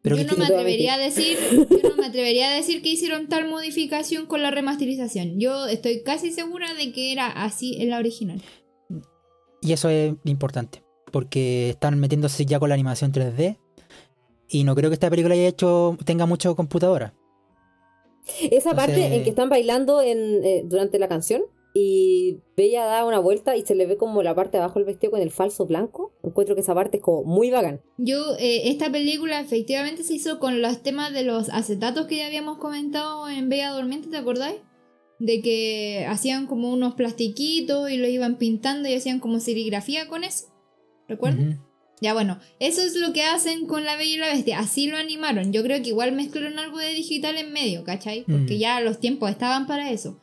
Pero 0.00 0.16
yo 0.16 0.24
no 0.24 0.36
me 0.36 0.46
atrevería 0.46 0.94
a 0.94 0.98
decir, 0.98 1.38
yo 1.70 1.90
no 1.90 1.96
me 1.96 2.06
atrevería 2.06 2.50
a 2.50 2.54
decir 2.56 2.82
que 2.82 2.88
hicieron 2.88 3.28
tal 3.28 3.48
modificación 3.48 4.26
con 4.26 4.42
la 4.42 4.50
remasterización. 4.50 5.38
Yo 5.38 5.66
estoy 5.66 6.02
casi 6.02 6.32
segura 6.32 6.74
de 6.74 6.92
que 6.92 7.12
era 7.12 7.28
así 7.28 7.80
en 7.80 7.90
la 7.90 7.98
original. 7.98 8.42
Y 9.60 9.72
eso 9.72 9.88
es 9.90 10.14
importante, 10.24 10.82
porque 11.12 11.70
están 11.70 12.00
metiéndose 12.00 12.44
ya 12.46 12.58
con 12.58 12.68
la 12.70 12.74
animación 12.74 13.12
3D. 13.12 13.58
Y 14.48 14.64
no 14.64 14.74
creo 14.74 14.90
que 14.90 14.94
esta 14.94 15.08
película 15.08 15.34
haya 15.34 15.46
hecho 15.46 15.96
tenga 16.04 16.26
mucho 16.26 16.56
computadora. 16.56 17.14
Esa 18.50 18.74
parte 18.74 19.14
en 19.16 19.22
que 19.22 19.30
están 19.30 19.48
bailando 19.48 20.02
en, 20.02 20.44
eh, 20.44 20.62
durante 20.64 20.98
la 20.98 21.06
canción 21.08 21.42
y 21.74 22.40
Bella 22.56 22.84
da 22.84 23.04
una 23.04 23.18
vuelta 23.18 23.56
y 23.56 23.62
se 23.62 23.74
le 23.74 23.86
ve 23.86 23.96
como 23.96 24.22
la 24.22 24.34
parte 24.34 24.58
de 24.58 24.62
abajo 24.62 24.78
del 24.78 24.86
vestido 24.86 25.12
con 25.12 25.22
el 25.22 25.30
falso 25.30 25.66
blanco. 25.66 26.12
Encuentro 26.22 26.54
que 26.54 26.60
esa 26.60 26.74
parte 26.74 26.98
es 26.98 27.02
como 27.02 27.24
muy 27.24 27.50
bacán. 27.50 27.80
Yo, 27.96 28.36
eh, 28.38 28.68
esta 28.68 28.90
película 28.92 29.40
efectivamente 29.40 30.02
se 30.02 30.14
hizo 30.14 30.38
con 30.38 30.60
los 30.60 30.82
temas 30.82 31.12
de 31.12 31.24
los 31.24 31.48
acetatos 31.48 32.06
que 32.06 32.16
ya 32.16 32.26
habíamos 32.26 32.58
comentado 32.58 33.28
en 33.28 33.48
Bella 33.48 33.72
Durmiente, 33.72 34.08
¿te 34.08 34.18
acordáis? 34.18 34.56
De 35.18 35.40
que 35.40 36.04
hacían 36.08 36.46
como 36.46 36.70
unos 36.72 36.94
plastiquitos 36.94 37.90
y 37.90 37.96
lo 37.96 38.06
iban 38.06 38.36
pintando 38.36 38.88
y 38.88 38.94
hacían 38.94 39.20
como 39.20 39.40
serigrafía 39.40 40.08
con 40.08 40.24
eso. 40.24 40.46
¿Recuerdan? 41.08 41.48
Ujú. 41.48 41.72
Ya 42.02 42.14
bueno, 42.14 42.40
eso 42.58 42.82
es 42.82 42.96
lo 42.96 43.12
que 43.12 43.22
hacen 43.22 43.66
con 43.66 43.84
La 43.84 43.96
Bella 43.96 44.14
y 44.14 44.16
la 44.16 44.26
Bestia. 44.26 44.58
Así 44.58 44.88
lo 44.88 44.96
animaron. 44.96 45.52
Yo 45.52 45.62
creo 45.62 45.80
que 45.80 45.90
igual 45.90 46.10
mezclaron 46.10 46.58
algo 46.58 46.78
de 46.78 46.88
digital 46.88 47.36
en 47.36 47.52
medio, 47.52 47.84
¿cachai? 47.84 48.24
Porque 48.24 48.58
ya 48.58 48.80
los 48.80 48.98
tiempos 48.98 49.30
estaban 49.30 49.68
para 49.68 49.92
eso. 49.92 50.18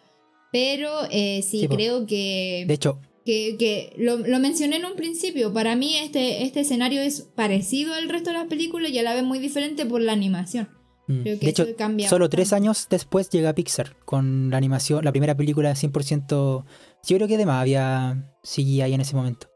Pero 0.51 0.91
eh, 1.11 1.41
sí, 1.43 1.67
creo 1.67 2.05
que, 2.05 2.65
De 2.67 2.73
hecho, 2.73 2.99
que, 3.25 3.55
que 3.57 3.93
lo, 3.97 4.17
lo 4.17 4.39
mencioné 4.39 4.77
en 4.77 4.85
un 4.85 4.95
principio. 4.95 5.53
Para 5.53 5.75
mí 5.75 5.95
este, 5.97 6.43
este 6.43 6.61
escenario 6.61 7.01
es 7.01 7.21
parecido 7.21 7.93
al 7.93 8.09
resto 8.09 8.31
de 8.31 8.37
las 8.37 8.47
películas 8.47 8.91
y 8.91 8.99
a 8.99 9.03
la 9.03 9.13
vez 9.13 9.23
muy 9.23 9.39
diferente 9.39 9.85
por 9.85 10.01
la 10.01 10.13
animación. 10.13 10.69
Mm. 11.07 11.21
Creo 11.21 11.39
que 11.39 11.45
De 11.45 11.51
hecho, 11.51 11.67
cambia 11.77 12.07
solo 12.09 12.25
bastante. 12.25 12.37
tres 12.37 12.53
años 12.53 12.87
después 12.89 13.29
llega 13.29 13.53
Pixar 13.53 13.97
con 14.05 14.49
la 14.49 14.57
animación, 14.57 15.03
la 15.03 15.11
primera 15.11 15.35
película 15.35 15.71
100%. 15.71 16.65
Yo 17.07 17.15
creo 17.15 17.27
que 17.27 17.35
además 17.35 17.61
había 17.61 18.31
CGI 18.43 18.93
en 18.93 19.01
ese 19.01 19.15
momento. 19.15 19.47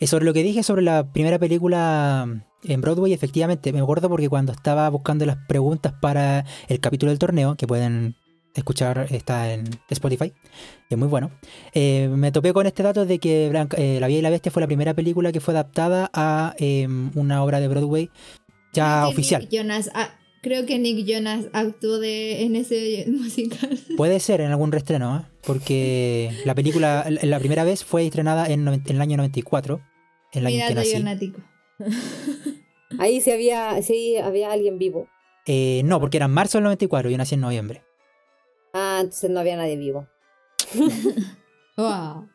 Eh, 0.00 0.06
sobre 0.06 0.24
lo 0.24 0.32
que 0.32 0.42
dije 0.42 0.62
sobre 0.62 0.82
la 0.82 1.12
primera 1.12 1.38
película 1.38 2.26
en 2.64 2.80
Broadway, 2.80 3.12
efectivamente, 3.12 3.72
me 3.72 3.80
acuerdo 3.80 4.08
porque 4.08 4.28
cuando 4.28 4.52
estaba 4.52 4.88
buscando 4.88 5.24
las 5.26 5.38
preguntas 5.48 5.94
para 6.00 6.44
el 6.68 6.80
capítulo 6.80 7.10
del 7.10 7.18
torneo, 7.18 7.56
que 7.56 7.66
pueden 7.66 8.16
escuchar, 8.58 9.06
está 9.10 9.52
en 9.52 9.64
Spotify, 9.88 10.32
es 10.90 10.98
muy 10.98 11.08
bueno, 11.08 11.30
eh, 11.74 12.08
me 12.12 12.30
topé 12.32 12.52
con 12.52 12.66
este 12.66 12.82
dato 12.82 13.06
de 13.06 13.18
que 13.18 13.48
Blanca- 13.50 13.76
eh, 13.78 13.98
La 14.00 14.06
Bella 14.06 14.18
y 14.18 14.22
la 14.22 14.30
Bestia 14.30 14.52
fue 14.52 14.60
la 14.60 14.66
primera 14.66 14.94
película 14.94 15.32
que 15.32 15.40
fue 15.40 15.54
adaptada 15.54 16.10
a 16.12 16.54
eh, 16.58 16.86
una 17.14 17.42
obra 17.42 17.60
de 17.60 17.68
Broadway 17.68 18.10
ya 18.72 19.00
Creo 19.00 19.08
oficial. 19.10 19.40
Nick 19.42 19.50
Jonas, 19.50 19.90
ah, 19.94 20.10
creo 20.42 20.66
que 20.66 20.78
Nick 20.78 21.06
Jonas 21.06 21.46
actuó 21.52 21.98
de, 21.98 22.42
en 22.42 22.56
ese 22.56 23.06
musical. 23.10 23.78
Puede 23.96 24.20
ser 24.20 24.40
en 24.40 24.50
algún 24.50 24.72
reestreno, 24.72 25.18
¿eh? 25.18 25.22
porque 25.44 26.30
la 26.44 26.54
película, 26.54 27.06
la 27.10 27.20
la 27.24 27.38
primera 27.38 27.64
vez 27.64 27.84
fue 27.84 28.04
estrenada 28.06 28.46
en, 28.46 28.68
el 28.68 29.00
año 29.00 29.16
94, 29.16 29.80
el 30.32 30.46
año 30.46 30.54
Mira, 30.56 30.68
que 30.68 30.74
nací. 30.74 31.32
Ahí 32.98 33.20
sí 33.20 33.30
había, 33.30 33.80
sí 33.82 34.16
había 34.16 34.50
alguien 34.52 34.78
vivo. 34.78 35.08
Eh, 35.46 35.82
no, 35.84 36.00
porque 36.00 36.18
era 36.18 36.26
en 36.26 36.32
marzo 36.32 36.58
del 36.58 36.64
94, 36.64 37.10
yo 37.10 37.16
nací 37.18 37.34
en 37.34 37.40
noviembre. 37.40 37.82
Ah, 38.98 39.02
entonces 39.02 39.30
no 39.30 39.38
había 39.38 39.56
nadie 39.56 39.76
vivo. 39.76 40.08
Wow. 41.76 42.28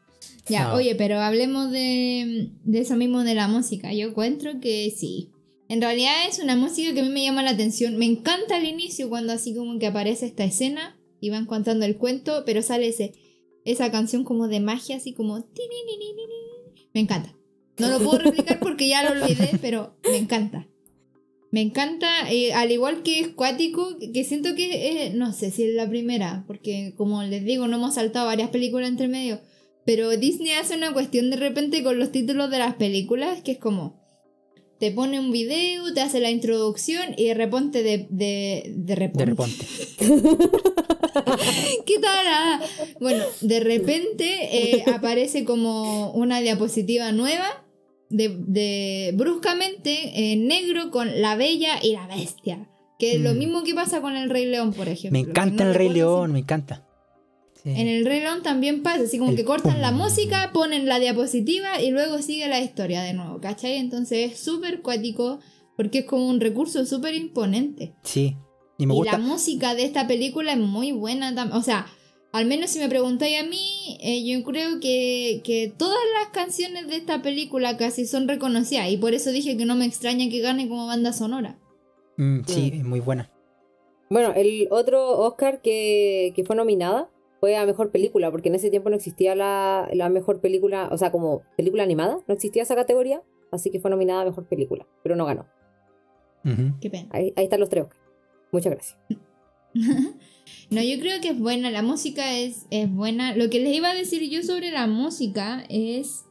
Ya, 0.47 0.70
No. 0.70 0.76
oye, 0.76 0.95
pero 0.95 1.20
hablemos 1.20 1.70
de, 1.70 2.51
de 2.64 2.80
eso 2.80 2.95
mismo 2.95 3.26
de 3.26 3.36
la 3.36 3.49
música. 3.49 3.91
Yo 3.93 4.07
encuentro 4.07 4.61
que 4.61 4.89
sí. 4.95 5.32
En 5.68 5.82
realidad 5.82 6.14
es 6.30 6.39
una 6.39 6.55
música 6.55 6.93
que 6.93 7.01
a 7.01 7.03
mí 7.03 7.09
me 7.09 7.24
llama 7.24 7.43
la 7.43 7.49
atención. 7.51 7.97
Me 7.97 8.05
encanta 8.05 8.55
al 8.55 8.66
inicio 8.66 9.09
cuando 9.09 9.34
así 9.34 9.53
como 9.53 9.80
que 9.80 9.88
aparece 9.88 10.26
esta 10.26 10.45
escena 10.45 10.97
y 11.20 11.30
van 11.30 11.45
contando 11.45 11.86
el 11.86 11.97
cuento, 11.97 12.43
pero 12.45 12.61
sale 12.61 12.88
ese, 12.88 13.14
esa 13.66 13.91
canción 13.91 14.24
como 14.24 14.47
de 14.47 14.61
magia, 14.61 14.95
así 14.95 15.14
como... 15.14 15.45
Me 16.93 17.01
encanta. 17.01 17.36
No 17.78 17.89
lo 17.89 17.99
puedo 17.99 18.20
replicar 18.20 18.59
porque 18.61 18.88
ya 18.88 19.03
lo 19.03 19.22
olvidé, 19.22 19.57
pero 19.61 19.97
me 20.09 20.18
encanta. 20.18 20.68
Me 21.54 21.62
encanta, 21.62 22.10
eh, 22.32 22.51
al 22.54 22.72
igual 22.72 23.04
que 23.04 23.20
es 23.20 23.28
cuático, 23.28 23.95
que- 24.12 24.24
siento 24.24 24.56
que, 24.56 25.06
eh, 25.06 25.12
no 25.14 25.32
sé 25.34 25.51
si 25.51 25.64
es 25.66 25.76
la 25.76 25.88
primera, 25.88 26.43
porque 26.47 26.93
como 26.97 27.22
les 27.22 27.45
digo, 27.45 27.68
no 27.68 27.76
hemos 27.78 27.93
saltado 27.93 28.26
varias 28.26 28.49
películas 28.49 28.89
entre 28.89 29.08
medio, 29.08 29.39
pero 29.86 30.10
Disney 30.18 30.54
hace 30.54 30.76
una 30.76 30.93
cuestión 30.93 31.30
de 31.30 31.36
repente 31.38 31.84
con 31.84 31.99
los 31.99 32.12
títulos 32.12 32.49
de 32.49 32.58
las 32.58 32.74
películas, 32.74 33.43
que 33.43 33.51
es 33.51 33.60
como, 33.60 34.01
te 34.80 34.89
pone 34.89 35.20
un 35.20 35.32
video, 35.32 35.93
te 35.93 36.01
hace 36.01 36.20
la 36.20 36.32
introducción 36.32 37.14
y 37.18 37.26
de 37.26 37.34
repente 37.36 37.84
de, 37.84 38.08
de, 38.10 38.64
de 38.70 38.74
De 38.76 38.95
repente. 38.95 39.26
repente. 39.26 39.66
¿Qué 41.86 41.99
tal? 41.99 42.62
Bueno, 42.99 43.24
de 43.41 43.60
repente 43.60 44.26
eh, 44.78 44.84
aparece 44.93 45.45
como 45.45 46.12
una 46.14 46.41
diapositiva 46.41 47.12
nueva, 47.12 47.62
de, 48.14 48.30
de 48.47 49.11
bruscamente 49.16 50.32
en 50.34 50.47
negro 50.47 50.91
con 50.91 51.22
la 51.22 51.36
bella 51.36 51.80
y 51.82 51.93
la 51.93 52.07
bestia. 52.07 52.70
Que 52.99 53.16
es 53.16 53.22
lo 53.22 53.34
Mm. 53.34 53.38
mismo 53.39 53.64
que 53.64 53.74
pasa 53.74 54.01
con 54.01 54.16
el 54.16 54.30
Rey 54.30 54.45
León, 54.45 54.72
por 54.74 54.88
ejemplo. 54.88 55.20
Me 55.20 55.28
encanta 55.28 55.64
no 55.64 55.72
el 55.72 55.76
Rey 55.76 55.89
León, 55.89 56.32
me 56.32 56.39
encanta. 56.39 56.88
Sí. 57.61 57.70
En 57.70 57.88
el 57.88 58.05
Rey 58.05 58.20
León 58.20 58.43
también 58.43 58.84
pasa, 58.84 59.03
así 59.03 59.18
como 59.18 59.32
El 59.32 59.36
que 59.38 59.45
cortan 59.45 59.82
la 59.82 59.91
música, 59.91 60.51
ponen 60.53 60.86
la 60.86 60.99
diapositiva 60.99 61.82
y 61.82 61.91
luego 61.91 62.22
sigue 62.22 62.47
la 62.47 62.59
historia 62.59 63.01
de 63.01 63.14
nuevo, 63.14 63.39
¿cachai? 63.41 63.78
Entonces 63.78 64.32
es 64.34 64.39
súper 64.39 64.82
cuático 64.82 65.39
porque 65.76 65.99
es 65.99 66.05
como 66.05 66.28
un 66.30 66.39
recurso 66.39 66.86
súper 66.86 67.16
imponente. 67.16 67.93
Sí, 68.03 68.36
y 68.78 68.86
me 68.86 68.93
Y 68.93 68.97
gusta. 68.97 69.14
la 69.14 69.18
música 69.18 69.76
de 69.76 69.84
esta 69.86 70.07
película 70.07 70.51
es 70.53 70.59
muy 70.59 70.91
buena 70.91 71.34
también. 71.34 71.57
O 71.57 71.64
sea, 71.64 71.88
al 72.34 72.46
menos 72.48 72.72
si 72.72 72.80
me 72.80 72.90
preguntáis 72.90 73.40
a 73.40 73.46
mí, 73.46 73.98
eh, 74.02 74.26
yo 74.26 74.44
creo 74.44 74.80
que, 74.82 75.42
que 75.44 75.72
todas 75.78 75.98
las 76.20 76.30
canciones 76.34 76.88
de 76.88 76.98
esta 76.98 77.22
película 77.22 77.78
casi 77.78 78.06
son 78.06 78.28
reconocidas. 78.28 78.90
Y 78.90 78.98
por 78.98 79.14
eso 79.14 79.32
dije 79.32 79.56
que 79.56 79.66
no 79.66 79.76
me 79.76 79.86
extraña 79.86 80.30
que 80.30 80.40
gane 80.42 80.68
como 80.68 80.88
banda 80.88 81.14
sonora. 81.14 81.60
Mm, 82.18 82.40
sí, 82.46 82.72
Mm. 82.74 82.78
es 82.80 82.84
muy 82.84 83.00
buena. 83.00 83.32
Bueno, 84.10 84.34
el 84.36 84.68
otro 84.72 85.20
Oscar 85.20 85.62
que, 85.62 86.34
que 86.36 86.44
fue 86.44 86.56
nominada 86.56 87.10
fue 87.40 87.56
a 87.56 87.66
Mejor 87.66 87.92
Película, 87.92 88.32
porque 88.32 88.50
en 88.50 88.56
ese 88.56 88.70
tiempo 88.70 88.90
no 88.90 88.96
existía 88.96 89.36
la, 89.36 89.88
la 89.94 90.10
Mejor 90.10 90.42
Película, 90.42 90.90
o 90.92 90.98
sea, 90.98 91.12
como 91.12 91.44
película 91.58 91.84
animada, 91.84 92.18
no 92.28 92.34
existía 92.34 92.64
esa 92.64 92.76
categoría, 92.76 93.22
así 93.52 93.70
que 93.70 93.80
fue 93.80 93.92
nominada 93.92 94.22
a 94.22 94.26
Mejor 94.26 94.48
Película, 94.48 94.88
pero 95.04 95.16
no 95.16 95.26
ganó. 95.26 95.48
Qué 96.82 96.90
pena. 96.90 97.10
Ahí, 97.12 97.32
ahí 97.36 97.44
están 97.46 97.60
los 97.60 97.70
tres 97.70 97.84
Oscar. 97.84 98.00
Muchas 98.52 98.72
gracias. 98.74 98.98
No, 100.74 100.82
yo 100.82 101.00
creo 101.00 101.22
que 101.22 101.30
es 101.30 101.38
buena, 101.38 101.70
la 101.70 101.84
música 101.84 102.36
es, 102.36 102.66
es 102.72 102.92
buena. 102.92 103.36
Lo 103.36 103.52
que 103.52 103.60
les 103.60 103.76
iba 103.76 103.92
a 103.92 103.94
decir 103.94 104.28
yo 104.28 104.42
sobre 104.42 104.72
la 104.72 104.88
música 104.88 105.64
es 105.70 106.26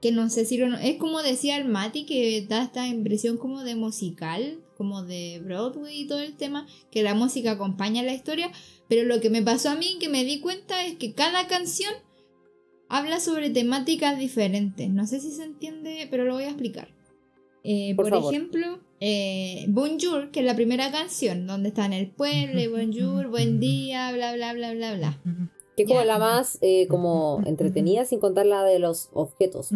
que 0.00 0.12
no 0.12 0.30
sé 0.30 0.44
si 0.44 0.58
lo... 0.58 0.76
Es 0.76 0.96
como 0.96 1.22
decía 1.22 1.56
el 1.56 1.66
Mati, 1.66 2.06
que 2.06 2.46
da 2.48 2.62
esta 2.62 2.86
impresión 2.86 3.36
como 3.36 3.64
de 3.64 3.74
musical, 3.74 4.60
como 4.76 5.02
de 5.02 5.40
Broadway 5.44 6.02
y 6.02 6.06
todo 6.06 6.20
el 6.20 6.36
tema, 6.36 6.68
que 6.92 7.02
la 7.02 7.14
música 7.14 7.50
acompaña 7.50 8.04
la 8.04 8.14
historia, 8.14 8.52
pero 8.88 9.04
lo 9.04 9.20
que 9.20 9.28
me 9.28 9.42
pasó 9.42 9.70
a 9.70 9.74
mí, 9.74 9.96
que 9.98 10.08
me 10.08 10.24
di 10.24 10.38
cuenta, 10.38 10.84
es 10.84 10.94
que 10.94 11.14
cada 11.14 11.48
canción 11.48 11.92
habla 12.88 13.18
sobre 13.18 13.50
temáticas 13.50 14.20
diferentes. 14.20 14.88
No 14.88 15.04
sé 15.08 15.18
si 15.18 15.32
se 15.32 15.42
entiende, 15.42 16.06
pero 16.08 16.24
lo 16.24 16.34
voy 16.34 16.44
a 16.44 16.50
explicar. 16.50 16.97
Eh, 17.70 17.94
Por 17.94 18.08
ejemplo, 18.08 18.80
eh, 18.98 19.66
Bonjour, 19.68 20.30
que 20.30 20.40
es 20.40 20.46
la 20.46 20.56
primera 20.56 20.90
canción, 20.90 21.46
donde 21.46 21.68
está 21.68 21.84
en 21.84 21.92
el 21.92 22.10
pueblo, 22.10 22.58
Bonjour, 22.70 23.26
buen 23.26 23.60
día, 23.60 24.10
bla, 24.10 24.34
bla, 24.34 24.54
bla, 24.54 24.72
bla, 24.72 24.94
bla. 24.94 25.20
Que 25.76 25.82
es 25.82 25.88
como 25.88 26.02
la 26.02 26.18
más 26.18 26.56
eh, 26.62 26.86
como 26.88 27.42
entretenida 27.44 28.06
sin 28.06 28.20
contar 28.20 28.46
la 28.46 28.64
de 28.64 28.78
los 28.78 29.10
objetos. 29.12 29.68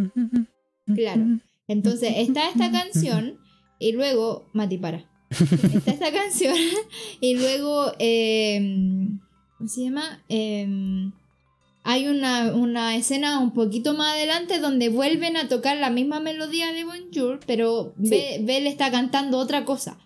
Claro. 0.86 1.22
Entonces 1.68 2.14
está 2.16 2.48
esta 2.48 2.72
canción 2.72 3.38
y 3.78 3.92
luego, 3.92 4.48
Mati, 4.54 4.78
para. 4.78 5.04
Está 5.28 5.90
esta 5.90 6.12
canción 6.12 6.56
y 7.20 7.34
luego, 7.34 7.92
eh, 7.98 9.06
¿cómo 9.58 9.68
se 9.68 9.82
llama? 9.82 10.24
Hay 11.84 12.06
una, 12.06 12.52
una 12.54 12.94
escena 12.96 13.40
un 13.40 13.52
poquito 13.52 13.94
más 13.94 14.14
adelante 14.14 14.60
donde 14.60 14.88
vuelven 14.88 15.36
a 15.36 15.48
tocar 15.48 15.76
la 15.78 15.90
misma 15.90 16.20
melodía 16.20 16.72
de 16.72 16.84
Bonjour, 16.84 17.40
pero 17.46 17.92
Sí. 18.02 18.10
Be- 18.10 18.38
Belle 18.42 18.68
está 18.68 18.90
cantando 18.90 19.38
otra 19.38 19.64
cosa. 19.64 19.98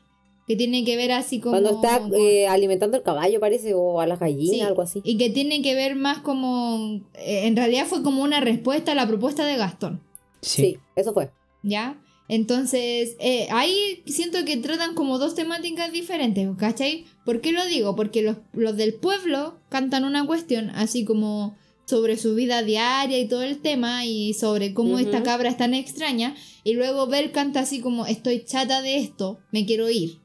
Que 0.48 0.54
tiene 0.56 0.84
que 0.84 0.96
ver 0.96 1.10
así 1.12 1.40
como... 1.40 1.52
Cuando 1.60 1.70
está 1.70 2.00
eh, 2.16 2.46
alimentando 2.46 2.96
el 2.96 3.02
caballo, 3.02 3.40
parece, 3.40 3.74
o 3.74 4.00
a 4.00 4.06
las 4.06 4.20
gallinas, 4.20 4.54
Sí, 4.54 4.60
algo 4.60 4.80
así. 4.82 5.00
Y 5.04 5.18
que 5.18 5.28
tiene 5.28 5.60
que 5.60 5.74
ver 5.74 5.96
más 5.96 6.18
como... 6.18 7.00
eh, 7.14 7.46
en 7.46 7.56
realidad 7.56 7.84
fue 7.86 8.02
como 8.02 8.22
una 8.22 8.40
respuesta 8.40 8.92
a 8.92 8.94
la 8.94 9.06
propuesta 9.08 9.44
de 9.44 9.56
Gastón. 9.56 10.00
Sí. 10.40 10.62
Sí. 10.62 10.78
eso 10.94 11.12
fue. 11.12 11.30
¿Ya? 11.64 12.00
Entonces, 12.28 13.16
eh, 13.18 13.48
ahí 13.50 14.02
siento 14.06 14.44
que 14.44 14.56
tratan 14.56 14.94
como 14.94 15.18
dos 15.18 15.34
temáticas 15.34 15.90
diferentes, 15.92 16.48
¿cachai? 16.56 17.04
¿Por 17.24 17.40
qué 17.40 17.50
lo 17.52 17.64
digo? 17.66 17.96
Porque 17.96 18.22
los, 18.22 18.36
los 18.52 18.76
del 18.76 18.94
pueblo 18.94 19.58
cantan 19.68 20.04
una 20.04 20.26
cuestión 20.26 20.70
así 20.70 21.04
como 21.04 21.56
sobre 21.86 22.16
su 22.16 22.34
vida 22.34 22.62
diaria 22.62 23.18
y 23.18 23.28
todo 23.28 23.42
el 23.42 23.58
tema 23.58 24.04
y 24.04 24.34
sobre 24.34 24.74
cómo 24.74 24.98
esta 24.98 25.22
cabra 25.22 25.48
es 25.48 25.56
tan 25.56 25.72
extraña 25.72 26.34
y 26.64 26.74
luego 26.74 27.06
Bel 27.06 27.30
canta 27.30 27.60
así 27.60 27.80
como 27.80 28.06
estoy 28.06 28.44
chata 28.44 28.82
de 28.82 28.98
esto, 28.98 29.38
me 29.52 29.64
quiero 29.66 29.88
ir. 29.88 30.18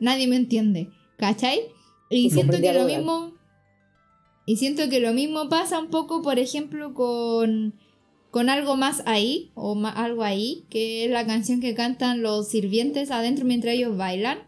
Nadie 0.00 0.26
me 0.26 0.36
entiende, 0.36 0.90
¿cachai? 1.16 1.60
Y 2.10 2.30
siento 2.30 2.56
que 2.60 2.72
lo 2.72 2.80
mismo... 2.98 3.32
Y 4.48 4.56
siento 4.58 4.88
que 4.88 5.00
lo 5.00 5.12
mismo 5.12 5.48
pasa 5.48 5.78
un 5.80 5.88
poco, 5.88 6.22
por 6.22 6.38
ejemplo, 6.38 6.92
con 6.94 7.74
con 8.30 8.50
algo 8.50 8.76
más 8.76 9.02
ahí, 9.06 9.50
o 9.54 9.74
ma- 9.74 9.90
algo 9.90 10.22
ahí, 10.22 10.64
que 10.68 11.04
es 11.06 11.10
la 11.10 11.24
canción 11.26 11.60
que 11.60 11.74
cantan 11.74 12.20
los 12.20 12.48
sirvientes 12.48 13.10
adentro 13.10 13.46
mientras 13.46 13.74
ellos 13.74 13.96
bailan. 13.96 14.38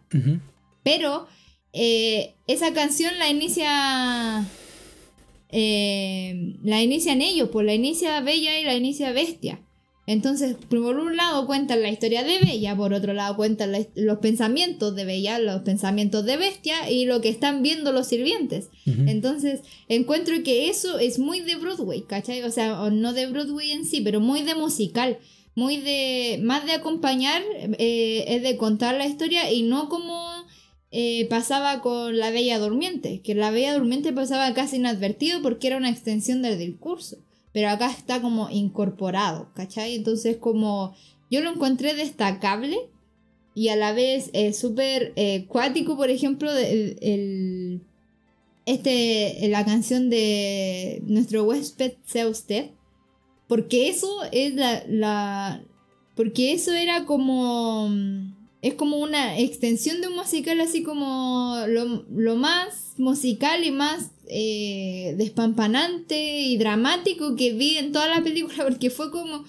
Pero 0.84 1.26
eh, 1.72 2.34
esa 2.46 2.74
canción 2.74 3.18
la 3.18 3.30
inicia. 3.30 4.44
Eh, 5.50 6.54
la 6.62 6.82
inician 6.82 7.22
ellos, 7.22 7.48
pues 7.52 7.66
la 7.66 7.74
inicia 7.74 8.20
Bella 8.20 8.58
y 8.60 8.64
la 8.64 8.74
inicia 8.74 9.12
Bestia. 9.12 9.60
Entonces, 10.06 10.56
por 10.70 10.78
un 10.96 11.16
lado 11.18 11.46
cuentan 11.46 11.82
la 11.82 11.90
historia 11.90 12.22
de 12.24 12.38
Bella, 12.38 12.74
por 12.74 12.94
otro 12.94 13.12
lado 13.12 13.36
cuentan 13.36 13.72
la- 13.72 13.86
los 13.94 14.18
pensamientos 14.20 14.96
de 14.96 15.04
Bella, 15.04 15.38
los 15.38 15.60
pensamientos 15.62 16.24
de 16.24 16.38
Bestia 16.38 16.90
y 16.90 17.04
lo 17.04 17.20
que 17.20 17.28
están 17.28 17.62
viendo 17.62 17.92
los 17.92 18.06
sirvientes. 18.08 18.70
Entonces, 18.86 19.60
encuentro 19.90 20.34
que 20.42 20.70
eso 20.70 20.98
es 20.98 21.18
muy 21.18 21.40
de 21.40 21.56
Broadway, 21.56 22.00
¿cachai? 22.06 22.42
O 22.42 22.50
sea, 22.50 22.80
o 22.80 22.90
no 22.90 23.12
de 23.12 23.26
Broadway 23.26 23.72
en 23.72 23.84
sí, 23.84 24.00
pero 24.00 24.18
muy 24.20 24.40
de 24.42 24.54
musical. 24.54 25.18
Muy 25.54 25.76
de. 25.78 26.38
Más 26.42 26.64
de 26.64 26.72
acompañar, 26.72 27.42
eh, 27.78 28.24
es 28.28 28.42
de 28.42 28.56
contar 28.56 28.94
la 28.96 29.06
historia 29.06 29.50
y 29.52 29.62
no 29.62 29.88
como 29.90 30.46
eh, 30.90 31.26
pasaba 31.28 31.80
con 31.82 32.18
La 32.18 32.30
Bella 32.30 32.58
Durmiente. 32.58 33.20
Que 33.22 33.34
La 33.34 33.50
Bella 33.50 33.74
Durmiente 33.74 34.12
pasaba 34.12 34.52
casi 34.54 34.76
inadvertido 34.76 35.42
porque 35.42 35.66
era 35.66 35.76
una 35.76 35.90
extensión 35.90 36.42
del 36.42 36.58
discurso. 36.58 37.18
Pero 37.52 37.70
acá 37.70 37.90
está 37.90 38.20
como 38.20 38.48
incorporado, 38.50 39.50
¿cachai? 39.54 39.94
Entonces, 39.94 40.36
como. 40.36 40.94
Yo 41.30 41.40
lo 41.42 41.50
encontré 41.50 41.94
destacable 41.94 42.78
y 43.54 43.68
a 43.68 43.76
la 43.76 43.92
vez 43.92 44.30
eh, 44.32 44.52
súper 44.54 45.12
eh, 45.16 45.44
cuático, 45.46 45.96
por 45.96 46.08
ejemplo, 46.10 46.50
el, 46.56 47.82
este, 48.66 49.46
la 49.48 49.64
canción 49.64 50.08
de 50.10 51.02
nuestro 51.06 51.44
huésped 51.44 51.92
sea 52.06 52.28
usted. 52.28 52.70
Porque 53.46 53.88
eso 53.88 54.08
es 54.32 54.54
la, 54.54 54.84
la- 54.88 55.62
Porque 56.14 56.52
eso 56.52 56.72
era 56.72 57.04
como... 57.04 57.88
Es 58.60 58.74
como 58.74 58.96
una 58.98 59.38
extensión 59.38 60.00
de 60.00 60.08
un 60.08 60.16
musical 60.16 60.60
así 60.60 60.82
como 60.82 61.56
lo, 61.68 62.04
lo 62.10 62.36
más 62.36 62.94
musical 62.96 63.64
y 63.64 63.70
más 63.70 64.10
eh, 64.26 65.14
despampanante 65.16 66.40
y 66.40 66.58
dramático 66.58 67.36
que 67.36 67.52
vi 67.52 67.78
en 67.78 67.92
toda 67.92 68.08
la 68.08 68.22
película 68.22 68.64
porque 68.68 68.90
fue 68.90 69.10
como 69.10 69.44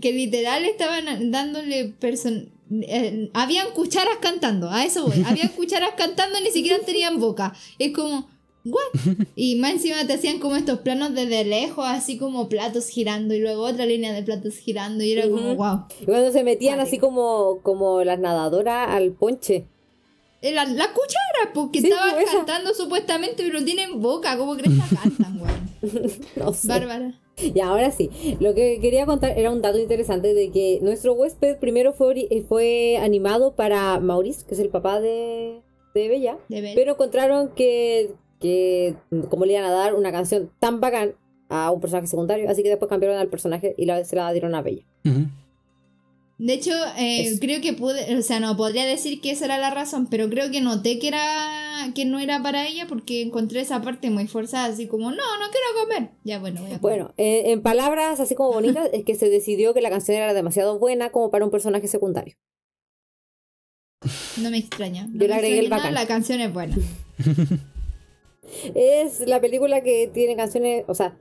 que 0.00 0.12
literal 0.12 0.64
estaban 0.64 1.30
dándole 1.30 1.86
person 1.98 2.50
eh, 2.70 3.30
habían 3.34 3.72
cucharas 3.72 4.18
cantando, 4.20 4.70
a 4.70 4.84
eso 4.84 5.06
voy, 5.06 5.24
habían 5.26 5.48
cucharas 5.48 5.90
cantando 5.96 6.38
ni 6.40 6.52
siquiera 6.52 6.78
tenían 6.84 7.18
boca. 7.18 7.52
Es 7.78 7.92
como 7.92 8.28
¿What? 8.64 9.00
Y 9.36 9.56
más 9.56 9.72
encima 9.72 10.06
te 10.06 10.14
hacían 10.14 10.38
como 10.38 10.56
estos 10.56 10.80
planos 10.80 11.14
desde 11.14 11.44
lejos, 11.44 11.84
así 11.86 12.18
como 12.18 12.48
platos 12.48 12.88
girando, 12.88 13.34
y 13.34 13.40
luego 13.40 13.62
otra 13.62 13.86
línea 13.86 14.12
de 14.12 14.22
platos 14.22 14.56
girando, 14.56 15.02
y 15.04 15.12
era 15.12 15.28
como, 15.28 15.54
wow. 15.56 15.84
Y 16.00 16.04
cuando 16.04 16.30
se 16.32 16.44
metían 16.44 16.78
así 16.80 16.98
como, 16.98 17.60
como 17.62 18.04
las 18.04 18.18
nadadoras 18.18 18.88
al 18.90 19.12
ponche. 19.12 19.66
Eh, 20.42 20.52
La, 20.52 20.64
la 20.64 20.88
cuchara, 20.92 21.52
porque 21.54 21.80
Sí, 21.80 21.88
estaban 21.88 22.14
pues, 22.14 22.24
esa. 22.28 22.36
cantando 22.38 22.74
supuestamente, 22.74 23.42
pero 23.44 23.64
tienen 23.64 24.00
boca, 24.00 24.36
¿cómo 24.38 24.56
crees 24.56 24.74
que 24.74 24.96
cantan, 24.96 25.40
weón? 25.42 26.10
No 26.36 26.52
sé. 26.52 26.68
Bárbara. 26.68 27.14
Y 27.42 27.58
ahora 27.60 27.90
sí, 27.90 28.10
lo 28.38 28.54
que 28.54 28.80
quería 28.82 29.06
contar 29.06 29.38
era 29.38 29.50
un 29.50 29.62
dato 29.62 29.78
interesante 29.78 30.34
de 30.34 30.50
que 30.50 30.78
nuestro 30.82 31.14
huésped 31.14 31.56
primero 31.58 31.94
fue, 31.94 32.26
fue 32.46 32.98
animado 32.98 33.54
para 33.54 33.98
Maurice, 34.00 34.44
que 34.46 34.52
es 34.54 34.60
el 34.60 34.68
papá 34.68 35.00
de, 35.00 35.62
de 35.94 36.08
Bella, 36.08 36.36
De 36.50 36.72
pero 36.74 36.92
encontraron 36.92 37.48
que, 37.54 38.10
que 38.40 38.96
como 39.28 39.44
le 39.44 39.52
iban 39.52 39.64
a 39.64 39.70
dar 39.70 39.94
una 39.94 40.10
canción 40.10 40.50
tan 40.58 40.80
bacán 40.80 41.14
a 41.48 41.70
un 41.70 41.80
personaje 41.80 42.06
secundario, 42.06 42.48
así 42.48 42.62
que 42.62 42.68
después 42.68 42.88
cambiaron 42.88 43.18
al 43.18 43.28
personaje 43.28 43.74
y 43.76 43.84
la, 43.86 44.04
se 44.04 44.16
la 44.16 44.32
dieron 44.32 44.54
a 44.54 44.62
Bella. 44.62 44.84
De 46.38 46.54
hecho, 46.54 46.72
eh, 46.96 47.36
creo 47.38 47.60
que 47.60 47.74
pude, 47.74 48.16
o 48.16 48.22
sea, 48.22 48.40
no 48.40 48.56
podría 48.56 48.86
decir 48.86 49.20
que 49.20 49.32
esa 49.32 49.44
era 49.44 49.58
la 49.58 49.70
razón, 49.70 50.06
pero 50.08 50.30
creo 50.30 50.50
que 50.50 50.62
noté 50.62 50.98
que 50.98 51.08
era 51.08 51.92
que 51.94 52.04
no 52.04 52.18
era 52.18 52.42
para 52.42 52.66
ella 52.66 52.86
porque 52.88 53.22
encontré 53.22 53.60
esa 53.60 53.82
parte 53.82 54.10
muy 54.10 54.26
forzada, 54.26 54.72
así 54.72 54.86
como, 54.86 55.10
no, 55.10 55.16
no 55.16 55.46
quiero 55.50 55.84
comer. 55.84 56.10
Ya, 56.24 56.38
bueno, 56.38 56.62
voy 56.62 56.72
a 56.72 56.78
comer. 56.78 56.98
Bueno, 56.98 57.14
eh, 57.18 57.52
en 57.52 57.62
palabras 57.62 58.20
así 58.20 58.34
como 58.34 58.52
bonitas, 58.52 58.88
es 58.92 59.04
que 59.04 59.16
se 59.16 59.28
decidió 59.28 59.74
que 59.74 59.82
la 59.82 59.90
canción 59.90 60.16
era 60.16 60.32
demasiado 60.32 60.78
buena 60.78 61.10
como 61.10 61.30
para 61.30 61.44
un 61.44 61.50
personaje 61.50 61.88
secundario. 61.88 62.36
No 64.40 64.50
me 64.50 64.56
extraña. 64.56 65.08
No 65.08 65.20
Yo 65.20 65.28
le 65.28 65.34
agregué 65.34 65.58
el 65.58 65.68
nada, 65.68 65.82
bacán. 65.82 65.94
la 65.94 66.06
canción 66.06 66.40
es 66.40 66.52
buena. 66.52 66.76
Es 68.74 69.20
la 69.26 69.40
película 69.40 69.82
que 69.82 70.10
tiene 70.12 70.36
canciones, 70.36 70.84
o 70.88 70.94
sea, 70.94 71.18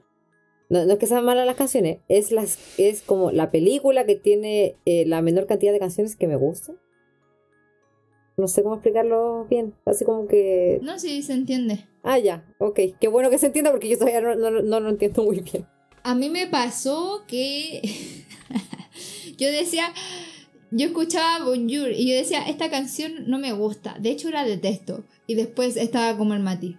no, 0.69 0.85
no 0.85 0.93
es 0.93 0.99
que 0.99 1.07
sean 1.07 1.25
malas 1.25 1.45
las 1.45 1.55
canciones, 1.55 1.99
es 2.07 2.31
las 2.31 2.57
es 2.77 3.01
como 3.01 3.31
la 3.31 3.51
película 3.51 4.05
que 4.05 4.15
tiene 4.15 4.75
eh, 4.85 5.05
la 5.05 5.21
menor 5.21 5.47
cantidad 5.47 5.71
de 5.73 5.79
canciones 5.79 6.15
que 6.15 6.27
me 6.27 6.35
gustan. 6.35 6.77
No 8.37 8.47
sé 8.47 8.63
cómo 8.63 8.75
explicarlo 8.75 9.47
bien, 9.49 9.73
así 9.85 10.05
como 10.05 10.27
que... 10.27 10.79
No, 10.81 10.97
sí, 10.97 11.21
se 11.23 11.33
entiende. 11.33 11.85
Ah, 12.03 12.19
ya, 12.19 12.45
ok, 12.59 12.79
qué 12.99 13.07
bueno 13.09 13.29
que 13.29 13.37
se 13.37 13.47
entienda 13.47 13.71
porque 13.71 13.89
yo 13.89 13.97
todavía 13.97 14.21
no, 14.21 14.35
no, 14.35 14.61
no 14.61 14.79
lo 14.79 14.89
entiendo 14.89 15.23
muy 15.23 15.41
bien. 15.41 15.67
A 16.03 16.15
mí 16.15 16.29
me 16.29 16.47
pasó 16.47 17.25
que 17.27 17.81
yo 19.37 19.47
decía, 19.51 19.91
yo 20.71 20.85
escuchaba 20.85 21.43
Bonjour 21.43 21.91
y 21.91 22.09
yo 22.09 22.15
decía, 22.15 22.43
esta 22.43 22.69
canción 22.69 23.27
no 23.27 23.39
me 23.39 23.51
gusta, 23.51 23.97
de 23.99 24.11
hecho 24.11 24.29
la 24.29 24.45
detesto. 24.45 25.03
Y 25.27 25.35
después 25.35 25.75
estaba 25.75 26.17
como 26.17 26.33
el 26.33 26.39
Mati. 26.39 26.77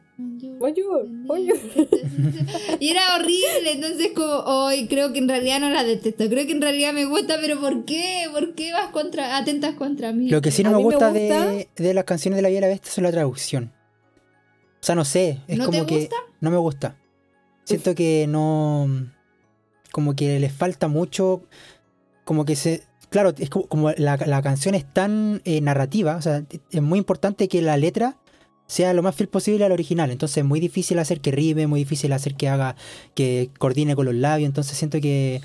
Bonjour, 0.58 1.06
bonjour. 1.26 1.58
Y 2.80 2.90
era 2.90 3.16
horrible, 3.16 3.72
entonces 3.72 4.10
como, 4.14 4.30
hoy 4.44 4.86
creo 4.88 5.12
que 5.12 5.18
en 5.18 5.28
realidad 5.28 5.60
no 5.60 5.70
la 5.70 5.84
detesto, 5.84 6.28
creo 6.28 6.46
que 6.46 6.52
en 6.52 6.60
realidad 6.60 6.92
me 6.92 7.06
gusta, 7.06 7.36
pero 7.40 7.58
¿por 7.60 7.84
qué? 7.86 8.26
¿Por 8.30 8.54
qué 8.54 8.72
vas 8.72 8.90
contra, 8.90 9.38
atentas 9.38 9.74
contra 9.74 10.12
mí? 10.12 10.28
Lo 10.28 10.42
que 10.42 10.50
sí 10.50 10.62
no 10.62 10.72
me 10.72 10.82
gusta, 10.82 11.12
De, 11.12 11.68
de 11.74 11.94
las 11.94 12.04
canciones 12.04 12.36
de 12.36 12.42
la 12.42 12.48
Bella 12.48 12.58
y 12.58 12.60
la 12.62 12.68
Bestia 12.68 12.92
son 12.92 13.04
la 13.04 13.10
traducción. 13.12 13.72
O 14.82 14.82
sea, 14.82 14.94
no 14.94 15.04
sé, 15.04 15.40
es 15.48 15.58
¿No 15.58 15.66
como 15.66 15.80
te 15.80 15.86
que 15.86 15.98
gusta? 16.00 16.16
no 16.40 16.50
me 16.50 16.56
gusta. 16.58 16.96
Siento 17.64 17.94
que 17.94 18.26
no 18.28 18.88
como 19.92 20.14
que 20.14 20.38
les 20.38 20.52
falta 20.52 20.88
mucho 20.88 21.42
como 22.24 22.44
que 22.44 22.56
se 22.56 22.82
claro, 23.10 23.34
es 23.38 23.50
como, 23.50 23.66
como 23.66 23.90
la, 23.92 24.16
la 24.16 24.42
canción 24.42 24.74
es 24.74 24.90
tan 24.90 25.42
eh, 25.44 25.60
narrativa, 25.60 26.16
o 26.16 26.22
sea, 26.22 26.44
es 26.70 26.82
muy 26.82 26.98
importante 26.98 27.48
que 27.48 27.60
la 27.60 27.76
letra 27.76 28.16
sea 28.70 28.94
lo 28.94 29.02
más 29.02 29.14
fiel 29.16 29.28
posible 29.28 29.64
al 29.64 29.72
original. 29.72 30.10
Entonces 30.10 30.38
es 30.38 30.44
muy 30.44 30.60
difícil 30.60 30.98
hacer 31.00 31.20
que 31.20 31.32
rime, 31.32 31.66
muy 31.66 31.80
difícil 31.80 32.12
hacer 32.12 32.34
que 32.36 32.48
haga, 32.48 32.76
que 33.14 33.50
coordine 33.58 33.96
con 33.96 34.06
los 34.06 34.14
labios. 34.14 34.46
Entonces 34.46 34.78
siento 34.78 35.00
que 35.00 35.40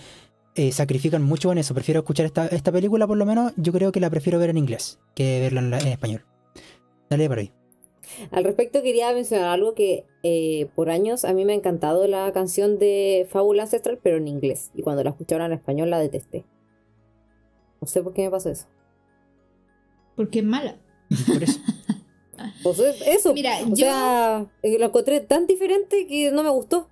eh, 0.56 0.72
sacrifican 0.72 1.24
mucho 1.24 1.52
en 1.52 1.58
eso. 1.58 1.74
Prefiero 1.74 2.02
escuchar 2.02 2.28
esta, 2.28 2.48
esta 2.48 2.72
película, 2.72 3.08
por 3.08 3.18
lo 3.18 3.26
menos, 3.26 3.52
yo 3.58 3.74
creo 3.74 3.92
que 3.92 4.00
la 4.00 4.10
prefiero 4.10 4.38
ver 4.40 4.52
en 4.52 4.58
inglés 4.58 5.00
que 5.16 5.40
verla 5.40 5.60
en, 5.62 5.72
la- 5.72 5.80
en 5.80 5.88
español. 5.88 6.24
Dale 7.10 7.28
por 7.28 7.40
ahí. 7.40 7.52
Al 8.32 8.44
respecto 8.44 8.84
quería 8.84 9.12
mencionar 9.14 9.50
algo 9.50 9.74
que 9.74 10.06
eh, 10.22 10.68
por 10.76 10.92
años 10.92 11.26
a 11.26 11.34
mí 11.34 11.44
me 11.44 11.54
ha 11.54 11.56
encantado 11.56 12.08
la 12.08 12.32
canción 12.32 12.78
de 12.78 13.28
Fábula 13.32 13.64
Ancestral, 13.64 14.00
pero 14.02 14.18
en 14.18 14.28
inglés. 14.28 14.70
Y 14.76 14.84
cuando 14.84 15.04
la 15.04 15.10
escucharon 15.10 15.48
en 15.48 15.54
español 15.58 15.90
la 15.90 16.00
detesté. 16.00 16.46
No 17.82 17.88
sé 17.88 18.04
por 18.04 18.14
qué 18.14 18.22
me 18.24 18.30
pasó 18.30 18.50
eso. 18.52 18.68
Porque 20.16 20.40
es 20.40 20.46
mala. 20.46 20.78
Por 21.28 21.44
eso. 21.44 21.60
Pues 22.66 22.80
es- 22.80 23.02
eso. 23.08 23.32
Mira, 23.36 23.60
o 23.64 23.70
yo- 23.70 23.76
sea, 23.76 24.46
eh, 24.64 24.78
lo 24.80 24.88
encontré 24.88 25.20
tan 25.20 25.46
diferente 25.46 26.08
que 26.08 26.32
no 26.32 26.42
me 26.42 26.50
gustó. 26.50 26.90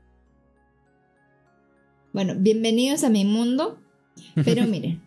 Bueno, 2.13 2.36
bienvenidos 2.38 3.03
a 3.03 3.09
mi 3.09 3.26
mundo. 3.26 3.80
Pero 4.45 4.65
miren, 4.67 5.01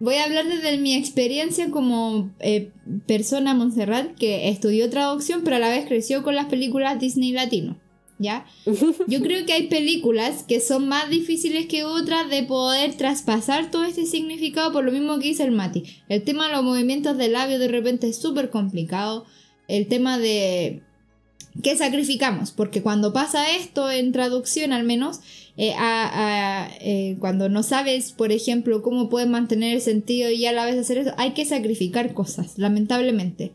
voy 0.00 0.14
a 0.14 0.24
hablar 0.24 0.46
desde 0.46 0.78
mi 0.78 0.94
experiencia 0.94 1.70
como 1.70 2.30
eh, 2.40 2.72
persona 3.06 3.52
Montserrat 3.52 4.14
que 4.16 4.48
estudió 4.48 4.88
traducción, 4.88 5.42
pero 5.44 5.56
a 5.56 5.58
la 5.58 5.68
vez 5.68 5.84
creció 5.86 6.22
con 6.22 6.34
las 6.34 6.46
películas 6.46 6.98
Disney 6.98 7.32
Latino. 7.32 7.78
¿Ya? 8.18 8.46
Yo 9.08 9.20
creo 9.20 9.44
que 9.44 9.52
hay 9.52 9.68
películas 9.68 10.44
que 10.44 10.60
son 10.60 10.88
más 10.88 11.10
difíciles 11.10 11.66
que 11.66 11.84
otras 11.84 12.30
de 12.30 12.44
poder 12.44 12.94
traspasar 12.94 13.70
todo 13.70 13.84
este 13.84 14.06
significado 14.06 14.72
por 14.72 14.82
lo 14.82 14.92
mismo 14.92 15.18
que 15.18 15.28
dice 15.28 15.42
el 15.44 15.50
Mati. 15.52 15.82
El 16.08 16.22
tema 16.24 16.46
de 16.46 16.54
los 16.54 16.62
movimientos 16.64 17.18
de 17.18 17.28
labios 17.28 17.60
de 17.60 17.68
repente 17.68 18.08
es 18.08 18.16
súper 18.16 18.48
complicado. 18.48 19.26
El 19.68 19.86
tema 19.88 20.18
de 20.18 20.82
qué 21.62 21.76
sacrificamos, 21.76 22.50
porque 22.52 22.82
cuando 22.82 23.12
pasa 23.12 23.50
esto 23.56 23.90
en 23.90 24.12
traducción 24.12 24.72
al 24.72 24.84
menos, 24.84 25.20
eh, 25.56 25.72
a- 25.78 26.10
a- 26.66 26.70
eh, 26.80 27.16
cuando 27.18 27.48
no 27.48 27.62
sabes, 27.62 28.12
por 28.12 28.30
ejemplo, 28.30 28.82
cómo 28.82 29.08
puedes 29.08 29.28
mantener 29.28 29.74
el 29.74 29.80
sentido 29.80 30.30
y 30.30 30.44
a 30.46 30.52
la 30.52 30.66
vez 30.66 30.76
hacer 30.76 30.98
eso, 30.98 31.12
hay 31.16 31.32
que 31.32 31.44
sacrificar 31.46 32.12
cosas, 32.12 32.58
lamentablemente. 32.58 33.52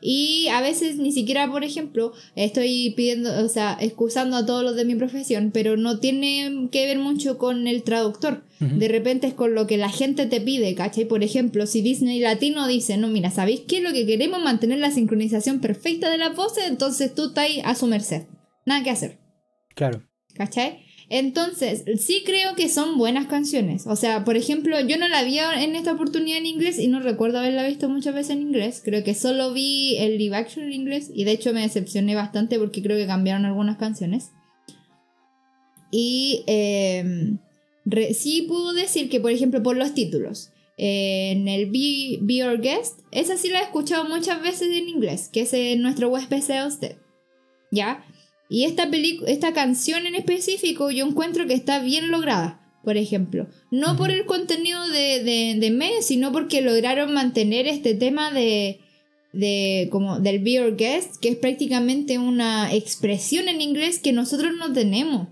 Y 0.00 0.48
a 0.48 0.60
veces 0.60 0.96
ni 0.96 1.12
siquiera, 1.12 1.50
por 1.50 1.64
ejemplo, 1.64 2.12
estoy 2.36 2.92
pidiendo, 2.96 3.44
o 3.44 3.48
sea, 3.48 3.76
excusando 3.80 4.36
a 4.36 4.46
todos 4.46 4.62
los 4.62 4.76
de 4.76 4.84
mi 4.84 4.94
profesión, 4.94 5.50
pero 5.52 5.76
no 5.76 5.98
tiene 5.98 6.68
que 6.70 6.86
ver 6.86 6.98
mucho 6.98 7.38
con 7.38 7.66
el 7.66 7.82
traductor. 7.82 8.44
De 8.60 8.88
repente 8.88 9.26
es 9.26 9.34
con 9.34 9.54
lo 9.54 9.66
que 9.66 9.76
la 9.76 9.90
gente 9.90 10.24
te 10.24 10.40
pide, 10.40 10.74
¿cachai? 10.74 11.04
Por 11.04 11.22
ejemplo, 11.22 11.66
si 11.66 11.82
Disney 11.82 12.20
Latino 12.20 12.66
dice, 12.66 12.96
no, 12.96 13.08
mira, 13.08 13.30
¿sabéis 13.30 13.60
qué? 13.68 13.82
Lo 13.82 13.92
que 13.92 14.06
queremos 14.06 14.38
es 14.38 14.44
mantener 14.44 14.78
la 14.78 14.90
sincronización 14.90 15.60
perfecta 15.60 16.08
de 16.08 16.16
las 16.16 16.34
voces, 16.34 16.64
entonces 16.66 17.14
tú 17.14 17.26
estás 17.26 17.44
ahí 17.44 17.60
a 17.62 17.74
su 17.74 17.86
merced. 17.86 18.22
Nada 18.64 18.82
que 18.82 18.90
hacer. 18.90 19.18
Claro. 19.74 20.02
¿Cachai? 20.34 20.83
Entonces, 21.10 21.84
sí 22.00 22.22
creo 22.24 22.54
que 22.54 22.68
son 22.68 22.96
buenas 22.98 23.26
canciones. 23.26 23.86
O 23.86 23.94
sea, 23.96 24.24
por 24.24 24.36
ejemplo, 24.36 24.80
yo 24.80 24.96
no 24.96 25.06
la 25.08 25.22
vi 25.22 25.38
en 25.38 25.74
esta 25.76 25.92
oportunidad 25.92 26.38
en 26.38 26.46
inglés 26.46 26.78
y 26.78 26.88
no 26.88 27.00
recuerdo 27.00 27.38
haberla 27.38 27.66
visto 27.66 27.88
muchas 27.88 28.14
veces 28.14 28.30
en 28.30 28.42
inglés. 28.42 28.80
Creo 28.84 29.04
que 29.04 29.14
solo 29.14 29.52
vi 29.52 29.96
el 29.98 30.16
live 30.18 30.36
action 30.36 30.64
en 30.64 30.72
inglés 30.72 31.10
y 31.14 31.24
de 31.24 31.32
hecho 31.32 31.52
me 31.52 31.60
decepcioné 31.60 32.14
bastante 32.14 32.58
porque 32.58 32.82
creo 32.82 32.96
que 32.96 33.06
cambiaron 33.06 33.44
algunas 33.44 33.76
canciones. 33.76 34.30
Y 35.90 36.42
re- 37.84 38.14
sí 38.14 38.42
puedo 38.48 38.72
decir 38.72 39.08
que, 39.10 39.20
por 39.20 39.30
ejemplo, 39.30 39.62
por 39.62 39.76
los 39.76 39.94
títulos. 39.94 40.50
en 40.76 41.46
el 41.46 41.66
Be, 41.70 42.18
Be 42.20 42.36
Your 42.38 42.60
Guest, 42.60 43.00
esa 43.12 43.36
sí 43.36 43.48
la 43.48 43.60
he 43.60 43.62
escuchado 43.62 44.08
muchas 44.08 44.42
veces 44.42 44.68
en 44.76 44.88
inglés, 44.88 45.28
que 45.32 45.42
es 45.42 45.52
eh, 45.54 45.76
nuestro 45.76 46.08
huésped 46.08 46.40
sea 46.40 46.66
usted. 46.66 46.96
¿Ya? 47.70 48.04
Y 48.54 48.66
esta, 48.66 48.88
esta 49.26 49.52
canción 49.52 50.06
en 50.06 50.14
específico 50.14 50.92
yo 50.92 51.04
encuentro 51.04 51.44
que 51.48 51.54
está 51.54 51.80
bien 51.80 52.12
lograda, 52.12 52.60
por 52.84 52.96
ejemplo. 52.96 53.48
No 53.72 53.96
por 53.96 54.12
el 54.12 54.26
contenido 54.26 54.86
de, 54.90 55.24
de, 55.24 55.56
de 55.58 56.02
sino 56.02 56.30
porque 56.30 56.62
lograron 56.62 57.12
mantener 57.12 57.66
este 57.66 57.94
tema 57.94 58.30
de, 58.30 58.78
de 59.32 59.88
como 59.90 60.20
del 60.20 60.38
Be 60.38 60.52
Your 60.52 60.76
Guest, 60.76 61.16
que 61.16 61.30
es 61.30 61.36
prácticamente 61.36 62.18
una 62.18 62.72
expresión 62.72 63.48
en 63.48 63.60
inglés 63.60 63.98
que 63.98 64.12
nosotros 64.12 64.52
no 64.56 64.72
tenemos. 64.72 65.26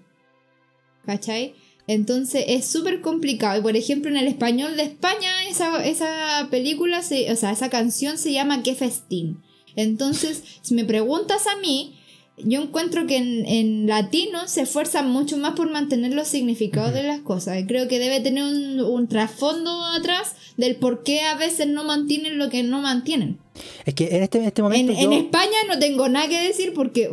¿Cachai? 1.06 1.54
Entonces 1.86 2.44
es 2.48 2.66
súper 2.66 3.02
complicado. 3.02 3.60
Y 3.60 3.62
por 3.62 3.76
ejemplo, 3.76 4.10
en 4.10 4.16
el 4.16 4.26
español 4.26 4.76
de 4.76 4.82
España, 4.82 5.48
esa, 5.48 5.84
esa 5.84 6.48
película, 6.50 7.02
se, 7.02 7.30
o 7.30 7.36
sea, 7.36 7.52
esa 7.52 7.70
canción 7.70 8.18
se 8.18 8.32
llama 8.32 8.64
Qué 8.64 8.74
festín. 8.74 9.44
Entonces, 9.76 10.42
si 10.62 10.74
me 10.74 10.84
preguntas 10.84 11.46
a 11.46 11.60
mí, 11.60 11.94
yo 12.38 12.62
encuentro 12.62 13.06
que 13.06 13.16
en, 13.18 13.46
en 13.46 13.86
latino 13.86 14.48
se 14.48 14.62
esfuerzan 14.62 15.10
mucho 15.10 15.36
más 15.36 15.52
por 15.54 15.70
mantener 15.70 16.12
los 16.14 16.28
significados 16.28 16.92
de 16.94 17.02
las 17.02 17.20
cosas. 17.20 17.62
Creo 17.68 17.88
que 17.88 17.98
debe 17.98 18.20
tener 18.20 18.42
un, 18.44 18.80
un 18.80 19.06
trasfondo 19.08 19.84
atrás 19.84 20.34
del 20.56 20.76
por 20.76 21.02
qué 21.02 21.20
a 21.22 21.36
veces 21.36 21.68
no 21.68 21.84
mantienen 21.84 22.38
lo 22.38 22.48
que 22.48 22.62
no 22.62 22.80
mantienen. 22.80 23.38
Es 23.84 23.94
que 23.94 24.16
en 24.16 24.22
este, 24.22 24.38
en 24.38 24.44
este 24.44 24.60
En, 24.60 24.64
momento 24.64 24.92
en 24.92 25.10
yo, 25.10 25.12
España 25.12 25.56
no 25.68 25.78
tengo 25.78 26.08
nada 26.08 26.28
que 26.28 26.42
decir 26.42 26.72
porque... 26.74 27.10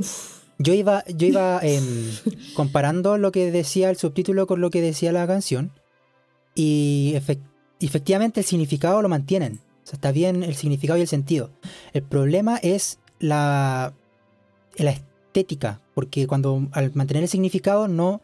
yo 0.58 0.74
iba, 0.74 1.04
yo 1.08 1.28
iba 1.28 1.60
em, 1.64 1.84
comparando 2.54 3.18
lo 3.18 3.32
que 3.32 3.52
decía 3.52 3.90
el 3.90 3.98
subtítulo 3.98 4.48
con 4.48 4.62
lo 4.62 4.70
que 4.70 4.82
decía 4.82 5.12
la 5.12 5.28
canción. 5.28 5.72
Y 6.56 7.14
efec- 7.16 7.44
efectivamente 7.82 8.40
el 8.40 8.46
significado 8.46 9.02
lo 9.02 9.10
mantienen. 9.10 9.60
O 9.84 9.88
sea, 9.90 9.96
está 9.96 10.12
bien 10.12 10.44
el 10.44 10.56
significado 10.56 10.98
y 10.98 11.02
el 11.04 11.08
sentido. 11.08 11.52
El 11.94 12.04
problema 12.04 12.58
es 12.58 13.00
la, 13.20 13.94
la 14.78 14.92
estética. 15.40 15.80
Porque 15.94 16.28
cuando 16.28 16.68
al 16.72 16.92
mantener 16.94 17.24
el 17.24 17.30
significado 17.30 17.88
no. 17.88 18.22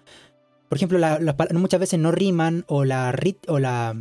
Por 0.70 0.78
ejemplo, 0.78 0.98
la- 0.98 1.20
pal- 1.38 1.54
muchas 1.54 1.80
veces 1.80 2.00
no 2.00 2.12
riman 2.12 2.66
o 2.68 2.86
la 2.86 3.12
rit 3.12 3.38
o 3.48 3.60
la. 3.60 3.96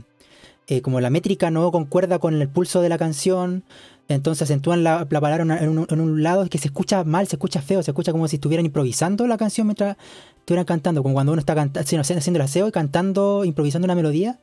eh, 0.66 0.80
como 0.80 1.00
la 1.00 1.10
métrica 1.10 1.50
no 1.50 1.70
concuerda 1.70 2.18
con 2.18 2.34
el 2.40 2.48
pulso 2.48 2.80
de 2.80 2.88
la 2.88 2.98
canción. 2.98 3.64
Entonces 4.08 4.42
acentúan 4.42 4.84
la, 4.84 5.06
la 5.08 5.20
palabra 5.20 5.62
en 5.62 5.68
un, 5.78 5.86
en 5.88 6.00
un 6.00 6.22
lado 6.22 6.46
que 6.50 6.58
se 6.58 6.68
escucha 6.68 7.04
mal, 7.04 7.26
se 7.26 7.36
escucha 7.36 7.62
feo, 7.62 7.82
se 7.82 7.90
escucha 7.90 8.12
como 8.12 8.28
si 8.28 8.36
estuvieran 8.36 8.66
improvisando 8.66 9.26
la 9.26 9.38
canción 9.38 9.66
mientras 9.66 9.96
estuvieran 10.40 10.66
cantando, 10.66 11.02
como 11.02 11.14
cuando 11.14 11.32
uno 11.32 11.40
está 11.40 11.54
haciendo 11.54 12.38
el 12.38 12.40
aseo 12.42 12.68
y 12.68 12.70
cantando, 12.72 13.46
improvisando 13.46 13.86
una 13.86 13.94
melodía, 13.94 14.40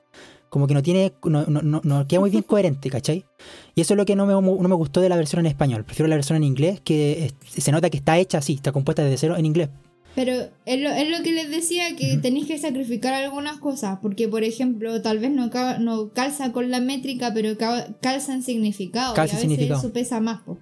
como 0.52 0.68
que 0.68 0.76
no 0.76 0.84
tiene, 0.84 1.14
no, 1.24 1.46
no- 1.48 1.62
no- 1.64 1.82
no 1.84 2.08
queda 2.08 2.20
muy 2.20 2.30
bien 2.30 2.44
coherente, 2.48 2.92
¿cachai? 2.92 3.26
Y 3.74 3.82
eso 3.82 3.96
es 3.96 3.98
lo 3.98 4.06
que 4.06 4.16
no 4.16 4.28
me, 4.28 4.34
no 4.34 4.68
me 4.70 4.76
gustó 4.76 5.02
de 5.02 5.10
la 5.10 5.16
versión 5.16 5.40
en 5.40 5.46
español. 5.48 5.84
Prefiero 5.86 6.08
la 6.08 6.16
versión 6.16 6.36
en 6.38 6.44
inglés, 6.44 6.80
que 6.82 7.32
se 7.48 7.72
nota 7.72 7.90
que 7.90 7.98
está 7.98 8.20
hecha 8.20 8.38
así, 8.38 8.54
está 8.54 8.72
compuesta 8.72 9.04
desde 9.04 9.18
cero 9.18 9.36
en 9.38 9.46
inglés. 9.48 9.70
Pero 10.14 10.34
es 10.66 10.80
lo, 10.82 10.90
es 10.90 11.10
lo 11.10 11.24
que 11.24 11.32
les 11.32 11.50
decía, 11.50 11.96
que 11.96 12.18
tenéis 12.18 12.46
que 12.46 12.58
sacrificar 12.60 13.14
algunas 13.14 13.60
cosas, 13.60 14.00
porque 14.02 14.28
por 14.28 14.44
ejemplo, 14.44 15.02
tal 15.02 15.20
vez 15.20 15.32
no, 15.32 15.50
ca- 15.50 15.80
no 15.80 16.10
calza 16.10 16.52
con 16.52 16.70
la 16.70 16.82
métrica, 16.82 17.32
pero 17.34 17.58
ca- 17.58 17.88
calza 18.02 18.34
en 18.34 18.44
significado. 18.44 19.14
Calza 19.14 19.36
y 19.36 19.40
a 19.40 19.42
en 19.44 19.48
veces 19.48 19.58
significado. 19.58 19.80
eso 19.80 19.94
pesa 19.94 20.20
más. 20.20 20.42
po. 20.42 20.58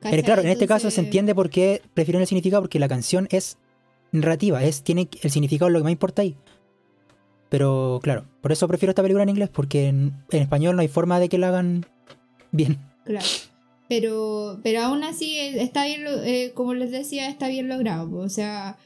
Pero 0.00 0.22
claro, 0.22 0.40
en 0.42 0.48
este 0.48 0.66
caso 0.66 0.90
se 0.90 1.00
entiende 1.02 1.34
por 1.34 1.50
qué 1.50 1.82
prefieren 1.92 2.22
el 2.22 2.26
significado, 2.28 2.62
porque 2.62 2.78
la 2.78 2.88
canción 2.88 3.28
es 3.30 3.58
narrativa, 4.10 4.64
es, 4.64 4.82
tiene 4.82 5.08
el 5.22 5.30
significado 5.30 5.68
es 5.68 5.72
lo 5.74 5.80
que 5.80 5.84
más 5.84 5.92
importa 5.92 6.22
ahí. 6.22 6.34
Pero 7.48 8.00
claro, 8.02 8.24
por 8.40 8.52
eso 8.52 8.68
prefiero 8.68 8.90
esta 8.90 9.02
película 9.02 9.22
en 9.22 9.30
inglés, 9.30 9.48
porque 9.52 9.88
en, 9.88 10.14
español 10.30 10.76
no 10.76 10.82
hay 10.82 10.88
forma 10.88 11.18
de 11.18 11.28
que 11.28 11.38
la 11.38 11.48
hagan 11.48 11.86
bien. 12.52 12.78
Claro. 13.04 13.26
Pero, 13.88 14.60
pero 14.62 14.82
aún 14.82 15.02
así 15.02 15.38
eh, 15.38 15.62
está 15.62 15.86
bien, 15.86 16.04
eh, 16.06 16.52
como 16.54 16.74
les 16.74 16.90
decía, 16.90 17.28
está 17.28 17.48
bien 17.48 17.68
logrado. 17.68 18.18
O 18.18 18.28
sea, 18.28 18.76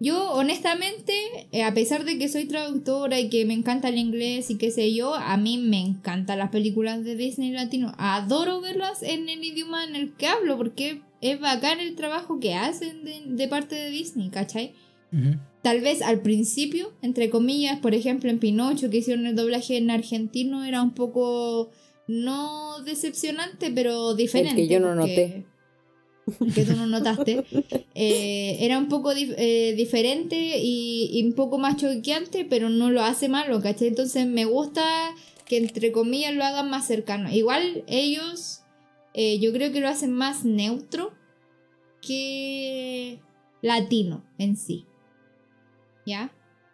yo 0.00 0.32
honestamente, 0.32 1.14
eh, 1.52 1.62
a 1.62 1.72
pesar 1.72 2.04
de 2.04 2.18
que 2.18 2.28
soy 2.28 2.46
traductora 2.46 3.18
y 3.20 3.30
que 3.30 3.46
me 3.46 3.54
encanta 3.54 3.88
el 3.88 3.96
inglés 3.96 4.50
y 4.50 4.58
qué 4.58 4.70
sé 4.70 4.94
yo, 4.94 5.14
a 5.14 5.36
mí 5.38 5.56
me 5.56 5.80
encantan 5.80 6.38
las 6.38 6.50
películas 6.50 7.04
de 7.04 7.16
Disney 7.16 7.52
Latino. 7.52 7.94
Adoro 7.96 8.60
verlas 8.60 9.02
en 9.02 9.30
el 9.30 9.42
idioma 9.42 9.84
en 9.84 9.96
el 9.96 10.12
que 10.12 10.26
hablo 10.26 10.58
porque 10.58 11.00
es 11.22 11.40
bacán 11.40 11.80
el 11.80 11.96
trabajo 11.96 12.38
que 12.38 12.54
hacen 12.54 13.04
de, 13.04 13.22
de 13.26 13.48
parte 13.48 13.74
de 13.74 13.90
Disney, 13.90 14.28
¿cachai? 14.28 14.74
Tal 15.62 15.80
vez 15.80 16.00
al 16.02 16.20
principio, 16.22 16.92
entre 17.02 17.28
comillas, 17.30 17.78
por 17.80 17.94
ejemplo 17.94 18.30
en 18.30 18.38
Pinocho 18.38 18.88
que 18.90 18.98
hicieron 18.98 19.26
el 19.26 19.36
doblaje 19.36 19.76
en 19.76 19.90
argentino 19.90 20.64
era 20.64 20.82
un 20.82 20.92
poco 20.94 21.70
no 22.06 22.80
decepcionante, 22.84 23.70
pero 23.70 24.14
diferente. 24.14 24.66
yo 24.68 24.80
no 24.80 25.02
porque- 25.02 25.44
Que 26.54 26.64
tú 26.64 26.76
no 26.76 26.86
notaste. 26.86 27.44
Eh, 27.94 28.56
era 28.60 28.78
un 28.78 28.88
poco 28.88 29.12
dif- 29.12 29.34
eh, 29.36 29.74
diferente 29.76 30.58
y, 30.62 31.10
y 31.12 31.24
un 31.24 31.32
poco 31.34 31.58
más 31.58 31.76
choqueante, 31.76 32.44
pero 32.48 32.68
no 32.68 32.90
lo 32.90 33.02
hace 33.02 33.28
malo, 33.28 33.60
¿cachai? 33.60 33.88
Entonces 33.88 34.26
me 34.26 34.44
gusta 34.44 34.82
que 35.46 35.56
entre 35.56 35.90
comillas 35.92 36.32
lo 36.34 36.44
hagan 36.44 36.70
más 36.70 36.86
cercano. 36.86 37.32
Igual 37.32 37.82
ellos, 37.88 38.60
eh, 39.14 39.40
yo 39.40 39.52
creo 39.52 39.72
que 39.72 39.80
lo 39.80 39.88
hacen 39.88 40.12
más 40.12 40.44
neutro 40.44 41.12
que 42.00 43.20
latino 43.62 44.24
en 44.38 44.56
sí. 44.56 44.86
¿Ya? 46.10 46.32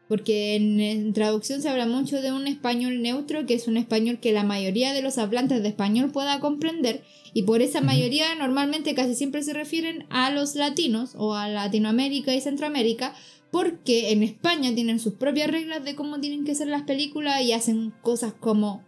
Porque 0.09 0.55
en, 0.55 0.81
en 0.81 1.13
traducción 1.13 1.63
se 1.63 1.69
habla 1.69 1.87
mucho 1.87 2.23
de 2.23 2.31
un 2.33 2.47
español 2.47 3.03
neutro, 3.03 3.45
que 3.45 3.55
es 3.55 3.67
un 3.67 3.77
español 3.77 4.21
que 4.21 4.33
la 4.33 4.45
mayoría 4.45 4.93
de 4.93 5.03
los 5.03 5.19
hablantes 5.19 5.63
de 5.63 5.69
español 5.69 6.13
pueda 6.13 6.39
comprender, 6.39 7.03
y 7.35 7.43
por 7.43 7.61
esa 7.61 7.81
mayoría 7.81 8.35
normalmente 8.37 8.95
casi 8.95 9.15
siempre 9.15 9.43
se 9.43 9.53
refieren 9.53 10.07
a 10.11 10.31
los 10.31 10.55
latinos 10.55 11.15
o 11.17 11.35
a 11.35 11.49
Latinoamérica 11.49 12.35
y 12.35 12.41
Centroamérica, 12.41 13.15
porque 13.51 14.13
en 14.13 14.23
España 14.23 14.75
tienen 14.75 15.01
sus 15.01 15.15
propias 15.15 15.51
reglas 15.51 15.85
de 15.85 15.95
cómo 15.95 16.21
tienen 16.21 16.45
que 16.45 16.55
ser 16.55 16.69
las 16.69 16.83
películas 16.83 17.43
y 17.43 17.53
hacen 17.53 17.93
cosas 18.03 18.33
como 18.33 18.83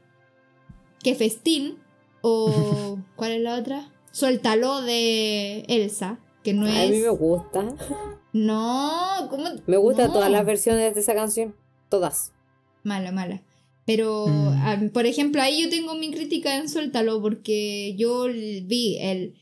que 1.02 1.14
festín 1.14 1.78
o 2.20 2.98
¿cuál 3.16 3.32
es 3.32 3.40
la 3.42 3.56
otra? 3.56 3.92
Suéltalo 4.12 4.82
de 4.82 5.60
Elsa, 5.68 6.18
que 6.42 6.54
no 6.54 6.66
A 6.66 6.70
mí 6.70 6.74
me 6.90 6.98
es 6.98 7.08
gusta. 7.10 7.66
No, 8.46 9.26
¿cómo? 9.30 9.44
Me 9.66 9.76
gustan 9.76 10.08
No. 10.08 10.12
todas 10.14 10.30
las 10.30 10.44
versiones 10.46 10.94
de 10.94 11.00
esa 11.00 11.14
canción. 11.14 11.54
Todas. 11.88 12.32
Mala, 12.84 13.12
mala. 13.12 13.42
Pero, 13.86 14.26
Mm. 14.28 14.48
ah, 14.62 14.80
por 14.92 15.06
ejemplo, 15.06 15.40
ahí 15.42 15.62
yo 15.62 15.70
tengo 15.70 15.94
mi 15.94 16.10
crítica 16.10 16.56
en 16.56 16.68
Suéltalo 16.68 17.20
porque 17.22 17.94
yo 17.96 18.26
vi 18.64 18.98
el, 19.00 19.34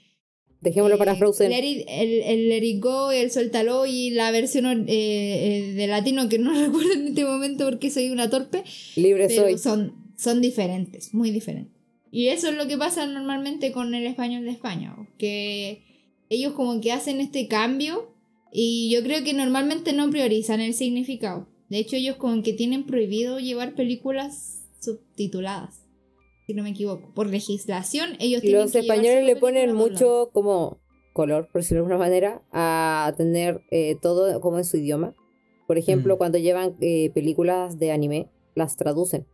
Dejémoslo 0.60 0.98
para 0.98 1.12
eh, 1.12 1.16
Frozen. 1.16 1.50
Let 1.50 1.64
It- 1.64 1.84
el, 1.88 2.22
el 2.22 2.48
Let 2.48 2.64
It 2.64 2.82
Go, 2.82 3.10
el 3.12 3.30
Suéltalo 3.30 3.86
y 3.86 4.10
la 4.10 4.30
versión 4.30 4.86
eh, 4.88 5.68
eh, 5.68 5.72
de 5.74 5.86
latino 5.86 6.28
que 6.28 6.38
no 6.38 6.52
recuerdo 6.66 6.92
en 6.92 7.08
este 7.08 7.24
momento 7.24 7.64
porque 7.66 7.90
soy 7.90 8.10
una 8.10 8.30
torpe, 8.30 8.64
Libre 8.96 9.26
pero 9.28 9.42
soy. 9.42 9.58
son, 9.58 9.92
son 10.16 10.40
diferentes, 10.40 11.12
muy 11.14 11.30
diferentes. 11.30 11.74
Y 12.10 12.28
eso 12.28 12.48
es 12.48 12.56
lo 12.56 12.66
que 12.68 12.78
pasa 12.78 13.04
normalmente 13.06 13.72
con 13.72 13.94
el 13.94 14.06
español 14.06 14.44
de 14.44 14.50
España, 14.52 14.94
o 14.98 15.06
que 15.18 15.82
ellos 16.30 16.54
como 16.54 16.80
que 16.80 16.92
hacen 16.92 17.20
este 17.20 17.46
cambio 17.48 18.12
y 18.58 18.90
yo 18.90 19.02
creo 19.02 19.22
que 19.22 19.34
normalmente 19.34 19.92
no 19.92 20.08
priorizan 20.08 20.62
el 20.62 20.72
significado. 20.72 21.46
De 21.68 21.76
hecho, 21.76 21.96
ellos 21.96 22.16
como 22.16 22.42
que 22.42 22.54
tienen 22.54 22.86
prohibido 22.86 23.38
llevar 23.38 23.74
películas 23.74 24.64
subtituladas, 24.80 25.84
si 26.46 26.54
no 26.54 26.62
me 26.62 26.70
equivoco. 26.70 27.12
Por 27.12 27.26
legislación, 27.26 28.16
ellos 28.18 28.40
tienen 28.40 28.62
Los 28.62 28.72
que 28.72 28.78
españoles 28.78 29.26
le 29.26 29.36
ponen 29.36 29.74
mucho 29.74 30.30
como 30.32 30.80
color, 31.12 31.48
por 31.52 31.60
decirlo 31.60 31.82
de 31.82 31.92
alguna 31.92 31.98
manera, 31.98 32.42
a 32.50 33.12
tener 33.18 33.60
eh, 33.70 33.96
todo 34.00 34.40
como 34.40 34.56
en 34.56 34.64
su 34.64 34.78
idioma. 34.78 35.14
Por 35.66 35.76
ejemplo, 35.76 36.14
Mm. 36.14 36.18
cuando 36.18 36.38
llevan 36.38 36.76
eh, 36.80 37.10
películas 37.10 37.78
de 37.78 37.92
anime, 37.92 38.30
las 38.54 38.78
traducen. 38.78 39.26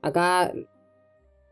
Acá 0.00 0.54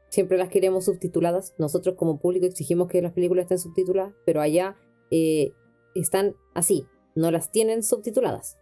siempre 0.09 0.39
las 0.39 0.51
queremos 0.51 0.85
subtituladas. 0.85 1.53
Nosotros 1.59 1.97
como 1.97 2.21
público 2.21 2.47
exigimos 2.47 2.87
que 2.87 3.03
las 3.03 3.13
películas 3.13 3.45
estén 3.47 3.59
subtituladas, 3.59 4.15
pero 4.25 4.41
allá 4.41 4.77
eh, 5.11 5.53
están 5.95 6.37
así, 6.55 6.87
no 7.15 7.31
las 7.31 7.51
tienen 7.51 7.83
subtituladas. 7.83 8.59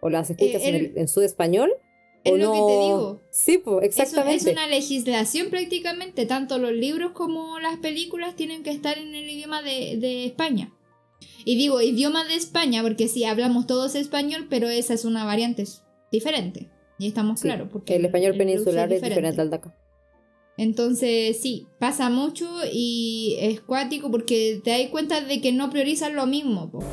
O 0.00 0.10
las 0.10 0.28
escuchas 0.30 0.62
en, 0.62 0.74
el- 0.74 0.84
el- 0.86 0.98
en 0.98 1.08
su 1.08 1.20
español. 1.22 1.70
Es 2.24 2.32
o 2.32 2.36
lo 2.36 2.52
que 2.52 2.58
no... 2.58 2.66
te 2.66 2.72
digo. 2.72 3.20
Sí, 3.30 3.58
pues, 3.58 3.76
Eso 3.90 4.02
exactamente. 4.02 4.50
Es 4.50 4.52
una 4.56 4.66
legislación 4.66 5.50
prácticamente. 5.50 6.24
Tanto 6.26 6.58
los 6.58 6.72
libros 6.72 7.12
como 7.12 7.58
las 7.58 7.78
películas 7.78 8.34
tienen 8.36 8.62
que 8.62 8.70
estar 8.70 8.96
en 8.98 9.14
el 9.14 9.28
idioma 9.28 9.62
de, 9.62 9.96
de 9.98 10.24
España. 10.24 10.72
Y 11.44 11.56
digo 11.56 11.80
idioma 11.82 12.24
de 12.24 12.34
España 12.34 12.82
porque 12.82 13.08
sí, 13.08 13.24
hablamos 13.24 13.66
todos 13.66 13.94
español, 13.94 14.46
pero 14.48 14.68
esa 14.68 14.94
es 14.94 15.04
una 15.04 15.24
variante 15.24 15.64
diferente. 16.10 16.70
Y 16.98 17.08
estamos 17.08 17.40
Sí, 17.40 17.48
claros. 17.48 17.68
Porque 17.72 17.96
el 17.96 18.04
español 18.04 18.32
el 18.32 18.38
peninsular 18.38 18.90
es 18.92 19.02
diferente 19.02 19.40
al 19.40 19.50
de 19.50 19.56
acá. 19.56 19.76
Entonces, 20.56 21.40
sí, 21.40 21.66
pasa 21.80 22.10
mucho 22.10 22.48
y 22.72 23.36
es 23.40 23.60
cuático 23.60 24.10
porque 24.10 24.60
te 24.62 24.70
das 24.70 24.88
cuenta 24.90 25.20
de 25.20 25.40
que 25.40 25.52
no 25.52 25.68
priorizan 25.70 26.14
lo 26.14 26.26
mismo. 26.26 26.70
po. 26.70 26.84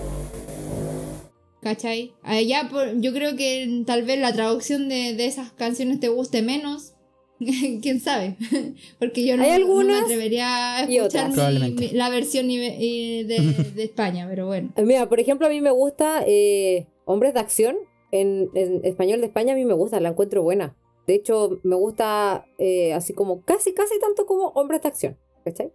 ¿Cachai? 1.62 2.14
Allá 2.24 2.68
por- 2.72 3.00
yo 3.00 3.14
creo 3.14 3.36
que 3.36 3.84
tal 3.86 4.04
vez 4.04 4.20
la 4.20 4.34
traducción 4.34 4.90
de, 4.90 5.14
de 5.14 5.26
esas 5.26 5.52
canciones 5.52 6.00
te 6.00 6.08
guste 6.10 6.42
menos. 6.42 6.94
¿Quién 7.82 8.00
sabe? 8.00 8.36
porque 9.00 9.26
yo 9.26 9.38
no, 9.38 9.44
Hay 9.44 9.64
no 9.64 9.76
me 9.84 9.94
atrevería 10.00 10.78
a 10.78 10.84
escuchar 10.84 11.32
mi- 11.54 11.72
mi- 11.72 11.90
la 11.90 12.10
versión 12.10 12.48
de, 12.48 12.56
de 13.76 13.84
España, 13.84 14.28
pero 14.30 14.48
bueno. 14.48 14.74
Eh, 14.76 14.84
Mira, 14.84 15.08
por 15.08 15.20
ejemplo, 15.20 15.48
a 15.48 15.50
mí 15.50 15.62
me 15.62 15.72
gusta 15.72 16.24
eh, 16.28 16.88
Hombres 17.06 17.34
de 17.34 17.40
Acción. 17.40 17.78
En, 18.14 18.50
en 18.56 18.84
español 18.84 19.22
de 19.22 19.28
España 19.28 19.54
a 19.54 19.56
mí 19.56 19.64
me 19.64 19.74
gusta, 19.74 20.00
la 20.02 20.10
encuentro 20.10 20.44
buena. 20.44 20.76
De 21.08 21.16
hecho, 21.16 21.60
me 21.64 21.76
gusta 21.76 22.46
eh, 22.60 22.92
así 22.94 23.14
como 23.14 23.42
casi, 23.46 23.74
casi 23.74 23.98
tanto 24.00 24.26
como 24.26 24.48
Hombres 24.50 24.82
de 24.82 24.90
Acción. 24.90 25.18
¿Cachai? 25.46 25.72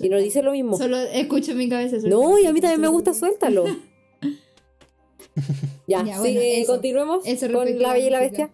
Y 0.00 0.08
nos 0.08 0.22
dice 0.22 0.42
lo 0.42 0.52
mismo. 0.52 0.76
Solo 0.76 0.98
escucho 0.98 1.52
en 1.52 1.58
mi 1.58 1.68
cabeza. 1.68 1.96
No, 2.08 2.38
y 2.38 2.46
a 2.46 2.52
mí 2.52 2.60
también 2.60 2.80
me 2.80 2.88
gusta, 2.88 3.14
suéltalo. 3.14 3.64
ya, 5.86 6.04
Ya, 6.04 6.14
sí, 6.14 6.18
bueno, 6.20 6.40
eh, 6.40 6.60
eso. 6.60 6.72
continuemos 6.72 7.26
Eso 7.26 7.50
con 7.52 7.66
La 7.78 7.88
la 7.88 7.92
Bella 7.94 8.06
y 8.06 8.10
la. 8.10 8.20
Bestia. 8.20 8.50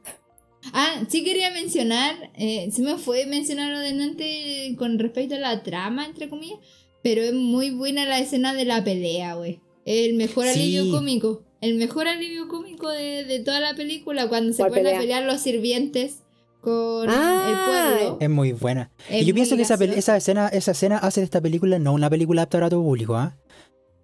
Ah, 0.73 1.03
sí 1.09 1.25
quería 1.25 1.51
mencionar, 1.51 2.31
eh, 2.37 2.71
se 2.71 2.83
me 2.83 2.97
fue 2.97 3.27
mencionar 3.27 3.73
adelante 3.75 4.75
con 4.79 4.99
respecto 4.99 5.35
a 5.35 5.39
la 5.39 5.63
trama, 5.65 6.07
entre 6.07 6.29
comillas, 6.29 6.59
pero 7.03 7.21
es 7.23 7.35
muy 7.35 7.71
buena 7.71 8.07
la 8.07 8.21
escena 8.21 8.55
de 8.55 8.65
la 8.65 8.85
pelea, 8.85 9.35
güey. 9.35 9.61
El 9.85 10.15
mejor 10.15 10.47
Sí. 10.47 10.61
alivio 10.61 10.91
cómico. 10.93 11.43
El 11.61 11.75
mejor 11.75 12.07
alivio 12.07 12.47
cómico 12.49 12.89
de, 12.91 13.25
de 13.25 13.41
toda 13.41 13.59
la 13.61 13.75
película, 13.75 14.29
cuando 14.29 14.53
se 14.53 14.59
¿Cuál 14.59 14.71
ponen 14.71 14.87
a 14.87 14.91
pelea? 14.91 15.01
pelear 15.01 15.23
los 15.25 15.41
sirvientes 15.41 16.22
con 16.63 17.11
Ah, 17.11 17.49
el 17.51 17.99
pueblo. 18.01 18.19
Es 18.21 18.31
muy 18.31 18.53
buena. 18.53 18.91
Es 19.11 19.23
y 19.23 19.25
yo 19.27 19.35
pienso 19.35 19.57
que 19.57 19.63
esa, 19.63 19.75
esa 19.75 20.17
escena, 20.17 20.49
esa 20.49 20.71
escena 20.71 20.97
hace 20.97 21.21
de 21.21 21.25
esta 21.25 21.41
película 21.43 21.79
no 21.79 21.93
una 21.93 22.09
película 22.09 22.43
apta 22.43 22.57
para 22.59 22.71
todo 22.71 22.83
público, 22.83 23.17
¿ah? 23.17 23.37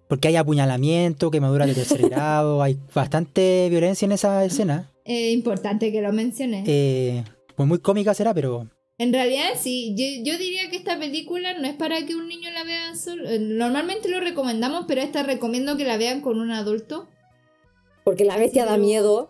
Porque 0.07 0.27
hay 0.27 0.35
apuñalamiento, 0.35 1.31
quemadura 1.31 1.65
de 1.65 1.73
tercer 1.73 2.01
grado, 2.09 2.61
hay 2.61 2.77
bastante 2.93 3.67
violencia 3.69 4.05
en 4.05 4.11
esa 4.11 4.43
escena. 4.45 4.91
Es 5.05 5.33
importante 5.33 5.91
que 5.91 6.01
lo 6.01 6.11
menciones. 6.13 6.65
Eh, 6.67 7.23
pues 7.55 7.67
muy 7.67 7.79
cómica 7.79 8.13
será, 8.13 8.33
pero 8.33 8.67
En 8.97 9.13
realidad, 9.13 9.49
sí, 9.59 9.95
yo, 9.97 10.31
yo 10.31 10.37
diría 10.37 10.69
que 10.69 10.75
esta 10.77 10.99
película 10.99 11.57
no 11.57 11.67
es 11.67 11.75
para 11.75 12.05
que 12.05 12.15
un 12.15 12.27
niño 12.27 12.49
la 12.51 12.63
vea 12.63 12.95
solo. 12.95 13.27
eh, 13.29 13.39
Normalmente 13.39 14.09
lo 14.09 14.19
recomendamos, 14.19 14.85
pero 14.87 15.01
esta 15.01 15.23
recomiendo 15.23 15.77
que 15.77 15.85
la 15.85 15.97
vean 15.97 16.21
con 16.21 16.39
un 16.39 16.51
adulto. 16.51 17.07
Porque 18.03 18.25
la 18.25 18.37
bestia 18.37 18.65
da 18.65 18.77
miedo. 18.77 19.29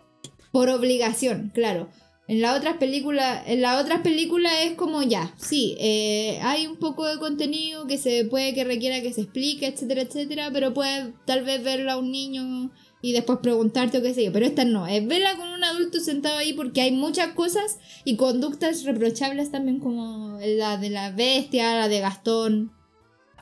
Por 0.51 0.69
obligación, 0.69 1.51
claro. 1.53 1.89
En 2.29 2.41
las 2.41 2.55
otras 2.55 2.77
películas, 2.77 3.41
en 3.47 3.63
las 3.63 3.81
otras 3.81 4.01
es 4.05 4.75
como 4.75 5.01
ya, 5.01 5.33
sí, 5.35 5.75
eh, 5.79 6.37
hay 6.43 6.67
un 6.67 6.75
poco 6.75 7.07
de 7.07 7.17
contenido 7.17 7.87
que 7.87 7.97
se 7.97 8.23
puede 8.23 8.53
que 8.53 8.63
requiera 8.63 9.01
que 9.01 9.11
se 9.11 9.21
explique, 9.21 9.65
etcétera, 9.65 10.03
etcétera, 10.03 10.51
pero 10.53 10.71
puedes 10.71 11.07
tal 11.25 11.43
vez 11.43 11.63
verla 11.63 11.93
a 11.93 11.97
un 11.97 12.11
niño 12.11 12.69
y 13.01 13.13
después 13.13 13.39
preguntarte 13.41 13.97
o 13.97 14.03
qué 14.03 14.13
sé 14.13 14.25
yo. 14.25 14.31
Pero 14.31 14.45
esta 14.45 14.63
no, 14.63 14.85
es 14.85 15.07
verla 15.07 15.37
con 15.37 15.47
un 15.47 15.63
adulto 15.63 15.99
sentado 16.01 16.37
ahí 16.37 16.53
porque 16.53 16.81
hay 16.81 16.91
muchas 16.91 17.33
cosas 17.33 17.79
y 18.05 18.15
conductas 18.15 18.83
reprochables 18.83 19.49
también 19.49 19.79
como 19.79 20.37
la 20.39 20.77
de 20.77 20.91
la 20.91 21.09
bestia, 21.09 21.79
la 21.79 21.87
de 21.87 21.99
Gastón. 21.99 22.78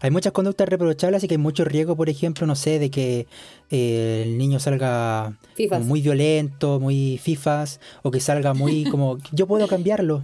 Hay 0.02 0.12
muchas 0.12 0.34
conductas 0.34 0.68
reprochables, 0.70 1.18
así 1.18 1.28
que 1.28 1.36
hay 1.36 1.40
mucho 1.40 1.64
riesgo, 1.66 1.96
por 1.96 2.10
ejemplo, 2.10 2.46
no 2.48 2.56
sé, 2.56 2.80
de 2.80 2.90
que 2.92 3.28
eh, 3.70 4.24
el 4.26 4.38
niño 4.38 4.60
salga 4.60 5.38
muy 5.84 6.02
violento, 6.02 6.80
muy 6.80 7.18
fifas, 7.18 7.80
o 8.04 8.12
que 8.12 8.20
salga 8.20 8.54
muy 8.54 8.84
como, 8.92 9.18
yo 9.32 9.48
puedo 9.48 9.68
cambiarlo. 9.68 10.24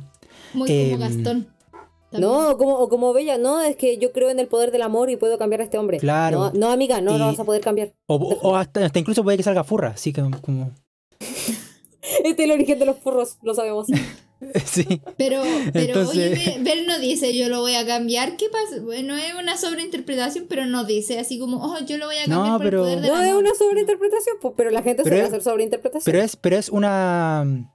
Muy 0.53 0.69
Em, 0.71 0.91
como 0.91 0.99
Gastón. 1.01 1.23
también. 1.23 1.53
No, 2.11 2.57
como, 2.59 2.75
o 2.75 2.89
como 2.89 3.11
Bella, 3.11 3.39
no, 3.39 3.61
es 3.61 3.75
que 3.75 3.97
yo 3.97 4.11
creo 4.11 4.29
en 4.29 4.39
el 4.39 4.45
poder 4.47 4.71
del 4.71 4.83
amor 4.83 5.09
y 5.09 5.15
puedo 5.15 5.39
cambiar 5.39 5.61
a 5.61 5.63
este 5.63 5.79
hombre. 5.79 5.97
Claro. 5.97 6.51
No, 6.53 6.59
no, 6.67 6.71
amiga, 6.71 7.01
no 7.01 7.17
lo 7.17 7.25
Y- 7.25 7.27
vas 7.31 7.39
a 7.39 7.43
poder 7.43 7.61
cambiar. 7.61 7.91
O, 8.05 8.15
o 8.17 8.55
hasta, 8.55 8.85
hasta 8.85 8.99
incluso 8.99 9.23
puede 9.23 9.37
que 9.37 9.41
salga 9.43 9.63
furra, 9.63 9.89
así 9.95 10.13
que 10.13 10.21
como... 10.41 10.71
Este 12.23 12.43
es 12.43 12.49
el 12.49 12.51
origen 12.51 12.77
de 12.79 12.85
los 12.85 12.97
furros, 12.99 13.37
lo 13.41 13.53
sabemos. 13.55 13.87
sí. 14.65 15.01
Pero, 15.17 15.41
pero 15.71 15.85
Entonces- 15.85 16.39
oye, 16.57 16.83
no 16.87 16.99
dice 16.99 17.35
yo 17.37 17.49
lo 17.49 17.61
voy 17.61 17.75
a 17.75 17.85
cambiar. 17.85 18.37
¿Qué 18.37 18.47
pasa? 18.49 18.81
Bueno, 18.81 19.15
es 19.17 19.33
una 19.35 19.57
sobreinterpretación, 19.57 20.45
pero 20.49 20.65
no 20.65 20.83
dice 20.85 21.19
así 21.19 21.39
como, 21.39 21.57
oh, 21.63 21.79
yo 21.85 21.97
lo 21.97 22.05
voy 22.07 22.17
a 22.17 22.27
No, 22.27 22.35
cambiar 22.43 22.57
por 22.57 22.63
pero- 22.65 22.77
el 22.87 22.99
poder 22.99 23.01
del 23.01 23.11
No 23.11 23.21
es 23.21 23.33
una 23.35 23.55
sobreinterpretación, 23.55 24.35
pues, 24.41 24.53
pero 24.57 24.69
la 24.71 24.81
gente 24.83 25.03
Pero 25.03 25.15
suele 25.15 25.23
es- 25.23 25.29
hacer 25.29 25.41
sobreinterpretación. 25.43 26.03
Pero 26.05 26.21
es, 26.23 26.35
pero 26.35 26.57
es 26.57 26.69
una... 26.69 27.69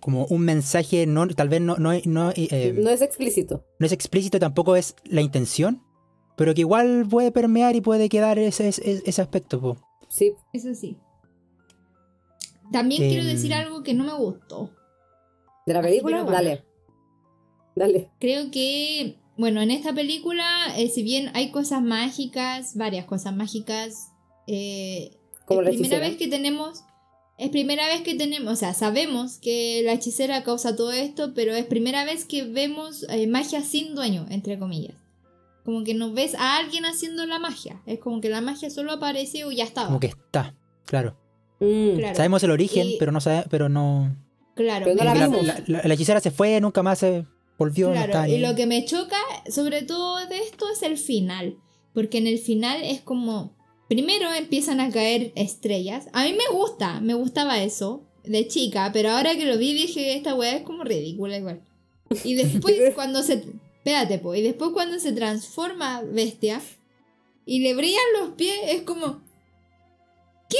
Como 0.00 0.24
un 0.26 0.40
mensaje, 0.42 1.06
no, 1.06 1.28
tal 1.28 1.50
vez 1.50 1.60
no, 1.60 1.76
no, 1.76 1.92
no, 2.06 2.32
eh, 2.34 2.74
no 2.78 2.90
es 2.90 3.02
explícito. 3.02 3.66
no 3.78 3.84
es 3.84 3.92
explícito, 3.92 4.38
tampoco 4.38 4.74
es 4.76 4.94
la 5.04 5.20
intención, 5.20 5.82
pero 6.38 6.54
que 6.54 6.62
igual 6.62 7.06
puede 7.10 7.30
permear 7.32 7.76
y 7.76 7.82
puede 7.82 8.08
quedar 8.08 8.38
ese, 8.38 8.68
ese, 8.68 9.02
ese 9.04 9.20
aspecto. 9.20 9.60
po. 9.60 9.76
Sí. 10.08 10.32
Eso 10.54 10.74
sí. 10.74 10.96
También 12.72 13.02
quiero 13.10 13.22
Em. 13.28 13.34
decir 13.34 13.52
algo 13.52 13.82
que 13.82 13.92
no 13.94 14.04
me 14.04 14.14
gustó. 14.14 14.70
¿De 15.66 15.74
la 15.74 15.82
película? 15.82 16.24
Dale. 16.24 16.64
Dale. 17.76 18.10
Creo 18.18 18.50
que, 18.50 19.18
bueno, 19.36 19.60
en 19.62 19.70
esta 19.70 19.92
película, 19.94 20.44
eh, 20.76 20.88
si 20.88 21.02
bien 21.02 21.30
hay 21.34 21.50
cosas 21.50 21.82
mágicas, 21.82 22.76
varias 22.76 23.04
cosas 23.06 23.34
mágicas, 23.34 24.08
eh, 24.46 25.16
Como 25.46 25.60
es 25.60 25.66
la 25.66 25.70
primera 25.70 25.96
hechicera. 25.96 26.08
vez 26.08 26.16
que 26.18 26.28
tenemos, 26.28 26.82
es 27.38 27.50
primera 27.50 27.86
vez 27.86 28.02
que 28.02 28.14
tenemos, 28.16 28.52
o 28.52 28.56
sea, 28.56 28.74
sabemos 28.74 29.38
que 29.38 29.82
la 29.84 29.92
hechicera 29.92 30.42
causa 30.42 30.76
todo 30.76 30.92
esto, 30.92 31.32
pero 31.34 31.54
es 31.54 31.64
primera 31.66 32.04
vez 32.04 32.24
que 32.24 32.44
vemos 32.44 33.06
eh, 33.08 33.26
magia 33.28 33.62
sin 33.62 33.94
dueño, 33.94 34.26
entre 34.30 34.58
comillas. 34.58 34.96
Como 35.64 35.84
que 35.84 35.94
no 35.94 36.12
ves 36.12 36.34
a 36.34 36.56
alguien 36.56 36.84
haciendo 36.86 37.26
la 37.26 37.38
magia. 37.38 37.80
Es 37.86 37.98
como 38.00 38.20
que 38.20 38.30
la 38.30 38.40
magia 38.40 38.70
solo 38.70 38.92
aparece 38.92 39.44
o 39.44 39.52
ya 39.52 39.64
estaba. 39.64 39.86
Como 39.88 40.00
que 40.00 40.08
está, 40.08 40.54
claro. 40.86 41.16
Mm. 41.60 41.96
Claro. 41.98 42.16
Sabemos 42.16 42.42
el 42.42 42.50
origen, 42.50 42.86
Y- 42.88 42.96
pero 42.98 43.12
no 43.12 43.20
sabe, 43.20 43.44
pero 43.50 43.68
no. 43.68 44.16
Claro. 44.64 44.84
Pero 44.84 44.96
no 44.96 45.04
la 45.04 45.12
me 45.14 45.18
la, 45.20 45.26
pasa- 45.26 45.40
vimos. 45.40 45.46
la- 45.68 45.78
la- 45.78 45.88
la 45.88 45.94
hechicera 45.94 46.20
se 46.20 46.30
fue, 46.30 46.60
nunca 46.60 46.82
más 46.82 46.98
se 46.98 47.24
volvió. 47.58 47.88
no 47.88 47.92
Claro, 47.94 48.22
ni 48.24 48.34
y 48.34 48.38
lo 48.38 48.54
que 48.54 48.66
me 48.66 48.84
choca, 48.84 49.16
sobre 49.48 49.82
todo 49.82 50.24
de 50.26 50.38
esto, 50.38 50.66
es 50.72 50.82
el 50.82 50.96
final. 50.98 51.56
Porque 51.94 52.18
en 52.18 52.26
el 52.26 52.38
final 52.38 52.82
es 52.82 53.00
como. 53.00 53.56
Primero 53.88 54.32
empiezan 54.32 54.78
a 54.80 54.90
caer 54.90 55.32
estrellas. 55.34 56.06
A 56.12 56.22
mí 56.24 56.32
me 56.34 56.56
gusta, 56.56 57.00
me 57.00 57.14
gustaba 57.14 57.60
eso 57.62 58.04
de 58.22 58.46
chica, 58.46 58.90
pero 58.92 59.10
ahora 59.10 59.34
que 59.34 59.46
lo 59.46 59.58
vi 59.58 59.72
dije, 59.74 60.14
esta 60.14 60.34
weá 60.36 60.54
es 60.56 60.62
como 60.62 60.84
ridícula 60.84 61.36
igual. 61.36 61.60
Y 62.22 62.34
después 62.34 62.76
cuando 62.94 63.22
se... 63.24 63.42
Espérate, 63.78 64.18
po. 64.18 64.34
Y 64.36 64.42
después 64.42 64.70
cuando 64.72 64.98
se 65.00 65.10
transforma 65.12 66.02
bestia 66.02 66.60
y 67.46 67.60
le 67.60 67.74
brillan 67.74 68.04
los 68.20 68.30
pies, 68.36 68.58
es 68.68 68.82
como... 68.82 69.22
¿Qué? 70.48 70.58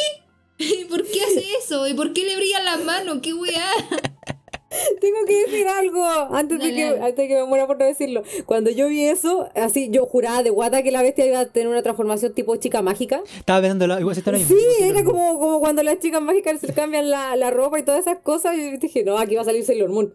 ¿Y 0.80 0.84
por 0.84 1.02
qué 1.04 1.22
hace 1.22 1.44
eso? 1.62 1.88
¿Y 1.88 1.94
por 1.94 2.12
qué 2.12 2.24
le 2.24 2.36
brillan 2.36 2.64
las 2.64 2.84
manos? 2.84 3.18
¿Qué 3.22 3.32
weá? 3.32 3.64
Tengo 5.00 5.24
que 5.26 5.46
decir 5.46 5.66
algo 5.66 6.04
antes 6.04 6.60
de, 6.60 6.72
que, 6.72 6.86
antes 6.86 7.16
de 7.16 7.28
que 7.28 7.34
me 7.34 7.44
muera 7.44 7.66
por 7.66 7.76
no 7.78 7.84
decirlo. 7.86 8.22
Cuando 8.46 8.70
yo 8.70 8.86
vi 8.86 9.04
eso, 9.04 9.48
así 9.56 9.88
yo 9.90 10.06
juraba 10.06 10.44
de 10.44 10.50
guata 10.50 10.84
que 10.84 10.92
la 10.92 11.02
bestia 11.02 11.26
iba 11.26 11.40
a 11.40 11.46
tener 11.46 11.66
una 11.68 11.82
transformación 11.82 12.34
tipo 12.34 12.54
chica 12.56 12.80
mágica. 12.80 13.20
Estaba 13.36 13.62
pensando 13.62 13.88
la, 13.88 13.98
igual 13.98 14.14
se 14.14 14.20
estaba 14.20 14.36
ahí. 14.36 14.44
Sí, 14.44 14.58
era 14.80 15.02
como, 15.02 15.40
como 15.40 15.58
cuando 15.58 15.82
las 15.82 15.98
chicas 15.98 16.22
mágicas 16.22 16.60
se 16.60 16.72
cambian 16.72 17.10
la, 17.10 17.34
la 17.34 17.50
ropa 17.50 17.80
y 17.80 17.82
todas 17.82 18.02
esas 18.02 18.18
cosas. 18.18 18.56
Y 18.56 18.76
dije, 18.76 19.02
no, 19.02 19.18
aquí 19.18 19.34
va 19.34 19.42
a 19.42 19.46
salir 19.46 19.64
Sailor 19.64 19.90
Moon. 19.90 20.14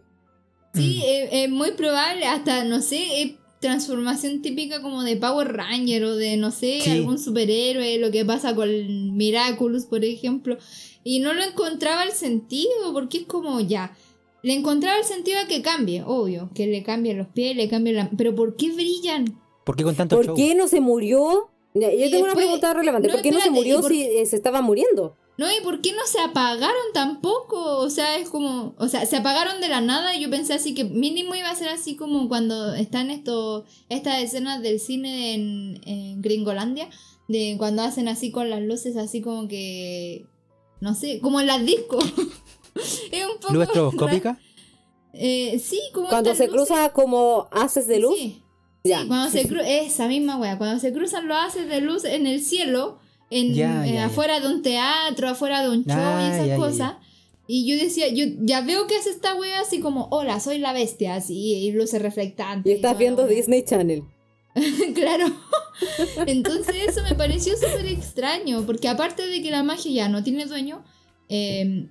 Sí, 0.76 1.02
es, 1.06 1.48
muy 1.48 1.72
probable, 1.72 2.26
hasta, 2.26 2.64
no 2.64 2.82
sé, 2.82 3.22
es 3.22 3.32
transformación 3.66 4.42
típica 4.42 4.80
como 4.82 5.02
de 5.02 5.16
Power 5.16 5.52
Ranger 5.56 6.04
o 6.04 6.16
de, 6.16 6.36
no 6.36 6.50
sé, 6.50 6.80
Sí. 6.82 6.90
algún 6.90 7.18
superhéroe, 7.18 7.98
lo 7.98 8.10
que 8.10 8.24
pasa 8.24 8.54
con 8.54 8.68
Miraculous, 9.16 9.84
por 9.86 10.04
ejemplo. 10.04 10.56
Y 11.04 11.20
no 11.20 11.32
lo 11.34 11.42
encontraba 11.42 12.02
el 12.04 12.12
sentido, 12.12 12.92
porque 12.92 13.18
es 13.18 13.24
como 13.26 13.60
ya. 13.60 13.96
Le 14.42 14.52
encontraba 14.54 14.98
el 14.98 15.04
sentido 15.04 15.38
a 15.40 15.46
que 15.48 15.60
cambie, 15.62 16.02
obvio, 16.06 16.50
que 16.54 16.66
le 16.66 16.82
cambien 16.82 17.18
los 17.18 17.26
pies, 17.28 17.56
le 17.56 17.68
cambien 17.68 17.96
la... 17.96 18.10
Pero 18.16 18.34
¿por 18.34 18.56
qué 18.56 18.70
brillan? 18.72 19.40
¿Por 19.64 19.74
qué 19.76 19.82
con 19.84 19.96
tanto 19.96 20.16
¿Por 20.16 20.26
show? 20.26 20.36
qué 20.36 20.54
no 20.54 20.68
se 20.68 20.80
murió? 20.80 21.50
Yo 21.74 21.90
Y 21.90 22.10
tengo 22.10 22.24
una 22.24 22.34
pregunta 22.34 22.72
relevante. 22.72 23.08
no, 23.08 23.14
¿Por 23.14 23.22
qué 23.22 23.32
no 23.32 23.40
se 23.40 23.50
murió 23.50 23.78
¿y 23.78 23.82
por 23.82 23.90
si 23.90 24.02
eh, 24.02 24.24
se 24.26 24.36
estaba 24.36 24.62
muriendo? 24.62 25.16
No, 25.38 25.46
¿y 25.50 25.60
por 25.62 25.82
qué 25.82 25.92
no 25.92 26.06
se 26.06 26.18
apagaron 26.20 26.74
tampoco? 26.94 27.78
O 27.78 27.90
sea, 27.90 28.16
es 28.16 28.30
como, 28.30 28.74
o 28.78 28.88
sea, 28.88 29.04
se 29.04 29.16
apagaron 29.16 29.60
de 29.60 29.68
la 29.68 29.82
nada 29.82 30.14
y 30.16 30.22
yo 30.22 30.30
pensé 30.30 30.54
así 30.54 30.74
que 30.74 30.84
mínimo 30.84 31.34
iba 31.34 31.50
a 31.50 31.54
ser 31.54 31.68
así 31.68 31.94
como 31.94 32.26
cuando 32.28 32.74
están 32.74 33.10
estos, 33.10 33.64
estas 33.90 34.22
escenas 34.22 34.62
del 34.62 34.80
cine 34.80 35.34
en, 35.34 35.80
en 35.84 36.22
Gringolandia, 36.22 36.88
de 37.28 37.56
cuando 37.58 37.82
hacen 37.82 38.08
así 38.08 38.30
con 38.30 38.48
las 38.48 38.62
luces 38.62 38.96
así 38.96 39.20
como 39.20 39.46
que, 39.46 40.24
no 40.80 40.94
sé, 40.94 41.20
como 41.20 41.38
en 41.40 41.48
las 41.48 41.66
discos. 41.66 42.02
es 43.12 43.26
un 43.26 43.38
poco... 43.40 43.52
¿Luz 43.52 43.64
estroboscópica? 43.64 44.38
Eh, 45.12 45.58
sí, 45.62 45.80
como 45.92 46.08
Cuando 46.08 46.34
se 46.34 46.46
luces- 46.46 46.50
cruza 46.54 46.88
como 46.92 47.48
haces 47.50 47.86
de 47.86 48.00
luz. 48.00 48.14
Sí. 48.16 48.42
Ya. 48.84 49.02
Sí, 49.02 49.08
cuando 49.08 49.30
se 49.30 49.48
cruzan, 49.48 49.66
esa 49.66 50.08
misma 50.08 50.36
wea, 50.38 50.56
cuando 50.56 50.78
se 50.80 50.92
cruzan 50.92 51.28
los 51.28 51.36
haces 51.36 51.68
de 51.68 51.80
luz 51.80 52.04
en 52.04 52.26
el 52.26 52.40
cielo, 52.42 52.98
en, 53.30 53.54
Ya, 53.54 53.86
eh, 53.86 53.98
afuera 53.98 54.40
de 54.40 54.48
un 54.48 54.62
teatro, 54.62 55.28
afuera 55.28 55.62
de 55.62 55.70
un 55.70 55.84
show 55.84 55.96
Ah, 55.96 56.28
y 56.28 56.34
esas 56.34 56.58
cosas. 56.58 56.92
Y 57.48 57.66
yo 57.66 57.76
decía, 57.76 58.08
yo 58.08 58.24
ya 58.40 58.60
veo 58.60 58.86
que 58.86 58.96
hace 58.96 59.10
esta 59.10 59.34
wea 59.36 59.60
así 59.60 59.80
como, 59.80 60.08
hola, 60.10 60.40
soy 60.40 60.58
la 60.58 60.72
bestia, 60.72 61.14
así, 61.14 61.54
y 61.54 61.72
luces 61.72 62.02
reflectantes. 62.02 62.70
Y 62.70 62.74
estás 62.74 62.98
viendo. 62.98 63.26
Disney 63.26 63.64
Channel. 63.64 64.02
claro. 64.94 65.26
Entonces 66.26 66.74
eso 66.88 67.02
me 67.02 67.14
pareció 67.14 67.54
súper 67.56 67.86
extraño, 67.86 68.64
porque 68.66 68.88
aparte 68.88 69.26
de 69.26 69.42
que 69.42 69.50
la 69.50 69.62
magia 69.62 69.92
ya 69.92 70.08
no 70.08 70.24
tiene 70.24 70.46
dueño, 70.46 70.82
eh, 71.28 71.88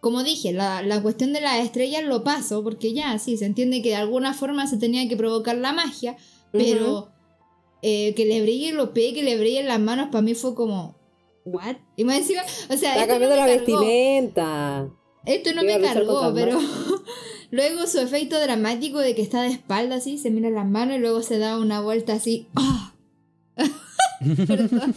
como 0.00 0.22
dije, 0.22 0.52
la, 0.52 0.82
la 0.82 1.00
cuestión 1.00 1.32
de 1.32 1.40
las 1.40 1.64
estrellas 1.64 2.04
lo 2.04 2.24
paso, 2.24 2.62
porque 2.62 2.92
ya, 2.92 3.18
sí, 3.18 3.38
se 3.38 3.46
entiende 3.46 3.80
que 3.80 3.90
de 3.90 3.96
alguna 3.96 4.34
forma 4.34 4.66
se 4.66 4.76
tenía 4.76 5.08
que 5.08 5.16
provocar 5.16 5.56
la 5.56 5.72
magia, 5.72 6.16
pero 6.52 7.08
eh, 7.86 8.14
que 8.14 8.24
le 8.24 8.40
brillen 8.40 8.78
los 8.78 8.88
pies, 8.90 9.12
que 9.12 9.22
le 9.22 9.38
brillen 9.38 9.68
las 9.68 9.78
manos, 9.78 10.08
para 10.10 10.22
mí 10.22 10.34
fue 10.34 10.54
como, 10.54 10.96
¿what? 11.44 11.76
Y 11.96 12.04
más 12.04 12.16
encima, 12.16 12.40
o 12.70 12.76
sea, 12.78 12.94
Está 12.98 13.06
no 13.06 13.20
cambiando 13.20 13.36
me 13.36 13.36
la 13.36 13.46
cargó. 13.46 13.78
vestimenta. 13.80 14.88
Esto 15.26 15.52
no 15.52 15.62
Iba 15.62 15.78
me 15.78 15.84
cargó, 15.84 16.32
pero 16.34 16.58
luego 17.50 17.86
su 17.86 18.00
efecto 18.00 18.40
dramático 18.40 19.00
de 19.00 19.14
que 19.14 19.20
está 19.20 19.42
de 19.42 19.48
espalda 19.48 19.96
así, 19.96 20.16
se 20.16 20.30
mira 20.30 20.48
las 20.48 20.66
manos 20.66 20.96
y 20.96 21.00
luego 21.00 21.22
se 21.22 21.36
da 21.38 21.58
una 21.58 21.82
vuelta 21.82 22.14
así. 22.14 22.48
¡Ah! 22.56 22.94
Perdón. 24.46 24.94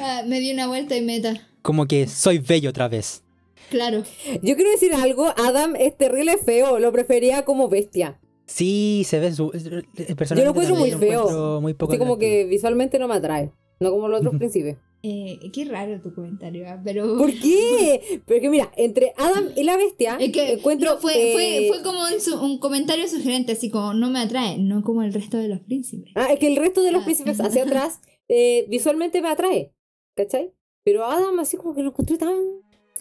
Ah, 0.00 0.22
me 0.26 0.40
di 0.40 0.52
una 0.52 0.66
vuelta 0.66 0.96
y 0.96 1.02
meta. 1.02 1.46
Como 1.62 1.86
que 1.86 2.08
soy 2.08 2.38
bello 2.38 2.70
otra 2.70 2.88
vez. 2.88 3.22
Claro. 3.70 4.04
Yo 4.42 4.56
quiero 4.56 4.70
decir 4.70 4.94
algo, 4.94 5.32
Adam 5.36 5.74
es 5.76 5.96
terrible 5.96 6.36
feo, 6.38 6.78
lo 6.78 6.92
prefería 6.92 7.44
como 7.44 7.68
bestia. 7.68 8.18
Sí, 8.46 9.02
se 9.06 9.20
ve 9.20 9.32
su. 9.32 9.50
el 9.52 10.16
personaje 10.16 10.40
Yo 10.40 10.44
lo 10.44 10.50
encuentro 10.50 10.76
muy 10.76 10.90
feo. 10.90 11.20
encuentro 11.20 11.60
Muy 11.60 11.74
poco 11.74 11.92
Así 11.92 11.98
como 11.98 12.18
que 12.18 12.44
visualmente 12.44 12.98
no 12.98 13.08
me 13.08 13.14
atrae. 13.14 13.52
No 13.80 13.90
como 13.90 14.08
los 14.08 14.20
otros 14.20 14.36
príncipes. 14.36 14.76
Eh, 15.02 15.38
qué 15.52 15.66
raro 15.66 16.00
tu 16.00 16.14
comentario, 16.14 16.64
ah, 16.66 16.80
pero... 16.82 17.16
¿Por 17.18 17.30
qué? 17.32 18.22
Porque 18.26 18.48
mira, 18.48 18.72
entre 18.76 19.12
Adam 19.18 19.48
y 19.54 19.64
la 19.64 19.76
bestia 19.76 20.16
Es 20.18 20.32
que 20.32 20.54
encuentro 20.54 20.94
no, 20.94 20.98
fue, 20.98 21.12
eh, 21.12 21.32
fue, 21.34 21.68
fue 21.74 21.82
como 21.82 22.00
un, 22.04 22.20
su- 22.20 22.40
un 22.40 22.58
comentario 22.58 23.06
sugerente, 23.06 23.52
así 23.52 23.68
como 23.70 23.92
no 23.92 24.08
me 24.10 24.20
atrae, 24.20 24.56
no 24.58 24.82
como 24.82 25.02
el 25.02 25.12
resto 25.12 25.36
de 25.36 25.48
los 25.48 25.60
príncipes. 25.60 26.10
Ah, 26.14 26.28
es 26.32 26.38
que 26.38 26.46
el 26.46 26.56
resto 26.56 26.82
de 26.82 26.92
los 26.92 27.02
Ah. 27.02 27.04
príncipes 27.04 27.38
hacia 27.40 27.62
atrás 27.64 28.00
eh, 28.28 28.64
visualmente 28.70 29.20
me 29.20 29.28
atrae. 29.28 29.74
¿Cachai? 30.16 30.54
Pero 30.84 31.04
Adam 31.04 31.38
así 31.40 31.56
como 31.58 31.74
que 31.74 31.82
lo 31.82 31.88
encontré 31.90 32.16
tan 32.16 32.34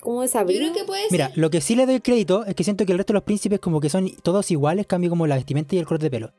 como 0.04 0.18
Yo 0.18 0.22
desabrido. 0.24 0.60
creo 0.62 0.74
que 0.74 0.84
puede 0.86 1.04
Mira, 1.10 1.30
ser. 1.30 1.38
lo 1.38 1.50
que 1.50 1.62
sí 1.62 1.76
le 1.76 1.86
doy 1.86 2.00
crédito 2.02 2.46
es 2.46 2.54
que 2.56 2.64
siento 2.64 2.86
que 2.86 2.92
el 2.92 2.98
resto 3.00 3.14
de 3.14 3.16
los 3.16 3.24
príncipes 3.24 3.60
como 3.60 3.80
que 3.80 3.90
son 3.90 4.10
todos 4.22 4.52
iguales, 4.52 4.86
cambio 4.86 5.10
como 5.10 5.26
la 5.26 5.36
vestimenta 5.36 5.76
y 5.76 5.80
el 5.80 5.86
color 5.86 6.02
de 6.02 6.12
pelo. 6.12 6.32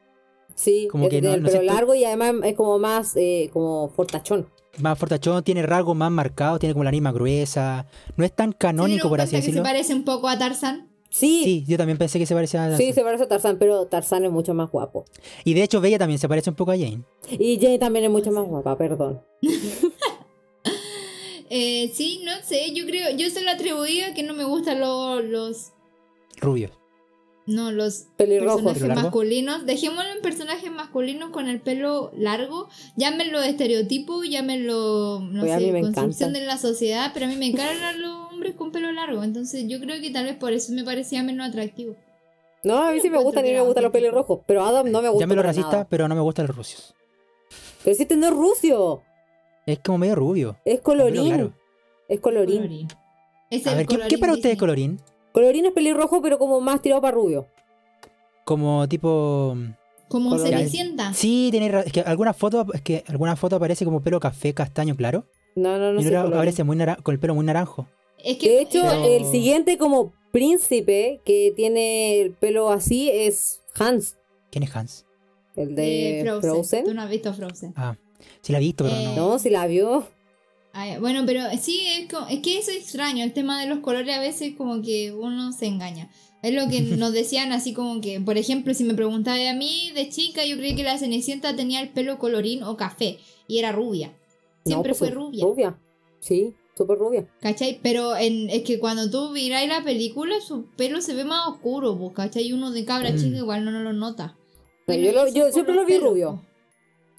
Sí, 0.55 0.87
como 0.91 1.05
es 1.05 1.11
que 1.11 1.17
que 1.21 1.23
no- 1.27 1.35
el 1.35 1.43
no 1.43 1.49
pelo 1.49 1.61
siento- 1.61 1.75
largo 1.75 1.95
y 1.95 2.05
además 2.05 2.35
es 2.45 2.55
como 2.55 2.79
más 2.79 3.17
eh, 3.17 3.51
como 3.53 3.89
fortachón. 3.89 4.49
Más 4.79 4.99
fortachón, 4.99 5.43
tiene 5.45 5.63
rasgos 5.63 5.97
más 5.97 6.11
marcados, 6.11 6.59
tiene 6.61 6.73
como 6.75 6.85
la 6.85 6.89
anima 6.91 7.13
gruesa. 7.13 7.87
No 8.17 8.25
es 8.25 8.33
tan 8.35 8.51
¿Se 8.53 8.59
canónico, 8.59 9.09
por 9.09 9.21
así 9.21 9.31
que 9.33 9.37
decirlo. 9.39 9.61
se 9.63 9.63
parece 9.65 9.95
un 9.95 10.05
poco 10.05 10.29
a 10.29 10.37
Tarzan? 10.39 10.89
Sí, 11.11 11.43
sí, 11.45 11.45
Sí, 11.45 11.65
yo 11.69 11.77
también 11.77 11.97
pensé 11.97 12.19
que 12.19 12.27
se 12.27 12.35
parecía 12.35 12.65
a... 12.67 12.77
se 12.77 12.93
parece 13.05 13.23
a 13.23 13.29
Tarzán, 13.29 13.57
pero 13.59 13.87
Tarzán 13.87 14.25
es 14.25 14.33
mucho 14.33 14.53
más 14.53 14.69
guapo. 14.73 15.05
Y 15.45 15.55
de 15.55 15.63
hecho, 15.63 15.81
Bella 15.81 15.97
también 15.97 16.19
se 16.19 16.29
parece 16.29 16.51
un 16.51 16.57
poco 16.57 16.73
a 16.73 16.77
Jane. 16.77 17.03
Y 17.31 17.57
Jane 17.61 17.79
también 17.79 18.07
es 18.07 18.11
mucho 18.11 18.33
más 18.33 18.45
guapa, 18.47 18.77
perdón. 18.77 19.23
Eh, 21.57 21.93
sí, 21.95 22.21
no 22.25 22.33
sé, 22.43 22.73
yo 22.75 22.85
creo, 22.85 23.11
yo 23.17 23.31
se 23.31 23.41
lo 23.43 23.51
atribuía 23.51 24.13
que 24.13 24.25
no 24.25 24.35
me 24.35 24.43
gustan 24.45 24.81
lo- 24.81 25.21
los, 25.21 25.71
Rubio. 26.41 26.71
no, 27.47 27.71
los 27.71 28.07
Pelirrojos. 28.17 28.63
personajes 28.63 29.05
masculinos. 29.05 29.65
Dejémoslo 29.65 30.11
en 30.11 30.21
personajes 30.21 30.73
masculinos 30.73 31.31
con 31.31 31.47
el 31.49 31.61
pelo 31.61 32.11
largo. 32.17 32.69
Llámenlo 32.97 33.41
estereotipo, 33.41 34.25
llámenlo, 34.25 35.21
no 35.21 35.43
a 35.45 35.59
sé, 35.59 35.71
construcción 35.81 36.31
encanta. 36.31 36.41
de 36.41 36.47
la 36.47 36.59
sociedad, 36.59 37.11
pero 37.15 37.27
a 37.27 37.29
mí 37.29 37.37
me 37.37 37.47
encargan 37.47 38.03
los 38.03 38.33
hombres 38.33 38.55
con 38.57 38.73
pelo 38.73 38.91
largo. 38.91 39.23
Entonces 39.23 39.65
yo 39.69 39.79
creo 39.79 40.01
que 40.01 40.11
tal 40.11 40.25
vez 40.25 40.35
por 40.37 40.53
eso 40.53 40.73
me 40.73 40.83
parecía 40.83 41.23
menos 41.23 41.49
atractivo. 41.49 41.95
No, 42.65 42.79
a 42.79 42.91
mí 42.93 42.99
sí 43.01 43.11
me 43.11 43.19
gustan 43.23 43.47
y 43.47 43.53
me 43.53 43.61
gustan 43.61 43.85
los 43.85 43.93
pelirrojos, 43.93 44.41
pero 44.47 44.65
Adam 44.65 44.91
no 44.91 45.03
me 45.03 45.09
gusta. 45.09 45.23
Llámelo 45.23 45.43
racista, 45.45 45.71
nada. 45.71 45.87
pero 45.89 46.09
no 46.09 46.15
me 46.17 46.21
gustan 46.23 46.47
los 46.49 46.57
rusios. 46.57 46.95
Pero 47.85 47.95
si 47.95 48.03
este 48.03 48.17
no 48.17 48.27
es 48.27 48.33
rucio, 48.33 49.03
Es 49.67 49.79
como 49.81 49.99
medio 49.99 50.15
rubio. 50.15 50.57
es 50.65 50.81
colorín. 50.81 51.27
claro. 51.27 51.53
Es 52.09 52.21
colorín. 52.21 52.57
Colorín. 52.59 52.89
Es 53.51 53.67
A 53.67 53.75
ver, 53.75 53.87
¿qué, 53.87 53.97
para 53.97 54.33
ustedes 54.33 54.35
Disney. 54.35 54.57
colorín? 54.57 55.01
Colorín 55.33 55.67
es 55.67 55.73
pelirrojo, 55.73 56.21
pero 56.23 56.39
como 56.39 56.61
más 56.61 56.83
tirado 56.83 57.01
para 57.01 57.15
rubio. 57.15 57.47
Como 58.45 58.87
tipo... 58.89 59.57
Como 60.09 60.31
Colorín. 60.31 60.59
Cenicienta. 60.59 61.15
Sí, 61.15 61.49
tiene 61.51 61.67
es 61.87 61.93
que 61.93 62.01
alguna 62.01 62.35
foto, 62.35 62.67
es 62.73 62.83
que 62.83 63.05
alguna 63.09 63.37
foto 63.37 63.57
aparece 63.57 63.85
como 63.85 64.03
pelo 64.03 64.21
café 64.21 64.53
castaño 64.53 64.97
claro. 64.97 65.27
No, 65.57 65.79
no, 65.79 65.93
no 65.93 66.01
y 66.01 66.07
otra 66.07 66.23
aparece 66.23 66.63
muy 66.63 66.77
con 67.03 67.15
el 67.15 67.19
pelo 67.19 67.35
muy 67.35 67.45
naranjo. 67.45 67.87
Es 68.19 68.39
que 68.39 68.49
De 68.51 68.61
hecho, 68.61 69.05
el 69.05 69.25
siguiente 69.25 69.79
como 69.79 70.13
príncipe 70.31 71.21
que 71.25 71.53
tiene 71.57 72.21
el 72.21 72.33
pelo 72.33 72.71
así 72.71 73.11
es 73.11 73.63
Hans, 73.79 74.17
¿Quién 74.51 74.65
es 74.65 74.77
Hans? 74.77 75.07
el 75.57 75.75
de 75.75 76.21
eh, 76.21 76.25
Frozen. 76.25 76.51
Frozen. 76.51 76.85
Tú 76.85 76.95
no 76.95 77.03
has 77.03 77.11
visto 77.11 77.33
Frozen. 77.33 77.73
Ah, 77.77 77.97
sí 78.43 78.53
la 78.53 78.59
he 78.59 78.61
visto, 78.63 78.85
pero 78.85 78.97
Eh, 78.97 79.05
no. 79.17 79.31
No, 79.31 79.39
si 79.39 79.51
la 79.51 79.67
vio. 79.67 80.07
Bueno, 81.01 81.23
pero 81.25 81.43
sí, 81.61 81.87
es, 81.87 82.09
que 82.43 82.59
eso 82.59 82.71
es 82.73 82.79
extraño. 82.79 83.23
El 83.23 83.33
tema 83.33 83.61
de 83.61 83.69
los 83.69 83.79
colores 83.79 84.13
a 84.17 84.21
veces 84.21 84.55
como 84.57 84.83
que 84.83 85.13
uno 85.13 85.53
se 85.53 85.67
engaña. 85.67 86.11
Es 86.43 86.53
lo 86.53 86.69
que 86.69 86.81
nos 86.99 87.13
decían 87.13 87.53
así 87.53 87.73
como 87.73 88.01
que, 88.01 88.21
por 88.21 88.37
ejemplo, 88.39 88.75
si 88.75 88.83
me 88.85 88.95
preguntaba 88.95 89.39
a 89.49 89.55
mí 89.55 89.93
de 89.95 90.09
chica, 90.09 90.45
yo 90.45 90.57
creí 90.57 90.75
que 90.75 90.83
la 90.83 90.99
Cenicienta 90.99 91.55
tenía 91.55 91.81
el 91.81 91.91
pelo 91.91 92.19
colorín 92.19 92.65
o 92.65 92.77
café 92.77 93.19
y 93.47 93.59
era 93.59 93.71
rubia. 93.73 94.09
No, 94.09 94.15
Siempre 94.67 94.91
pues 94.91 94.99
fue 94.99 95.11
rubia. 95.11 95.45
Rubia. 95.45 95.79
Sí, 96.19 96.55
súper 96.77 96.99
rubia. 96.99 97.29
¿Cachai? 97.41 97.79
Pero 97.83 98.17
en, 98.17 98.51
es 98.51 98.63
que 98.63 98.79
cuando 98.81 99.09
tú 99.11 99.31
miráis 99.31 99.69
la 99.69 99.85
película, 99.85 100.41
su 100.41 100.67
pelo 100.77 101.01
se 101.03 101.15
ve 101.15 101.25
más 101.25 101.47
oscuro, 101.47 101.97
pues, 101.97 102.13
¿cachai? 102.15 102.53
Uno 102.53 102.73
de 102.73 102.85
cabra 102.85 103.11
Mm. 103.13 103.17
chica 103.17 103.37
igual 103.37 103.65
no, 103.65 103.71
no 103.71 103.81
lo 103.83 103.93
nota. 103.93 104.37
No, 104.89 104.95
yo 104.95 105.13
lo- 105.13 105.31
siempre 105.53 105.75
lo 105.75 105.85
vi 105.87 105.99
rubio. 105.99 106.43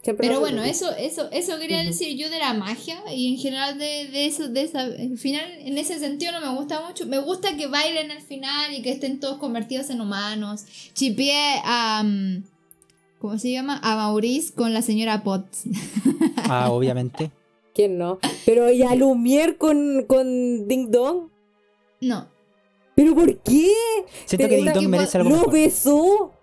Siempre 0.06 0.28
Pero 0.28 0.40
bueno, 0.40 0.64
eso, 0.64 0.96
eso, 0.96 1.30
eso 1.32 1.58
quería 1.58 1.84
decir 1.84 2.16
yo 2.16 2.30
de 2.30 2.38
la 2.38 2.54
magia 2.54 3.02
y 3.12 3.34
en 3.34 3.40
general 3.40 3.80
de, 3.80 4.08
de 4.12 4.28
eso, 4.28 4.48
de 4.48 4.62
esa, 4.62 4.82
al 4.82 5.18
final, 5.18 5.44
en 5.62 5.80
ese 5.80 5.98
sentido 5.98 6.32
no 6.32 6.42
me 6.42 6.56
gusta 6.56 6.86
mucho. 6.88 7.08
Me 7.08 7.18
gusta 7.18 7.58
que 7.58 7.66
bailen 7.66 8.12
al 8.12 8.22
final 8.22 8.72
y 8.72 8.84
que 8.84 8.92
estén 8.92 9.20
todos 9.20 9.40
convertidos 9.40 9.90
en 9.90 10.02
humanos. 10.02 10.66
Chipié 10.94 11.60
a, 11.64 12.04
mm, 12.04 12.44
¿cómo 13.18 13.40
se 13.40 13.50
llama? 13.52 13.80
A 13.82 13.96
Maurice 13.96 14.54
con 14.54 14.76
la 14.76 14.84
señora 14.84 15.24
Potts. 15.24 15.64
Ah, 16.48 16.70
obviamente. 16.70 17.32
¿Quién 17.74 17.98
no? 17.98 18.20
Pero 18.46 18.70
y 18.70 18.84
a 18.84 18.94
Lumière 18.94 19.58
con, 19.58 20.06
con 20.08 20.68
Ding 20.68 20.92
Dong. 20.92 21.30
No. 22.02 22.28
¿Pero 22.94 23.16
por 23.16 23.40
qué? 23.40 23.74
Siento 24.26 24.50
que 24.50 24.58
Ding 24.58 24.72
Dong 24.72 24.88
merece 24.88 25.18
algo 25.18 25.32
Lo 25.32 25.36
mejor. 25.38 25.52
besó. 25.54 26.35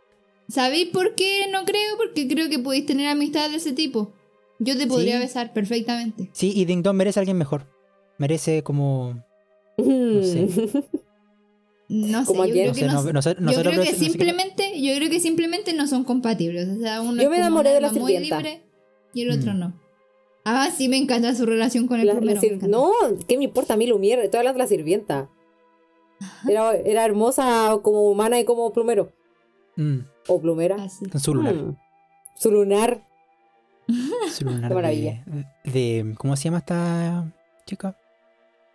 ¿Sabéis 0.52 0.88
por 0.88 1.14
qué 1.14 1.46
no 1.50 1.64
creo? 1.64 1.96
Porque 1.96 2.28
creo 2.28 2.48
que 2.50 2.58
podéis 2.58 2.84
tener 2.84 3.08
amistad 3.08 3.48
de 3.50 3.56
ese 3.56 3.72
tipo. 3.72 4.12
Yo 4.58 4.76
te 4.76 4.86
podría 4.86 5.14
Sí. 5.16 5.20
besar 5.22 5.52
perfectamente. 5.54 6.28
Sí, 6.32 6.52
y 6.54 6.66
Ding 6.66 6.82
Dong 6.82 6.94
merece 6.96 7.18
a 7.18 7.22
alguien 7.22 7.38
mejor. 7.38 7.66
Merece 8.18 8.62
como. 8.62 9.24
Mm. 9.78 10.22
sé. 10.22 10.48
No 11.88 12.20
sé, 12.20 12.26
¿Como 12.26 12.42
a 12.42 12.46
yo 12.46 12.52
creo 12.52 12.66
No 12.68 12.72
que 12.74 12.80
sé, 12.80 12.86
no, 12.86 13.02
no- 13.02 13.12
no 13.12 13.52
yo 13.52 13.60
creo 13.60 13.72
no 13.76 13.82
que 13.82 13.92
no 13.92 13.98
simplemente, 13.98 14.80
yo 14.82 14.94
creo 14.96 15.10
que 15.10 15.20
simplemente 15.20 15.72
no 15.72 15.86
son 15.86 16.04
compatibles. 16.04 16.68
O 16.68 16.80
sea, 16.80 17.00
uno 17.00 17.22
Yo 17.22 17.30
me 17.30 17.38
enamoré 17.38 17.70
de 17.70 17.80
la 17.80 17.90
muy 17.92 18.12
sirvienta. 18.12 18.36
libre 18.38 18.62
y 19.14 19.22
el 19.22 19.30
otro 19.30 19.54
Mm. 19.54 19.58
no. 19.58 19.80
Ah, 20.44 20.70
sí 20.76 20.88
me 20.88 20.96
encanta 20.98 21.34
su 21.34 21.46
relación 21.46 21.86
con 21.86 21.98
el 22.00 22.06
La- 22.06 22.14
no, 22.68 22.92
¿qué 23.26 23.38
me 23.38 23.44
importa 23.44 23.74
a 23.74 23.76
mí 23.78 23.86
Lumière? 23.86 24.22
Estoy 24.24 24.38
hablando 24.38 24.58
de 24.58 24.64
la 24.64 24.68
sirvienta. 24.68 25.30
Era, 26.48 26.74
era 26.76 27.04
hermosa 27.04 27.78
como 27.82 28.02
humana 28.10 28.38
y 28.38 28.44
como 28.44 28.72
plumero. 28.72 29.12
Mm, 29.76 30.00
O 30.28 30.40
plumera. 30.40 30.76
Ah, 30.78 30.88
sí. 30.88 31.06
con 31.08 31.20
su 31.20 31.34
lunar. 31.34 31.54
Mm. 31.54 31.76
Su 32.36 32.50
lunar. 32.50 33.02
Su 34.32 34.44
lunar 34.44 34.68
Qué 34.68 34.74
maravilla. 34.74 35.24
de, 35.64 35.70
de- 35.70 36.14
¿Cómo 36.16 36.36
se 36.36 36.44
llama 36.44 36.58
esta 36.58 37.32
chica? 37.66 37.96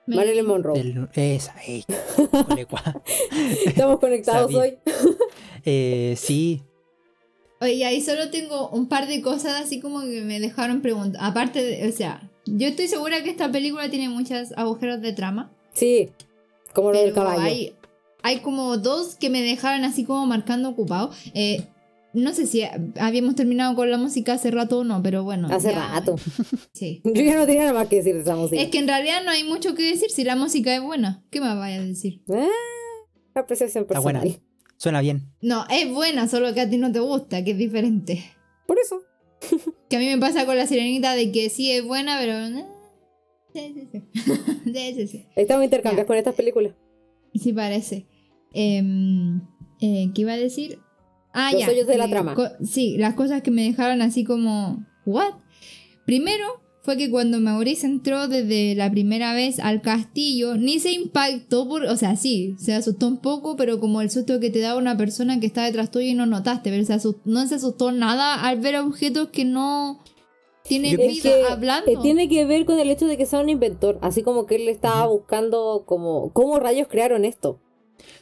Marilyn 0.05 0.45
Monroe. 0.45 0.77
Del- 0.81 1.09
esa. 1.13 1.55
Estamos 3.65 3.99
conectados 3.99 4.53
hoy. 4.53 4.77
Eh, 5.69 6.15
sí, 6.17 6.61
Oye, 7.59 7.83
ahí 7.83 7.99
solo 8.01 8.29
tengo 8.29 8.69
un 8.69 8.87
par 8.87 9.05
de 9.07 9.21
cosas 9.21 9.59
así 9.61 9.81
como 9.81 9.99
que 10.01 10.21
me 10.21 10.39
dejaron 10.39 10.81
preguntar. 10.81 11.19
Aparte, 11.21 11.61
de, 11.61 11.89
o 11.89 11.91
sea, 11.91 12.29
yo 12.45 12.67
estoy 12.69 12.87
segura 12.87 13.21
que 13.23 13.31
esta 13.31 13.51
película 13.51 13.89
tiene 13.89 14.07
muchos 14.07 14.53
agujeros 14.55 15.01
de 15.01 15.11
trama. 15.11 15.51
Sí. 15.73 16.09
Como 16.73 16.93
lo 16.93 17.01
del 17.01 17.13
caballo. 17.13 17.41
hay, 17.41 17.75
hay 18.23 18.39
como 18.39 18.77
dos 18.77 19.15
que 19.15 19.29
me 19.29 19.41
dejaron 19.41 19.83
así 19.85 20.03
como 20.03 20.25
marcando 20.25 20.69
ocupado. 20.69 21.11
Eh, 21.33 21.63
no 22.13 22.33
sé 22.33 22.47
si 22.47 22.63
habíamos 22.99 23.35
terminado 23.35 23.75
con 23.75 23.91
la 23.91 23.97
música 23.97 24.33
hace 24.33 24.49
rato 24.49 24.79
o 24.79 24.83
no, 24.83 25.03
pero 25.03 25.23
bueno. 25.23 25.47
Hace 25.51 25.71
ya- 25.71 25.89
rato. 25.93 26.15
Sí. 26.73 27.01
Yo 27.05 27.21
ya 27.21 27.35
no 27.35 27.45
tenía 27.45 27.61
nada 27.65 27.73
más 27.73 27.87
que 27.87 27.97
decir 27.97 28.15
de 28.15 28.21
esa 28.21 28.35
música. 28.35 28.61
Es 28.61 28.69
que 28.69 28.79
en 28.79 28.87
realidad 28.87 29.23
no 29.23 29.31
hay 29.31 29.43
mucho 29.43 29.75
que 29.75 29.83
decir 29.91 30.09
si 30.09 30.23
la 30.23 30.35
música 30.35 30.73
es 30.75 30.81
buena. 30.81 31.23
¿Qué 31.29 31.39
más 31.41 31.57
vaya 31.57 31.75
a 31.77 31.83
decir? 31.83 32.21
Eh, 32.29 32.47
apreciación 33.35 33.83
Está 33.83 33.99
buena. 33.99 34.21
personal. 34.21 34.43
suena 34.77 35.01
bien. 35.01 35.31
No, 35.41 35.65
es 35.69 35.91
buena, 35.93 36.27
solo 36.27 36.53
que 36.53 36.61
a 36.61 36.69
ti 36.69 36.77
no 36.77 36.91
te 36.91 36.99
gusta, 36.99 37.43
que 37.43 37.51
es 37.51 37.57
diferente. 37.57 38.23
Por 38.65 38.77
eso. 38.79 39.01
Que 39.89 39.95
a 39.95 39.99
mí 39.99 40.05
me 40.07 40.17
pasa 40.17 40.45
con 40.45 40.57
la 40.57 40.67
sirenita 40.67 41.13
de 41.15 41.31
que 41.31 41.49
sí 41.49 41.71
es 41.71 41.81
buena, 41.85 42.17
pero. 42.19 42.33
eh, 42.33 42.65
Sí, 43.53 43.73
sí, 43.73 43.87
sí. 43.91 44.03
sí, 44.73 44.93
sí, 44.95 45.07
sí. 45.07 45.25
Estamos 45.35 45.63
intercambiados 45.63 46.07
con 46.07 46.17
estas 46.17 46.35
películas. 46.35 46.73
Sí 47.37 47.53
parece. 47.53 48.05
Em, 48.53 49.41
eh, 49.81 50.11
¿Qué 50.13 50.21
iba 50.21 50.33
a 50.33 50.37
decir? 50.37 50.79
Ah, 51.33 51.51
Los 51.51 51.61
ya. 51.61 51.69
hoyos 51.69 51.87
de 51.87 51.97
la 51.97 52.05
eh, 52.05 52.09
trama. 52.09 52.35
sí, 52.63 52.97
las 52.97 53.13
cosas 53.13 53.41
que 53.41 53.51
me 53.51 53.63
dejaron 53.63 54.01
así 54.01 54.23
como... 54.23 54.85
¿What? 55.05 55.33
Primero 56.05 56.45
fue 56.81 56.97
que 56.97 57.11
cuando 57.11 57.39
Maurice 57.39 57.85
entró 57.85 58.27
desde 58.29 58.73
la 58.75 58.89
primera 58.89 59.33
vez 59.33 59.59
al 59.59 59.81
castillo, 59.81 60.55
ni 60.55 60.79
se 60.79 60.91
impactó 60.93 61.67
por... 61.67 61.83
O 61.85 61.97
sea, 61.97 62.15
sí, 62.15 62.55
se 62.57 62.73
asustó 62.73 63.07
un 63.07 63.17
poco, 63.17 63.55
pero 63.57 63.79
como 63.79 64.01
el 64.01 64.09
susto 64.09 64.39
que 64.39 64.49
te 64.49 64.59
da 64.59 64.75
una 64.77 64.95
persona 64.97 65.39
que 65.39 65.47
está 65.47 65.63
detrás 65.65 65.91
tuyo 65.91 66.07
y 66.07 66.13
no 66.13 66.25
notaste, 66.25 66.69
pero 66.71 66.83
se 66.85 66.93
asus- 66.93 67.17
no 67.25 67.45
se 67.45 67.55
asustó 67.55 67.91
nada 67.91 68.41
al 68.47 68.59
ver 68.59 68.77
objetos 68.77 69.29
que 69.29 69.43
no 69.45 69.99
tienen 70.67 70.91
Yo 70.91 70.97
vida 70.97 71.31
hablando. 71.51 71.91
eh, 71.91 71.95
tiene 72.01 72.27
que 72.29 72.45
ver 72.45 72.65
con 72.65 72.79
el 72.79 72.89
hecho 72.89 73.07
de 73.07 73.17
que 73.17 73.25
sea 73.25 73.39
un 73.39 73.49
inventor. 73.49 73.97
Así 74.01 74.23
como 74.23 74.45
que 74.45 74.55
él 74.55 74.67
estaba 74.67 75.07
buscando 75.07 75.83
como... 75.85 76.31
¿Cómo 76.33 76.59
rayos 76.59 76.87
crearon 76.89 77.25
esto? 77.25 77.59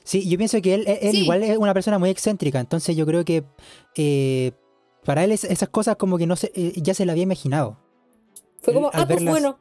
Sí, 0.04 0.28
yo 0.30 0.38
pienso 0.38 0.62
que 0.62 0.74
él, 0.76 0.84
él 0.88 1.12
Sí. 1.12 1.24
igual 1.24 1.44
es 1.44 1.58
una 1.58 1.74
persona 1.74 1.98
muy 2.00 2.10
excéntrica, 2.10 2.60
entonces 2.60 2.96
yo 2.96 3.06
creo 3.06 3.26
que 3.26 3.44
eh, 3.98 4.52
para 5.04 5.24
él 5.24 5.32
es- 5.32 5.44
esas 5.44 5.70
cosas 5.70 5.96
como 5.98 6.18
que 6.18 6.26
no 6.28 6.36
se, 6.36 6.52
eh, 6.56 6.74
ya 6.78 6.94
se 6.94 7.06
la 7.06 7.12
había 7.12 7.24
imaginado. 7.24 7.78
Fue 8.62 8.72
Él, 8.74 8.76
como, 8.76 8.88
al 8.94 9.02
ah, 9.04 9.08
pues 9.08 9.24
bueno. 9.26 9.60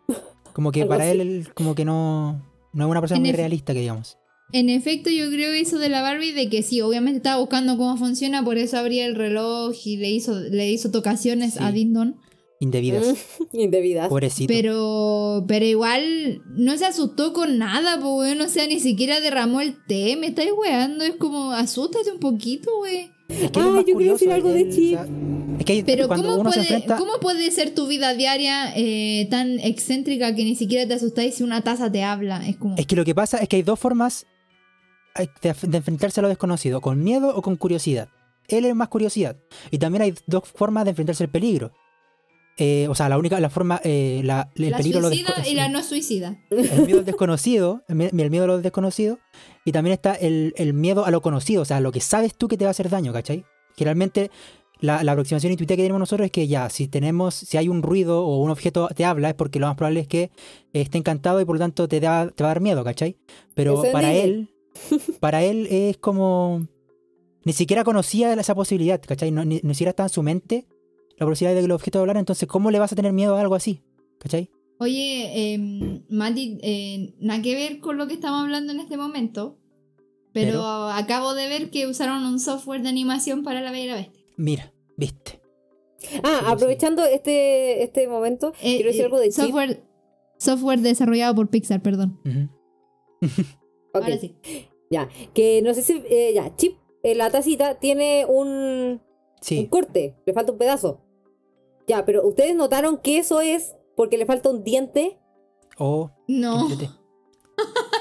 Como 0.53 0.71
que 0.73 0.85
para 0.87 1.05
así. 1.05 1.13
él, 1.13 1.21
él 1.21 1.49
como 1.55 1.75
que 1.75 1.85
no, 1.85 2.43
no 2.73 2.85
es 2.85 2.91
una 2.91 3.01
persona 3.01 3.17
En 3.19 3.23
muy 3.23 3.33
realista, 3.33 3.73
que 3.75 3.81
digamos. 3.81 4.19
En 4.53 4.69
efecto, 4.69 5.11
yo 5.11 5.29
creo 5.31 5.53
eso 5.53 5.79
de 5.79 5.89
la 5.89 6.01
Barbie 6.03 6.33
de 6.33 6.49
que 6.49 6.63
sí, 6.63 6.81
obviamente 6.81 7.17
estaba 7.17 7.41
buscando 7.41 7.77
cómo 7.77 7.97
funciona, 7.97 8.45
por 8.45 8.57
eso 8.59 8.79
abría 8.79 9.07
el 9.07 9.17
reloj 9.17 9.75
y 9.85 9.97
le 9.97 10.11
hizo, 10.11 10.39
le 10.39 10.71
hizo 10.71 10.91
tocaciones 10.91 11.55
Sí. 11.55 11.59
a 11.63 11.73
Dindon. 11.73 12.17
Indebidas. 12.65 13.07
Mm, 13.07 13.45
Indebidas. 13.59 14.09
Pobrecito. 14.09 14.53
Pero, 14.53 15.45
pero 15.47 15.65
igual 15.65 16.43
no 16.49 16.77
se 16.77 16.85
asustó 16.87 17.33
con 17.33 17.59
nada, 17.59 18.01
pues 18.01 18.13
weón, 18.31 18.41
o 18.41 18.49
sea, 18.49 18.67
ni 18.67 18.81
siquiera 18.81 19.21
derramó 19.21 19.61
el 19.61 19.77
té, 19.87 20.17
me 20.17 20.27
estáis 20.29 20.51
weando, 20.57 21.05
es 21.05 21.17
como, 21.17 21.53
asústate 21.53 22.11
un 22.11 22.19
poquito, 22.21 22.71
wey. 22.81 23.11
Es 23.29 23.51
que 23.51 23.61
Ah, 23.61 23.83
yo 23.87 23.97
quería 23.97 24.13
decir 24.13 24.31
algo 24.33 24.53
de 24.53 24.69
Chip. 24.69 24.99
es 25.59 25.65
que 25.65 25.73
hay- 25.73 25.83
Pero 25.83 26.09
cuando 26.09 26.29
¿cómo 26.29 26.41
uno 26.43 26.53
se 26.53 26.59
puede, 26.61 26.75
enfrenta... 26.75 26.97
¿cómo 26.99 27.13
puede 27.21 27.51
ser 27.51 27.75
tu 27.75 27.87
vida 27.87 28.13
diaria 28.15 28.73
eh, 28.77 29.27
tan 29.31 29.59
excéntrica 29.61 30.35
que 30.35 30.45
ni 30.45 30.55
siquiera 30.57 30.87
te 30.87 30.95
asustáis 30.95 31.35
si 31.37 31.43
una 31.43 31.63
taza 31.63 31.91
te 31.91 32.03
habla? 32.03 32.47
Es 32.47 32.57
como... 32.57 32.77
Es 32.77 32.87
que 32.87 32.97
lo 32.97 33.05
que 33.05 33.15
pasa 33.15 33.39
es 33.39 33.49
que 33.49 33.57
hay 33.57 33.63
dos 33.63 33.79
formas 33.81 34.27
de, 35.43 35.55
de 35.69 35.77
enfrentarse 35.79 36.21
a 36.21 36.23
lo 36.23 36.29
desconocido, 36.29 36.81
con 36.81 37.03
miedo 37.03 37.35
o 37.35 37.41
con 37.41 37.57
curiosidad. 37.57 38.09
Él 38.49 38.67
es 38.67 38.75
más 38.75 38.89
curiosidad. 38.89 39.37
Y 39.71 39.79
también 39.79 40.03
hay 40.03 40.15
dos 40.27 40.43
formas 40.47 40.85
de 40.85 40.91
enfrentarse 40.91 41.25
al 41.25 41.31
peligro. 41.31 41.73
Eh, 42.57 42.87
o 42.89 42.95
sea, 42.95 43.09
la 43.09 43.19
única, 43.19 43.41
la 43.41 43.51
forma, 43.51 43.81
eh, 43.83 44.21
la, 44.25 44.49
el 44.55 44.71
la 44.71 44.77
peligro 44.77 45.01
lo 45.01 45.09
suicida 45.09 45.35
desco- 45.35 45.51
y 45.51 45.55
la 45.55 45.69
no 45.69 45.83
suicida. 45.83 46.39
el 46.51 46.87
miedo 46.87 46.99
al 47.01 47.05
desconocido, 47.05 47.83
el, 47.89 47.97
mi- 47.97 48.05
el 48.23 48.31
miedo 48.31 48.45
a 48.45 48.47
lo 48.47 48.61
desconocido, 48.61 49.19
y 49.65 49.73
también 49.73 49.95
está 49.95 50.15
el, 50.15 50.55
el 50.57 50.73
miedo 50.73 51.05
a 51.05 51.11
lo 51.11 51.21
conocido, 51.21 51.63
o 51.63 51.65
sea, 51.65 51.81
lo 51.81 51.91
que 51.91 52.01
sabes 52.01 52.35
tú 52.37 52.47
que 52.47 52.57
te 52.57 52.65
va 52.65 52.69
a 52.69 52.73
hacer 52.73 52.89
daño, 52.91 53.13
¿cachai? 53.13 53.45
Generalmente 53.77 54.31
la, 54.79 55.03
la 55.03 55.13
aproximación 55.13 55.51
intuitiva 55.51 55.77
que 55.77 55.83
tenemos 55.83 55.99
nosotros 55.99 56.27
es 56.27 56.31
que 56.31 56.47
ya, 56.47 56.71
si 56.71 56.87
tenemos, 56.87 57.35
si 57.35 57.57
hay 57.57 57.69
un 57.69 57.83
ruido 57.83 58.25
o 58.25 58.41
un 58.41 58.51
objeto 58.51 58.89
te 58.95 59.05
habla, 59.05 59.31
es 59.31 59.35
porque 59.35 59.59
lo 59.59 59.67
más 59.67 59.77
probable 59.77 60.01
es 60.01 60.07
que 60.09 60.31
esté 60.73 60.99
encantado 60.99 61.41
y 61.41 61.45
por 61.45 61.57
lo 61.57 61.61
tanto 61.61 61.89
te, 61.89 61.99
da, 61.99 62.29
te 62.31 62.45
va 62.45 62.51
a 62.51 62.55
dar 62.55 62.61
miedo, 62.61 62.85
¿cachai? 62.85 63.17
Pero 63.55 63.83
Ese 63.83 63.91
para 63.93 64.13
él, 64.15 64.51
para 65.19 65.43
él 65.43 65.67
es 65.71 65.97
como... 65.97 66.69
Ni 67.45 67.53
siquiera 67.53 67.83
conocía 67.85 68.33
esa 68.35 68.55
posibilidad, 68.55 69.01
¿cachai? 69.05 69.31
No, 69.33 69.45
ni, 69.45 69.61
ni 69.63 69.75
siquiera 69.75 69.91
estaba 69.91 70.07
en 70.07 70.13
su 70.15 70.23
mente 70.23 70.67
la 71.19 71.27
posibilidad 71.27 71.55
de 71.55 71.63
que 71.63 71.69
los 71.69 71.77
objetos 71.77 72.01
hablaran, 72.01 72.21
entonces 72.21 72.49
¿cómo 72.49 72.71
le 72.71 72.79
vas 72.79 72.93
a 72.93 72.97
tener 72.97 73.13
miedo 73.13 73.37
a 73.37 73.41
algo 73.41 73.55
así? 73.55 73.83
¿Cachai? 74.19 74.51
Oye, 74.79 75.53
eh, 75.55 76.03
Mati, 76.09 76.59
eh, 76.63 77.15
nada 77.21 77.41
que 77.43 77.55
ver 77.55 77.79
con 77.81 77.97
lo 77.97 78.07
que 78.09 78.15
estamos 78.15 78.43
hablando 78.43 78.73
en 78.73 78.81
este 78.81 78.97
momento, 78.97 79.59
pero, 80.33 80.51
Pero- 80.53 80.89
acabo 80.91 81.35
de 81.35 81.49
ver 81.49 81.71
que 81.71 81.87
usaron 81.87 82.25
un 82.25 82.41
software 82.41 82.83
de 82.83 82.89
animación 82.89 83.45
para 83.45 83.61
la 83.61 83.71
Bella 83.71 83.85
y 83.85 83.89
la 83.89 83.95
Bestia. 83.97 84.23
Mira, 84.37 84.73
viste. 84.97 85.41
Ah, 86.23 86.41
Sí, 86.41 86.47
aprovechando 86.53 87.05
este, 87.05 87.83
este 87.85 88.09
momento, 88.09 88.53
Eh, 88.61 88.75
quiero 88.77 88.89
decir 88.89 89.03
eh, 89.03 89.05
algo 89.05 89.19
de 89.21 89.29
Chip. 89.31 89.45
software, 89.45 89.83
software 90.39 90.81
desarrollado 90.81 91.35
por 91.37 91.49
Pixar, 91.49 91.81
perdón. 91.81 92.21
Ahora 93.95 94.19
sí. 94.19 94.35
Ya, 94.91 95.09
que 95.35 95.63
no 95.63 95.73
sé 95.75 95.83
si... 95.83 96.03
eh, 96.11 96.33
ya, 96.35 96.55
Chip, 96.57 96.77
la 97.03 97.31
tacita 97.31 97.79
tiene 97.79 98.27
un, 98.29 98.49
un 98.49 99.01
Sí. 99.41 99.67
corte, 99.69 100.17
le 100.27 100.33
falta 100.33 100.53
un 100.53 100.59
pedazo. 100.59 101.01
Ya, 101.87 102.05
pero 102.05 102.27
ustedes 102.27 102.55
notaron 102.57 102.99
que 102.99 103.19
eso 103.19 103.41
es 103.41 103.75
porque 103.97 104.17
le 104.19 104.27
falta 104.27 104.49
un 104.51 104.65
diente. 104.65 105.19
Oh, 105.79 106.11
No. 106.29 106.69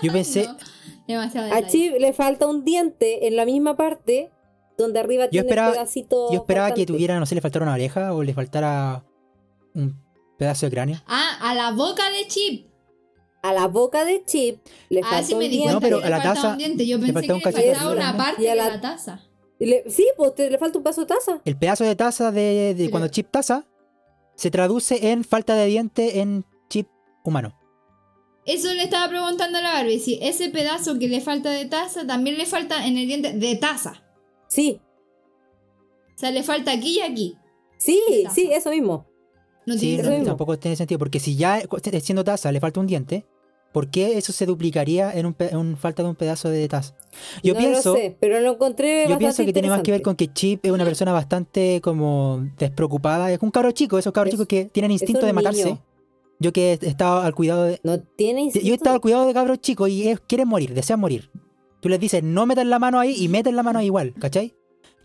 Yo 0.01 0.11
pensé, 0.11 0.45
no, 0.47 0.57
demasiado 1.07 1.53
A. 1.53 1.67
Chip 1.67 1.93
le 1.99 2.13
falta 2.13 2.47
un 2.47 2.63
diente 2.65 3.27
en 3.27 3.35
la 3.35 3.45
misma 3.45 3.75
parte 3.77 4.31
donde 4.77 4.99
arriba 4.99 5.27
tiene 5.27 5.47
esperaba- 5.47 5.69
el 5.69 5.73
pedacito. 5.75 6.31
yo 6.31 6.39
esperaba 6.39 6.73
que 6.73 6.85
tuviera, 6.85 7.19
no 7.19 7.25
sé, 7.25 7.35
le 7.35 7.41
faltara 7.41 7.63
una 7.63 7.73
oreja 7.73 8.13
o 8.13 8.23
le 8.23 8.33
faltara 8.33 9.05
un 9.75 9.95
pedazo 10.37 10.65
de 10.65 10.71
cráneo. 10.71 10.97
Ah, 11.07 11.37
a 11.41 11.53
la 11.55 11.71
boca 11.71 12.09
de 12.09 12.27
Chip. 12.27 12.67
A 13.43 13.53
la 13.53 13.67
boca 13.67 14.05
de 14.05 14.23
Chip 14.25 14.59
le 14.89 15.01
Ah, 15.01 15.07
falta 15.09 15.23
sí 15.23 15.33
un 15.33 15.39
me 15.39 15.45
di 15.49 15.57
diente. 15.57 15.73
No, 15.73 15.79
pero 15.81 15.99
que 15.99 16.05
a 16.05 16.09
le 16.09 16.17
la 16.17 16.23
taza 16.23 16.51
un 16.53 16.57
diente. 16.57 16.87
Yo 16.87 16.97
le 16.97 17.01
pensé 17.13 17.13
faltaba 17.13 17.39
que 17.39 17.47
un 17.49 17.53
le 17.55 17.73
faltaba 17.75 17.91
una 17.91 18.17
parte 18.17 18.43
Y 18.43 18.47
a 18.47 18.51
de 18.51 18.55
la- 18.57 18.81
taza. 18.81 19.21
Le- 19.59 19.83
sí, 19.89 20.07
pues 20.17 20.33
te- 20.35 20.49
le 20.49 20.57
falta 20.57 20.77
un 20.79 20.83
pedazo 20.83 21.01
de 21.01 21.07
taza. 21.07 21.41
El 21.45 21.57
pedazo 21.57 21.83
de 21.83 21.95
taza 21.95 22.31
de, 22.31 22.73
de 22.75 22.89
cuando 22.89 23.07
chip 23.09 23.27
taza 23.29 23.65
se 24.35 24.51
traduce 24.51 25.11
en 25.11 25.23
falta 25.23 25.55
de 25.55 25.65
diente 25.67 26.19
en 26.19 26.45
chip 26.69 26.87
humano. 27.23 27.57
Eso 28.45 28.73
le 28.73 28.83
estaba 28.83 29.07
preguntando 29.09 29.59
a 29.59 29.61
la 29.61 29.73
Barbie. 29.73 29.99
Si 29.99 30.19
ese 30.21 30.49
pedazo 30.49 30.99
que 30.99 31.07
le 31.07 31.21
falta 31.21 31.49
de 31.49 31.65
taza 31.65 32.05
también 32.05 32.37
le 32.37 32.45
falta 32.45 32.85
en 32.85 32.97
el 32.97 33.07
diente 33.07 33.33
de 33.33 33.55
taza. 33.55 34.03
Sí, 34.49 34.81
O 36.15 36.17
sea, 36.17 36.31
le 36.31 36.43
falta 36.43 36.71
aquí 36.71 36.97
y 36.97 37.01
aquí. 37.01 37.37
Sí, 37.77 37.99
sí, 38.33 38.49
eso 38.51 38.69
mismo. 38.69 39.07
No 39.65 39.73
Sí, 39.75 39.95
tiene 39.97 40.19
no, 40.19 40.25
tampoco 40.25 40.59
tiene 40.59 40.75
sentido, 40.75 40.99
porque 40.99 41.19
si 41.19 41.35
ya 41.35 41.59
eh, 41.59 42.01
siendo 42.01 42.23
taza 42.23 42.51
le 42.51 42.59
falta 42.59 42.79
un 42.79 42.87
diente, 42.87 43.25
¿por 43.73 43.89
qué 43.89 44.17
eso 44.17 44.31
se 44.31 44.45
duplicaría 44.45 45.11
en, 45.11 45.25
un 45.25 45.33
pe- 45.33 45.49
en 45.49 45.57
un- 45.57 45.75
falta 45.75 46.01
de 46.03 46.09
un 46.09 46.15
pedazo 46.15 46.49
de 46.49 46.65
taza? 46.69 46.95
Yo 47.43 47.53
no 47.53 47.59
pienso, 47.59 47.89
lo 47.93 47.95
sé, 47.97 48.15
pero 48.19 48.39
lo 48.39 48.53
encontré 48.53 49.05
yo 49.09 49.17
pienso 49.17 49.43
que 49.45 49.51
tiene 49.51 49.67
más 49.69 49.81
que 49.81 49.91
ver 49.91 50.01
con 50.01 50.15
que 50.15 50.31
Chip 50.31 50.65
es 50.65 50.71
una 50.71 50.85
persona 50.85 51.11
bastante 51.11 51.81
como 51.83 52.47
despreocupada, 52.57 53.29
es 53.31 53.39
un 53.41 53.51
cabro 53.51 53.71
chico, 53.71 53.97
esos 53.97 54.13
cabros 54.13 54.29
Es- 54.29 54.35
chicos 54.35 54.47
que 54.47 54.65
tienen 54.65 54.91
instinto 54.91 55.25
de 55.25 55.33
matarse. 55.33 55.65
niño. 55.65 55.83
Yo 56.39 56.51
que 56.53 56.79
he 56.81 56.87
estado 56.87 57.21
al 57.21 57.33
cuidado 57.35 57.63
de, 57.65 57.79
No 57.83 57.99
tiene 57.99 58.39
yo 58.41 58.43
he 58.43 58.45
instinto 58.47 58.73
estado 58.75 58.95
al 58.95 59.01
cuidado 59.01 59.25
de 59.27 59.33
cabros 59.33 59.59
chicos 59.59 59.89
y 59.89 60.07
ellos 60.07 60.21
quieren 60.27 60.47
morir, 60.47 60.73
desean 60.73 60.99
morir. 60.99 61.29
Tú 61.79 61.89
les 61.89 61.99
dices, 61.99 62.23
no 62.23 62.45
metan 62.45 62.69
la 62.69 62.79
mano 62.79 62.99
ahí 62.99 63.15
y 63.17 63.27
meten 63.29 63.55
la 63.55 63.63
mano 63.63 63.79
ahí 63.79 63.87
igual, 63.87 64.13
¿cachai? 64.19 64.53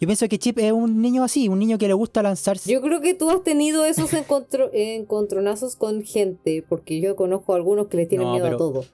Yo 0.01 0.07
pienso 0.07 0.29
que 0.29 0.39
Chip 0.39 0.59
es 0.59 0.71
un 0.73 1.03
niño 1.03 1.25
así, 1.25 1.49
un 1.49 1.59
niño 1.59 1.77
que 1.79 1.89
le 1.89 1.95
gusta 1.95 2.23
lanzarse. 2.23 2.71
Yo 2.71 2.81
creo 2.81 3.01
que 3.01 3.15
tú 3.15 3.31
has 3.31 3.43
tenido 3.43 3.85
esos 3.85 4.13
encontro- 4.13 4.71
encontronazos 4.73 5.75
con 5.77 6.05
gente, 6.05 6.65
porque 6.69 7.01
yo 7.01 7.17
conozco 7.17 7.53
a 7.53 7.57
algunos 7.57 7.89
que 7.89 7.97
les 7.97 8.09
tienen 8.09 8.29
No, 8.29 8.35
miedo 8.35 8.47
a 8.47 8.57
todo. 8.57 8.85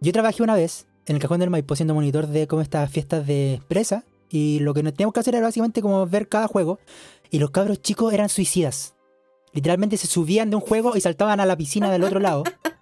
Yo 0.00 0.12
trabajé 0.12 0.42
una 0.42 0.54
vez 0.54 0.86
en 1.06 1.16
el 1.16 1.22
cajón 1.22 1.40
del 1.40 1.50
Maipo 1.50 1.76
siendo 1.76 1.94
monitor 1.94 2.26
de 2.28 2.46
como 2.46 2.62
estas 2.62 2.90
fiestas 2.90 3.26
de 3.26 3.60
presa 3.68 4.04
y 4.30 4.60
lo 4.60 4.72
que 4.74 4.82
nos 4.82 4.94
teníamos 4.94 5.12
que 5.14 5.20
hacer 5.20 5.34
era 5.34 5.46
básicamente 5.46 5.82
como 5.82 6.06
ver 6.06 6.28
cada 6.28 6.48
juego 6.48 6.78
y 7.30 7.38
los 7.38 7.50
cabros 7.50 7.82
chicos 7.82 8.12
eran 8.14 8.28
suicidas. 8.28 8.94
Literalmente 9.52 9.96
se 9.96 10.06
subían 10.06 10.50
de 10.50 10.56
un 10.56 10.62
juego 10.62 10.96
y 10.96 11.00
saltaban 11.00 11.40
a 11.40 11.46
la 11.46 11.56
piscina 11.56 11.90
del 11.90 12.04
otro 12.04 12.20
lado. 12.20 12.44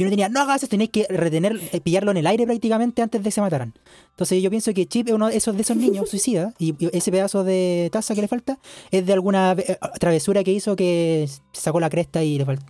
Y 0.00 0.04
uno 0.04 0.10
tenía, 0.10 0.30
no 0.30 0.40
hagas 0.40 0.62
eso, 0.62 0.66
tenéis 0.70 0.88
que 0.90 1.04
retener, 1.10 1.60
eh, 1.72 1.80
pillarlo 1.82 2.10
en 2.10 2.16
el 2.16 2.26
aire 2.26 2.46
prácticamente 2.46 3.02
antes 3.02 3.20
de 3.20 3.24
que 3.24 3.30
se 3.30 3.40
mataran. 3.42 3.74
Entonces 4.10 4.42
yo 4.42 4.48
pienso 4.48 4.72
que 4.72 4.86
Chip 4.86 5.08
es 5.08 5.14
uno 5.14 5.28
de 5.28 5.36
esos, 5.36 5.54
de 5.54 5.60
esos 5.60 5.76
niños 5.76 6.08
suicidas 6.10 6.54
y 6.58 6.74
y 6.82 6.88
ese 6.96 7.10
pedazo 7.10 7.44
de 7.44 7.90
taza 7.92 8.14
que 8.14 8.22
le 8.22 8.28
falta 8.28 8.58
es 8.90 9.04
de 9.04 9.12
alguna 9.12 9.52
eh, 9.58 9.76
travesura 9.98 10.42
que 10.42 10.52
hizo 10.52 10.74
que 10.74 11.28
sacó 11.52 11.80
la 11.80 11.90
cresta 11.90 12.24
y 12.24 12.38
le 12.38 12.46
falta. 12.46 12.64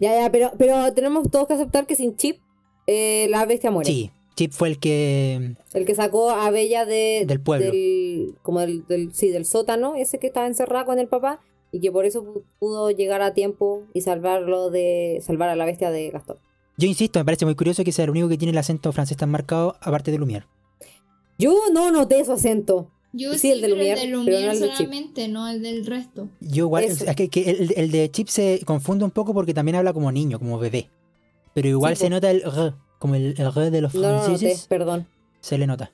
Ya, 0.00 0.20
ya, 0.20 0.30
pero, 0.30 0.52
pero 0.58 0.92
tenemos 0.92 1.30
todos 1.30 1.46
que 1.48 1.54
aceptar 1.54 1.86
que 1.86 1.94
sin 1.96 2.14
chip 2.16 2.40
eh, 2.86 3.26
la 3.30 3.46
bestia 3.46 3.70
muere. 3.70 3.90
Sí, 3.90 4.10
Chip 4.36 4.52
fue 4.52 4.68
el 4.68 4.78
que... 4.78 5.54
El 5.72 5.86
que 5.86 5.94
sacó 5.94 6.28
a 6.30 6.50
Bella 6.50 6.84
de, 6.84 7.24
Del 7.26 7.40
pueblo. 7.40 7.70
del- 7.72 8.34
como 8.42 8.60
del, 8.60 8.86
del- 8.86 9.14
sí, 9.14 9.30
del 9.30 9.46
sótano, 9.46 9.94
ese 9.94 10.18
que 10.18 10.26
estaba 10.26 10.46
encerrado 10.46 10.84
con 10.84 10.98
el 10.98 11.08
papá, 11.08 11.40
y 11.72 11.80
que 11.80 11.90
por 11.90 12.04
eso 12.04 12.22
pu- 12.22 12.42
pudo 12.58 12.90
llegar 12.90 13.22
a 13.22 13.32
tiempo 13.32 13.84
y 13.94 14.02
salvarlo 14.02 14.68
de. 14.70 15.20
salvar 15.22 15.48
a 15.48 15.56
la 15.56 15.64
bestia 15.64 15.90
de 15.90 16.10
Gastón. 16.10 16.36
Yo 16.76 16.86
insisto, 16.86 17.18
me 17.18 17.24
parece 17.24 17.44
muy 17.44 17.54
curioso 17.54 17.84
que 17.84 17.92
sea 17.92 18.04
el 18.04 18.10
único 18.10 18.28
que 18.28 18.36
tiene 18.38 18.52
el 18.52 18.58
acento 18.58 18.92
francés 18.92 19.16
tan 19.16 19.30
marcado, 19.30 19.76
aparte 19.80 20.10
de 20.10 20.18
Lumière. 20.18 20.44
Yo 21.38 21.54
no 21.72 21.90
noté 21.90 22.24
su 22.24 22.32
acento. 22.32 22.90
Yo 23.12 23.32
Sí, 23.32 23.38
sí, 23.38 23.50
el 23.52 23.62
de 23.62 23.68
pero 23.68 23.76
Lumière, 23.80 23.92
el 23.92 23.96
de 23.96 24.06
pero 24.06 24.18
no 24.18 24.24
Lumière 24.24 24.50
el 24.52 24.60
de 24.60 24.66
Chip. 24.68 24.76
solamente, 24.76 25.28
no 25.28 25.48
el 25.48 25.62
del 25.62 25.86
resto. 25.86 26.28
Yo 26.40 26.64
igual, 26.64 26.84
Eso. 26.84 27.04
es 27.06 27.16
que, 27.16 27.28
que 27.28 27.50
el, 27.50 27.72
el 27.76 27.90
de 27.90 28.10
Chip 28.10 28.28
se 28.28 28.60
confunde 28.66 29.04
un 29.04 29.10
poco 29.10 29.32
porque 29.32 29.54
también 29.54 29.76
habla 29.76 29.92
como 29.94 30.12
niño, 30.12 30.38
como 30.38 30.58
bebé. 30.58 30.90
Pero 31.54 31.68
igual 31.68 31.96
Sí, 31.96 32.02
se 32.04 32.10
nota 32.10 32.30
el 32.30 32.42
r, 32.42 32.74
como 32.98 33.14
el, 33.14 33.34
el 33.38 33.46
r 33.46 33.70
de 33.70 33.80
los 33.80 33.94
No 33.94 34.00
lo 34.02 34.08
noté, 34.12 34.24
franceses, 34.26 34.66
perdón. 34.66 35.06
se 35.40 35.56
le 35.56 35.66
nota. 35.66 35.92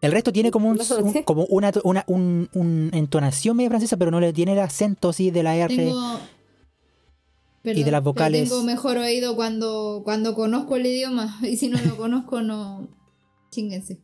El 0.00 0.10
resto 0.10 0.32
tiene 0.32 0.50
como, 0.50 0.68
un, 0.70 0.76
No 0.90 0.96
un- 0.98 1.22
como 1.22 1.44
una, 1.46 1.70
una 1.84 2.04
un- 2.08 2.48
un 2.54 2.90
entonación 2.92 3.56
medio 3.56 3.70
francesa, 3.70 3.96
pero 3.96 4.10
no 4.10 4.18
le 4.18 4.32
tiene 4.32 4.52
el 4.54 4.58
acento 4.58 5.10
así 5.10 5.30
de 5.30 5.42
la 5.44 5.56
R. 5.56 5.76
Tengo... 5.76 6.18
Y 7.64 7.68
de 7.68 7.74
Perdón, 7.76 7.92
las 7.92 8.04
vocales. 8.04 8.48
Tengo 8.50 8.62
mejor 8.62 8.98
oído 8.98 9.34
cuando, 9.36 10.02
cuando 10.04 10.34
conozco 10.34 10.76
el 10.76 10.86
idioma. 10.86 11.38
Y 11.42 11.56
si 11.56 11.68
no 11.68 11.78
lo 11.80 11.96
conozco, 11.96 12.42
no. 12.42 12.88
Chinguense. 13.50 13.98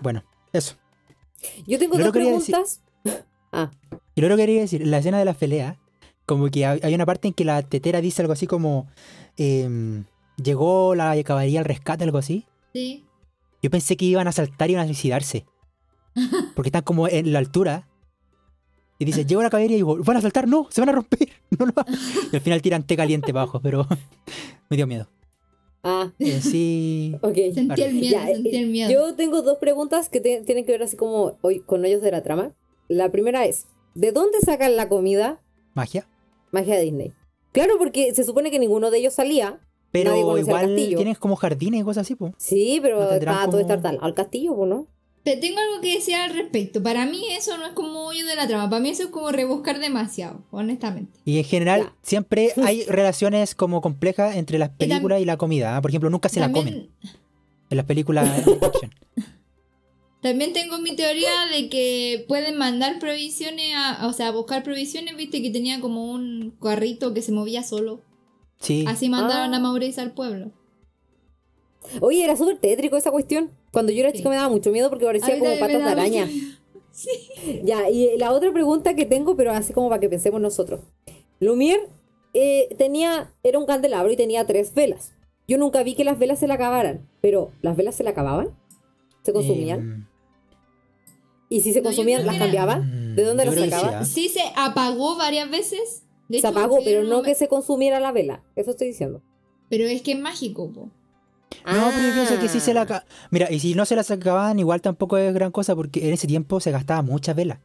Bueno, 0.00 0.24
eso. 0.52 0.74
Yo 1.66 1.78
tengo 1.78 1.98
dos 1.98 2.12
quería 2.12 2.32
decir- 2.32 2.54
preguntas. 2.54 2.80
Ah, 3.52 3.70
Y 4.14 4.20
luego 4.22 4.36
quería 4.36 4.60
decir, 4.62 4.86
la 4.86 4.98
escena 4.98 5.18
de 5.18 5.24
la 5.26 5.34
pelea, 5.34 5.78
como 6.26 6.48
que 6.50 6.64
hay 6.66 6.80
hay 6.82 6.94
una 6.94 7.04
parte 7.06 7.28
en 7.28 7.34
que 7.34 7.44
la 7.44 7.62
tetera 7.62 8.00
dice 8.00 8.22
algo 8.22 8.32
así 8.32 8.46
como, 8.46 8.88
em, 9.36 10.04
llegó 10.42 10.94
la 10.94 11.22
caballería 11.22 11.60
al 11.60 11.64
rescate, 11.66 12.02
algo 12.04 12.18
así. 12.18 12.46
Sí. 12.72 13.04
Yo 13.62 13.70
pensé 13.70 13.96
que 13.96 14.06
iban 14.06 14.26
a 14.26 14.32
saltar 14.32 14.70
y 14.70 14.72
iban 14.72 14.84
a 14.84 14.86
suicidarse. 14.88 15.44
Porque 16.54 16.68
están 16.68 16.82
como 16.82 17.08
en 17.08 17.32
la 17.32 17.38
altura. 17.40 17.88
Y 19.04 19.12
dice, 19.12 19.24
llegó 19.26 19.42
la 19.42 19.50
caballería 19.50 19.76
y 19.76 19.78
digo, 19.78 19.96
¿van 20.04 20.16
a 20.16 20.20
saltar? 20.20 20.48
No, 20.48 20.66
se 20.70 20.80
van 20.80 20.88
a 20.90 20.92
romper. 20.92 21.28
No. 21.58 21.66
Y 22.32 22.36
al 22.36 22.42
final 22.42 22.60
tiran 22.62 22.84
té 22.84 22.96
caliente 22.96 23.32
para 23.32 23.42
abajo, 23.42 23.60
pero 23.62 23.86
me 24.70 24.76
dio 24.76 24.86
miedo. 24.86 25.06
ah, 25.84 26.10
Eh, 26.18 26.40
sí. 26.40 27.14
ok. 27.22 27.34
Sentí 27.54 27.82
el 27.82 27.94
miedo, 27.94 28.10
Ya, 28.18 28.26
sentí 28.26 28.48
eh, 28.56 28.60
el 28.60 28.66
miedo. 28.70 28.90
Yo 28.90 29.14
tengo 29.14 29.42
dos 29.42 29.58
preguntas 29.58 30.08
que 30.08 30.20
te- 30.20 30.40
tienen 30.42 30.64
que 30.64 30.72
ver 30.72 30.82
así 30.82 30.96
como 30.96 31.38
hoy 31.42 31.60
con 31.60 31.84
hoyos 31.84 32.02
de 32.02 32.10
la 32.10 32.22
trama. 32.22 32.52
La 32.88 33.10
primera 33.12 33.44
es, 33.46 33.66
¿de 33.94 34.10
dónde 34.12 34.40
sacan 34.40 34.74
la 34.76 34.88
comida? 34.88 35.40
Magia. 35.74 36.08
Magia 36.50 36.74
de 36.76 36.82
Disney. 36.82 37.12
Claro, 37.52 37.74
porque 37.78 38.12
se 38.14 38.24
supone 38.24 38.50
que 38.50 38.58
ninguno 38.58 38.90
de 38.90 38.98
ellos 38.98 39.14
salía. 39.14 39.60
Pero 39.92 40.36
igual 40.38 40.74
tienes 40.74 41.18
como 41.20 41.36
jardines 41.36 41.82
y 41.82 41.84
cosas 41.84 42.02
así, 42.02 42.16
pues. 42.16 42.32
Sí, 42.36 42.80
pero 42.82 43.00
No 43.00 43.08
tendrán 43.10 43.34
estaba 43.36 43.50
todo 43.52 43.60
estar 43.60 43.80
tal 43.80 43.98
al 44.02 44.12
castillo, 44.14 44.56
pues, 44.56 44.68
¿no? 44.68 44.88
Pero 45.24 45.40
tengo 45.40 45.58
algo 45.58 45.80
que 45.80 45.94
decir 45.94 46.14
al 46.16 46.34
respecto. 46.34 46.82
Para 46.82 47.06
mí 47.06 47.24
eso 47.30 47.56
no 47.56 47.64
es 47.66 47.72
como 47.72 48.06
hoyo 48.06 48.26
de 48.26 48.36
la 48.36 48.46
trama. 48.46 48.68
Para 48.68 48.80
mí 48.82 48.90
eso 48.90 49.04
es 49.04 49.08
como 49.08 49.32
rebuscar 49.32 49.80
demasiado, 49.80 50.44
honestamente. 50.50 51.18
Y 51.24 51.38
en 51.38 51.44
general 51.44 51.80
Ya. 51.84 51.94
siempre 52.02 52.52
hay 52.62 52.84
relaciones 52.84 53.54
como 53.54 53.80
complejas 53.80 54.36
entre 54.36 54.58
las 54.58 54.68
películas 54.70 55.20
y 55.22 55.24
la 55.24 55.38
comida. 55.38 55.76
¿ah? 55.76 55.80
Por 55.82 55.90
ejemplo, 55.90 56.10
nunca 56.10 56.28
se 56.28 56.40
la 56.40 56.52
comen 56.52 56.90
en 57.70 57.76
las 57.76 57.86
películas 57.86 58.44
de 58.44 58.52
action. 58.66 58.94
también 60.20 60.52
tengo 60.52 60.78
mi 60.78 60.94
teoría 60.94 61.30
de 61.52 61.68
que 61.70 62.24
pueden 62.28 62.56
mandar 62.56 62.98
provisiones, 62.98 63.72
a, 63.74 64.06
o 64.06 64.12
sea, 64.12 64.30
buscar 64.30 64.62
provisiones, 64.62 65.16
viste 65.16 65.40
que 65.42 65.50
tenía 65.50 65.80
como 65.80 66.10
un 66.12 66.54
carrito 66.62 67.14
que 67.14 67.22
se 67.22 67.32
movía 67.32 67.62
solo. 67.62 68.02
Sí. 68.60 68.84
Así 68.86 69.08
mandaron 69.08 69.54
Ah. 69.54 69.56
a 69.56 69.60
Mauricio 69.60 70.02
al 70.02 70.12
pueblo. 70.12 70.52
Oye, 72.00 72.24
era 72.24 72.36
súper 72.36 72.58
tétrico 72.58 72.96
esa 72.96 73.10
cuestión. 73.10 73.50
Cuando 73.72 73.92
yo 73.92 74.00
era 74.00 74.10
Sí. 74.10 74.18
chica 74.18 74.28
me 74.30 74.36
daba 74.36 74.48
mucho 74.48 74.70
miedo 74.72 74.88
porque 74.90 75.04
parecía 75.04 75.38
como 75.38 75.58
patas 75.58 75.84
de 75.84 75.90
araña. 75.90 76.26
mucho 76.26 76.58
Ya, 77.64 77.88
y 77.90 78.16
la 78.18 78.32
otra 78.32 78.52
pregunta 78.52 78.94
que 78.94 79.04
tengo, 79.04 79.36
pero 79.36 79.50
así 79.52 79.72
como 79.72 79.88
para 79.88 80.00
que 80.00 80.08
pensemos 80.08 80.40
nosotros. 80.40 80.80
Lumière 81.40 81.88
eh, 82.32 82.74
tenía, 82.78 83.32
era 83.42 83.58
un 83.58 83.66
candelabro 83.66 84.12
y 84.12 84.16
tenía 84.16 84.46
tres 84.46 84.74
velas. 84.74 85.12
Yo 85.46 85.58
nunca 85.58 85.82
vi 85.82 85.94
que 85.94 86.04
las 86.04 86.18
velas 86.18 86.38
se 86.38 86.46
le 86.46 86.54
acabaran, 86.54 87.08
pero 87.20 87.50
¿las 87.62 87.76
velas 87.76 87.94
se 87.96 88.02
le 88.04 88.10
acababan? 88.10 88.50
¿Se 89.22 89.32
consumían? 89.32 89.80
Em, 89.80 90.06
¿Y 91.48 91.60
si 91.60 91.72
se 91.72 91.80
no, 91.80 91.84
consumían, 91.84 92.24
las 92.24 92.30
que 92.30 92.36
era- 92.36 92.44
cambiaba? 92.46 92.76
mm, 92.78 93.14
¿De 93.14 93.22
dónde 93.24 93.44
yo 93.44 93.50
las 93.54 93.70
sacaba? 93.70 93.88
sí, 93.90 93.94
¿ah? 94.00 94.04
Sí 94.04 94.28
se 94.28 94.40
apagó 94.56 95.16
varias 95.16 95.50
veces. 95.50 96.02
De 96.28 96.40
se 96.40 96.48
hecho, 96.48 96.58
apagó, 96.58 96.78
sí, 96.78 96.82
pero 96.86 97.04
no 97.04 97.22
que 97.22 97.34
se 97.34 97.48
consumiera 97.48 98.00
la 98.00 98.10
vela. 98.12 98.42
Eso 98.56 98.70
estoy 98.70 98.88
diciendo. 98.88 99.22
Pero 99.68 99.84
es 99.84 100.00
que 100.02 100.12
es 100.12 100.18
mágico, 100.18 100.72
po. 100.72 100.90
No, 101.66 101.90
pero 101.94 102.08
yo 102.08 102.12
pienso 102.14 102.38
que 102.40 102.48
sí 102.48 102.60
se 102.60 102.74
la 102.74 102.82
Ah. 102.82 103.04
Mira, 103.30 103.50
y 103.50 103.58
si 103.60 103.74
no 103.74 103.84
se 103.86 103.96
las 103.96 104.10
acababan, 104.10 104.58
igual 104.58 104.80
tampoco 104.82 105.16
es 105.16 105.32
gran 105.32 105.50
cosa 105.50 105.74
porque 105.74 106.06
en 106.06 106.12
ese 106.14 106.26
tiempo 106.26 106.60
se 106.60 106.70
gastaba 106.70 107.02
muchas 107.02 107.34
velas. 107.36 107.58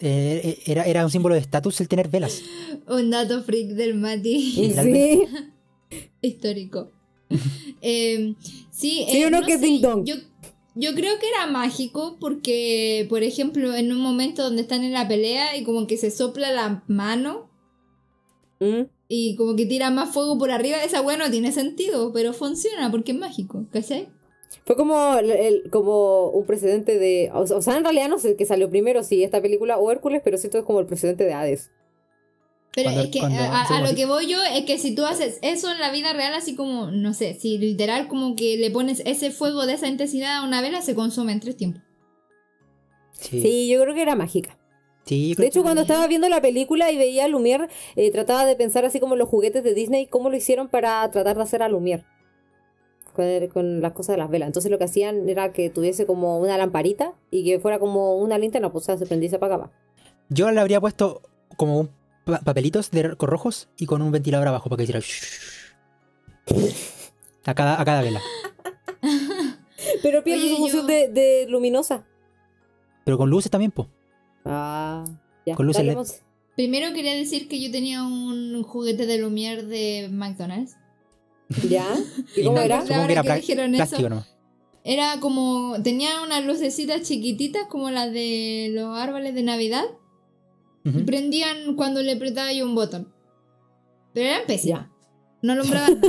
Eh, 0.00 0.40
eh, 0.44 0.58
era, 0.66 0.84
era 0.84 1.04
un 1.04 1.10
símbolo 1.10 1.34
de 1.34 1.40
estatus 1.40 1.80
el 1.80 1.88
tener 1.88 2.08
velas. 2.08 2.40
Un 2.88 3.10
dato 3.10 3.42
freak 3.42 3.70
del 3.70 3.94
Mati 3.94 4.72
Sí. 4.74 5.24
histórico. 6.22 6.92
Eh, 7.80 8.34
sí, 8.70 9.06
¿Sí 9.08 9.22
eh, 9.22 9.26
o 9.26 9.30
no 9.30 9.42
que 9.42 9.58
sé, 9.58 9.58
ding 9.64 9.80
dong? 9.80 10.04
Yo, 10.04 10.14
yo 10.74 10.94
creo 10.94 11.18
que 11.20 11.28
era 11.28 11.46
mágico 11.46 12.16
porque, 12.18 13.06
por 13.08 13.22
ejemplo, 13.22 13.74
en 13.74 13.92
un 13.92 14.00
momento 14.00 14.42
donde 14.42 14.62
están 14.62 14.82
en 14.82 14.92
la 14.92 15.06
pelea 15.06 15.56
y 15.56 15.62
como 15.62 15.86
que 15.86 15.96
se 15.96 16.10
sopla 16.10 16.50
la 16.52 16.82
mano 16.88 17.48
Mm. 18.60 18.88
Y 19.08 19.36
como 19.36 19.56
que 19.56 19.66
tira 19.66 19.90
más 19.90 20.12
fuego 20.12 20.36
por 20.38 20.50
arriba, 20.50 20.82
esa 20.84 21.00
weá 21.00 21.16
no 21.16 21.30
tiene 21.30 21.50
sentido, 21.52 22.12
pero 22.12 22.32
funciona 22.34 22.90
porque 22.90 23.12
es 23.12 23.18
mágico, 23.18 23.66
¿cachai? 23.72 24.08
Fue 24.64 24.76
como, 24.76 25.14
el- 25.18 25.70
como 25.70 26.28
un 26.30 26.46
precedente 26.46 26.98
de... 26.98 27.30
O, 27.32 27.40
o 27.40 27.62
sea, 27.62 27.76
en 27.76 27.84
realidad 27.84 28.08
no 28.08 28.18
sé 28.18 28.36
qué 28.36 28.44
salió 28.44 28.68
primero, 28.68 29.02
si 29.02 29.22
esta 29.24 29.40
película 29.40 29.78
o 29.78 29.90
Hércules, 29.90 30.20
pero 30.24 30.36
siento 30.36 30.56
que 30.58 30.60
es 30.60 30.66
como 30.66 30.80
el 30.80 30.86
precedente 30.86 31.24
de 31.24 31.32
Hades. 31.32 31.70
Pero 32.74 32.90
Cuando- 32.90 33.02
es 33.02 33.10
que 33.10 33.18
cuando 33.20 33.38
a, 33.40 33.80
lo 33.80 33.94
que 33.96 34.04
voy 34.04 34.26
yo 34.26 34.38
es 34.54 34.64
que 34.66 34.78
si 34.78 34.94
tú 34.94 35.04
haces 35.06 35.38
eso 35.42 35.70
en 35.72 35.78
la 35.80 35.90
vida 35.90 36.12
real, 36.12 36.34
así 36.34 36.54
como, 36.54 36.90
no 36.90 37.14
sé, 37.14 37.34
si 37.34 37.56
literal 37.58 38.08
como 38.08 38.36
que 38.36 38.56
le 38.58 38.70
pones 38.70 39.02
ese 39.06 39.30
fuego 39.30 39.64
de 39.66 39.72
esa 39.72 39.88
intensidad 39.88 40.36
a 40.36 40.44
una 40.46 40.60
vela, 40.60 40.82
se 40.82 40.94
consume 40.94 41.32
en 41.32 41.40
tres 41.40 41.56
tiempos. 41.56 41.82
Sí. 43.12 43.40
Sí, 43.40 43.68
yo 43.68 43.80
creo 43.82 43.94
que 43.94 44.02
era 44.02 44.14
mágica. 44.14 44.57
Sí, 45.08 45.34
De 45.34 45.46
hecho, 45.46 45.62
cuando 45.62 45.80
estaba 45.82 46.06
viendo 46.06 46.28
la 46.28 46.42
película 46.42 46.92
y 46.92 46.98
veía 46.98 47.24
a 47.24 47.28
Lumière, 47.28 47.68
eh, 47.96 48.10
trataba 48.12 48.44
de 48.44 48.56
pensar 48.56 48.84
así 48.84 49.00
como 49.00 49.16
los 49.16 49.26
juguetes 49.28 49.64
de 49.64 49.72
Disney, 49.72 50.06
cómo 50.06 50.28
lo 50.28 50.36
hicieron 50.36 50.68
para 50.68 51.10
tratar 51.10 51.36
de 51.36 51.42
hacer 51.42 51.62
a 51.62 51.68
Lumière. 51.70 52.04
Con, 53.52 53.80
las 53.80 53.92
cosas 53.94 54.14
de 54.14 54.18
las 54.18 54.30
velas. 54.30 54.46
Entonces 54.46 54.70
lo 54.70 54.78
que 54.78 54.84
hacían 54.84 55.28
era 55.28 55.52
que 55.52 55.70
tuviese 55.70 56.06
como 56.06 56.38
una 56.38 56.56
lamparita 56.56 57.14
y 57.32 57.42
que 57.44 57.58
fuera 57.58 57.78
como 57.80 58.16
una 58.18 58.38
linterna, 58.38 58.70
pues 58.70 58.84
o 58.84 58.86
sea, 58.86 58.96
se 58.98 59.06
prendía 59.06 59.26
y 59.26 59.30
se 59.30 59.36
apagaba. 59.36 59.72
Yo 60.28 60.50
le 60.52 60.60
habría 60.60 60.80
puesto 60.80 61.22
como 61.56 61.80
un 61.80 61.90
pa- 62.24 62.40
papelitos 62.40 62.90
de 62.92 63.16
con 63.16 63.28
rojos 63.28 63.70
y 63.76 63.86
con 63.86 64.02
un 64.02 64.12
ventilador 64.12 64.46
abajo 64.46 64.68
para 64.68 64.76
que 64.76 64.82
hiciera 64.84 65.00
a 67.44 67.54
cada, 67.54 67.80
a 67.80 67.84
cada 67.84 68.02
vela. 68.02 68.20
Pero 70.02 70.22
pierde 70.22 70.48
su 70.50 70.56
función 70.56 70.82
yo- 70.82 70.86
de, 70.86 71.08
de 71.08 71.46
luminosa. 71.48 72.04
Pero 73.04 73.18
con 73.18 73.30
luces 73.30 73.50
también, 73.50 73.72
po. 73.72 73.88
Ah. 74.44 75.04
Ya, 75.46 75.54
Con 75.54 75.66
luces 75.66 75.84
LED. 75.84 75.96
Primero 76.56 76.92
quería 76.92 77.14
decir 77.14 77.48
que 77.48 77.60
yo 77.60 77.70
tenía 77.70 78.02
un 78.02 78.62
juguete 78.64 79.06
de 79.06 79.18
Lumière 79.22 79.62
de 79.62 80.08
McDonald's. 80.10 80.76
¿Ya? 81.68 81.86
¿Y 82.36 82.40
Y 82.40 82.44
cómo 82.44 82.56
no, 82.56 82.62
era? 82.62 82.82
Supongo 82.82 83.06
que 83.06 83.12
era 83.12 83.22
que 83.22 83.34
dijeron 83.34 83.74
eso. 83.74 84.08
nomás. 84.08 84.34
Era 84.84 85.20
como. 85.20 85.76
Tenía 85.82 86.22
unas 86.22 86.44
lucecitas 86.44 87.02
chiquititas 87.02 87.66
como 87.68 87.90
las 87.90 88.12
de 88.12 88.70
los 88.72 88.96
árboles 88.98 89.34
de 89.34 89.42
Navidad. 89.42 89.84
Y 90.84 91.02
prendían 91.02 91.74
cuando 91.76 92.02
le 92.02 92.12
apretaba 92.12 92.50
yo 92.52 92.64
un 92.64 92.74
botón. 92.74 93.12
Pero 94.14 94.26
eran 94.30 94.42
pésimas. 94.46 94.86
Ya. 94.86 94.92
No 95.42 95.52
alumbraban. 95.52 96.00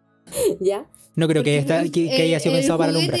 ¿Ya? 0.60 0.86
No 1.16 1.28
creo 1.28 1.42
que, 1.42 1.58
esta- 1.58 1.80
haya 1.80 2.40
sido 2.40 2.54
el 2.54 2.60
pensado 2.60 2.78
para 2.78 2.90
alumbrar. 2.90 3.20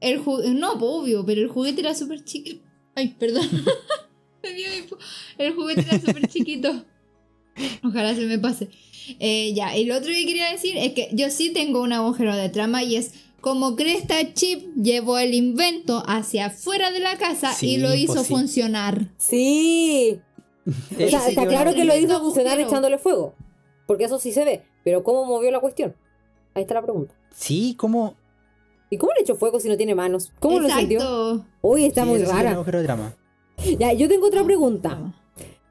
El 0.00 0.20
ju- 0.24 0.54
no, 0.54 0.78
pues, 0.78 0.90
obvio, 0.92 1.26
pero 1.26 1.40
el 1.40 1.48
juguete 1.48 1.80
era 1.80 1.94
súper 1.94 2.22
chiquito. 2.24 2.64
Ay, 2.94 3.08
perdón. 3.18 3.48
Me 4.42 4.52
dio 4.52 4.66
hipo. 4.76 4.96
el 5.38 5.54
juguete 5.54 5.82
era 5.82 6.00
súper 6.00 6.26
chiquito. 6.28 6.84
Ojalá 7.84 8.14
se 8.14 8.22
me 8.22 8.38
pase. 8.38 8.70
Eh, 9.20 9.52
ya, 9.54 9.76
y 9.76 9.84
lo 9.84 9.96
otro 9.96 10.08
que 10.10 10.24
quería 10.26 10.50
decir 10.50 10.76
es 10.76 10.92
que 10.94 11.08
yo 11.12 11.30
sí 11.30 11.50
tengo 11.52 11.80
un 11.82 11.92
agujero 11.92 12.34
de 12.34 12.48
trama 12.48 12.82
y 12.82 12.96
es 12.96 13.12
como 13.40 13.76
Cresta 13.76 14.32
Chip 14.34 14.74
llevó 14.76 15.18
el 15.18 15.34
invento 15.34 16.02
hacia 16.06 16.46
afuera 16.46 16.90
de 16.92 17.00
la 17.00 17.16
casa 17.18 17.52
Sí, 17.52 17.74
y 17.74 17.76
lo 17.78 17.94
hizo 17.94 18.14
pues 18.14 18.26
sí. 18.28 18.32
funcionar. 18.34 19.08
Sí. 19.18 20.20
O 20.94 21.08
sea, 21.08 21.28
está 21.28 21.46
claro 21.48 21.74
que 21.74 21.84
lo 21.84 21.96
hizo 21.96 22.20
funcionar 22.20 22.52
agujero. 22.52 22.68
echándole 22.68 22.98
fuego. 22.98 23.34
Porque 23.86 24.04
eso 24.04 24.18
sí 24.20 24.32
se 24.32 24.44
ve. 24.44 24.62
Pero 24.84 25.02
¿cómo 25.02 25.24
movió 25.24 25.50
la 25.50 25.58
cuestión? 25.60 25.94
Ahí 26.54 26.62
está 26.62 26.74
la 26.74 26.82
pregunta. 26.82 27.14
Sí, 27.34 27.74
como. 27.76 28.14
¿Y 28.92 28.98
cómo 28.98 29.12
le 29.14 29.22
echó 29.22 29.36
fuego 29.36 29.58
si 29.58 29.68
no 29.70 29.76
tiene 29.78 29.94
manos? 29.94 30.30
¿Cómo 30.38 30.60
lo 30.60 30.68
sintió? 30.68 31.46
Uy, 31.62 31.86
está 31.86 32.02
sí, 32.02 32.08
muy 32.10 32.20
es 32.20 32.28
un 32.28 32.36
rara. 32.36 32.50
agujero 32.50 32.78
de 32.80 32.84
trama. 32.84 33.16
Ya, 33.78 33.94
yo 33.94 34.06
tengo 34.06 34.26
otra 34.26 34.44
pregunta. 34.44 35.14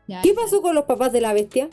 Ya, 0.08 0.22
¿Qué 0.24 0.30
ya. 0.30 0.36
pasó 0.36 0.64
con 0.64 0.74
los 0.74 0.86
papás 0.86 1.14
de 1.14 1.22
la 1.22 1.32
bestia? 1.32 1.70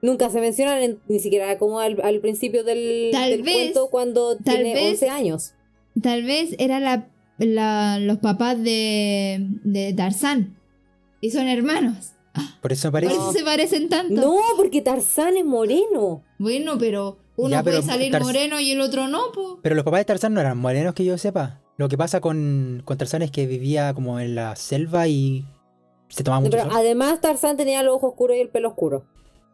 Nunca 0.00 0.30
se 0.30 0.40
mencionan 0.40 0.82
en- 0.82 0.98
ni 1.08 1.20
siquiera 1.20 1.58
como 1.58 1.78
al, 1.78 2.00
al 2.02 2.20
principio 2.20 2.64
del, 2.64 3.10
Tal 3.12 3.30
del 3.30 3.42
vez- 3.42 3.54
cuento 3.54 3.88
cuando 3.90 4.36
tal 4.38 4.56
tiene 4.56 4.74
vez- 4.74 4.92
11 4.94 5.08
años. 5.10 5.52
Tal 6.02 6.22
vez 6.24 6.56
era 6.58 6.80
la, 6.80 7.08
la- 7.38 7.98
los 8.00 8.16
papás 8.18 8.62
de, 8.62 9.46
de 9.62 9.92
Tarzán. 9.92 10.56
Y 11.20 11.32
son 11.32 11.48
hermanos. 11.48 12.12
Por 12.60 12.72
eso 12.72 12.88
me 12.90 12.92
Por 13.02 13.04
eso 13.10 13.32
se 13.32 13.44
parecen 13.44 13.88
tanto. 13.88 14.14
No, 14.14 14.36
porque 14.56 14.80
Tarzán 14.80 15.36
es 15.36 15.44
moreno. 15.44 16.22
Bueno, 16.38 16.78
pero 16.78 17.18
uno 17.36 17.50
Ya, 17.50 17.62
pero 17.62 17.78
puede 17.78 17.88
salir 17.92 18.12
Tarz- 18.12 18.22
moreno 18.22 18.60
y 18.60 18.70
el 18.70 18.80
otro 18.80 19.08
no, 19.08 19.32
po. 19.32 19.58
Pero 19.62 19.74
los 19.74 19.84
papás 19.84 20.00
de 20.00 20.04
Tarzán 20.06 20.32
no 20.34 20.40
eran 20.40 20.56
morenos 20.58 20.94
que 20.94 21.04
yo 21.04 21.18
sepa. 21.18 21.60
Lo 21.76 21.88
que 21.88 21.98
pasa 21.98 22.20
con, 22.20 22.82
con 22.84 22.96
Tarzán 22.98 23.22
es 23.22 23.30
que 23.30 23.46
vivía 23.46 23.92
como 23.94 24.20
en 24.20 24.34
la 24.34 24.54
selva 24.56 25.08
y 25.08 25.44
se 26.08 26.22
tomaba 26.24 26.40
No, 26.40 26.46
mucho 26.46 26.58
pero 26.58 26.70
sol. 26.70 26.78
además 26.80 27.20
Tarzán 27.20 27.56
tenía 27.56 27.82
los 27.82 27.96
ojos 27.96 28.10
oscuros 28.10 28.36
y 28.36 28.40
el 28.40 28.48
pelo 28.48 28.68
oscuro. 28.68 29.04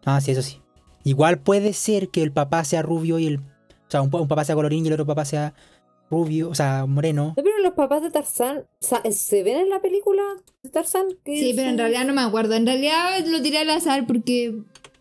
Ah, 0.04 0.20
sí, 0.20 0.30
eso 0.32 0.42
sí. 0.42 0.60
Igual 1.04 1.38
puede 1.40 1.72
ser 1.72 2.10
que 2.10 2.22
el 2.22 2.32
papá 2.32 2.64
sea 2.64 2.82
rubio 2.82 3.18
y 3.18 3.26
el. 3.26 3.38
O 3.38 3.90
sea, 3.90 4.02
un 4.02 4.10
papá 4.10 4.44
sea 4.44 4.54
colorín 4.54 4.84
y 4.84 4.88
el 4.88 4.94
otro 4.94 5.06
papá 5.06 5.24
sea 5.24 5.54
rubio, 6.10 6.48
o 6.50 6.54
sea, 6.54 6.86
moreno. 6.86 7.34
No, 7.36 7.42
pero 7.42 7.58
los 7.62 7.72
papás 7.74 8.02
de 8.02 8.10
Tarzán, 8.10 8.64
¿se 8.80 9.42
ven 9.42 9.58
en 9.58 9.68
la 9.70 9.80
película 9.80 10.22
de 10.62 10.70
Tarzán? 10.70 11.06
Que 11.24 11.36
Sí, 11.38 11.52
pero 11.54 11.68
en 11.70 11.78
realidad 11.78 12.04
no 12.04 12.14
me 12.14 12.22
acuerdo. 12.22 12.54
En 12.54 12.66
realidad 12.66 13.24
lo 13.26 13.40
tiré 13.42 13.58
al 13.58 13.70
azar 13.70 14.06
porque. 14.06 14.54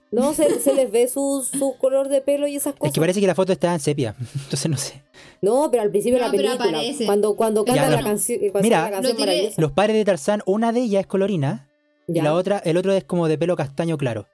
No, 0.09 0.33
se, 0.33 0.61
se 0.61 0.73
les 0.73 0.89
ve 0.89 1.09
su, 1.09 1.45
su 1.51 1.75
color 1.77 2.07
de 2.07 2.21
pelo 2.21 2.47
y 2.47 2.55
esas 2.55 2.73
cosas. 2.75 2.87
Es 2.87 2.93
que 2.93 3.01
parece 3.01 3.19
que 3.19 3.27
la 3.27 3.35
foto 3.35 3.51
está 3.51 3.73
en 3.73 3.81
sepia. 3.81 4.15
Entonces 4.43 4.71
no 4.71 4.77
sé. 4.77 5.03
No, 5.41 5.67
pero 5.69 5.83
al 5.83 5.89
principio 5.91 6.17
de 6.17 6.21
No, 6.21 6.27
la 6.27 6.31
pero 6.31 6.43
película, 6.49 6.69
aparece. 6.69 7.05
cuando, 7.05 7.35
cuando 7.35 7.65
canta 7.65 7.83
Ya, 7.83 7.89
la 7.89 7.97
no. 8.01 8.07
canción, 8.07 8.39
cuando 8.51 8.61
Mira, 8.61 8.83
la 8.83 8.91
canción 8.91 9.13
Lo 9.13 9.19
tiré- 9.19 9.25
maravillosa. 9.31 9.61
Los 9.61 9.71
padres 9.73 9.95
de 9.97 10.05
Tarzán, 10.05 10.41
una 10.45 10.71
de 10.71 10.79
ellas 10.79 11.01
es 11.01 11.07
colorina 11.07 11.69
Ya. 12.07 12.21
y 12.21 12.23
la 12.23 12.33
otra, 12.35 12.59
el 12.59 12.77
otro 12.77 12.93
es 12.93 13.03
como 13.03 13.27
de 13.27 13.37
pelo 13.37 13.57
castaño 13.57 13.97
claro. 13.97 14.27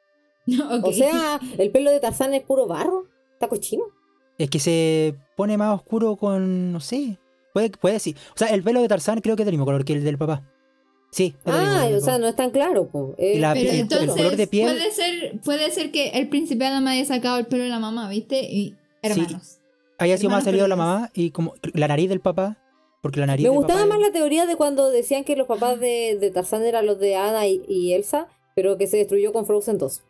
Ok. 0.48 0.84
O 0.86 0.94
sea, 0.94 1.40
el 1.58 1.72
pelo 1.72 1.90
de 1.90 2.00
Tarzán 2.00 2.36
es 2.36 2.44
puro 2.44 2.68
barro. 2.68 3.08
Está 3.34 3.48
cochino. 3.48 3.86
Es 4.38 4.50
que 4.50 4.60
se 4.60 5.16
pone 5.38 5.58
más 5.58 5.76
oscuro 5.76 6.16
con. 6.16 6.72
no 6.72 6.80
sé. 6.80 7.18
Puede, 7.54 7.70
puede 7.70 8.00
sí. 8.00 8.16
O 8.36 8.38
sea, 8.38 8.48
el 8.50 8.64
pelo 8.64 8.82
de 8.82 8.88
Tarzán 8.88 9.22
creo 9.22 9.36
que 9.36 9.44
es 9.44 9.46
del 9.46 9.54
mismo 9.54 9.66
color 9.66 9.86
que 9.86 9.94
el 9.94 10.04
del 10.04 10.18
papá. 10.18 10.44
Sí, 11.12 11.36
Ah, 11.46 11.88
o 11.96 12.00
sea, 12.00 12.18
no 12.18 12.28
es 12.28 12.36
tan 12.36 12.50
claro. 12.50 12.88
po. 12.88 13.14
Eh, 13.20 13.34
Y 13.36 13.40
la- 13.40 13.54
Pero 13.54 13.70
el- 13.70 13.76
el 13.76 13.82
entonces 13.82 14.10
color 14.10 14.36
de 14.36 14.48
piel- 14.50 14.66
puede 14.72 14.92
ser 14.92 15.40
puede 15.44 15.70
ser 15.72 15.92
que 15.92 16.10
el 16.10 16.28
príncipe 16.28 16.66
Adam 16.66 16.88
haya 16.88 17.06
sacado 17.06 17.38
el 17.38 17.46
pelo 17.46 17.64
de 17.64 17.70
la 17.70 17.78
mamá, 17.80 18.10
¿viste? 18.10 18.42
Y 18.52 18.76
hermanos. 19.04 19.60
Haya 20.00 20.18
sido 20.18 20.32
más 20.32 20.44
salido 20.44 20.68
la 20.68 20.76
mamá 20.76 21.12
y 21.14 21.30
como 21.30 21.54
la 21.74 21.88
nariz 21.88 22.10
del 22.10 22.20
papá. 22.20 22.58
Porque 23.04 23.20
la 23.20 23.26
nariz 23.28 23.44
Me 23.44 23.50
del 23.50 23.58
gustaba 23.58 23.82
papá 23.82 23.90
más 23.94 24.00
la 24.00 24.12
teoría 24.14 24.46
de 24.46 24.56
cuando 24.56 24.90
decían 24.90 25.24
que 25.26 25.36
los 25.36 25.46
papás 25.46 25.78
de, 25.80 26.18
de 26.20 26.32
Tarzán 26.32 26.64
eran 26.64 26.86
los 26.86 27.00
de 27.00 27.18
Anna 27.18 27.46
y, 27.48 27.62
y 27.68 27.92
Elsa, 27.94 28.28
pero 28.56 28.78
que 28.78 28.88
se 28.88 28.96
destruyó 28.98 29.34
con 29.34 29.46
Frozen 29.46 29.78
2. 29.78 30.02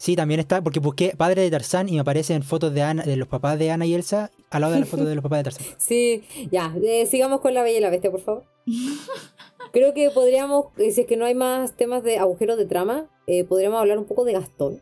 Sí, 0.00 0.16
también 0.16 0.40
está, 0.40 0.62
porque 0.62 0.80
busqué 0.80 1.12
padre 1.14 1.42
de 1.42 1.50
Tarzán 1.50 1.86
y 1.90 1.92
me 1.92 2.00
aparecen 2.00 2.42
fotos 2.42 2.72
de 2.72 2.80
Ana, 2.80 3.02
de 3.02 3.16
los 3.16 3.28
papás 3.28 3.58
de 3.58 3.70
Ana 3.70 3.84
y 3.84 3.92
Elsa 3.92 4.30
al 4.48 4.62
lado 4.62 4.72
de 4.72 4.80
las 4.80 4.88
fotos 4.88 5.06
de 5.06 5.14
los 5.14 5.22
papás 5.22 5.40
de 5.40 5.44
Tarzán. 5.44 5.66
Sí, 5.78 6.22
ya, 6.50 6.74
eh, 6.82 7.04
sigamos 7.04 7.42
con 7.42 7.52
la 7.52 7.62
Bella 7.62 7.76
y 7.76 7.80
la 7.82 7.90
Bestia, 7.90 8.10
por 8.10 8.22
favor. 8.22 8.44
Creo 9.72 9.92
que 9.92 10.08
podríamos, 10.08 10.68
eh, 10.78 10.90
si 10.90 11.02
es 11.02 11.06
que 11.06 11.18
no 11.18 11.26
hay 11.26 11.34
más 11.34 11.76
temas 11.76 12.02
de 12.02 12.16
agujeros 12.16 12.56
de 12.56 12.64
trama, 12.64 13.10
eh, 13.26 13.44
podríamos 13.44 13.78
hablar 13.78 13.98
un 13.98 14.06
poco 14.06 14.24
de 14.24 14.32
Gastón, 14.32 14.80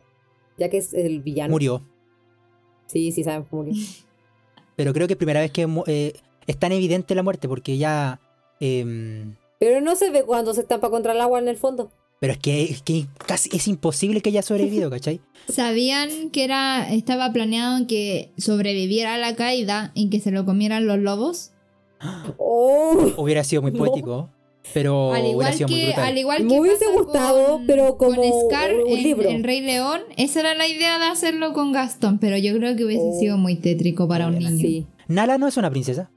ya 0.57 0.69
que 0.69 0.77
es 0.77 0.93
el 0.93 1.19
villano. 1.19 1.51
Murió. 1.51 1.83
Sí, 2.85 3.11
sí, 3.11 3.25
sabemos 3.25 3.49
que 3.49 3.55
murió. 3.57 3.73
Pero 4.77 4.93
creo 4.93 5.05
que 5.07 5.15
es 5.15 5.17
primera 5.17 5.41
vez 5.41 5.51
que 5.51 5.67
eh, 5.87 6.13
es 6.47 6.57
tan 6.57 6.71
evidente 6.71 7.13
la 7.13 7.23
muerte, 7.23 7.49
porque 7.49 7.77
ya. 7.77 8.21
em, 8.61 9.35
Pero 9.59 9.81
no 9.81 9.97
se 9.97 10.11
ve 10.11 10.23
cuando 10.23 10.53
se 10.53 10.61
estampa 10.61 10.89
contra 10.89 11.11
el 11.11 11.19
agua 11.19 11.39
en 11.39 11.49
el 11.49 11.57
fondo. 11.57 11.91
Pero 12.19 12.33
es 12.33 12.39
que, 12.39 12.63
es 12.63 12.81
que 12.81 13.05
casi 13.25 13.49
es 13.55 13.67
imposible 13.67 14.21
que 14.21 14.29
haya 14.29 14.41
sobrevivido, 14.41 14.89
¿cachai? 14.91 15.21
¿Sabían 15.47 16.29
que 16.31 16.43
era 16.43 16.91
estaba 16.93 17.31
planeado 17.33 17.87
que 17.87 18.31
sobreviviera 18.37 19.15
a 19.15 19.17
la 19.17 19.35
caída 19.35 19.91
y 19.95 20.09
que 20.09 20.19
se 20.19 20.31
lo 20.31 20.45
comieran 20.45 20.85
los 20.87 20.99
lobos? 20.99 21.51
¡Oh! 22.37 23.13
Hubiera 23.17 23.43
sido 23.43 23.61
muy 23.61 23.71
No. 23.71 23.79
poético, 23.79 24.29
pero 24.73 25.13
al 25.13 25.21
hubiera 25.21 25.29
igual 25.31 25.53
sido 25.53 25.67
muy 25.69 25.83
brutal. 25.85 26.03
al 26.05 26.17
igual 26.17 26.43
Me 26.45 26.59
hubiese 26.59 26.85
gustado, 26.93 27.53
con- 27.57 27.65
pero 27.67 27.97
como 27.97 28.15
con 28.15 28.25
Scar 28.47 28.75
un 28.75 28.89
en 28.97 29.03
libro. 29.03 29.29
Rey 29.41 29.61
León, 29.61 30.01
esa 30.17 30.39
era 30.41 30.53
la 30.55 30.67
idea 30.67 30.99
de 30.99 31.05
hacerlo 31.05 31.53
con 31.53 31.71
Gastón, 31.71 32.19
pero 32.19 32.37
yo 32.37 32.55
creo 32.57 32.75
que 32.75 32.85
hubiese 32.85 33.03
Oh. 33.05 33.19
sido 33.19 33.37
muy 33.37 33.55
tétrico 33.55 34.07
para 34.07 34.27
un 34.27 34.39
niño. 34.39 34.57
Sí. 34.59 34.87
Nala 35.07 35.37
no 35.37 35.47
es 35.47 35.57
una 35.57 35.69
princesa. 35.71 36.11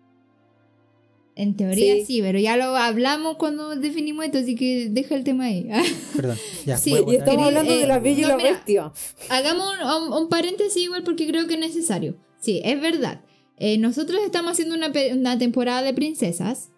En 1.34 1.56
teoría 1.56 1.94
Sí. 1.96 2.04
sí. 2.04 2.20
pero 2.22 2.38
ya 2.38 2.56
lo 2.56 2.76
hablamos 2.76 3.36
cuando 3.36 3.74
definimos 3.76 4.24
esto, 4.26 4.38
así 4.38 4.54
que 4.54 4.88
deja 4.90 5.14
el 5.14 5.24
tema 5.24 5.44
ahí. 5.46 5.66
Perdón, 6.16 6.36
ya. 6.66 6.76
Sí, 6.76 6.94
Y 7.09 7.14
estamos 7.16 7.46
hablando 7.46 7.72
eh, 7.72 7.78
de 7.78 7.86
la 7.86 7.98
Bella 8.00 8.18
y 8.18 8.22
no, 8.22 8.28
la 8.28 8.36
mira. 8.36 8.50
Bestia. 8.52 8.92
Hagamos 9.30 9.66
un, 9.80 10.12
un- 10.12 10.22
un 10.22 10.28
paréntesis 10.28 10.82
igual 10.82 11.02
porque 11.04 11.26
creo 11.26 11.46
que 11.46 11.54
es 11.54 11.60
necesario. 11.60 12.16
Sí, 12.40 12.60
es 12.64 12.80
verdad. 12.80 13.22
Eh, 13.56 13.78
nosotros 13.78 14.20
estamos 14.24 14.52
haciendo 14.52 14.74
una, 14.74 15.38
temporada 15.38 15.82
de 15.82 15.94
princesas. 15.94 16.68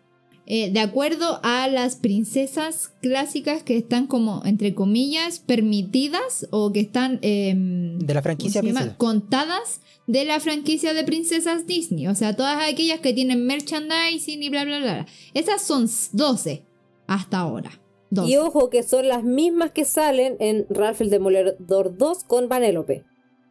eh, 0.47 0.70
de 0.70 0.81
acuerdo 0.81 1.40
a 1.43 1.66
las 1.68 1.97
princesas 1.97 2.93
clásicas 3.01 3.62
que 3.62 3.78
están 3.78 4.06
como, 4.06 4.43
entre 4.44 4.74
comillas, 4.74 5.39
permitidas 5.39 6.47
o 6.51 6.70
que 6.70 6.81
están 6.81 7.18
em, 7.22 7.98
De 7.98 8.12
la 8.12 8.20
franquicia 8.20 8.60
contadas 8.98 9.81
de 10.06 10.24
la 10.24 10.40
franquicia 10.40 10.94
de 10.94 11.05
princesas 11.05 11.66
Disney. 11.66 12.06
O 12.06 12.14
sea, 12.14 12.36
todas 12.36 12.59
aquellas 12.68 13.01
que 13.01 13.12
tienen 13.12 13.47
merchandising 13.47 14.43
y 14.43 14.48
bla, 14.48 14.64
bla, 14.64 14.78
bla. 14.78 15.06
Esas 15.32 15.62
son 15.62 15.89
12 16.12 16.64
hasta 17.06 17.39
ahora. 17.39 17.81
12. 18.10 18.31
Y 18.31 18.36
ojo 18.36 18.70
que 18.70 18.82
son 18.82 19.09
las 19.09 19.24
mismas 19.24 19.72
que 19.72 19.85
salen 19.85 20.36
en 20.39 20.66
Ralph 20.70 21.01
el 21.01 21.10
Demoledor 21.10 21.97
2 21.97 22.24
con 22.24 22.48
Vanellope. 22.48 23.05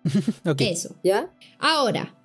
Ok. 0.46 0.62
Eso. 0.62 0.96
¿Ya? 1.04 1.34
Ahora, 1.60 2.16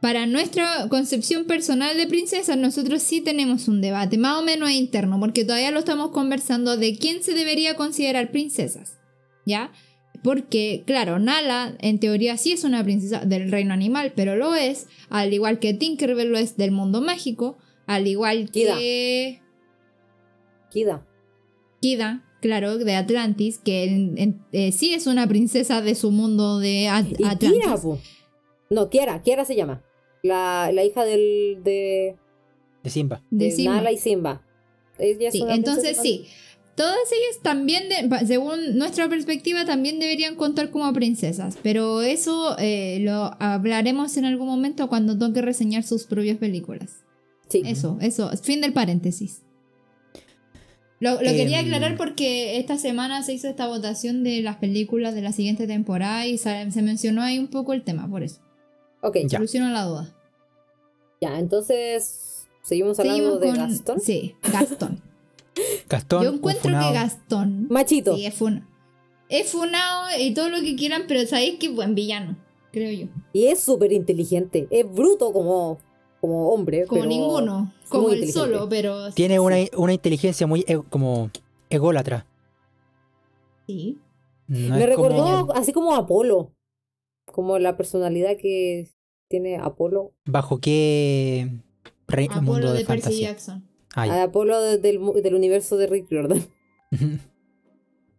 para 0.00 0.26
nuestra 0.26 0.88
concepción 0.88 1.44
personal 1.44 1.96
de 1.96 2.06
princesas, 2.06 2.56
nosotros 2.56 3.02
sí 3.02 3.20
tenemos 3.20 3.68
un 3.68 3.80
debate, 3.80 4.18
más 4.18 4.38
o 4.38 4.42
menos 4.42 4.70
interno, 4.70 5.18
porque 5.20 5.44
todavía 5.44 5.70
lo 5.70 5.80
estamos 5.80 6.10
conversando 6.10 6.76
de 6.76 6.96
quién 6.96 7.22
se 7.22 7.34
debería 7.34 7.76
considerar 7.76 8.30
princesas. 8.30 8.98
¿Ya? 9.44 9.72
Porque, 10.22 10.82
claro, 10.86 11.18
Nala 11.18 11.76
en 11.80 11.98
teoría 12.00 12.36
sí 12.36 12.52
es 12.52 12.64
una 12.64 12.82
princesa 12.84 13.24
del 13.24 13.50
reino 13.50 13.72
animal, 13.74 14.12
pero 14.16 14.36
lo 14.36 14.54
es, 14.54 14.86
al 15.10 15.32
igual 15.32 15.58
que 15.58 15.74
Tinkerbell 15.74 16.30
lo 16.30 16.38
es 16.38 16.56
del 16.56 16.70
mundo 16.72 17.00
mágico, 17.00 17.56
al 17.86 18.06
igual 18.06 18.50
Kida. 18.50 18.76
que 18.78 19.40
Kida. 20.70 21.06
Kida, 21.80 22.24
claro, 22.40 22.78
de 22.78 22.94
Atlantis, 22.96 23.58
que 23.58 23.84
en- 23.84 24.18
en- 24.18 24.44
eh, 24.52 24.72
sí 24.72 24.94
es 24.94 25.06
una 25.06 25.26
princesa 25.26 25.80
de 25.82 25.94
su 25.94 26.10
mundo 26.10 26.58
de 26.58 26.88
At- 26.88 27.06
Y 27.18 27.24
Atlantis. 27.24 27.50
Kira, 27.52 27.76
po. 27.76 27.98
No, 28.70 28.90
Kiara, 28.90 29.22
Kiara 29.22 29.44
se 29.44 29.54
llama. 29.54 29.82
La, 30.22 30.70
la 30.72 30.82
hija 30.84 31.04
del, 31.04 31.58
de, 31.62 32.16
De 32.82 32.90
Simba. 32.90 33.22
de 33.30 33.44
de 33.46 33.50
Simba. 33.52 33.74
Nala 33.76 33.92
y 33.92 33.98
Simba. 33.98 34.42
Ella 34.98 35.28
es 35.28 35.34
Sí, 35.34 35.42
una 35.42 35.54
entonces 35.54 35.98
princesa 35.98 36.02
sí. 36.02 36.26
Todas 36.76 36.98
ellas 37.10 37.42
también, 37.42 37.88
de- 37.88 38.26
según 38.26 38.76
nuestra 38.76 39.08
perspectiva, 39.08 39.64
también 39.64 39.98
deberían 39.98 40.36
contar 40.36 40.70
como 40.70 40.92
princesas. 40.92 41.56
Pero 41.62 42.02
eso 42.02 42.54
eh, 42.58 42.98
lo 43.00 43.34
hablaremos 43.40 44.16
en 44.18 44.26
algún 44.26 44.46
momento 44.46 44.88
cuando 44.88 45.16
toque 45.18 45.40
reseñar 45.42 45.82
sus 45.84 46.04
propias 46.04 46.36
películas. 46.36 47.04
Sí. 47.48 47.62
Eso, 47.64 47.96
eso. 48.00 48.30
Fin 48.42 48.60
del 48.60 48.72
paréntesis. 48.74 49.42
Lo, 51.00 51.12
lo 51.12 51.18
quería 51.30 51.60
Em. 51.60 51.66
aclarar 51.66 51.96
porque 51.96 52.58
esta 52.58 52.78
semana 52.78 53.22
se 53.22 53.34
hizo 53.34 53.48
esta 53.48 53.66
votación 53.68 54.22
de 54.24 54.40
las 54.42 54.56
películas 54.56 55.14
de 55.14 55.20
la 55.22 55.32
siguiente 55.32 55.66
temporada 55.66 56.26
y 56.26 56.38
se, 56.38 56.70
se 56.70 56.82
mencionó 56.82 57.22
ahí 57.22 57.38
un 57.38 57.48
poco 57.48 57.72
el 57.74 57.82
tema, 57.84 58.08
por 58.08 58.22
eso. 58.22 58.40
Ok, 59.02 59.16
Ya. 59.28 59.38
Solucionó 59.38 59.70
la 59.70 59.82
duda. 59.84 60.14
ya, 61.20 61.38
entonces 61.38 62.46
seguimos 62.62 62.98
hablando 62.98 63.22
Seguimos 63.22 63.40
de 63.40 63.46
con- 63.48 63.56
Gastón. 63.70 64.00
Sí, 64.00 64.34
Gastón. 64.52 65.02
Gastón. 65.88 66.24
Yo 66.24 66.30
encuentro 66.34 66.62
funado. 66.64 66.88
que 66.92 66.98
Gastón 66.98 67.66
Machito. 67.70 68.16
sí, 68.16 68.26
es, 68.26 68.34
fun 68.34 68.66
es 69.28 69.50
funado 69.50 70.06
y 70.18 70.32
todo 70.34 70.48
lo 70.50 70.60
que 70.60 70.76
quieran, 70.76 71.04
pero 71.08 71.26
sabéis 71.26 71.58
que 71.58 71.66
es 71.66 71.74
buen 71.74 71.94
villano, 71.94 72.36
creo 72.72 72.90
yo. 72.92 73.06
Y 73.32 73.46
es 73.46 73.60
súper 73.60 73.92
inteligente. 73.92 74.68
Es 74.70 74.88
bruto 74.92 75.32
como, 75.32 75.78
como 76.20 76.50
hombre. 76.50 76.86
Como 76.86 77.00
pero 77.02 77.08
ninguno, 77.08 77.72
como 77.88 78.10
él 78.10 78.30
solo, 78.32 78.68
pero... 78.68 79.12
Tiene 79.12 79.40
una, 79.40 79.56
una 79.76 79.92
inteligencia 79.92 80.46
muy 80.46 80.64
e- 80.68 80.80
como 80.90 81.30
ególatra. 81.70 82.24
Sí. 83.66 83.98
No 84.48 84.76
Me 84.76 84.94
como- 84.94 85.08
recordó 85.08 85.54
así 85.56 85.72
como 85.72 85.94
Apolo. 85.94 86.52
Como 87.32 87.58
la 87.58 87.76
personalidad 87.76 88.36
que 88.40 88.88
tiene 89.28 89.56
Apolo. 89.58 90.12
bajo 90.24 90.58
qué 90.60 91.48
rey- 92.06 92.28
Apolo 92.30 92.42
mundo 92.52 92.72
de, 92.72 92.78
de 92.78 92.84
Percy 92.84 93.02
fantasía. 93.02 93.28
Jackson. 93.30 93.68
Ah, 93.96 94.06
ya. 94.06 94.14
A 94.14 94.22
Apolo 94.24 94.60
de- 94.60 94.78
del, 94.78 94.98
universo 95.34 95.76
de 95.76 95.86
Rick 95.88 96.06
Jordan. 96.10 96.46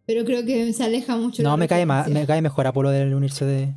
Pero 0.06 0.24
creo 0.24 0.44
que 0.44 0.72
se 0.72 0.84
aleja 0.84 1.16
mucho. 1.16 1.42
no, 1.42 1.56
me 1.56 1.68
cae, 1.68 1.84
más, 1.86 2.08
me 2.08 2.26
cae 2.26 2.40
mejor 2.42 2.66
Apolo 2.66 2.90
del 2.90 3.14
universo 3.14 3.44
de. 3.46 3.74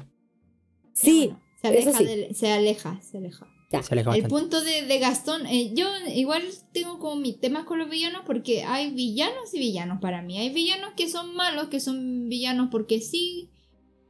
Sí, 0.93 1.33
Se 1.61 1.67
aleja, 1.67 1.89
eso 1.89 1.97
sí. 1.99 2.05
del- 2.05 2.35
se 2.35 2.51
aleja, 2.51 2.99
se 3.01 3.17
aleja. 3.17 3.47
Ya. 3.71 3.81
Se 3.83 3.93
aleja 3.93 4.13
El 4.15 4.23
punto 4.27 4.61
de, 4.61 4.81
de 4.85 4.99
Gastón, 4.99 5.45
eh, 5.45 5.71
yo 5.73 5.87
igual 6.13 6.41
tengo 6.73 6.99
como 6.99 7.15
mis 7.15 7.39
temas 7.39 7.63
con 7.63 7.79
los 7.79 7.89
villanos 7.89 8.23
porque 8.25 8.63
hay 8.63 8.91
villanos 8.91 9.53
y 9.53 9.59
villanos 9.59 9.99
para 10.01 10.21
mí. 10.21 10.37
Hay 10.37 10.49
villanos 10.49 10.91
que 10.97 11.07
son 11.09 11.33
malos, 11.35 11.69
que 11.69 11.79
son 11.79 12.27
villanos 12.27 12.67
porque 12.69 12.99
sí, 12.99 13.49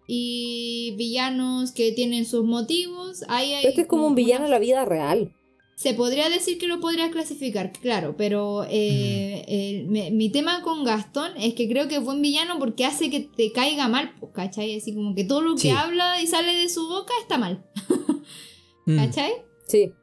y 0.08 0.96
villanos 0.98 1.72
que 1.74 1.92
tienen 1.92 2.26
sus 2.26 2.44
motivos. 2.44 3.24
Hay 3.28 3.54
Este 3.64 3.82
es 3.82 3.88
como 3.88 4.08
un 4.08 4.16
villano 4.16 4.40
una- 4.42 4.48
en 4.48 4.52
la 4.52 4.60
vida 4.60 4.86
real. 4.86 5.32
Se 5.82 5.96
podría 5.96 6.30
decir 6.30 6.60
que 6.60 6.68
lo 6.68 6.80
podría 6.80 7.10
clasificar, 7.10 7.72
claro, 7.72 8.14
pero 8.16 8.66
eh, 8.70 9.44
el- 9.48 9.88
me- 9.88 10.12
mi 10.12 10.30
tema 10.30 10.62
con 10.62 10.84
Gastón 10.84 11.32
es 11.38 11.56
que 11.56 11.68
creo 11.68 11.88
que 11.88 11.96
es 11.96 12.04
buen 12.04 12.22
villano 12.22 12.60
porque 12.60 12.86
hace 12.86 13.10
que 13.10 13.22
te 13.22 13.52
caiga 13.52 13.88
mal, 13.88 14.14
pues, 14.20 14.32
¿cachai? 14.32 14.76
Así 14.78 14.94
como 14.94 15.16
que 15.16 15.24
todo 15.24 15.42
lo 15.42 15.56
que 15.56 15.62
Sí. 15.62 15.70
habla 15.72 16.22
y 16.22 16.28
sale 16.28 16.54
de 16.54 16.70
su 16.70 16.88
boca 16.88 17.14
está 17.20 17.40
mal, 17.40 17.66
Mm. 18.86 18.96
¿cachai? 18.98 19.32
Sí. 19.68 19.94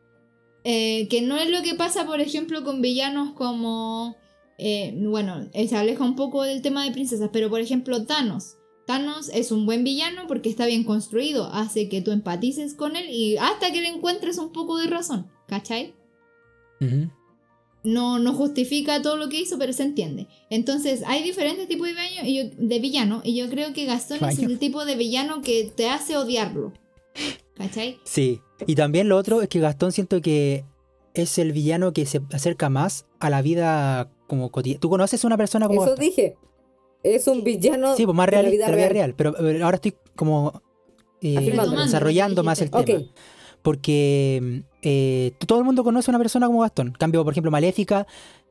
Eh, 0.65 1.07
que 1.09 1.21
no 1.23 1.37
es 1.37 1.49
lo 1.49 1.63
que 1.63 1.75
pasa, 1.77 2.05
por 2.07 2.21
ejemplo, 2.21 2.65
con 2.65 2.83
villanos 2.83 3.33
como. 3.35 4.17
eh, 4.61 4.93
bueno, 4.97 5.49
se 5.55 5.77
aleja 5.77 6.03
un 6.03 6.17
poco 6.17 6.43
del 6.43 6.63
tema 6.63 6.85
de 6.85 6.91
princesas, 6.91 7.31
pero 7.33 7.49
por 7.51 7.61
ejemplo, 7.61 8.05
Thanos. 8.05 8.57
Thanos 8.89 9.29
es 9.33 9.53
un 9.53 9.65
buen 9.67 9.85
villano 9.85 10.23
porque 10.27 10.49
está 10.51 10.67
bien 10.67 10.83
construido, 10.83 11.47
hace 11.53 11.89
que 11.89 12.03
tú 12.03 12.11
empatices 12.11 12.75
con 12.75 12.97
él 12.97 13.09
y 13.09 13.37
hasta 13.37 13.71
que 13.71 13.81
le 13.81 13.87
encuentres 13.91 14.39
un 14.39 14.51
poco 14.51 14.77
de 14.79 14.89
razón, 14.89 15.29
¿cachai? 15.49 15.95
No, 17.85 18.19
no 18.19 18.35
justifica 18.35 19.01
todo 19.03 19.17
lo 19.17 19.29
que 19.29 19.41
hizo, 19.41 19.59
pero 19.59 19.73
se 19.73 19.83
entiende. 19.85 20.27
Entonces, 20.51 21.03
hay 21.07 21.23
diferentes 21.23 21.69
tipos 21.69 21.87
de 21.87 21.95
villano 21.95 22.29
y 22.29 22.37
yo, 22.37 22.51
de 22.57 22.79
villano, 22.81 23.21
y 23.25 23.37
yo 23.37 23.49
creo 23.49 23.73
que 23.73 23.87
Gastón 23.87 24.23
es 24.29 24.39
el 24.39 24.59
tipo 24.59 24.85
de 24.85 24.97
villano 24.97 25.43
que 25.43 25.73
te 25.75 25.89
hace 25.89 26.17
odiarlo. 26.17 26.73
¿Cachai? 27.57 27.99
Sí. 28.05 28.41
Y 28.67 28.75
también 28.75 29.09
lo 29.09 29.17
otro 29.17 29.43
es 29.43 29.49
que 29.49 29.61
Gastón 29.61 29.93
siento 29.93 30.21
que 30.21 30.65
es 31.15 31.39
el 31.39 31.53
villano 31.53 31.93
que 31.93 32.07
se 32.07 32.21
acerca 32.33 32.69
más 32.69 33.07
a 33.21 33.31
la 33.31 33.43
vida 33.43 34.11
como 34.27 34.51
cotidiana. 34.51 34.81
¿Tú 34.81 34.91
conoces 34.91 35.25
a 35.25 35.27
una 35.27 35.37
persona 35.37 35.67
como 35.67 35.83
Eso 35.83 35.91
Gastón? 35.93 36.05
dije. 36.05 36.37
Es 37.05 37.27
un 37.29 37.45
villano 37.45 37.97
Sí, 37.97 38.05
pues 38.05 38.17
más 38.17 38.27
de 38.27 38.31
real 38.33 38.45
la 38.45 38.51
de 38.51 38.57
vida 38.57 38.69
la 38.69 38.77
vida 38.77 38.89
real. 38.89 38.95
real. 38.95 39.15
Pero, 39.15 39.35
pero 39.39 39.65
ahora 39.65 39.77
estoy 39.77 39.95
como 40.17 40.63
eh, 41.23 41.57
desarrollando 41.85 42.43
más 42.43 42.61
el 42.61 42.69
Ok. 42.73 42.85
tema. 42.85 43.05
Porque 43.63 44.63
eh, 44.83 45.33
todo 45.47 45.59
el 45.59 45.65
mundo 45.65 45.85
conoce 45.85 46.11
a 46.11 46.13
una 46.13 46.19
persona 46.19 46.47
como 46.47 46.61
Gastón. 46.61 46.93
Cambio, 46.99 47.25
por 47.25 47.33
ejemplo, 47.33 47.51
Maléfica, 47.51 48.07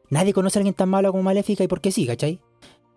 nadie 0.09 0.33
conoce 0.33 0.57
a 0.57 0.61
alguien 0.61 0.73
tan 0.75 0.89
malo 0.89 1.11
como 1.11 1.23
Maléfica 1.23 1.63
y 1.63 1.67
porque 1.67 1.91
sí, 1.91 2.05
¿cachai? 2.05 2.39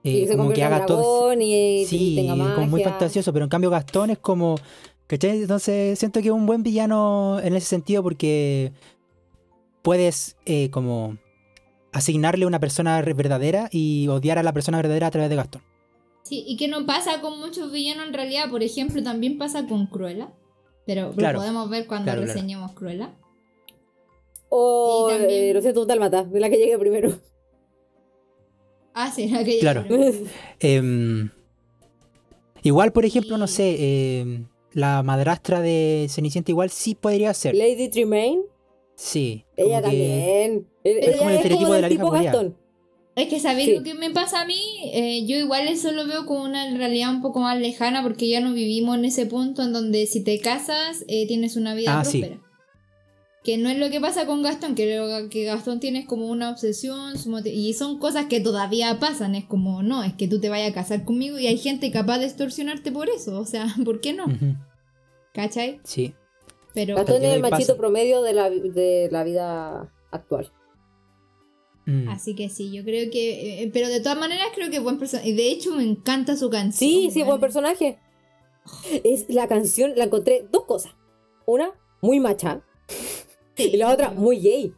Y 0.03 0.23
Eh, 0.23 0.29
se 0.29 0.37
como 0.37 0.51
que 0.53 0.65
haga 0.65 0.87
todo. 0.87 1.33
y, 1.35 1.43
y 1.83 1.87
Sí, 1.87 2.15
tenga 2.17 2.35
magia. 2.35 2.55
como 2.55 2.67
muy 2.69 2.83
fantasioso, 2.83 3.33
pero 3.33 3.45
en 3.45 3.49
cambio 3.51 3.71
Gastón 3.71 4.11
es 4.11 4.19
como. 4.19 4.57
¿Cachai? 5.07 5.43
Entonces 5.43 5.99
siento 5.99 6.21
que 6.21 6.29
es 6.29 6.35
un 6.35 6.47
buen 6.47 6.63
villano 6.63 7.41
en 7.43 7.55
ese 7.57 7.67
sentido 7.67 8.03
porque 8.03 8.73
puedes 9.83 10.37
eh, 10.47 10.71
como 10.71 11.17
asignarle 11.93 12.47
una 12.47 12.61
persona 12.61 13.01
verdadera 13.03 13.69
y 13.73 14.07
odiar 14.09 14.39
a 14.39 14.43
la 14.45 14.53
persona 14.53 14.79
verdadera 14.79 15.09
a 15.09 15.11
través 15.11 15.29
de 15.31 15.37
Gastón. 15.37 15.63
Sí, 16.23 16.45
y 16.47 16.57
que 16.57 16.69
no 16.69 16.87
pasa 16.87 17.21
con 17.21 17.41
muchos 17.41 17.73
villanos 17.73 18.07
en 18.07 18.15
realidad. 18.15 18.49
Por 18.51 18.63
ejemplo, 18.63 19.03
también 19.03 19.37
pasa 19.39 19.67
con 19.67 19.87
Cruella. 19.87 20.29
Pero 20.87 21.13
Claro. 21.13 21.39
lo 21.39 21.43
podemos 21.43 21.71
ver 21.71 21.87
cuando 21.87 22.05
Claro, 22.07 22.23
claro. 22.23 22.35
reseñemos 22.35 22.73
Cruella. 22.73 23.15
O 24.49 25.09
Y 25.11 25.13
también- 25.19 25.31
eh, 25.51 25.55
lo 25.55 25.61
siento, 25.63 25.83
un 25.83 25.87
dálmata, 25.89 26.25
de 26.25 26.41
la 26.41 26.51
que 26.51 26.57
llegué 26.57 26.77
primero. 26.79 27.19
Ah, 28.95 29.11
sí, 29.13 29.29
la 29.29 29.45
que 29.45 29.59
Claro. 29.61 29.85
Em, 30.61 31.31
igual, 32.63 32.93
por 32.93 33.05
ejemplo, 33.05 33.39
no 33.39 33.47
sé, 33.47 34.21
em, 34.21 34.47
la 34.73 35.03
madrastra 35.03 35.61
de 35.61 36.07
Cenicienta 36.11 36.51
igual 36.51 36.71
sí 36.71 36.95
podría 36.95 37.33
ser. 37.35 37.55
Lady 37.55 37.89
Tremaine, 37.89 38.43
Sí. 38.97 39.45
ella 39.57 39.77
que- 39.79 39.83
también. 39.83 40.67
Eh, 40.85 40.99
Es 41.03 41.17
como 41.17 41.31
el 41.31 41.37
es 41.37 41.41
estereotipo 41.43 41.73
de 41.75 41.81
la 41.83 41.89
tipo. 41.89 42.11
Gastón. 42.11 42.57
Es 43.21 43.29
que 43.29 43.41
sabéis 43.41 43.69
Sí. 43.69 43.77
lo 43.77 43.83
que 43.83 43.95
me 43.95 44.11
pasa 44.11 44.41
a 44.43 44.45
mí, 44.47 44.61
Eh, 44.93 45.27
yo 45.27 45.37
igual 45.37 45.69
eso 45.69 45.93
lo 45.93 46.07
veo 46.07 46.25
como 46.27 46.43
una 46.45 46.75
realidad 46.77 47.11
un 47.11 47.21
poco 47.23 47.41
más 47.41 47.59
lejana 47.59 48.03
porque 48.03 48.29
ya 48.29 48.41
no 48.41 48.53
vivimos 48.53 48.97
en 48.97 49.05
ese 49.05 49.27
punto 49.27 49.63
en 49.63 49.73
donde 49.73 50.07
si 50.07 50.23
te 50.25 50.39
casas 50.41 51.05
eh, 51.09 51.27
tienes 51.27 51.57
una 51.57 51.75
vida 51.75 52.01
Ah, 52.01 52.05
sí. 52.05 52.21
próspera. 52.21 52.43
Que 53.43 53.57
no 53.57 53.69
es 53.71 53.79
lo 53.79 53.89
que 53.91 54.01
pasa 54.01 54.27
con 54.27 54.43
Gastón, 54.43 54.75
que 54.75 54.97
lo 54.97 55.29
que 55.31 55.45
Gastón 55.45 55.81
tiene 55.81 56.05
como 56.07 56.27
una 56.29 56.51
obsesión 56.51 57.15
y 57.47 57.73
son 57.73 57.99
cosas 57.99 58.27
que 58.27 58.39
todavía 58.41 58.99
pasan, 58.99 59.35
es 59.35 59.45
como, 59.47 59.83
no, 59.83 60.03
es 60.05 60.13
que 60.15 60.29
tú 60.29 60.41
te 60.41 60.51
vayas 60.51 60.71
a 60.71 60.75
casar 60.75 61.05
conmigo 61.07 61.39
y 61.39 61.47
hay 61.47 61.57
gente 61.57 61.91
capaz 61.91 62.19
de 62.19 62.27
extorsionarte 62.27 62.93
por 62.93 63.09
eso, 63.09 63.39
o 63.41 63.47
sea, 63.47 63.67
¿por 63.85 64.01
qué 64.03 64.13
no? 64.13 64.27
Ujú, 64.27 64.57
¿Cachai? 65.33 65.81
Sí. 65.85 66.13
Pero... 66.75 66.97
Gastón 66.97 67.23
es 67.25 67.35
el 67.35 67.41
machito 67.41 67.59
pasa. 67.59 67.77
promedio 67.77 68.21
de 68.23 68.33
la, 68.35 68.51
de 68.51 69.09
la 69.11 69.25
vida 69.25 69.91
actual. 70.11 70.53
Mm. 71.91 72.09
Así 72.09 72.35
que 72.35 72.49
sí, 72.49 72.71
yo 72.73 72.85
creo 72.85 73.11
que... 73.11 73.63
eh, 73.63 73.71
pero 73.73 73.89
de 73.89 74.01
todas 74.01 74.19
maneras 74.19 74.47
creo 74.55 74.71
que 74.71 74.77
es 74.77 74.83
buen 74.83 74.99
personaje. 74.99 75.29
Y 75.31 75.35
de 75.35 75.49
hecho 75.51 75.73
me 75.75 75.83
encanta 75.83 76.37
su 76.37 76.51
canción. 76.51 76.91
Sí, 76.91 77.11
sí, 77.11 77.23
buen 77.23 77.41
personaje. 77.41 77.99
Es 79.05 79.27
la 79.29 79.49
canción, 79.49 79.93
la 79.97 80.05
encontré 80.05 80.47
dos 80.51 80.65
cosas. 80.65 80.93
Una, 81.47 81.73
muy 82.03 82.21
macha. 82.21 82.63
Y 83.57 83.77
la 83.77 83.93
otra, 83.93 84.11
muy 84.11 84.39
gay. 84.41 84.73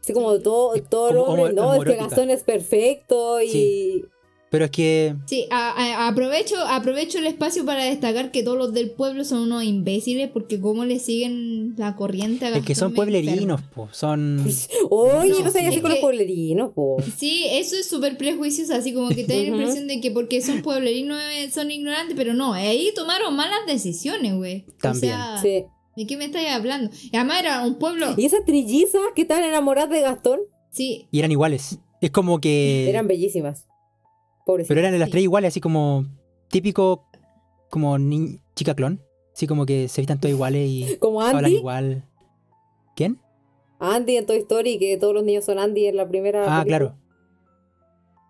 Así 0.00 0.12
como 0.12 0.38
todo, 0.40 0.74
todo 0.82 1.08
el 1.10 1.16
Como- 1.16 1.28
hombre, 1.28 1.54
como 1.54 1.74
no, 1.74 1.74
es 1.74 1.84
que. 1.84 1.96
Gastón 1.96 2.30
es 2.30 2.42
perfecto 2.42 3.40
y... 3.40 3.48
Sí. 3.48 4.04
Pero 4.52 4.66
es 4.66 4.70
que 4.70 5.16
Sí, 5.26 5.46
a- 5.50 5.70
a- 5.70 6.08
aprovecho, 6.08 6.54
aprovecho 6.68 7.18
el 7.18 7.26
espacio 7.26 7.64
para 7.64 7.82
destacar 7.84 8.30
que 8.30 8.42
todos 8.44 8.58
los 8.58 8.72
del 8.74 8.90
pueblo 8.90 9.24
son 9.24 9.40
unos 9.40 9.64
imbéciles 9.64 10.30
porque 10.30 10.60
cómo 10.60 10.84
le 10.84 10.98
siguen 11.00 11.74
la 11.78 11.96
corriente 11.96 12.44
a 12.44 12.48
es 12.50 12.54
que 12.56 12.60
Gastón 12.74 12.76
son 12.90 12.94
pueblerinos, 12.94 13.62
po, 13.74 13.88
son 13.92 14.44
Oye, 14.90 15.30
no, 15.30 15.40
No, 15.40 15.50
sabía 15.50 15.70
así 15.70 15.80
con 15.80 15.90
los 15.90 16.00
pueblerinos, 16.00 16.70
po. 16.74 16.98
Sí, 17.16 17.46
eso 17.50 17.74
es 17.76 17.88
súper 17.88 18.16
prejuicioso, 18.18 18.74
así 18.74 18.92
como 18.92 19.08
que 19.08 19.24
te 19.24 19.34
da 19.36 19.42
la 19.42 19.48
impresión 19.48 19.88
de 19.88 20.00
que 20.02 20.10
porque 20.10 20.40
son 20.42 20.60
pueblerinos 20.62 21.18
son 21.52 21.70
ignorantes, 21.70 22.14
pero 22.14 22.34
no, 22.34 22.52
ahí 22.52 22.92
tomaron 22.94 23.34
malas 23.34 23.60
decisiones, 23.66 24.34
güey. 24.34 24.66
O 24.68 24.72
También. 24.82 25.14
sea, 25.14 25.38
Sí. 25.40 25.64
¿de 25.96 26.06
qué 26.06 26.16
me 26.18 26.26
estáis 26.26 26.50
hablando? 26.50 26.90
Y 27.10 27.16
además 27.16 27.40
era 27.40 27.62
un 27.66 27.78
pueblo, 27.78 28.14
Y 28.18 28.26
esas 28.26 28.44
trillizas 28.44 29.00
que 29.16 29.22
estaban 29.22 29.44
enamoradas 29.44 29.88
de 29.90 30.02
Gastón 30.02 30.40
sí, 30.70 31.06
y 31.10 31.18
eran 31.20 31.32
iguales. 31.32 31.78
Es 32.02 32.10
como 32.10 32.38
que 32.38 32.88
eran 32.90 33.06
bellísimas. 33.08 33.66
Pero 34.46 34.80
eran 34.80 34.98
las 34.98 35.10
tres 35.10 35.22
iguales, 35.22 35.48
así 35.48 35.60
como 35.60 36.04
típico 36.48 37.06
como 37.70 37.98
ni- 37.98 38.40
chica 38.54 38.74
clon, 38.74 39.00
así 39.34 39.46
como 39.46 39.64
que 39.66 39.88
se 39.88 40.00
vistan 40.00 40.18
todas 40.20 40.34
iguales 40.34 40.68
y 40.68 40.96
Como 41.00 41.22
hablan 41.22 41.50
igual. 41.52 42.04
¿Quién? 42.96 43.18
Andy 43.78 44.16
en 44.16 44.26
Toy 44.26 44.36
Story, 44.38 44.78
que 44.78 44.96
todos 44.96 45.14
los 45.14 45.24
niños 45.24 45.44
son 45.44 45.58
Andy 45.58 45.86
en 45.86 45.96
la 45.96 46.06
primera. 46.06 46.42
Ah, 46.44 46.62
película. 46.62 46.78
claro. 46.78 47.01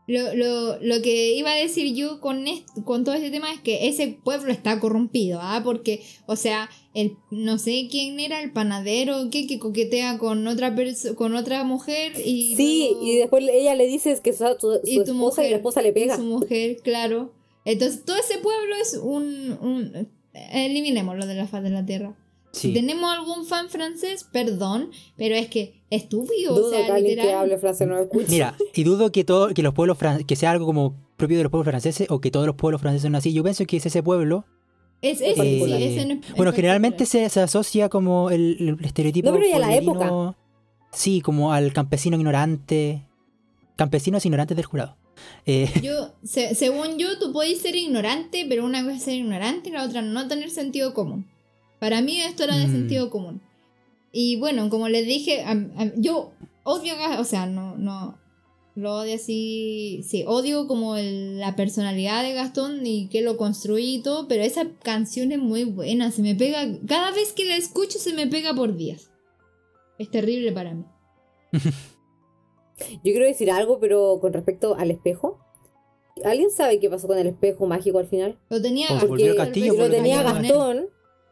Lo, 0.09 0.35
lo, 0.35 0.79
lo 0.83 1.01
que 1.01 1.35
iba 1.35 1.53
a 1.53 1.57
decir 1.57 1.95
yo 1.95 2.21
con, 2.21 2.45
con 2.85 3.05
todo 3.05 3.15
este 3.15 3.31
tema 3.31 3.53
es 3.53 3.61
que 3.61 3.87
ese 3.89 4.09
pueblo 4.09 4.51
está 4.51 4.81
corrompido, 4.81 5.39
¿ah? 5.41 5.61
Porque, 5.63 6.03
o 6.27 6.35
sea, 6.35 6.69
el, 6.93 7.17
no 7.31 7.57
sé 7.59 7.87
quién 7.89 8.19
era 8.19 8.43
el 8.43 8.53
panadero 8.53 9.31
que, 9.31 9.47
que 9.47 9.61
coquetea 9.61 10.19
con 10.19 10.45
otra 10.49 10.75
con 11.17 11.37
otra 11.37 11.63
mujer 11.63 12.13
y 12.25 12.57
Sí, 12.57 12.89
luego- 12.91 13.07
y 13.07 13.17
después 13.17 13.45
ella 13.51 13.75
le 13.77 13.87
dice 13.87 14.19
que 14.23 14.33
su, 14.33 14.45
su- 14.59 14.73
su 14.73 14.81
y 14.85 14.97
tu 14.97 15.01
esposa 15.03 15.15
mujer 15.15 15.47
y 15.47 15.51
la 15.51 15.57
esposa 15.57 15.83
le 15.83 15.89
y 15.91 15.93
pega. 15.93 16.17
su 16.17 16.23
mujer, 16.25 16.79
claro. 16.83 17.33
Entonces 17.65 18.05
todo 18.05 18.17
ese 18.17 18.39
pueblo 18.39 18.75
es 18.83 18.95
un, 18.95 19.57
un 19.63 20.09
eliminémoslo 20.35 21.27
de 21.27 21.35
la 21.37 21.47
faz 21.47 21.63
de 21.63 21.71
la 21.71 21.87
tierra. 21.87 22.17
Si 22.53 22.69
Sí. 22.69 22.75
tenemos 22.75 23.11
algún 23.13 23.47
fan 23.47 23.69
francés, 23.71 24.25
perdón, 24.31 24.91
pero 25.17 25.35
es 25.35 25.49
que 25.49 25.83
estúpido, 25.89 26.55
Dudo 26.55 26.67
o 26.67 26.71
sea, 26.71 26.85
que 26.87 26.93
alguien 26.93 27.15
que 27.17 27.21
literal. 27.23 27.41
hable 27.43 27.57
francés 27.59 27.89
no 27.89 27.95
lo 27.95 28.03
escuche. 28.03 28.27
Mira, 28.29 28.55
y 28.75 28.85
dudo 28.85 29.11
que 29.11 29.25
todo, 29.25 29.55
que 29.55 29.63
los 29.63 29.73
pueblos 29.73 29.97
fran- 29.99 30.25
que 30.27 30.37
sea 30.37 30.51
algo 30.51 30.67
como 30.67 30.95
propio 31.17 31.39
de 31.39 31.45
los 31.45 31.51
pueblos 31.51 31.71
franceses 31.71 32.11
o 32.11 32.21
que 32.21 32.31
todos 32.31 32.47
los 32.47 32.57
pueblos 32.57 32.81
franceses 32.83 33.03
son 33.05 33.15
así. 33.15 33.33
Yo 33.33 33.43
pienso 33.43 33.65
que 33.65 33.79
es 33.79 33.87
ese 33.87 34.03
pueblo. 34.03 34.45
Es, 35.01 35.21
es, 35.21 35.35
particular. 35.37 35.79
sí, 35.79 35.85
es 35.85 35.93
en- 35.93 35.99
en 35.99 36.07
Bueno, 36.09 36.21
particular. 36.29 36.55
generalmente 36.55 37.07
se, 37.07 37.29
se 37.31 37.41
asocia 37.41 37.89
como 37.89 38.31
el, 38.31 38.57
el 38.79 38.85
estereotipo. 38.85 39.31
No, 39.31 39.37
pero 39.37 39.49
ya 39.49 39.59
la 39.59 39.67
pueblerino, 39.67 40.37
Sí, 40.93 41.23
como 41.23 41.53
al 41.55 41.73
campesino 41.73 42.17
ignorante. 42.19 43.03
Campesinos 43.77 44.25
ignorantes 44.27 44.57
del 44.57 44.67
jurado. 44.67 44.97
Eh, 45.47 45.69
Yo, 45.83 46.11
se- 46.23 46.55
según 46.55 46.99
yo, 46.99 47.19
tú 47.19 47.33
puedes 47.33 47.61
ser 47.63 47.75
ignorante, 47.77 48.45
pero 48.49 48.65
una 48.65 48.83
cosa 48.83 48.97
es 48.97 49.03
ser 49.05 49.15
ignorante 49.15 49.71
y 49.71 49.73
la 49.73 49.85
otra 49.85 50.03
no 50.03 50.29
tener 50.29 50.51
sentido 50.51 50.93
común. 50.95 51.27
Para 51.83 52.01
mí 52.01 52.21
esto 52.21 52.45
era 52.45 52.57
de 52.57 52.69
Mm. 52.69 52.73
sentido 52.73 53.11
común. 53.11 53.43
Y 54.13 54.37
bueno, 54.37 54.71
como 54.71 54.89
les 54.89 55.05
dije, 55.05 55.43
am- 55.43 55.73
am- 55.77 55.91
yo 55.97 56.31
odio, 56.63 56.95
a 56.95 57.19
o 57.19 57.25
sea, 57.25 57.47
no, 57.47 57.77
no, 57.77 58.21
lo 58.77 58.95
odio 59.01 59.17
así, 59.17 60.05
sí, 60.09 60.23
odio 60.25 60.69
como 60.69 60.97
el- 60.97 61.41
la 61.41 61.57
personalidad 61.57 62.23
de 62.23 62.35
Gastón 62.35 62.87
y 62.87 63.09
que 63.09 63.21
lo 63.21 63.37
construí 63.37 63.97
y 63.97 64.03
todo, 64.03 64.29
pero 64.29 64.45
esa 64.45 64.69
canción 64.85 65.33
es 65.33 65.41
muy 65.41 65.65
buena, 65.65 66.13
se 66.13 66.23
me 66.23 66.37
pega, 66.37 66.61
cada 66.87 67.11
vez 67.11 67.33
que 67.33 67.47
la 67.47 67.57
escucho 67.57 67.99
se 67.99 68.13
me 68.13 68.29
pega 68.29 68.55
por 68.55 68.77
días. 68.77 69.11
Es 69.99 70.09
terrible 70.09 70.53
para 70.53 70.75
mí. 70.75 70.85
Yo 72.93 73.01
quiero 73.13 73.27
decir 73.27 73.51
algo, 73.51 73.81
pero 73.81 74.19
con 74.21 74.33
respecto 74.33 74.77
al 74.77 74.93
espejo. 74.93 75.41
¿Alguien 76.25 76.51
sabe 76.53 76.79
qué 76.79 76.89
pasó 76.89 77.09
con 77.09 77.19
el 77.19 77.27
espejo 77.27 77.67
mágico 77.67 77.99
al 77.99 78.07
final? 78.07 78.39
Lo 78.51 78.63
tenía 78.63 78.87
volvió 79.05 79.35
castillo, 79.35 79.75
lo 79.75 79.91
tenía. 79.91 80.23
Gastón. 80.23 80.87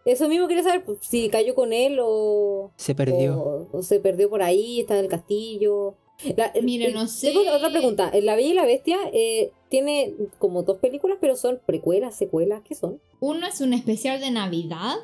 Eso 0.04 0.28
mismo 0.28 0.48
quería 0.48 0.62
saber 0.62 0.84
pues, 0.84 0.98
si 1.02 1.28
cayó 1.28 1.54
con 1.54 1.72
él 1.72 1.98
o, 2.02 2.70
se 2.76 2.94
perdió. 2.94 3.38
o, 3.38 3.68
o 3.78 3.82
se 3.82 4.00
perdió 4.00 4.30
por 4.30 4.42
ahí, 4.42 4.80
está 4.80 4.98
en 4.98 5.04
el 5.04 5.10
castillo. 5.10 5.94
La- 6.36 6.52
Mira, 6.62 6.86
eh, 6.86 6.92
no 6.92 7.06
sé. 7.06 7.28
Tengo 7.32 7.42
otra 7.54 7.70
pregunta. 7.70 8.10
La 8.22 8.34
Bella 8.36 8.48
y 8.50 8.54
la 8.54 8.64
Bestia 8.66 8.98
eh, 9.12 9.52
tiene 9.68 10.14
como 10.38 10.62
dos 10.62 10.78
películas, 10.78 11.18
pero 11.20 11.36
son 11.36 11.60
precuelas, 11.64 12.14
secuelas, 12.16 12.62
¿qué 12.62 12.74
son? 12.74 13.00
Uno 13.20 13.46
es 13.46 13.60
un 13.60 13.72
especial 13.74 14.20
de 14.20 14.30
Navidad 14.30 14.96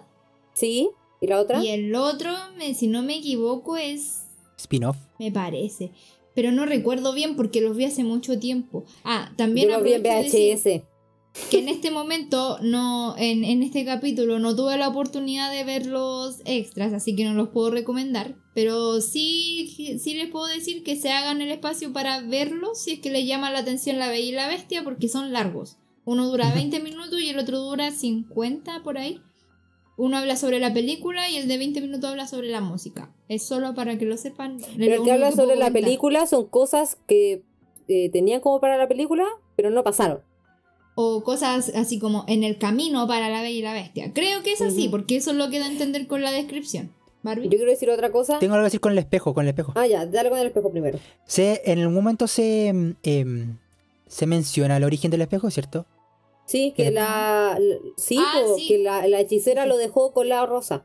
Sí. 0.55 0.91
¿Y 1.21 1.27
la 1.27 1.41
otra? 1.41 1.63
y 1.63 1.69
el 1.69 1.95
otro, 1.95 2.31
me- 2.59 2.75
si 2.75 2.87
no 2.89 3.03
me 3.03 3.17
equivoco, 3.19 3.77
es... 3.77 4.25
Spin-off. 4.59 4.97
Me 5.19 5.31
parece. 5.31 5.91
Pero 6.35 6.53
no 6.53 6.67
recuerdo 6.67 7.13
bien 7.15 7.37
porque 7.37 7.61
los 7.63 7.77
vi 7.77 7.85
hace 7.87 8.05
mucho 8.05 8.39
tiempo. 8.39 8.85
Ah, 9.05 9.33
también 9.37 9.69
Yo 9.71 9.79
lo 9.79 9.83
vi 9.85 9.95
en 9.95 10.03
decir 10.03 10.55
VHS. 10.57 10.83
Que 11.51 11.59
en 11.59 11.69
este 11.69 11.91
momento, 11.91 12.59
no, 12.63 13.15
en, 13.19 13.45
en 13.45 13.63
este 13.63 13.85
capítulo, 13.85 14.39
no 14.39 14.57
tuve 14.57 14.77
la 14.77 14.89
oportunidad 14.89 15.53
de 15.53 15.65
ver 15.65 15.87
los 15.87 16.41
extras, 16.45 16.93
así 16.93 17.15
que 17.15 17.25
no 17.25 17.35
los 17.35 17.49
puedo 17.49 17.71
recomendar. 17.71 18.35
Pero 18.55 19.01
sí, 19.01 19.99
sí 20.01 20.15
les 20.15 20.29
puedo 20.29 20.47
decir 20.47 20.83
que 20.83 20.97
se 20.97 21.11
hagan 21.11 21.41
el 21.41 21.51
espacio 21.51 21.93
para 21.93 22.21
verlos 22.23 22.81
si 22.83 22.93
es 22.93 23.01
que 23.01 23.11
les 23.11 23.27
llama 23.27 23.51
la 23.51 23.61
atención 23.61 23.99
la 23.99 24.09
Bella 24.09 24.29
y 24.29 24.33
la 24.33 24.49
Bestia, 24.49 24.83
porque 24.83 25.09
son 25.09 25.33
largos. 25.33 25.77
Uno 26.05 26.27
dura 26.29 26.53
20 26.55 26.81
minutos 26.81 27.21
y 27.21 27.29
el 27.29 27.39
otro 27.39 27.59
dura 27.59 27.91
50 27.91 28.83
por 28.83 28.97
ahí. 28.97 29.21
Uno 29.97 30.19
habla 30.19 30.37
sobre 30.37 30.61
la 30.61 30.73
película 30.73 31.29
y 31.31 31.37
el 31.37 31.49
de 31.49 31.59
20 31.59 31.81
minutos 31.81 32.11
habla 32.11 32.27
sobre 32.27 32.49
la 32.49 32.61
música. 32.61 33.15
Es 33.29 33.47
solo 33.47 33.75
para 33.75 33.99
que 33.99 34.05
lo 34.05 34.17
sepan. 34.17 34.59
Pero 34.77 34.97
el 34.97 35.03
que 35.03 35.13
habla 35.13 35.33
sobre 35.33 35.57
la 35.57 35.71
película 35.71 36.27
son 36.27 36.47
cosas 36.47 36.97
que 37.07 37.43
eh, 37.89 38.11
tenían 38.11 38.41
como 38.41 38.61
para 38.61 38.77
la 38.77 38.89
película, 38.89 39.27
pero 39.57 39.71
no 39.71 39.83
pasaron. 39.85 40.21
O 40.97 41.23
cosas 41.23 41.71
así 41.77 41.99
como 42.01 42.25
en 42.27 42.43
el 42.43 42.59
camino 42.59 43.07
para 43.07 43.29
la 43.29 43.43
Bella 43.43 43.59
y 43.59 43.63
la 43.63 43.73
Bestia. 43.75 44.13
Creo 44.13 44.43
que 44.43 44.53
es 44.53 44.61
así, 44.63 44.89
porque 44.89 45.17
eso 45.17 45.33
lo 45.33 45.49
queda 45.51 45.67
a 45.67 45.71
entender 45.71 46.09
con 46.09 46.23
la 46.23 46.33
descripción. 46.33 46.91
Barbie. 47.23 47.45
Yo 47.45 47.51
quiero 47.59 47.71
decir 47.71 47.91
otra 47.91 48.11
cosa. 48.13 48.39
Tengo 48.39 48.55
algo 48.55 48.63
que 48.65 48.69
decir 48.69 48.81
con 48.81 48.93
el 48.93 48.99
espejo, 48.99 49.35
con 49.35 49.45
el 49.45 49.51
espejo. 49.51 49.73
Ah, 49.77 49.87
ya, 49.87 50.07
dale 50.07 50.31
con 50.31 50.39
el 50.39 50.47
espejo 50.47 50.71
primero. 50.71 50.99
Se, 51.27 51.61
en 51.65 51.81
algún 51.81 51.95
momento 51.95 52.27
se, 52.29 52.69
em, 53.03 53.57
se 54.07 54.27
menciona 54.27 54.77
el 54.77 54.85
origen 54.85 55.11
del 55.11 55.21
espejo, 55.23 55.51
¿cierto? 55.51 55.87
Sí, 56.47 56.73
que 56.77 56.85
¿Qué? 56.85 56.91
la. 56.93 57.59
la- 57.61 57.77
sí, 57.97 58.17
Ah, 58.21 58.41
po, 58.47 58.57
sí. 58.57 58.69
que 58.69 58.79
la, 58.79 59.07
la 59.09 59.21
hechicera 59.21 59.65
Sí. 59.65 59.69
lo 59.69 59.77
dejó 59.77 60.13
con 60.13 60.29
la 60.29 60.47
rosa. 60.47 60.85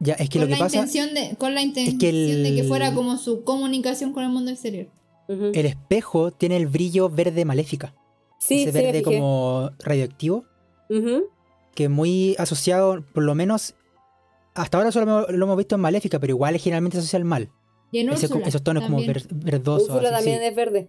Ya, 0.00 0.14
es 0.14 0.28
que 0.28 0.38
con 0.38 0.42
lo 0.42 0.54
que 0.54 0.58
la 0.60 0.66
pasa, 0.66 0.76
intención 0.76 1.14
de, 1.14 1.34
con 1.36 1.54
la 1.54 1.62
intención 1.62 2.14
el- 2.14 2.42
de 2.44 2.54
que 2.54 2.64
fuera 2.64 2.94
como 2.94 3.16
su 3.16 3.42
comunicación 3.42 4.12
con 4.12 4.22
el 4.22 4.28
mundo 4.30 4.50
exterior. 4.52 4.86
El 5.28 5.66
espejo 5.66 6.30
tiene 6.30 6.56
el 6.56 6.66
brillo 6.68 7.08
verde 7.08 7.44
maléfica. 7.44 7.94
Sí, 8.38 8.64
ese 8.64 8.72
verde 8.82 9.02
como 9.02 9.70
radioactivo, 9.80 10.44
que 11.74 11.84
es 11.84 11.90
muy 11.90 12.34
asociado, 12.38 13.04
por 13.12 13.22
lo 13.24 13.34
menos, 13.34 13.74
hasta 14.54 14.78
ahora 14.78 14.90
solo 14.92 15.26
lo- 15.30 15.44
hemos 15.44 15.56
visto 15.56 15.74
en 15.76 15.80
maléfica, 15.80 16.18
pero 16.18 16.32
igual 16.32 16.54
es 16.56 16.62
generalmente 16.62 16.98
asocia 16.98 17.16
al 17.18 17.24
mal. 17.24 17.50
Y 17.92 18.00
en 18.00 18.10
Ese- 18.10 18.26
Úrsula 18.26 18.46
esos 18.46 18.62
tonos 18.62 18.84
como 18.84 18.98
ver- 18.98 19.26
verdosos, 19.32 19.88
Úrsula 19.88 20.08
así, 20.08 20.16
también 20.16 20.40
sí. 20.40 20.44
es 20.46 20.54
verde. 20.56 20.88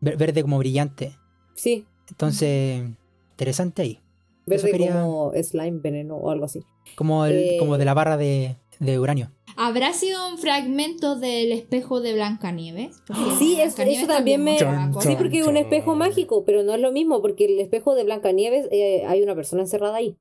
Ver- 0.00 0.16
verde 0.16 0.42
como 0.42 0.58
brillante. 0.58 1.16
Sí, 1.54 1.86
Entonces, 2.08 2.84
interesante 3.30 3.82
ahí. 3.82 4.00
Verde 4.46 4.70
quería- 4.70 5.02
como 5.02 5.32
slime, 5.42 5.78
veneno 5.80 6.16
o 6.16 6.30
algo 6.30 6.44
así. 6.44 6.60
Como, 6.96 7.24
el, 7.26 7.32
Eh, 7.38 7.56
como 7.58 7.78
de 7.78 7.84
la 7.84 7.94
barra 7.94 8.16
de, 8.16 8.56
de 8.84 8.98
uranio. 8.98 9.30
¿Habrá 9.56 9.92
sido 9.92 10.28
un 10.28 10.38
fragmento 10.38 11.16
del 11.16 11.52
espejo 11.52 12.00
de 12.00 12.14
Blancanieves? 12.14 13.02
Porque 13.06 13.22
Sí, 13.38 13.52
es- 13.60 13.74
Blancanieves 13.74 14.02
eso 14.04 14.12
también 14.12 14.42
me-. 14.42 14.58
Sí, 15.00 15.14
porque 15.16 15.40
es 15.40 15.46
un 15.46 15.56
espejo 15.56 15.94
mágico, 15.94 16.44
pero 16.44 16.62
no 16.62 16.74
es 16.74 16.80
lo 16.80 16.90
mismo, 16.92 17.20
porque 17.20 17.44
el 17.44 17.58
espejo 17.60 17.94
de 17.94 18.04
Blancanieves 18.04 18.66
eh, 18.70 19.04
hay 19.06 19.22
una 19.22 19.34
persona 19.34 19.62
encerrada 19.62 19.96
ahí. 19.96 20.16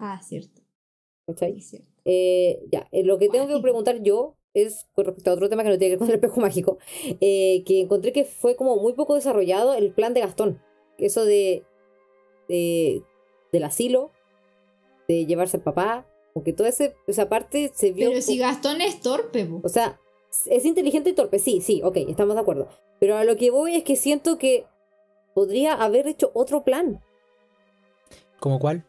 Ah, 0.00 0.20
cierto. 0.22 0.60
¿Cachai? 1.26 1.54
sí, 1.54 1.62
cierto. 1.62 1.88
Eh, 2.04 2.60
ya, 2.72 2.88
eh, 2.90 3.04
lo 3.04 3.18
que 3.18 3.28
tengo 3.28 3.46
que 3.46 3.58
preguntar 3.60 4.02
yo 4.02 4.36
es 4.54 4.86
con 4.94 5.04
respecto 5.04 5.30
a 5.30 5.34
otro 5.34 5.48
tema 5.48 5.62
que 5.62 5.68
no 5.68 5.78
tiene 5.78 5.90
que 5.90 5.96
ver 5.96 5.98
con 5.98 6.08
el 6.08 6.14
espejo 6.14 6.40
mágico, 6.40 6.78
eh, 7.20 7.62
que 7.66 7.80
encontré 7.80 8.12
que 8.12 8.24
fue 8.24 8.56
como 8.56 8.76
muy 8.76 8.94
poco 8.94 9.14
desarrollado 9.14 9.74
el 9.74 9.92
plan 9.92 10.14
de 10.14 10.20
Gastón. 10.20 10.60
Eso 10.96 11.24
de, 11.24 11.64
de 12.48 13.02
del 13.52 13.64
asilo, 13.64 14.10
de 15.06 15.24
llevarse 15.26 15.58
al 15.58 15.62
papá, 15.62 16.06
porque 16.38 16.52
toda 16.52 16.68
ese, 16.68 16.94
esa 17.06 17.28
parte 17.28 17.70
se 17.74 17.92
vio... 17.92 18.08
Pero 18.10 18.22
si 18.22 18.38
Gastón 18.38 18.80
es 18.80 19.00
torpe, 19.00 19.44
po. 19.44 19.60
O 19.64 19.68
sea, 19.68 20.00
es 20.46 20.64
inteligente 20.64 21.10
y 21.10 21.12
torpe, 21.14 21.38
sí, 21.38 21.60
sí, 21.60 21.80
ok, 21.84 21.96
estamos 22.08 22.34
de 22.34 22.40
acuerdo. 22.40 22.68
Pero 23.00 23.16
a 23.16 23.24
lo 23.24 23.36
que 23.36 23.50
voy 23.50 23.74
es 23.74 23.84
que 23.84 23.96
siento 23.96 24.38
que 24.38 24.66
podría 25.34 25.72
haber 25.74 26.06
hecho 26.06 26.30
otro 26.34 26.64
plan. 26.64 27.00
¿Como 28.40 28.58
cuál? 28.58 28.84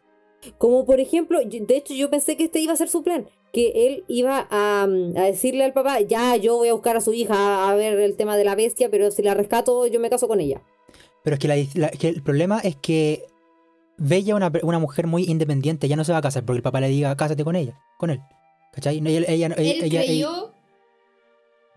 Como 0.58 0.86
por 0.86 1.00
ejemplo, 1.00 1.38
de 1.44 1.76
hecho 1.76 1.92
yo 1.94 2.08
pensé 2.08 2.36
que 2.36 2.44
este 2.44 2.60
iba 2.60 2.72
a 2.72 2.76
ser 2.76 2.88
su 2.88 3.02
plan, 3.02 3.28
que 3.52 3.86
él 3.86 4.04
iba 4.08 4.46
a, 4.50 4.86
mm, 4.88 5.16
a 5.16 5.24
decirle 5.24 5.64
al 5.64 5.72
papá, 5.72 6.00
ya 6.00 6.36
yo 6.36 6.56
voy 6.56 6.68
a 6.68 6.72
buscar 6.72 6.96
a 6.96 7.00
su 7.00 7.12
hija 7.12 7.68
a 7.68 7.74
ver 7.74 7.98
el 8.00 8.16
tema 8.16 8.36
de 8.36 8.44
la 8.44 8.54
bestia, 8.54 8.90
pero 8.90 9.10
si 9.10 9.22
la 9.22 9.34
rescato 9.34 9.86
yo 9.86 10.00
me 10.00 10.08
caso 10.08 10.28
con 10.28 10.40
ella. 10.40 10.62
Pero 11.22 11.34
es 11.34 11.40
que, 11.40 11.48
la- 11.48 11.56
la- 11.74 11.90
que 11.90 12.08
el 12.08 12.22
problema 12.22 12.60
es 12.60 12.76
que 12.76 13.26
Bella 14.02 14.32
es 14.32 14.36
una, 14.36 14.50
una 14.62 14.78
mujer 14.78 15.06
muy 15.06 15.24
independiente, 15.24 15.86
ya 15.86 15.94
no 15.94 16.04
se 16.04 16.12
va 16.12 16.18
a 16.18 16.22
casar 16.22 16.44
porque 16.44 16.56
el 16.56 16.62
papá 16.62 16.80
le 16.80 16.88
diga, 16.88 17.14
cásate 17.16 17.44
con 17.44 17.54
ella, 17.54 17.78
con 17.98 18.08
él. 18.10 18.20
¿Cachai? 18.72 18.98
Ella, 18.98 19.26
ella, 19.28 19.46
Él 19.58 19.84
ella- 19.84 20.02
creyó. 20.02 20.54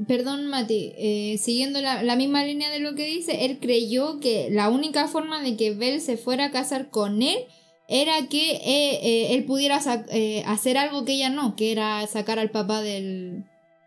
Perdón, 0.08 0.48
Mati, 0.48 0.94
eh, 0.98 1.38
siguiendo 1.38 1.80
la, 1.82 2.02
la 2.02 2.16
misma 2.16 2.44
línea 2.44 2.70
de 2.72 2.80
lo 2.80 2.96
que 2.96 3.06
dice, 3.06 3.46
él 3.46 3.60
creyó 3.60 4.20
que 4.20 4.48
la 4.52 4.70
única 4.70 5.08
forma 5.08 5.42
de 5.44 5.56
que 5.56 5.72
Belle 5.74 6.00
se 6.00 6.18
fuera 6.18 6.46
a 6.46 6.52
casar 6.52 6.90
con 6.90 7.22
él 7.22 7.38
era 7.88 8.28
que 8.30 8.54
eh, 8.54 9.00
eh, 9.04 9.36
él 9.36 9.44
pudiera 9.46 9.76
hacer 10.48 10.78
algo 10.78 11.06
que 11.06 11.14
ella 11.14 11.30
no, 11.30 11.56
que 11.56 11.72
era 11.72 12.06
sacar 12.08 12.40
al 12.40 12.50
papá 12.50 12.82
del, 12.82 13.44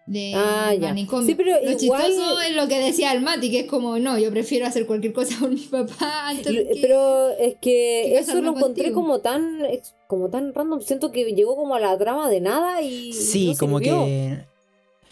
del 0.06 0.34
Ah, 0.36 0.72
ya. 0.74 0.88
manicomio. 0.88 1.26
Sí, 1.26 1.34
pero 1.34 1.50
lo 1.50 1.58
igual- 1.72 1.76
chistoso 2.06 2.40
es 2.40 2.54
lo 2.54 2.68
que 2.68 2.78
decía 2.78 3.12
el 3.12 3.20
Mati, 3.22 3.50
que 3.50 3.60
es 3.60 3.66
como, 3.66 3.98
no, 3.98 4.18
yo 4.18 4.30
prefiero 4.30 4.64
hacer 4.66 4.86
cualquier 4.86 5.12
cosa 5.12 5.36
con 5.40 5.52
mi 5.54 5.60
papá 5.60 6.28
antes 6.28 6.46
Lo- 6.46 6.60
de 6.62 6.68
que... 6.68 6.80
Pero 6.80 7.30
es 7.30 7.54
que 7.54 7.60
que 7.60 8.18
eso 8.18 8.40
lo 8.40 8.50
encontré 8.56 8.92
contigo. 8.92 8.94
como 8.94 9.18
tan 9.20 9.58
como 10.06 10.28
tan 10.30 10.54
random, 10.54 10.80
siento 10.80 11.10
que 11.10 11.24
llegó 11.34 11.56
como 11.56 11.74
a 11.74 11.80
la 11.80 11.98
trama 11.98 12.28
de 12.30 12.40
nada 12.40 12.80
y 12.82 13.12
Sí, 13.12 13.48
no 13.52 13.56
como 13.58 13.78
sirvió. 13.80 14.04
que... 14.04 14.38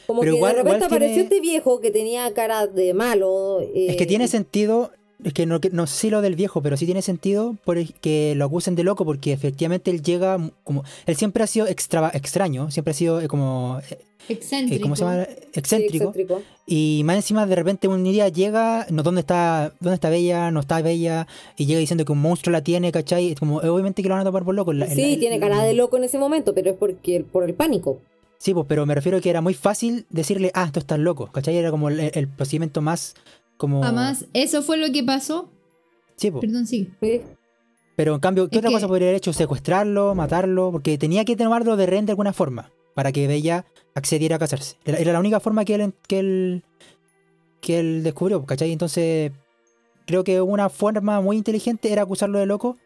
como 0.07 0.21
pero 0.21 0.33
que 0.33 0.37
igual- 0.37 0.53
de 0.53 0.63
repente 0.63 0.79
tiene- 0.79 0.87
apareció 0.97 1.23
este 1.25 1.41
viejo 1.41 1.81
que 1.81 1.91
tenía 1.91 2.33
cara 2.33 2.67
de 2.69 2.95
malo. 2.95 3.61
Es 3.75 3.97
que 3.97 4.05
eh, 4.05 4.07
tiene 4.07 4.29
sentido, 4.29 4.93
es 5.25 5.33
que 5.33 5.47
no, 5.47 5.61
que 5.61 5.71
no 5.71 5.87
sé 5.87 6.11
lo 6.11 6.21
del 6.23 6.37
viejo, 6.37 6.63
pero 6.63 6.77
sí 6.77 6.85
tiene 6.87 7.03
sentido 7.03 7.57
por 7.65 7.79
el- 7.79 7.95
que 7.95 8.35
lo 8.37 8.45
acusen 8.45 8.75
de 8.77 8.85
loco 8.85 9.05
porque 9.05 9.33
efectivamente 9.33 9.91
él 9.91 10.03
llega 10.03 10.39
como... 10.63 10.85
Él 11.07 11.17
siempre 11.17 11.43
ha 11.43 11.47
sido 11.47 11.67
extra, 11.67 12.11
extraño, 12.15 12.71
siempre 12.71 12.91
ha 12.93 12.95
sido 12.95 13.21
eh, 13.21 13.29
como... 13.29 13.81
eh, 13.91 13.99
excéntrico. 14.29 14.83
¿Cómo 14.83 14.97
se 14.97 15.05
llama? 15.05 15.25
sí, 15.25 15.31
Excéntrico. 15.55 16.05
excéntrico. 16.11 16.43
Y 16.67 17.03
más 17.05 17.17
encima 17.17 17.47
de 17.47 17.55
repente 17.57 17.89
un 17.89 18.05
día 18.05 18.29
llega, 18.29 18.87
no, 18.91 19.03
¿dónde 19.03 19.21
está, 19.21 19.75
dónde 19.81 19.95
está 19.95 20.09
Bella? 20.11 20.51
No 20.51 20.61
está 20.61 20.81
Bella. 20.83 21.27
Y 21.57 21.67
llega 21.67 21.81
diciendo 21.81 22.05
que 22.05 22.13
un 22.13 22.21
monstruo 22.21 22.53
la 22.53 22.63
tiene, 22.63 22.91
¿cachai? 22.93 23.33
Es 23.33 23.39
como, 23.39 23.57
obviamente 23.59 24.03
que 24.03 24.09
lo 24.09 24.15
van 24.15 24.23
a 24.23 24.25
tomar 24.25 24.45
por 24.45 24.55
loco. 24.55 24.73
la- 24.73 24.87
Sí, 24.89 25.13
la- 25.15 25.19
tiene 25.19 25.41
cara 25.41 25.63
de 25.63 25.75
loco 25.75 25.97
en 25.97 26.05
ese 26.05 26.19
momento, 26.19 26.55
pero 26.55 26.71
es 26.71 26.77
porque 26.77 27.25
por 27.31 27.45
el 27.45 27.55
pánico. 27.55 28.01
Sí, 28.39 28.53
pues, 28.53 28.67
pero 28.69 28.85
me 28.85 28.95
refiero 28.95 29.19
a 29.19 29.21
que 29.23 29.31
era 29.31 29.41
muy 29.41 29.55
fácil 29.55 30.05
decirle, 30.11 30.51
ah, 30.55 30.69
tú 30.73 30.81
estás 30.81 30.99
loco, 30.99 31.31
¿cachai? 31.33 31.57
Era 31.57 31.71
como 31.71 31.89
el, 31.89 31.99
el 32.15 32.29
procedimiento 32.29 32.83
más 32.83 33.15
como... 33.57 33.83
Además, 33.85 34.27
eso 34.33 34.63
fue 34.63 34.77
lo 34.77 34.91
que 34.93 35.03
pasó. 35.05 35.51
Sí, 36.17 36.31
pues. 36.31 36.43
Perdón, 36.43 36.67
sí. 36.67 36.91
Pero 37.97 38.15
en 38.15 38.21
cambio, 38.21 38.49
¿qué 38.49 38.57
Es 38.57 38.59
otra 38.59 38.71
que- 38.71 38.75
cosa 38.75 38.89
podría 38.89 39.09
haber 39.09 39.17
hecho? 39.17 39.33
Secuestrarlo, 39.33 40.15
matarlo, 40.15 40.71
porque 40.73 40.99
tenía 40.99 41.25
que 41.25 41.37
tomarlo 41.37 41.77
de 41.77 41.87
rehén 41.87 42.07
de 42.07 42.13
alguna 42.13 42.33
forma 42.33 42.71
para 42.95 43.13
que 43.13 43.27
Bella 43.27 43.65
accediera 43.95 44.37
a 44.37 44.39
casarse. 44.39 44.77
Era, 44.85 44.99
era 44.99 45.13
la 45.13 45.21
única 45.21 45.41
forma 45.41 45.65
que 45.65 45.75
él, 45.77 45.95
que 46.09 46.19
él 46.19 46.63
que 47.61 47.79
él 47.81 48.03
descubrió, 48.03 48.45
¿cachai? 48.45 48.73
Entonces, 48.73 49.33
creo 50.07 50.23
que 50.23 50.41
una 50.43 50.69
forma 50.69 51.21
muy 51.23 51.37
inteligente 51.39 51.91
era 51.91 52.03
acusarlo 52.03 52.39
de 52.39 52.45
loco 52.47 52.77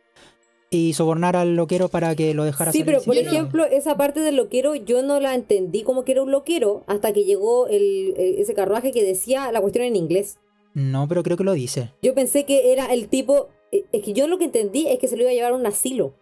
y 0.70 0.92
sobornar 0.92 1.34
al 1.34 1.56
loquero 1.56 1.88
para 1.88 2.14
que 2.14 2.32
lo 2.32 2.44
dejara 2.44 2.70
Sí, 2.70 2.78
salir 2.80 2.92
pero 2.94 3.04
por 3.04 3.14
no- 3.16 3.20
ejemplo, 3.20 3.64
esa 3.64 3.96
parte 3.96 4.20
del 4.20 4.36
loquero 4.36 4.74
yo 4.76 5.02
no 5.02 5.18
la 5.18 5.34
entendí 5.34 5.82
como 5.82 6.04
que 6.04 6.12
era 6.12 6.22
un 6.22 6.30
loquero 6.30 6.84
hasta 6.86 7.12
que 7.12 7.24
llegó 7.24 7.66
el, 7.66 8.14
el- 8.16 8.38
ese 8.38 8.54
carruaje 8.54 8.92
que 8.92 9.02
decía 9.02 9.50
la 9.50 9.60
cuestión 9.60 9.84
en 9.84 9.96
inglés. 9.96 10.38
No, 10.78 11.08
pero 11.08 11.22
creo 11.22 11.36
que 11.36 11.44
lo 11.44 11.52
dice. 11.54 11.92
Yo 12.02 12.14
pensé 12.14 12.44
que 12.44 12.72
era 12.72 12.86
el 12.92 13.08
tipo... 13.08 13.48
eh, 13.72 13.84
Es 13.92 14.02
que 14.04 14.12
yo 14.12 14.28
lo 14.28 14.38
que 14.38 14.44
entendí 14.44 14.86
es 14.86 14.98
que 14.98 15.08
se 15.08 15.16
lo 15.16 15.22
iba 15.22 15.30
a 15.30 15.34
llevar 15.34 15.52
a 15.52 15.56
un 15.56 15.66
asilo. 15.66 16.14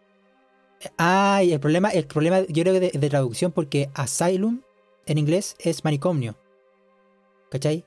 Ah, 0.98 1.42
y 1.44 1.52
el 1.52 1.60
problema, 1.60 1.90
el 1.90 2.06
problema 2.06 2.40
yo 2.48 2.62
creo 2.62 2.74
que 2.74 2.80
de, 2.80 2.90
de 2.98 3.08
traducción, 3.10 3.52
porque 3.52 3.88
asylum 3.94 4.62
en 5.06 5.18
inglés 5.18 5.56
es 5.58 5.84
manicomio. 5.84 6.36
¿Cachai? 7.50 7.84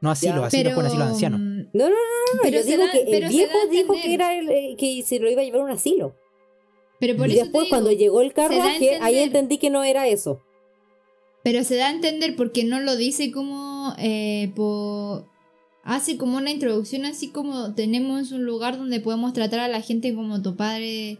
No 0.00 0.10
asilo, 0.10 0.40
Ya. 0.40 0.46
asilo 0.46 0.68
es 0.70 0.74
con 0.74 0.86
asilo 0.86 1.04
de 1.04 1.10
anciano. 1.10 1.38
mm, 1.38 1.42
No, 1.72 1.84
no, 1.84 1.90
no, 1.90 1.90
no, 1.90 2.34
no. 2.34 2.40
Pero 2.42 2.58
Yo 2.58 2.64
digo 2.64 2.86
da- 2.86 2.92
que 2.92 2.98
el 3.00 3.10
pero 3.10 3.28
viejo 3.28 3.58
dijo 3.70 3.94
que 3.94 4.14
era 4.14 4.38
el, 4.38 4.48
eh, 4.48 4.76
que 4.78 5.02
se 5.02 5.18
lo 5.18 5.28
iba 5.30 5.42
a 5.42 5.44
llevar 5.44 5.60
a 5.62 5.64
un 5.64 5.70
asilo. 5.70 6.14
Pero 6.98 7.16
por 7.16 7.28
y 7.28 7.32
eso 7.32 7.42
después 7.44 7.64
digo, 7.64 7.70
cuando 7.76 7.92
llegó 7.92 8.20
el 8.20 8.32
carruaje, 8.32 8.98
ahí 9.00 9.18
entendí 9.18 9.58
que 9.58 9.70
no 9.70 9.82
era 9.84 10.06
eso. 10.06 10.40
Pero 11.42 11.64
se 11.64 11.76
da 11.76 11.88
a 11.88 11.90
entender 11.92 12.36
porque 12.36 12.64
no 12.64 12.80
lo 12.80 12.96
dice 12.96 13.30
como 13.32 13.94
eh, 13.98 14.52
po- 14.54 15.26
hace 15.82 16.16
como 16.16 16.36
una 16.36 16.50
introducción 16.50 17.04
así 17.06 17.28
como 17.28 17.74
tenemos 17.74 18.32
un 18.32 18.44
lugar 18.44 18.76
donde 18.78 19.00
podemos 19.00 19.32
tratar 19.32 19.60
a 19.60 19.68
la 19.68 19.80
gente 19.80 20.14
como 20.14 20.42
tu 20.42 20.56
padre 20.56 21.18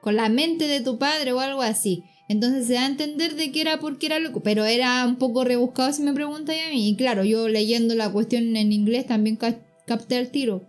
con 0.00 0.16
la 0.16 0.28
mente 0.28 0.66
de 0.66 0.80
tu 0.80 0.98
padre 0.98 1.32
o 1.32 1.40
algo 1.40 1.62
así. 1.62 2.02
Entonces 2.28 2.66
se 2.66 2.74
da 2.74 2.82
a 2.82 2.86
entender 2.86 3.34
de 3.36 3.52
que 3.52 3.60
era 3.60 3.78
porque 3.78 4.06
era 4.06 4.18
loco, 4.18 4.40
pero 4.42 4.64
era 4.64 5.04
un 5.06 5.16
poco 5.16 5.44
rebuscado 5.44 5.92
si 5.92 6.02
me 6.02 6.12
preguntáis 6.12 6.62
a 6.66 6.70
mí. 6.70 6.88
Y 6.88 6.96
claro, 6.96 7.24
yo 7.24 7.48
leyendo 7.48 7.94
la 7.94 8.10
cuestión 8.10 8.56
en 8.56 8.72
inglés 8.72 9.06
también 9.06 9.36
ca- 9.36 9.60
capté 9.86 10.18
el 10.18 10.30
tiro. 10.30 10.62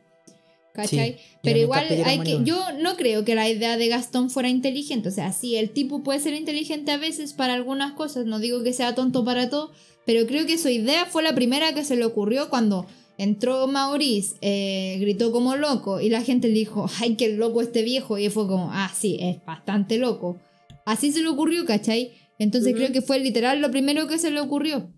¿Cachai? 0.73 1.13
Sí, 1.13 1.19
pero 1.43 1.59
igual 1.59 1.85
hay 2.03 2.17
que, 2.19 2.31
yo 2.45 2.59
no 2.81 2.95
creo 2.95 3.23
que 3.23 3.35
la 3.35 3.47
idea 3.47 3.77
de 3.77 3.87
Gastón 3.87 4.29
fuera 4.31 4.49
inteligente. 4.49 5.09
O 5.09 5.11
sea, 5.11 5.31
sí, 5.31 5.55
el 5.55 5.69
tipo 5.69 6.01
puede 6.03 6.19
ser 6.19 6.33
inteligente 6.33 6.91
a 6.91 6.97
veces 6.97 7.33
para 7.33 7.53
algunas 7.53 7.93
cosas. 7.93 8.25
No 8.25 8.39
digo 8.39 8.63
que 8.63 8.73
sea 8.73 8.95
tonto 8.95 9.23
para 9.23 9.49
todo, 9.51 9.71
pero 10.05 10.25
creo 10.25 10.45
que 10.47 10.57
su 10.57 10.69
idea 10.69 11.05
fue 11.05 11.21
la 11.21 11.35
primera 11.35 11.73
que 11.73 11.85
se 11.85 11.95
le 11.95 12.05
ocurrió 12.05 12.49
cuando 12.49 12.87
entró 13.17 13.67
Maurice, 13.67 14.35
eh, 14.41 14.97
gritó 14.99 15.31
como 15.31 15.55
loco 15.55 15.99
y 15.99 16.09
la 16.09 16.21
gente 16.21 16.47
le 16.47 16.55
dijo, 16.55 16.87
ay, 16.99 17.15
qué 17.15 17.29
loco 17.29 17.61
este 17.61 17.83
viejo. 17.83 18.17
Y 18.17 18.25
él 18.25 18.31
fue 18.31 18.47
como, 18.47 18.69
ah, 18.71 18.91
sí, 18.93 19.17
es 19.21 19.43
bastante 19.45 19.97
loco. 19.97 20.39
Así 20.85 21.11
se 21.11 21.21
le 21.21 21.29
ocurrió, 21.29 21.65
¿cachai? 21.65 22.11
Entonces 22.39 22.73
creo 22.73 22.91
que 22.91 23.01
fue 23.01 23.19
literal 23.19 23.61
lo 23.61 23.71
primero 23.71 24.07
que 24.07 24.17
se 24.17 24.31
le 24.31 24.39
ocurrió. 24.39 24.91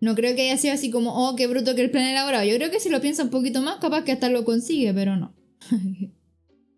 No 0.00 0.14
creo 0.14 0.36
que 0.36 0.42
haya 0.42 0.56
sido 0.56 0.74
así 0.74 0.90
como, 0.90 1.28
oh, 1.28 1.36
qué 1.36 1.46
bruto 1.46 1.74
que 1.74 1.82
el 1.82 1.90
plan 1.90 2.04
elaborado. 2.04 2.44
Yo 2.44 2.56
creo 2.56 2.70
que 2.70 2.80
si 2.80 2.90
lo 2.90 3.00
piensa 3.00 3.24
un 3.24 3.30
poquito 3.30 3.62
más, 3.62 3.78
capaz 3.78 4.04
que 4.04 4.12
hasta 4.12 4.28
lo 4.28 4.44
consigue, 4.44 4.92
pero 4.94 5.16
no. 5.16 5.34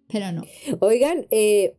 pero 0.09 0.33
no. 0.33 0.45
Oigan, 0.81 1.27
eh, 1.31 1.77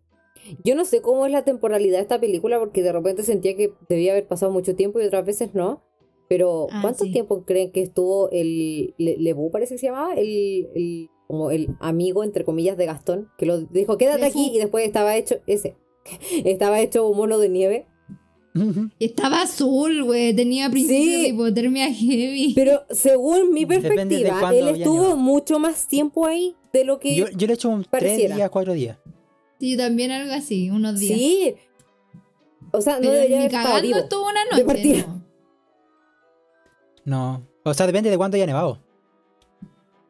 yo 0.64 0.76
no 0.76 0.86
sé 0.86 1.02
cómo 1.02 1.26
es 1.26 1.32
la 1.32 1.44
temporalidad 1.44 1.98
de 1.98 2.04
esta 2.04 2.20
película 2.20 2.60
porque 2.60 2.84
de 2.84 2.92
repente 2.92 3.24
sentía 3.24 3.56
que 3.56 3.74
debía 3.88 4.12
haber 4.12 4.28
pasado 4.28 4.52
mucho 4.52 4.76
tiempo 4.76 5.00
y 5.00 5.06
otras 5.06 5.26
veces 5.26 5.54
no. 5.54 5.84
Pero, 6.30 6.68
Ah, 6.72 6.80
¿cuánto 6.82 7.04
sí. 7.06 7.12
tiempo 7.12 7.44
creen 7.44 7.72
que 7.72 7.82
estuvo 7.82 8.30
el 8.32 8.94
Le- 8.98 9.18
Lebu, 9.18 9.52
parece 9.52 9.74
que 9.76 9.80
se 9.80 9.88
llamaba? 9.88 10.14
El, 10.14 10.68
el- 10.76 11.10
como 11.28 11.52
el 11.52 11.76
amigo, 11.80 12.24
entre 12.24 12.44
comillas, 12.46 12.78
de 12.78 12.86
Gastón, 12.86 13.30
que 13.38 13.46
lo 13.46 13.60
dijo, 13.62 13.98
quédate 13.98 14.26
aquí, 14.26 14.52
y 14.54 14.58
después 14.60 14.86
estaba 14.86 15.16
hecho, 15.18 15.38
ese, 15.48 15.76
estaba 16.46 16.80
hecho 16.80 17.08
un 17.08 17.18
mono 17.18 17.38
de 17.40 17.50
nieve. 17.50 17.88
Estaba 19.00 19.44
azul, 19.44 20.04
güey. 20.04 20.36
Tenía 20.36 20.70
principio 20.70 21.04
Sí. 21.04 21.22
de 21.22 21.28
hipotermia 21.30 21.94
heavy. 21.94 22.54
Pero 22.56 22.82
según 22.90 23.54
mi 23.54 23.62
de 23.66 23.80
perspectiva, 23.80 24.54
él 24.54 24.68
estuvo 24.70 25.16
mucho 25.16 25.60
más 25.60 25.88
tiempo 25.88 26.26
ahí 26.26 26.56
de 26.74 26.84
lo 26.84 27.00
que... 27.00 27.16
Yo, 27.16 27.28
yo 27.30 27.48
le 27.48 27.54
he 27.54 27.56
hecho 27.56 27.70
un 27.70 27.82
tres 27.84 27.90
Pareciera. 27.90 28.36
días, 28.36 28.50
cuatro 28.50 28.74
días. 28.74 28.98
Sí, 29.60 29.78
también 29.78 30.12
algo 30.12 30.34
así, 30.34 30.70
unos 30.72 31.00
días. 31.00 31.18
Sí. 31.20 31.56
O 32.74 32.82
sea, 32.82 32.96
no 32.96 33.02
Pero 33.02 33.14
debería 33.14 33.38
ni 33.38 33.46
haber 33.46 33.56
estado 33.56 33.82
vivo. 33.82 33.98
estuvo 34.00 34.24
una 34.24 34.44
de 34.44 34.50
noche. 34.52 34.66
partida. 34.66 35.08
no. 35.08 35.29
No. 37.10 37.42
O 37.64 37.74
sea, 37.74 37.86
depende 37.88 38.10
de 38.10 38.18
cuánto 38.18 38.36
haya 38.36 38.46
nevado. 38.46 38.80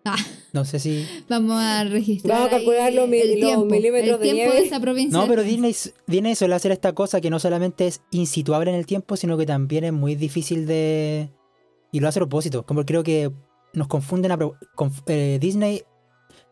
Ah. 0.06 0.16
No 0.54 0.66
sé 0.66 0.80
si. 0.80 1.06
Vamos 1.30 1.58
a 1.62 1.84
registrar. 1.84 2.38
Vamos 2.38 2.48
a 2.54 2.56
calcular 2.58 2.94
los 2.94 3.04
el 3.06 3.10
milímetros 3.10 4.16
el 4.16 4.20
de 4.20 4.32
tiempo 4.32 4.54
nieve. 4.54 4.66
esa 4.66 4.80
provincia. 4.80 5.18
No, 5.18 5.24
de 5.24 5.30
pero. 5.30 5.44
Disney, 5.44 5.76
Disney 6.08 6.36
suele 6.36 6.56
hacer 6.56 6.72
esta 6.72 6.94
cosa 6.94 7.22
que 7.22 7.30
no 7.30 7.38
solamente 7.40 7.86
es 7.88 8.02
insituable 8.12 8.72
en 8.72 8.78
el 8.78 8.86
tiempo, 8.86 9.18
sino 9.18 9.38
que 9.38 9.46
también 9.46 9.84
es 9.84 9.94
muy 9.94 10.16
difícil 10.16 10.66
de. 10.66 11.30
Y 11.92 12.00
lo 12.00 12.08
hace 12.08 12.20
a 12.20 12.22
propósito. 12.22 12.66
Como 12.66 12.86
creo 12.86 13.04
que 13.04 13.32
nos 13.74 13.88
confunden 13.88 14.32
a. 14.32 14.38
pro- 14.38 14.56
conf- 14.76 15.04
eh, 15.08 15.38
Disney 15.40 15.84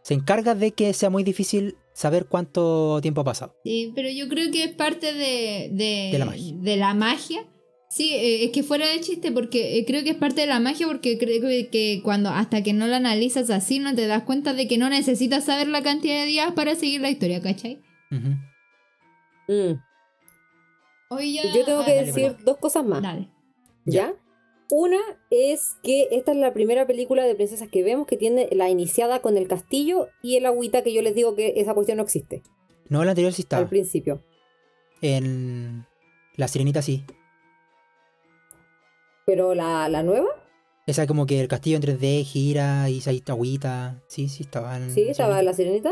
se 0.03 0.13
encarga 0.13 0.53
de 0.55 0.71
que 0.71 0.93
sea 0.93 1.09
muy 1.09 1.23
difícil 1.23 1.77
saber 1.93 2.27
cuánto 2.27 2.99
tiempo 3.01 3.21
ha 3.21 3.25
pasado. 3.25 3.55
Sí, 3.63 3.91
pero 3.95 4.09
yo 4.09 4.27
creo 4.29 4.51
que 4.51 4.63
es 4.65 4.71
parte 4.73 5.13
de, 5.13 5.69
de, 5.73 6.09
De 6.11 6.17
la 6.19 6.25
magia. 6.25 6.55
de 6.57 6.77
la 6.77 6.93
magia. 6.93 7.45
Sí, 7.89 8.13
eh, 8.13 8.43
es 8.45 8.51
que 8.51 8.63
fuera 8.63 8.85
de 8.87 8.99
chiste, 8.99 9.31
porque 9.31 9.77
eh, 9.77 9.85
creo 9.85 10.03
que 10.03 10.09
es 10.11 10.17
parte 10.17 10.41
de 10.41 10.47
la 10.47 10.59
magia, 10.59 10.87
porque 10.87 11.17
creo 11.17 11.41
que, 11.41 11.69
que 11.69 12.01
cuando 12.03 12.29
hasta 12.29 12.61
que 12.61 12.73
no 12.73 12.85
la 12.85 12.97
analizas 12.97 13.49
así, 13.49 13.79
no 13.79 13.95
te 13.95 14.07
das 14.07 14.23
cuenta 14.23 14.53
de 14.53 14.67
que 14.67 14.77
no 14.77 14.89
necesitas 14.89 15.45
saber 15.45 15.67
la 15.69 15.81
cantidad 15.81 16.19
de 16.21 16.25
días 16.25 16.51
para 16.51 16.75
seguir 16.75 16.99
la 17.01 17.09
historia, 17.09 17.41
¿cachai? 17.41 17.81
Ujú. 18.11 19.53
Mm. 19.53 19.81
Hoy 21.09 21.33
ya... 21.35 21.43
Yo 21.53 21.63
tengo 21.63 21.85
que 21.85 21.91
ah, 21.91 21.95
dale, 21.95 22.07
decir 22.07 22.35
dos 22.43 22.57
cosas 22.57 22.85
más. 22.85 23.01
Dale. 23.01 23.29
¿Ya? 23.85 24.13
Una 24.69 24.99
es 25.29 25.77
que 25.81 26.09
esta 26.11 26.33
es 26.33 26.37
la 26.37 26.53
primera 26.53 26.85
película 26.85 27.23
de 27.23 27.35
princesas 27.35 27.69
que 27.69 27.83
vemos 27.83 28.05
que 28.05 28.17
tiene 28.17 28.49
la 28.51 28.69
iniciada 28.69 29.21
con 29.21 29.37
el 29.37 29.47
castillo 29.47 30.09
y 30.21 30.35
el 30.35 30.45
agüita 30.45 30.83
que 30.83 30.91
yo 30.93 31.01
les 31.01 31.15
digo 31.15 31.35
que 31.35 31.53
esa 31.55 31.73
cuestión 31.73 31.97
no 31.97 32.03
existe 32.03 32.43
No, 32.89 33.01
el 33.01 33.07
anterior 33.07 33.31
sí 33.31 33.43
al 33.43 33.45
estaba. 33.45 33.69
principio. 33.69 34.21
En. 35.01 35.85
La 36.35 36.49
sirenita 36.49 36.81
sí. 36.81 37.05
Pero 39.27 39.53
la, 39.53 39.89
la 39.89 40.03
nueva, 40.03 40.29
Esa 40.85 41.05
como 41.05 41.25
que 41.25 41.41
el 41.41 41.49
castillo 41.49 41.75
en 41.75 41.83
3D 41.83 42.23
gira 42.23 42.89
y 42.89 43.01
hay 43.05 43.21
agüita. 43.27 44.01
Sí, 44.07 44.29
sí, 44.29 44.43
estaba 44.43 44.77
en. 44.77 44.89
¿sí? 44.89 45.01
¿Estaba 45.01 45.43
la 45.43 45.53
sirenita? 45.53 45.91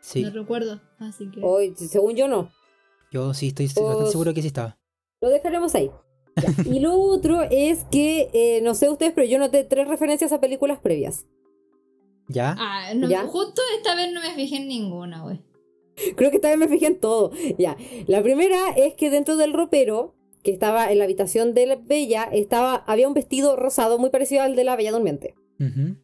Sí. 0.00 0.22
No 0.22 0.30
recuerdo, 0.30 0.80
así 0.98 1.30
que... 1.30 1.40
Hoy, 1.42 1.74
según 1.76 2.16
yo 2.16 2.28
no. 2.28 2.50
Yo 3.12 3.34
sí 3.34 3.48
estoy 3.48 3.68
Oh, 3.76 3.84
bastante 3.84 4.10
seguro 4.10 4.32
que 4.32 4.40
sí 4.40 4.46
estaba. 4.48 4.78
Lo 5.20 5.28
dejaremos 5.28 5.74
ahí. 5.74 5.90
Ya. 6.36 6.48
Y 6.64 6.80
lo 6.80 6.94
otro 6.94 7.42
es 7.42 7.84
que, 7.90 8.30
eh, 8.32 8.60
no 8.62 8.74
sé 8.74 8.88
ustedes, 8.88 9.12
pero 9.14 9.26
yo 9.26 9.38
noté 9.38 9.64
tres 9.64 9.86
referencias 9.86 10.32
a 10.32 10.40
películas 10.40 10.78
previas. 10.80 11.26
¿Ya? 12.28 12.56
Ah, 12.58 12.94
no, 12.94 13.06
¿Ya? 13.06 13.24
justo 13.26 13.60
esta 13.76 13.94
vez 13.94 14.12
no 14.14 14.20
me 14.22 14.34
fijé 14.34 14.56
en 14.56 14.68
ninguna, 14.68 15.22
güey. 15.22 15.42
Creo 16.16 16.30
que 16.30 16.36
esta 16.36 16.48
vez 16.48 16.58
me 16.58 16.68
fijé 16.68 16.86
en 16.86 17.00
todo. 17.00 17.32
Ya. 17.58 17.76
La 18.06 18.22
primera 18.22 18.70
es 18.76 18.94
que 18.94 19.10
dentro 19.10 19.36
del 19.36 19.52
ropero, 19.52 20.14
que 20.42 20.50
estaba 20.52 20.90
en 20.92 20.98
la 20.98 21.04
habitación 21.04 21.54
de 21.54 21.66
la 21.66 21.76
Bella, 21.76 22.24
estaba, 22.32 22.76
había 22.76 23.08
un 23.08 23.14
vestido 23.14 23.56
rosado 23.56 23.98
muy 23.98 24.10
parecido 24.10 24.42
al 24.42 24.54
de 24.56 24.64
la 24.64 24.76
Bella 24.76 24.92
Durmiente. 24.92 25.34
Ujú. 25.58 25.96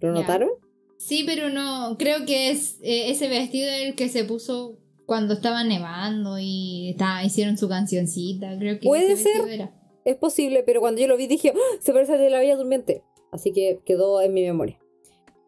¿Lo 0.00 0.12
Ya. 0.14 0.20
notaron? 0.20 0.50
Sí, 0.98 1.24
pero 1.26 1.50
no, 1.50 1.96
creo 1.98 2.24
que 2.26 2.50
es 2.50 2.78
eh, 2.82 3.10
ese 3.10 3.28
vestido 3.28 3.68
el 3.70 3.94
que 3.94 4.08
se 4.08 4.24
puso 4.24 4.78
cuando 5.06 5.34
estaba 5.34 5.62
nevando 5.64 6.38
y 6.40 6.90
estaba, 6.90 7.22
hicieron 7.24 7.58
su 7.58 7.68
cancioncita, 7.68 8.56
creo 8.58 8.80
que 8.80 8.86
Puede 8.86 9.12
ese 9.12 9.24
ser. 9.34 9.48
era. 9.48 9.74
Es 10.04 10.16
posible, 10.16 10.62
pero 10.64 10.80
cuando 10.80 11.00
yo 11.00 11.06
lo 11.08 11.16
vi 11.16 11.26
dije, 11.26 11.52
¡Ah! 11.54 11.76
se 11.80 11.92
parece 11.92 12.14
al 12.14 12.18
de 12.20 12.30
la 12.30 12.38
Bella 12.38 12.56
Durmiente. 12.56 13.02
Así 13.32 13.52
que 13.52 13.80
quedó 13.84 14.20
en 14.20 14.32
mi 14.32 14.42
memoria. 14.42 14.78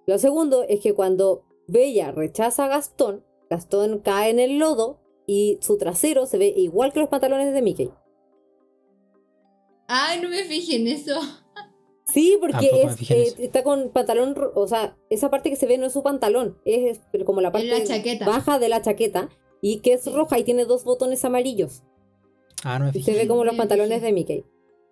Lo 0.07 0.19
segundo 0.19 0.65
es 0.69 0.81
que 0.81 0.93
cuando 0.95 1.45
Bella 1.69 2.13
rechaza 2.13 2.65
a 2.65 2.69
Gastón, 2.69 3.25
Gastón 3.51 4.01
cae 4.01 4.31
en 4.31 4.39
el 4.41 4.59
lodo 4.59 5.01
y 5.27 5.59
su 5.61 5.77
trasero 5.79 6.27
se 6.27 6.39
ve 6.39 6.53
igual 6.57 6.93
que 6.93 7.01
los 7.01 7.09
pantalones 7.09 7.53
de 7.53 7.63
Mickey. 7.63 7.91
Ay, 9.89 10.21
no 10.21 10.29
me 10.29 10.45
fijé 10.45 10.77
en 10.77 10.89
eso. 10.89 11.19
Sí, 12.13 12.39
porque 12.41 12.71
es, 12.85 13.11
eh, 13.11 13.35
está 13.39 13.63
con 13.65 13.91
pantalón, 13.91 14.35
o 14.55 14.67
sea, 14.69 14.97
esa 15.11 15.29
parte 15.31 15.51
que 15.51 15.57
se 15.57 15.67
ve 15.67 15.77
no 15.77 15.87
es 15.87 15.93
su 15.93 16.03
pantalón, 16.03 16.57
es 16.65 17.01
como 17.25 17.41
la 17.41 17.51
parte 17.51 17.67
la 17.67 18.27
baja 18.27 18.59
de 18.59 18.69
la 18.69 18.81
chaqueta 18.81 19.29
y 19.61 19.81
que 19.81 19.95
es 19.95 20.11
roja 20.13 20.39
y 20.39 20.45
tiene 20.45 20.65
dos 20.65 20.85
botones 20.85 21.25
amarillos. 21.25 21.83
Ah, 22.63 22.79
no 22.79 22.87
me 22.87 22.91
Y 22.91 22.95
fijé. 22.95 23.13
se 23.13 23.19
ve 23.19 23.29
como 23.29 23.45
los 23.45 23.57
pantalones 23.57 24.03
de 24.03 24.13
Mickey. 24.13 24.45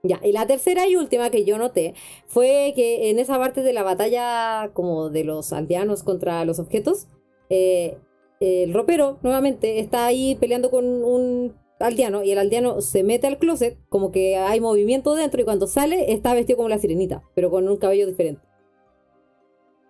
Ya, 0.02 0.20
y 0.22 0.32
la 0.32 0.46
tercera 0.46 0.86
y 0.86 0.96
última 0.96 1.30
que 1.30 1.44
yo 1.44 1.56
noté 1.56 1.94
fue 2.26 2.72
que 2.76 3.08
en 3.10 3.18
esa 3.18 3.38
parte 3.38 3.62
de 3.62 3.72
la 3.72 3.82
batalla 3.82 4.70
como 4.74 5.08
de 5.08 5.24
los 5.24 5.52
aldeanos 5.52 6.02
contra 6.02 6.44
los 6.44 6.58
objetos, 6.58 7.06
eh, 7.48 7.96
el 8.40 8.72
ropero 8.74 9.18
nuevamente 9.22 9.78
está 9.80 10.06
ahí 10.06 10.34
peleando 10.36 10.70
con 10.70 10.84
un 11.04 11.56
aldeano 11.80 12.22
y 12.22 12.30
el 12.30 12.38
aldeano 12.38 12.80
se 12.80 13.02
mete 13.02 13.26
al 13.26 13.38
closet 13.38 13.78
como 13.88 14.10
que 14.12 14.36
hay 14.36 14.60
movimiento 14.60 15.14
dentro 15.14 15.40
y 15.40 15.44
cuando 15.44 15.66
sale 15.66 16.12
está 16.12 16.32
vestido 16.34 16.56
como 16.58 16.68
la 16.68 16.78
sirenita, 16.78 17.22
pero 17.34 17.50
con 17.50 17.68
un 17.68 17.76
cabello 17.76 18.06
diferente. 18.06 18.42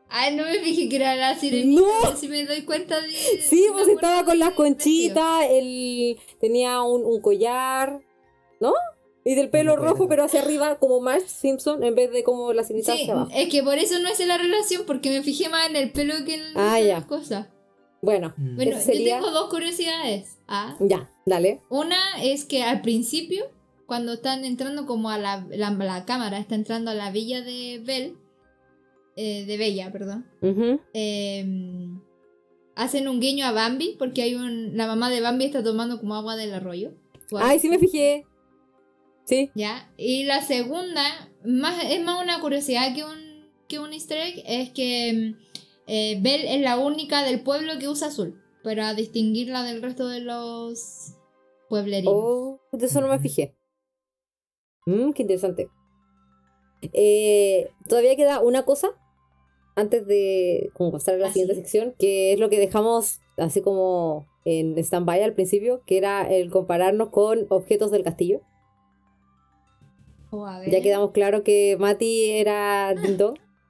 Ay, 0.08 0.36
no 0.36 0.44
me 0.44 0.60
fijé 0.60 0.88
que 0.88 0.96
era 0.96 1.16
la 1.16 1.34
sirenita. 1.36 1.82
No. 1.82 2.16
Si 2.16 2.28
me 2.28 2.44
doy 2.44 2.62
cuenta 2.62 3.00
de. 3.00 3.08
Sí, 3.42 3.66
pues 3.72 3.88
estaba 3.88 4.24
con 4.24 4.38
las 4.38 4.50
conchitas, 4.54 5.46
él 5.50 6.18
tenía 6.40 6.82
un, 6.82 7.04
un 7.04 7.20
collar, 7.20 8.00
¿no? 8.60 8.72
Y 9.24 9.34
del 9.34 9.48
pelo 9.50 9.76
No 9.76 9.82
rojo, 9.82 10.06
pero 10.06 10.22
hacia 10.24 10.42
arriba, 10.42 10.78
como 10.78 11.00
Marge 11.00 11.26
Simpson, 11.28 11.82
en 11.82 11.94
vez 11.94 12.12
de 12.12 12.22
como 12.22 12.52
la 12.52 12.62
cinita 12.62 12.92
Sí, 12.94 13.02
hacia 13.02 13.14
abajo. 13.14 13.30
es 13.34 13.48
que 13.48 13.62
por 13.62 13.78
eso 13.78 13.98
no 13.98 14.08
es 14.08 14.24
la 14.26 14.36
relación, 14.38 14.82
porque 14.86 15.10
me 15.10 15.22
fijé 15.22 15.48
más 15.48 15.68
en 15.70 15.76
el 15.76 15.90
pelo 15.92 16.14
que 16.26 16.34
en 16.34 16.42
Ah, 16.54 16.78
las 16.78 16.86
ya. 16.86 17.06
cosas. 17.06 17.48
Bueno, 18.05 18.35
Mm. 18.36 18.56
Bueno, 18.56 18.78
sería- 18.81 19.18
yo 19.18 19.24
tengo 19.24 19.31
dos 19.39 19.51
curiosidades. 19.51 20.39
Ah, 20.47 20.76
ya, 20.81 21.10
dale. 21.26 21.60
Una 21.70 21.98
es 22.22 22.44
que 22.44 22.62
al 22.62 22.81
principio, 22.82 23.44
cuando 23.86 24.12
están 24.14 24.44
entrando 24.44 24.86
como 24.86 25.10
a 25.10 25.18
la, 25.18 25.47
la, 25.51 25.70
la 25.70 26.05
cámara, 26.05 26.39
está 26.39 26.55
entrando 26.55 26.90
a 26.90 26.94
la 26.94 27.10
villa 27.10 27.40
de 27.43 27.81
Belle, 27.85 28.14
eh, 29.16 29.44
de 29.47 29.56
Bella, 29.56 29.90
perdón, 29.93 30.26
eh, 30.93 31.47
hacen 32.76 33.09
un 33.09 33.20
guiño 33.20 33.47
a 33.47 33.52
Bambi, 33.52 33.97
porque 33.98 34.22
hay 34.22 34.35
un, 34.35 34.76
la 34.76 34.86
mamá 34.86 35.10
de 35.10 35.20
Bambi 35.20 35.44
está 35.44 35.62
tomando 35.62 35.98
como 36.01 36.14
agua 36.16 36.36
del 36.36 36.52
arroyo. 36.52 36.93
Ay, 37.39 37.59
sí 37.59 37.68
me 37.68 37.78
fijé. 37.78 38.26
Sí. 39.24 39.51
¿Ya? 39.55 39.90
Y 39.97 40.24
la 40.24 40.43
segunda, 40.43 41.02
más, 41.44 41.82
es 41.85 42.02
más 42.05 42.22
una 42.22 42.40
curiosidad 42.40 42.94
que 42.94 43.05
un, 43.05 43.48
que 43.68 43.78
un 43.78 43.93
easter 43.93 44.18
egg, 44.18 44.43
es 44.47 44.70
que 44.70 45.35
eh, 45.86 46.19
Belle 46.20 46.55
es 46.55 46.61
la 46.61 46.78
única 46.78 47.23
del 47.23 47.43
pueblo 47.43 47.78
que 47.78 47.89
usa 47.89 48.09
azul, 48.09 48.43
para 48.62 48.94
distinguirla 48.94 49.62
del 49.62 49.82
resto 49.82 50.09
de 50.09 50.20
los 50.20 51.15
pueblerinos. 51.69 52.15
Oh, 52.15 52.61
de 52.73 52.86
eso 52.86 53.01
no 53.01 53.09
me 53.09 53.19
fijé. 53.19 53.55
Mm, 54.86 55.12
qué 55.12 55.23
interesante. 55.23 55.69
Eh, 56.93 57.70
todavía 57.89 58.16
queda 58.16 58.40
una 58.40 58.65
cosa 58.65 58.90
antes 59.77 60.06
de 60.06 60.70
como 60.74 60.93
pasar 60.93 61.15
a 61.15 61.19
la 61.19 61.28
¿Ah, 61.28 61.32
siguiente 61.32 61.55
sección, 61.55 61.94
que 61.98 62.32
es 62.32 62.40
lo 62.40 62.48
que 62.48 62.59
dejamos 62.59 63.20
así 63.36 63.61
como 63.62 64.27
en 64.44 64.77
stand-by 64.78 65.23
al 65.23 65.35
principio, 65.35 65.82
que 65.86 65.97
era 65.97 66.28
el 66.28 66.51
compararnos 66.51 67.09
con 67.09 67.47
objetos 67.48 67.90
del 67.90 68.05
castillo. 68.05 68.40
Oh, 70.31 70.47
a 70.47 70.61
ver. 70.61 70.70
Ya 70.70 70.81
quedamos 70.81 71.12
claro 71.12 71.43
que 71.43 71.77
Mati 71.78 72.31
era 72.31 72.94
Ding 72.94 73.19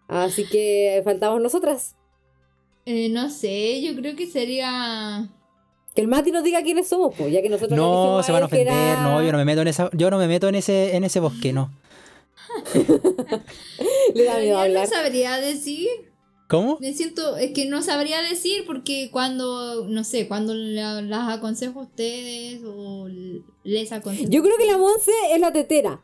así 0.08 0.46
que 0.46 1.00
faltamos 1.04 1.40
nosotras. 1.40 1.96
Eh, 2.86 3.08
no 3.08 3.30
sé, 3.30 3.80
yo 3.82 3.94
creo 3.96 4.14
que 4.16 4.26
sería... 4.26 5.28
Que 5.94 6.00
el 6.02 6.08
Mati 6.08 6.32
nos 6.32 6.42
diga 6.44 6.62
quiénes 6.62 6.88
somos, 6.88 7.14
pues, 7.16 7.32
ya 7.32 7.40
que 7.40 7.48
nosotros 7.48 7.76
No, 7.78 7.84
dijimos 8.02 8.26
se 8.26 8.32
van 8.32 8.42
a 8.42 8.46
ofender. 8.46 8.66
era- 8.68 9.02
No, 9.02 9.22
yo 9.22 9.30
no 9.32 9.38
me 9.38 9.44
meto 9.44 9.62
en 9.62 9.68
esa, 9.68 9.88
yo 9.92 10.10
no 10.10 10.18
me 10.18 10.26
meto 10.26 10.48
en 10.48 10.56
ese, 10.56 10.96
en 10.96 11.04
ese 11.04 11.20
bosque, 11.20 11.52
no. 11.52 11.70
Le 14.14 14.24
da 14.24 14.38
miedo 14.38 14.58
hablar. 14.58 14.88
no 14.88 14.94
sabría 14.94 15.36
decir. 15.40 15.88
¿Cómo? 16.48 16.78
Me 16.80 16.92
siento, 16.92 17.36
es 17.38 17.52
que 17.52 17.64
no 17.66 17.80
sabría 17.82 18.20
decir 18.22 18.64
porque 18.66 19.08
cuando, 19.10 19.86
no 19.88 20.04
sé, 20.04 20.28
cuando 20.28 20.52
la- 20.54 21.00
las 21.00 21.28
aconsejo 21.38 21.80
a 21.80 21.84
ustedes 21.84 22.60
o 22.66 23.08
les 23.64 23.92
aconsejo. 23.92 24.28
Yo 24.28 24.42
creo 24.42 24.56
que 24.58 24.66
la 24.66 24.76
Monse 24.78 25.10
es 25.32 25.40
la 25.40 25.52
tetera. 25.52 26.02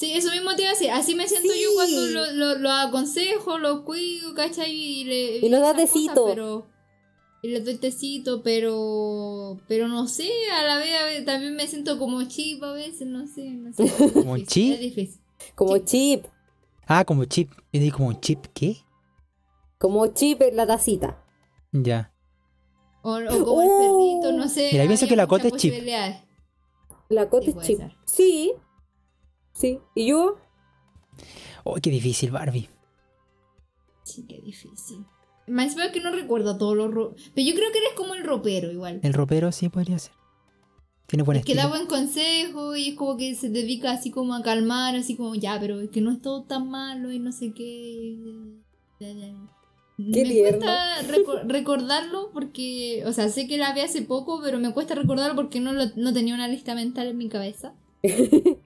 Sí, 0.00 0.12
eso 0.14 0.30
mismo 0.30 0.54
te 0.56 0.62
iba 0.62 0.70
a 0.70 0.74
decir. 0.74 0.90
Así 0.90 1.14
me 1.14 1.28
siento 1.28 1.52
Sí. 1.52 1.62
yo 1.62 1.74
cuando 1.74 2.06
lo, 2.06 2.32
lo, 2.32 2.58
lo 2.58 2.70
aconsejo, 2.72 3.58
lo 3.58 3.84
cuido, 3.84 4.32
¿cachai? 4.34 4.72
Y, 4.74 5.04
le, 5.04 5.38
Y 5.46 5.50
nos 5.50 5.60
da 5.60 5.72
cosas, 5.74 5.92
tecito. 5.92 6.24
pero, 6.26 6.66
y 7.42 7.48
les 7.48 7.64
doy 7.66 7.76
tecito, 7.76 8.42
pero. 8.42 9.58
Pero 9.68 9.88
no 9.88 10.08
sé, 10.08 10.30
a 10.58 10.62
la 10.62 10.78
vez, 10.78 10.98
a 10.98 11.04
vez 11.04 11.24
también 11.26 11.54
me 11.54 11.66
siento 11.66 11.98
como 11.98 12.22
chip 12.24 12.62
a 12.64 12.72
veces, 12.72 13.06
no 13.08 13.26
sé. 13.26 13.50
No 13.50 13.72
sé. 13.74 13.84
¿Como 14.14 14.38
chip? 14.38 14.72
Es 14.74 14.80
difícil. 14.80 15.20
Como 15.54 15.76
chip. 15.78 16.24
Ah, 16.86 17.04
como 17.04 17.24
chip. 17.26 17.50
Yo 17.72 17.80
dije 17.80 17.92
como 17.92 18.12
chip, 18.14 18.46
¿qué? 18.54 18.78
Como 19.78 20.06
chip 20.08 20.40
en 20.42 20.56
la 20.56 20.66
tacita. 20.66 21.22
Ya. 21.72 22.12
O, 23.02 23.16
o 23.18 23.44
como 23.44 23.62
el 23.62 23.68
Oh. 23.70 24.20
perrito, 24.22 24.36
no 24.38 24.48
sé. 24.48 24.70
Mira, 24.72 24.84
yo 24.84 24.88
pienso 24.88 25.06
que 25.06 25.16
la 25.16 25.26
Cote 25.26 25.48
es 25.48 25.54
chip. 25.56 25.74
La 27.10 27.28
cota 27.28 27.44
Sí, 27.46 27.54
es 27.58 27.66
chip. 27.66 27.76
ser. 27.78 27.92
Sí. 28.06 28.52
Sí. 29.52 29.78
¿Y 29.94 30.08
yo? 30.08 30.36
Oh, 31.64 31.74
qué 31.82 31.90
difícil, 31.90 32.30
Barbie. 32.30 32.68
Sí, 34.04 34.24
qué 34.28 34.40
difícil. 34.40 35.04
Más 35.46 35.74
veo 35.74 35.90
que 35.92 36.00
no 36.00 36.10
recuerdo 36.10 36.56
todos 36.56 36.76
los 36.76 36.90
ro- 36.92 37.14
Pero 37.34 37.46
yo 37.48 37.54
creo 37.54 37.70
que 37.72 37.78
eres 37.78 37.92
como 37.96 38.14
el 38.14 38.24
ropero 38.24 38.70
igual. 38.70 39.00
El 39.02 39.12
ropero 39.14 39.52
sí 39.52 39.68
podría 39.68 39.98
ser. 39.98 40.12
Tiene 41.06 41.24
buen 41.24 41.38
Es 41.38 41.44
que 41.44 41.56
da 41.56 41.66
buen 41.66 41.86
consejo 41.86 42.76
y 42.76 42.90
es 42.90 42.94
como 42.96 43.16
que 43.16 43.34
se 43.34 43.48
dedica 43.48 43.90
así 43.90 44.12
como 44.12 44.32
a 44.34 44.42
calmar, 44.42 44.94
así 44.94 45.16
como 45.16 45.34
ya, 45.34 45.58
pero 45.58 45.80
es 45.80 45.90
que 45.90 46.00
no 46.00 46.12
es 46.12 46.22
todo 46.22 46.44
tan 46.44 46.70
malo 46.70 47.10
y 47.10 47.18
no 47.18 47.32
sé 47.32 47.52
qué. 47.52 48.16
Qué 49.00 49.44
me 49.96 50.30
tierno. 50.30 50.60
cuesta 50.60 51.02
reco- 51.02 51.42
recordarlo 51.48 52.30
porque, 52.32 53.02
o 53.06 53.12
sea, 53.12 53.28
sé 53.28 53.48
que 53.48 53.58
la 53.58 53.74
vi 53.74 53.80
hace 53.80 54.02
poco, 54.02 54.40
pero 54.42 54.58
me 54.60 54.72
cuesta 54.72 54.94
recordarlo 54.94 55.34
porque 55.34 55.58
no, 55.60 55.72
lo- 55.72 55.90
no 55.96 56.12
tenía 56.12 56.34
una 56.34 56.46
lista 56.48 56.74
mental 56.76 57.08
en 57.08 57.18
mi 57.18 57.28
cabeza. 57.28 57.74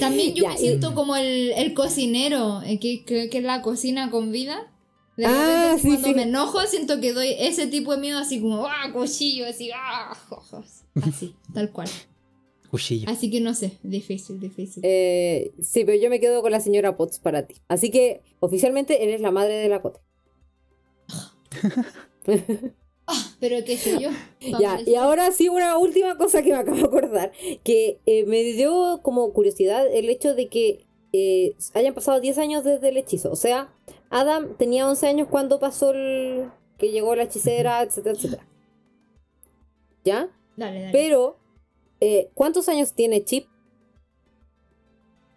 También 0.00 0.34
yo 0.34 0.44
Ya, 0.44 0.48
me 0.50 0.54
y- 0.54 0.58
siento 0.58 0.94
como 0.94 1.16
el, 1.16 1.52
el 1.52 1.74
cocinero, 1.74 2.62
eh, 2.62 2.78
que, 2.78 3.04
que, 3.04 3.28
que 3.30 3.38
es 3.38 3.44
la 3.44 3.62
cocina 3.62 4.10
con 4.10 4.32
vida. 4.32 4.72
De 5.16 5.24
Ah, 5.26 5.30
repente, 5.74 5.82
sí, 5.82 5.88
cuando 5.88 6.08
sí. 6.08 6.14
me 6.14 6.22
enojo, 6.22 6.60
siento 6.66 7.00
que 7.00 7.12
doy 7.12 7.34
ese 7.38 7.66
tipo 7.66 7.92
de 7.94 8.00
miedo, 8.00 8.18
así 8.18 8.40
como, 8.40 8.66
¡ah, 8.66 8.92
cuchillo! 8.92 9.46
Así, 9.46 9.70
¡ah! 9.74 10.16
ojos", 10.30 10.84
Así, 11.02 11.34
tal 11.54 11.70
cual. 11.72 11.88
Cuchillo. 12.70 13.10
Así 13.10 13.30
que 13.30 13.40
no 13.40 13.54
sé, 13.54 13.78
difícil, 13.82 14.38
difícil. 14.38 14.82
Eh, 14.86 15.52
sí, 15.60 15.84
pero 15.84 15.98
yo 16.00 16.08
me 16.10 16.20
quedo 16.20 16.42
con 16.42 16.52
la 16.52 16.60
señora 16.60 16.96
Potts 16.96 17.18
para 17.18 17.46
ti. 17.46 17.56
Así 17.66 17.90
que, 17.90 18.20
oficialmente, 18.40 19.02
eres 19.02 19.20
la 19.20 19.30
madre 19.30 19.54
de 19.54 19.68
la 19.68 19.80
Cote. 19.82 20.00
Pero 23.40 23.64
qué 23.64 23.76
sé 23.76 23.98
yo. 24.00 24.10
Ya, 24.58 24.80
y 24.84 24.94
ahora 24.94 25.30
sí, 25.32 25.48
una 25.48 25.78
última 25.78 26.16
cosa 26.16 26.42
que 26.42 26.50
me 26.50 26.58
acabo 26.58 26.76
de 26.76 26.84
acordar, 26.84 27.32
que 27.64 28.00
eh, 28.06 28.24
me 28.26 28.42
dio 28.42 29.00
como 29.02 29.32
curiosidad 29.32 29.86
el 29.92 30.08
hecho 30.08 30.34
de 30.34 30.48
que 30.48 30.86
eh, 31.12 31.54
hayan 31.74 31.94
pasado 31.94 32.20
10 32.20 32.38
años 32.38 32.64
desde 32.64 32.88
el 32.88 32.96
hechizo. 32.96 33.30
O 33.30 33.36
sea, 33.36 33.72
Adam 34.10 34.56
tenía 34.56 34.88
11 34.88 35.06
años 35.06 35.28
cuando 35.30 35.58
pasó 35.58 35.92
el... 35.92 36.50
que 36.78 36.90
llegó 36.90 37.14
la 37.14 37.24
hechicera, 37.24 37.82
etcétera, 37.82 38.16
etcétera. 38.16 38.46
¿Ya? 40.04 40.30
Dale, 40.56 40.80
dale. 40.80 40.92
Pero, 40.92 41.38
eh, 42.00 42.30
¿cuántos 42.34 42.68
años 42.68 42.92
tiene 42.92 43.24
Chip? 43.24 43.46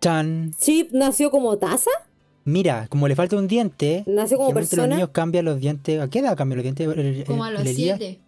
Chan. 0.01 0.51
¿Chip 0.59 0.91
nació 0.91 1.29
como 1.29 1.57
taza? 1.57 1.91
Mira, 2.43 2.87
como 2.89 3.07
le 3.07 3.15
falta 3.15 3.35
un 3.35 3.47
diente. 3.47 4.03
¿Nació 4.07 4.37
como 4.37 4.49
generalmente 4.49 4.53
los 4.61 4.69
persona? 4.69 4.95
niños 4.95 5.09
cambian 5.11 5.45
los 5.45 5.59
dientes. 5.59 5.99
¿A 6.01 6.09
qué 6.09 6.19
edad 6.19 6.35
cambian 6.35 6.57
los 6.57 6.63
dientes? 6.63 6.87
El- 6.87 6.99
el- 6.99 7.25
como 7.25 7.43
a 7.43 7.51
los 7.51 7.61
Elías 7.61 7.97
7. 7.99 8.19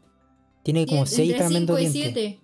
Tiene 0.64 0.86
como 0.86 1.06
seis 1.06 1.36
tremendos 1.36 1.78
5 1.78 1.90
y 1.90 1.92
dientes. 1.92 2.14
7. 2.24 2.40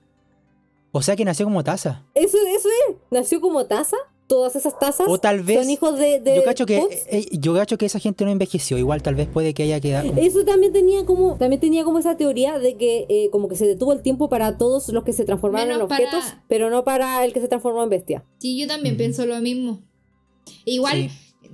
O 0.91 1.01
sea 1.01 1.15
que 1.15 1.23
nació 1.25 1.45
como 1.45 1.63
taza. 1.63 2.03
Eso, 2.15 2.37
eso 2.37 2.67
es. 2.89 2.95
¿Nació 3.11 3.39
como 3.39 3.65
taza? 3.65 3.95
¿Todas 4.27 4.55
esas 4.55 4.77
tazas 4.77 5.07
O 5.09 5.17
tal 5.17 5.41
vez. 5.41 5.57
son 5.59 5.69
hijos 5.71 5.97
de, 5.97 6.19
de 6.19 6.35
yo 6.35 6.43
cacho 6.43 6.65
que 6.67 6.77
Potts? 6.77 6.95
eh, 7.09 7.25
yo 7.31 7.55
cacho 7.55 7.79
que 7.79 7.87
esa 7.87 7.97
gente 7.97 8.25
no 8.25 8.31
envejeció. 8.31 8.77
Igual 8.77 9.01
tal 9.01 9.15
vez 9.15 9.27
puede 9.27 9.55
que 9.55 9.63
haya 9.63 9.79
quedado. 9.79 10.13
Eso 10.17 10.45
también 10.45 10.71
tenía 10.71 11.03
como 11.05 11.35
también 11.37 11.59
tenía 11.59 11.83
como 11.83 11.97
esa 11.97 12.15
teoría 12.15 12.59
de 12.59 12.75
que 12.77 13.07
eh, 13.09 13.29
como 13.31 13.47
que 13.49 13.55
se 13.55 13.65
detuvo 13.65 13.91
el 13.91 14.01
tiempo 14.03 14.29
para 14.29 14.57
todos 14.57 14.89
los 14.89 15.03
que 15.03 15.13
se 15.13 15.25
transformaron 15.25 15.67
Menos 15.69 15.79
en 15.81 15.85
objetos, 15.91 16.25
para- 16.25 16.43
pero 16.47 16.69
no 16.69 16.83
para 16.83 17.25
el 17.25 17.33
que 17.33 17.41
se 17.41 17.47
transformó 17.47 17.81
en 17.83 17.89
bestia. 17.89 18.23
Sí, 18.39 18.59
yo 18.59 18.67
también 18.67 18.97
pienso 18.97 19.25
lo 19.25 19.39
mismo. 19.41 19.81
Igual, 20.65 21.09
Sí. 21.09 21.09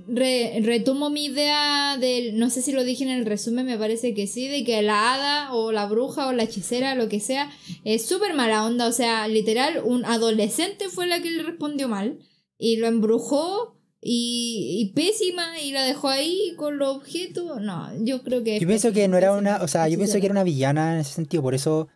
Re- 0.08 0.60
retomo 0.62 1.10
mi 1.10 1.26
idea 1.26 1.96
del, 1.98 2.38
no 2.38 2.50
sé 2.50 2.62
si 2.62 2.72
lo 2.72 2.84
dije 2.84 3.04
en 3.04 3.10
el 3.10 3.26
resumen, 3.26 3.66
me 3.66 3.78
parece 3.78 4.14
que 4.14 4.26
sí, 4.26 4.48
de 4.48 4.64
que 4.64 4.80
la 4.82 5.14
hada 5.14 5.52
o 5.54 5.72
la 5.72 5.86
bruja 5.86 6.28
o 6.28 6.32
la 6.32 6.44
hechicera, 6.44 6.94
lo 6.94 7.08
que 7.08 7.20
sea, 7.20 7.50
es 7.84 8.06
súper 8.06 8.34
mala 8.34 8.64
onda. 8.64 8.86
O 8.88 8.92
sea, 8.92 9.28
literal, 9.28 9.80
un 9.84 10.04
adolescente 10.04 10.88
fue 10.88 11.06
la 11.06 11.20
que 11.20 11.30
le 11.30 11.42
respondió 11.42 11.88
mal 11.88 12.18
y 12.58 12.76
lo 12.76 12.86
embrujó 12.86 13.76
y, 14.00 14.78
y 14.80 14.92
pésima 14.94 15.60
y 15.60 15.72
la 15.72 15.84
dejó 15.84 16.08
ahí 16.08 16.52
con 16.56 16.78
los 16.78 16.96
objetos. 16.96 17.60
No, 17.60 17.88
yo 18.04 18.22
creo 18.22 18.44
que... 18.44 18.60
Yo 18.60 18.66
pienso 18.68 18.92
que 18.92 19.08
no 19.08 19.16
era 19.16 19.32
una. 19.32 19.62
O 19.62 19.68
sea, 19.68 19.88
yo 19.88 19.96
pienso 19.98 20.18
que 20.20 20.26
era 20.26 20.32
una 20.32 20.44
villana 20.44 20.94
en 20.94 21.00
ese 21.00 21.12
sentido. 21.14 21.42
Por 21.42 21.54
eso 21.54 21.88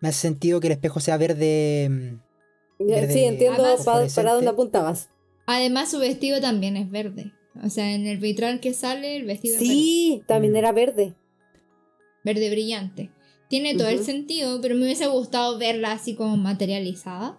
me 0.00 0.08
hace 0.10 0.20
sentido 0.20 0.60
que 0.60 0.68
el 0.68 0.72
espejo 0.74 1.00
sea 1.00 1.16
verde. 1.16 1.88
mm, 1.90 2.86
Verde 2.86 3.12
sí, 3.12 3.24
entiendo 3.24 3.60
para 3.62 3.76
fluorescente. 3.76 4.30
dónde 4.30 4.50
apuntabas. 4.50 5.08
Además, 5.46 5.90
su 5.90 5.98
vestido 5.98 6.40
también 6.40 6.76
es 6.76 6.88
verde. 6.90 7.32
O 7.64 7.70
sea, 7.70 7.92
en 7.94 8.06
el 8.06 8.18
vitral 8.18 8.60
que 8.60 8.72
sale, 8.74 9.16
el 9.16 9.24
vestido 9.24 9.54
es 9.56 9.60
verde. 9.60 9.72
Sí, 9.74 10.22
también 10.26 10.52
Mm. 10.52 10.56
era 10.56 10.72
verde. 10.72 11.14
verde 12.24 12.50
brillante. 12.50 13.10
Tiene 13.48 13.74
todo 13.74 13.88
el 13.88 13.96
Ujú. 13.96 14.04
sentido, 14.04 14.60
pero 14.60 14.74
me 14.74 14.82
hubiese 14.82 15.06
gustado 15.06 15.56
verla 15.58 15.92
así 15.92 16.14
como 16.14 16.36
materializada. 16.36 17.38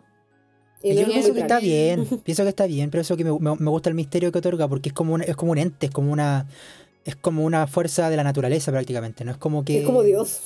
Y 0.82 0.96
yo 0.96 1.06
pienso 1.06 1.28
que 1.34 1.42
claro. 1.42 1.56
está 1.56 1.60
bien. 1.60 2.06
pienso 2.24 2.44
que 2.44 2.50
está 2.50 2.66
bien. 2.66 2.90
Pero 2.90 3.02
eso 3.02 3.16
que 3.18 3.24
me, 3.24 3.32
me- 3.38 3.56
me 3.58 3.70
gusta 3.70 3.90
el 3.90 3.96
misterio 3.96 4.32
que 4.32 4.40
otorga. 4.40 4.68
Porque 4.68 4.90
es 4.90 4.94
como, 4.94 5.14
un, 5.14 5.22
es 5.22 5.36
como 5.36 5.52
un 5.52 5.58
ente. 5.60 5.88
Es 5.88 5.92
como 5.92 6.12
una. 6.12 6.48
Es 7.06 7.16
como 7.16 7.44
una 7.44 7.68
fuerza 7.68 8.10
de 8.10 8.16
la 8.18 8.24
naturaleza 8.24 8.72
prácticamente. 8.72 9.24
No 9.26 9.32
es 9.32 9.38
como 9.38 9.64
que. 9.64 9.80
Es 9.80 9.86
como 9.86 10.02
Dios. 10.04 10.40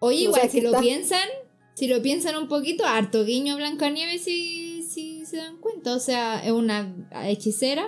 Oye, 0.00 0.18
O 0.18 0.22
igual, 0.24 0.40
sea, 0.42 0.50
si 0.50 0.58
que 0.58 0.62
lo 0.64 0.68
está- 0.70 0.80
piensan, 0.80 1.28
si 1.74 1.86
lo 1.86 2.02
piensan 2.02 2.36
un 2.36 2.48
poquito, 2.48 2.84
harto 2.84 3.24
guiño 3.24 3.54
a 3.54 3.56
Blancanieves 3.56 4.22
si, 4.22 4.82
si 4.82 5.24
se 5.24 5.38
dan 5.38 5.56
cuenta. 5.58 5.94
O 5.94 6.00
sea, 6.00 6.44
es 6.44 6.52
una 6.52 6.94
hechicera 7.24 7.86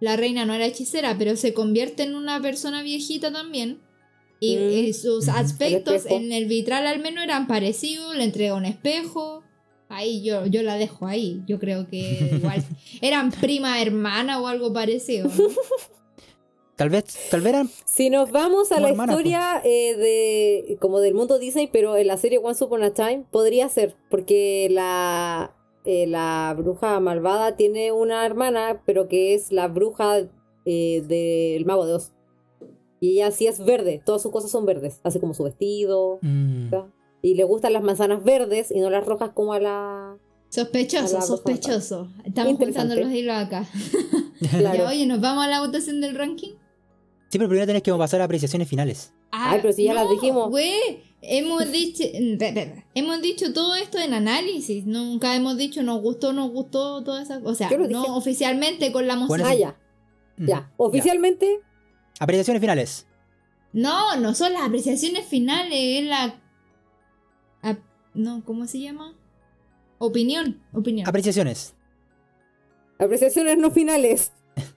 la 0.00 0.16
reina 0.16 0.44
no 0.44 0.54
era 0.54 0.66
hechicera, 0.66 1.16
pero 1.18 1.36
se 1.36 1.52
convierte 1.54 2.02
en 2.04 2.14
una 2.14 2.40
persona 2.40 2.82
viejita 2.82 3.32
también. 3.32 3.80
Y, 4.40 4.56
Mm. 4.56 4.70
y 4.70 4.92
sus 4.92 5.28
aspectos 5.28 6.06
El 6.06 6.12
en 6.26 6.32
el 6.32 6.46
vitral 6.46 6.86
al 6.86 7.00
menos 7.00 7.24
eran 7.24 7.46
parecidos, 7.48 8.14
le 8.16 8.24
entrega 8.24 8.54
un 8.54 8.64
espejo. 8.66 9.42
Ahí 9.88 10.22
yo, 10.22 10.46
yo 10.46 10.62
la 10.62 10.76
dejo 10.76 11.06
ahí. 11.06 11.42
Yo 11.46 11.58
creo 11.58 11.88
que 11.88 12.30
igual 12.34 12.62
eran 13.00 13.32
prima 13.32 13.80
hermana 13.82 14.40
o 14.40 14.46
algo 14.46 14.72
parecido. 14.72 15.28
¿no? 15.28 15.48
Tal 16.76 16.90
vez, 16.90 17.06
tal 17.30 17.40
vez 17.40 17.48
eran 17.54 17.70
Si 17.86 18.08
nos 18.08 18.30
vamos 18.30 18.70
a 18.70 18.78
la 18.78 18.90
hermana, 18.90 19.12
historia 19.14 19.60
eh, 19.64 19.96
de 19.96 20.76
como 20.80 21.00
del 21.00 21.14
mundo 21.14 21.40
Disney, 21.40 21.66
pero 21.72 21.96
en 21.96 22.06
la 22.06 22.16
serie 22.16 22.38
Once 22.38 22.62
Upon 22.62 22.84
a 22.84 22.94
Time, 22.94 23.24
podría 23.32 23.68
ser, 23.68 23.96
porque 24.08 24.68
la, 24.70 25.56
eh, 25.90 26.06
la 26.06 26.54
bruja 26.56 27.00
malvada 27.00 27.56
tiene 27.56 27.92
una 27.92 28.26
hermana, 28.26 28.82
pero 28.84 29.08
que 29.08 29.32
es 29.34 29.50
la 29.52 29.68
bruja 29.68 30.18
eh, 30.66 31.02
del 31.08 31.64
mago 31.64 31.86
de 31.86 31.94
Oz. 31.94 32.12
Y 33.00 33.12
ella 33.12 33.30
sí 33.30 33.46
es 33.46 33.64
verde, 33.64 34.02
todas 34.04 34.20
sus 34.20 34.30
cosas 34.30 34.50
son 34.50 34.66
verdes, 34.66 35.00
así 35.02 35.18
como 35.18 35.32
su 35.32 35.44
vestido. 35.44 36.18
mm, 36.20 36.68
Y 37.22 37.34
le 37.36 37.44
gustan 37.44 37.72
las 37.72 37.82
manzanas 37.82 38.22
verdes 38.22 38.70
y 38.70 38.80
no 38.80 38.90
las 38.90 39.06
rojas 39.06 39.30
como 39.34 39.54
a 39.54 39.60
la... 39.60 40.18
Sospechoso, 40.50 41.16
A 41.16 41.20
la 41.20 41.26
sospechoso. 41.26 42.08
Estamos 42.24 42.52
Interesante. 42.52 42.94
juntando 42.94 42.96
los 43.08 43.12
hilos 43.18 43.36
acá. 43.36 43.66
Claro. 44.50 44.78
Ya, 44.78 44.88
oye, 44.88 45.04
¿nos 45.06 45.20
vamos 45.20 45.44
a 45.44 45.48
la 45.48 45.60
votación 45.60 46.00
del 46.00 46.14
ranking? 46.14 46.50
Sí, 47.28 47.38
pero 47.38 47.48
primero 47.48 47.66
tenés 47.66 47.82
que 47.82 47.92
pasar 47.94 48.20
a 48.20 48.24
apreciaciones 48.24 48.68
finales. 48.68 49.12
Ay, 49.32 49.58
pero 49.60 49.72
si 49.72 49.84
ya 49.84 49.94
las 49.94 50.08
dijimos. 50.08 50.48
Güey, 50.50 51.02
hemos 51.22 51.70
dicho, 51.72 52.04
hemos 52.94 53.22
dicho 53.22 53.52
todo 53.52 53.74
esto 53.74 53.98
en 53.98 54.14
análisis. 54.14 54.86
Nunca 54.86 55.34
hemos 55.36 55.56
dicho 55.56 55.82
nos 55.82 56.00
gustó, 56.00 56.32
nos 56.32 56.50
gustó, 56.50 57.02
todas 57.02 57.24
esas 57.24 57.42
cosas. 57.42 57.70
O 57.72 57.76
sea, 57.76 57.88
no 57.88 58.16
oficialmente 58.16 58.92
con 58.92 59.06
la 59.06 59.16
música. 59.16 59.28
Bueno, 59.28 59.44
Ah, 59.48 59.54
ya. 59.54 59.76
Mm, 60.36 60.46
Ya. 60.46 60.72
Oficialmente, 60.76 61.60
Apreciaciones 62.20 62.60
finales. 62.60 63.06
No, 63.72 64.16
no 64.16 64.34
son 64.34 64.52
las 64.52 64.62
apreciaciones 64.62 65.26
finales, 65.26 65.72
es 65.74 66.04
la. 66.06 66.40
no, 68.14 68.42
¿cómo 68.44 68.66
se 68.66 68.80
llama? 68.80 69.14
Opinión, 69.98 70.60
opinión. 70.72 71.08
Apreciaciones. 71.08 71.74
apreciaciones 72.98 73.58
no 73.58 73.70
finales. 73.70 74.32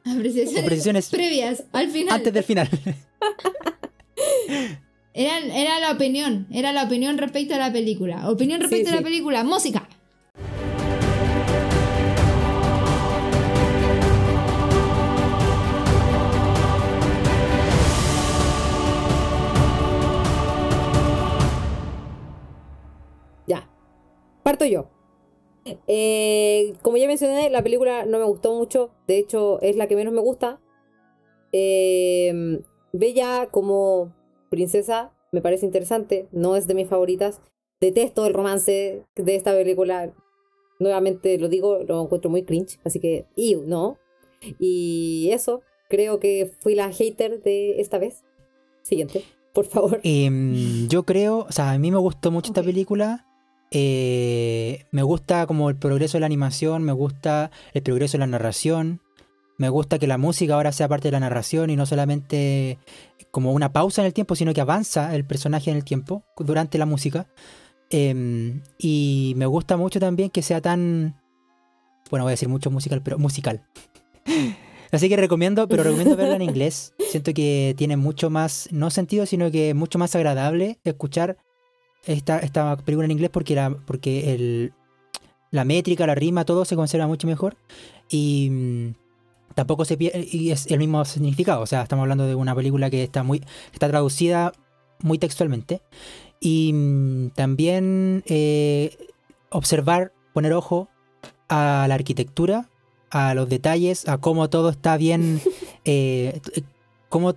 apreciaciones 0.06 0.64
Apreciaciones 0.64 1.10
previas, 1.10 1.64
al 1.72 1.90
final. 1.90 2.16
antes 2.18 2.34
del 2.34 2.44
final. 2.44 2.70
Era, 5.14 5.40
era 5.40 5.80
la 5.80 5.92
opinión, 5.92 6.48
era 6.52 6.72
la 6.72 6.84
opinión 6.84 7.18
respecto 7.18 7.56
a 7.56 7.58
la 7.58 7.72
película. 7.72 8.30
Opinión 8.30 8.60
Sí, 8.60 8.64
respecto 8.64 8.90
a 8.90 8.92
sí. 8.94 8.98
la 8.98 9.04
película, 9.04 9.44
música. 9.44 9.88
Ya. 23.48 23.68
Parto 24.44 24.66
yo. 24.66 24.90
Eh, 25.88 26.74
como 26.82 26.98
ya 26.98 27.08
mencioné, 27.08 27.50
la 27.50 27.62
película 27.64 28.06
no 28.06 28.18
me 28.18 28.26
gustó 28.26 28.54
mucho. 28.56 28.92
De 29.08 29.18
hecho, 29.18 29.62
es 29.62 29.76
la 29.76 29.88
que 29.88 29.96
menos 29.96 30.14
me 30.14 30.22
gusta. 30.22 30.60
Eh, 31.52 32.62
Bella 32.94 33.48
como 33.52 34.14
princesa 34.52 35.12
me 35.32 35.42
parece 35.42 35.66
interesante. 35.66 36.28
No 36.32 36.56
es 36.56 36.68
de 36.68 36.76
mis 36.76 36.88
favoritas. 36.88 37.42
Detesto 37.80 38.28
el 38.28 38.34
romance 38.34 39.04
de 39.16 39.36
esta 39.36 39.54
película. 39.54 40.14
Nuevamente 40.80 41.38
lo 41.40 41.50
digo, 41.50 41.80
lo 41.88 42.04
encuentro 42.04 42.30
muy 42.30 42.44
cringe. 42.44 42.80
Así 42.84 43.00
que, 43.00 43.26
ew, 43.36 43.64
no. 43.66 43.98
Y 44.60 45.30
eso, 45.32 45.62
creo 45.90 46.20
que 46.20 46.52
fui 46.60 46.76
la 46.76 46.92
hater 46.92 47.42
de 47.42 47.80
esta 47.80 47.98
vez. 47.98 48.24
Siguiente, 48.84 49.24
por 49.54 49.66
favor. 49.66 50.00
Em, 50.04 50.88
yo 50.88 51.04
creo, 51.04 51.46
o 51.48 51.52
sea, 51.52 51.72
a 51.72 51.78
mí 51.78 51.92
me 51.92 51.98
gustó 51.98 52.32
mucho 52.32 52.52
esta 52.52 52.64
película. 52.64 53.28
Eh, 53.72 54.86
me 54.92 55.04
gusta 55.04 55.48
como 55.48 55.70
el 55.70 55.78
progreso 55.78 56.18
de 56.18 56.22
la 56.22 56.26
animación, 56.26 56.84
me 56.84 56.92
gusta 56.92 57.52
el 57.74 57.84
progreso 57.84 58.14
de 58.14 58.20
la 58.20 58.28
narración. 58.28 59.02
Me 59.58 59.70
gusta 59.70 60.00
que 60.00 60.08
la 60.08 60.18
música 60.18 60.56
ahora 60.56 60.72
sea 60.72 60.88
parte 60.88 61.10
de 61.10 61.12
la 61.14 61.20
narración 61.20 61.70
y 61.70 61.76
no 61.76 61.86
solamente 61.86 62.80
como 63.32 63.54
una 63.54 63.72
pausa 63.72 64.02
en 64.02 64.08
el 64.08 64.14
tiempo, 64.14 64.36
sino 64.36 64.54
que 64.54 64.62
avanza 64.62 65.16
el 65.16 65.26
personaje 65.26 65.72
en 65.72 65.78
el 65.78 65.84
tiempo 65.84 66.24
durante 66.38 66.78
la 66.78 66.86
música. 66.86 67.28
Em, 67.90 68.62
y 68.78 69.34
me 69.36 69.46
gusta 69.46 69.78
mucho 69.78 70.00
también 70.00 70.30
que 70.30 70.42
sea 70.42 70.62
tan, 70.62 71.22
bueno, 72.10 72.24
voy 72.24 72.32
a 72.32 72.34
decir 72.34 72.50
mucho 72.50 72.72
musical, 72.72 73.02
pero 73.04 73.18
musical. 73.20 73.66
Así 74.92 75.08
que 75.08 75.16
recomiendo, 75.16 75.68
pero 75.68 75.84
recomiendo 75.84 76.18
verla 76.18 76.36
en 76.36 76.42
inglés. 76.42 76.94
Siento 77.10 77.34
que 77.34 77.74
tiene 77.78 77.96
mucho 77.96 78.30
más, 78.30 78.68
no 78.72 78.90
sentido, 78.90 79.26
sino 79.26 79.50
que 79.50 79.74
mucho 79.74 79.98
más 79.98 80.16
agradable 80.16 80.80
escuchar 80.84 81.38
esta, 82.06 82.40
esta 82.40 82.76
película 82.78 83.06
en 83.06 83.12
inglés 83.12 83.30
porque, 83.30 83.56
la, 83.56 83.70
porque 83.86 84.34
el, 84.34 84.74
la 85.50 85.64
métrica, 85.64 86.06
la 86.08 86.16
rima, 86.16 86.44
todo 86.44 86.66
se 86.66 86.76
conserva 86.76 87.08
mucho 87.08 87.26
mejor. 87.26 87.56
Y 88.10 88.50
mm, 88.52 89.01
tampoco 89.56 89.86
se 89.86 89.98
pierde, 89.98 90.28
y 90.32 90.52
es 90.52 90.68
el 90.68 90.80
mismo 90.80 91.04
significado. 91.06 91.62
O 91.62 91.66
sea, 91.66 91.84
estamos 91.84 92.04
hablando 92.04 92.26
de 92.26 92.36
una 92.36 92.56
película 92.56 92.90
que 92.90 93.04
está 93.04 93.24
muy, 93.24 93.44
está 93.74 93.88
traducida 93.88 94.52
muy 95.00 95.18
textualmente. 95.18 95.82
Y 96.40 96.72
mm, 96.74 97.30
también 97.30 98.24
eh, 98.26 98.98
observar, 99.50 100.12
poner 100.34 100.54
ojo 100.54 100.90
a 101.50 101.86
la 101.88 101.96
arquitectura, 101.96 102.70
a 103.10 103.34
los 103.34 103.50
detalles, 103.50 104.08
a 104.08 104.18
cómo 104.18 104.50
todo 104.50 104.70
está 104.70 104.98
bien, 104.98 105.42
eh, 105.86 106.40
cómo 107.10 107.36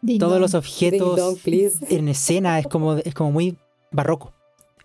Ding 0.00 0.18
todos 0.18 0.32
dong. 0.32 0.42
los 0.42 0.54
objetos 0.54 1.16
dong, 1.16 1.38
en 1.90 2.08
escena 2.08 2.58
es 2.58 2.66
como, 2.66 2.94
es 2.96 3.14
como 3.14 3.30
muy 3.30 3.56
barroco, 3.92 4.32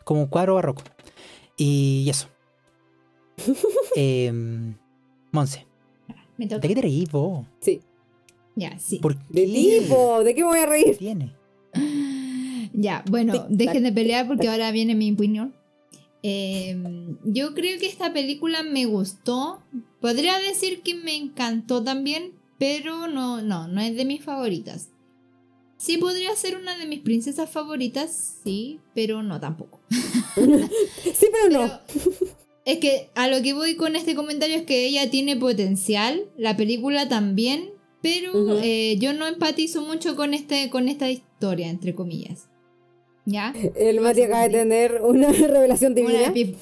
como 0.03 0.21
un 0.21 0.27
cuadro 0.27 0.55
barroco. 0.55 0.83
Y 1.57 2.07
eso. 2.09 2.27
Em, 3.95 4.75
Monse, 5.31 5.66
Me 6.37 6.47
toca. 6.47 6.61
¿de 6.61 6.67
qué 6.69 6.75
te 6.75 6.81
reís 6.81 7.09
vos? 7.11 7.45
Sí. 7.59 7.81
Ya, 8.55 8.77
sí. 8.79 8.99
¿Por 8.99 9.15
De 9.29 9.45
qué? 9.45 9.79
tipo, 9.81 10.23
¿de 10.23 10.33
qué 10.35 10.41
me 10.41 10.47
voy 10.47 10.59
a 10.59 10.65
¿Qué 10.65 10.69
reír? 10.69 10.97
tiene? 10.97 11.33
Ya, 12.73 13.03
bueno, 13.09 13.33
Tic, 13.33 13.43
dejen 13.49 13.83
de 13.83 13.91
pelear 13.91 14.27
porque 14.27 14.47
ahora 14.47 14.71
viene 14.71 14.93
mi 14.93 15.11
opinión. 15.11 15.55
Eh, 16.21 16.77
yo 17.23 17.55
creo 17.55 17.79
que 17.79 17.87
esta 17.87 18.13
película 18.13 18.61
me 18.61 18.85
gustó. 18.85 19.63
Podría 19.99 20.37
decir 20.39 20.81
que 20.83 20.93
me 20.93 21.15
encantó 21.15 21.83
también, 21.83 22.33
pero 22.59 23.07
no, 23.07 23.41
no, 23.41 23.67
no 23.67 23.81
es 23.81 23.95
de 23.95 24.05
mis 24.05 24.23
favoritas. 24.23 24.89
Sí 25.77 25.97
podría 25.97 26.35
ser 26.35 26.55
una 26.55 26.77
de 26.77 26.85
mis 26.85 26.99
princesas 26.99 27.49
favoritas, 27.49 28.39
sí, 28.43 28.79
pero 28.93 29.23
no 29.23 29.39
tampoco. 29.39 29.79
Sí, 29.89 31.27
pero 31.31 31.49
no. 31.49 31.71
Pero 31.93 32.27
es 32.67 32.79
que 32.79 33.09
a 33.15 33.27
lo 33.29 33.41
que 33.41 33.53
voy 33.53 33.75
con 33.75 33.95
este 33.95 34.13
comentario 34.13 34.55
es 34.57 34.63
que 34.63 34.85
ella 34.85 35.09
tiene 35.09 35.35
potencial, 35.37 36.25
la 36.37 36.55
película 36.57 37.07
también, 37.07 37.69
pero 38.01 38.59
eh, 38.61 38.97
yo 38.99 39.13
no 39.13 39.25
empatizo 39.25 39.81
mucho 39.81 40.15
con, 40.15 40.33
este, 40.33 40.69
con 40.69 40.87
esta 40.89 41.09
historia, 41.09 41.69
entre 41.69 41.95
comillas. 41.95 42.49
¿Ya? 43.25 43.53
El 43.75 43.99
Mati 44.01 44.21
acaba 44.21 44.43
de 44.43 44.49
tener 44.49 45.01
una 45.01 45.29
revelación 45.31 45.93
Una 45.93 46.01
divina. 46.01 46.33
epif- 46.33 46.55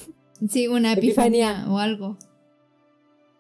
sí, 0.49 0.67
una 0.67 0.93
Epifanía. 0.93 1.49
epifanía 1.51 1.71
o 1.73 1.79
algo. 1.79 2.17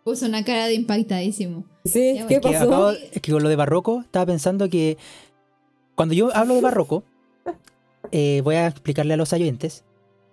Puso 0.03 0.25
una 0.27 0.43
cara 0.43 0.67
de 0.67 0.75
impactadísimo. 0.75 1.65
Sí, 1.83 2.15
Ya, 2.15 2.27
¿qué 2.27 2.39
bueno. 2.39 2.59
Pasó? 2.59 2.69
acabo- 2.69 2.91
es 3.11 3.21
que 3.21 3.31
con 3.31 3.41
lo 3.41 3.49
de 3.49 3.55
barroco 3.55 4.01
estaba 4.01 4.25
pensando 4.27 4.69
que 4.69 4.97
cuando 5.95 6.13
yo 6.13 6.29
hablo 6.35 6.53
de 6.55 6.61
barroco, 6.61 7.03
eh, 8.11 8.41
voy 8.43 8.55
a 8.55 8.67
explicarle 8.67 9.13
a 9.15 9.17
los 9.17 9.33
oyentes. 9.33 9.83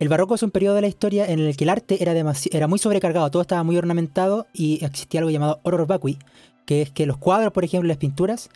El 0.02 0.08
barroco 0.08 0.34
es 0.34 0.42
un 0.42 0.50
periodo 0.50 0.74
de 0.74 0.80
la 0.80 0.88
historia 0.88 1.26
en 1.26 1.38
el 1.38 1.56
que 1.56 1.62
el 1.62 1.70
arte 1.70 2.02
era, 2.02 2.12
era 2.50 2.66
muy 2.66 2.80
sobrecargado, 2.80 3.30
todo 3.30 3.40
estaba 3.40 3.62
muy 3.62 3.76
ornamentado 3.76 4.48
y 4.52 4.84
existía 4.84 5.20
algo 5.20 5.30
llamado 5.30 5.60
horror 5.62 5.86
vacui, 5.86 6.18
que 6.66 6.82
es 6.82 6.90
que 6.90 7.06
los 7.06 7.18
cuadros, 7.18 7.52
por 7.52 7.62
ejemplo, 7.62 7.86
las 7.86 7.98
pinturas, 7.98 8.50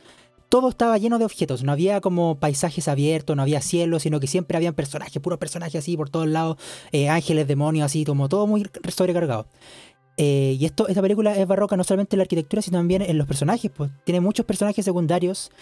todo 0.49 0.69
estaba 0.69 0.99
lleno 0.99 1.21
de 1.21 1.25
objetos, 1.25 1.63
no 1.63 1.71
había 1.71 2.01
como 2.01 2.35
paisajes 2.41 2.89
abiertos, 2.89 3.37
no 3.37 3.43
había 3.43 3.61
cielo, 3.61 4.01
sino 4.01 4.19
que 4.19 4.27
siempre 4.27 4.57
habían 4.57 4.75
personajes, 4.75 5.23
puros 5.23 5.39
personajes 5.39 5.77
así 5.77 5.97
por 5.97 6.11
todos 6.11 6.27
lados, 6.27 6.57
eh, 6.91 7.09
ángeles, 7.09 7.47
demonios, 7.47 7.87
así, 7.87 8.05
como 8.05 8.29
todo 8.29 8.49
muy 8.49 8.69
sobrecargado. 8.89 9.47
Eh, 10.17 10.57
y 10.59 10.65
esto, 10.65 10.89
esta 10.89 11.01
película 11.01 11.37
es 11.37 11.47
barroca 11.47 11.77
no 11.77 11.85
solamente 11.85 12.17
en 12.17 12.19
la 12.19 12.23
arquitectura, 12.23 12.61
sino 12.61 12.79
también 12.79 13.03
en 13.03 13.19
los 13.19 13.29
personajes. 13.29 13.71
Pues 13.71 13.93
tiene 14.03 14.19
muchos 14.19 14.47
personajes 14.47 14.85
secundarios. 14.85 15.53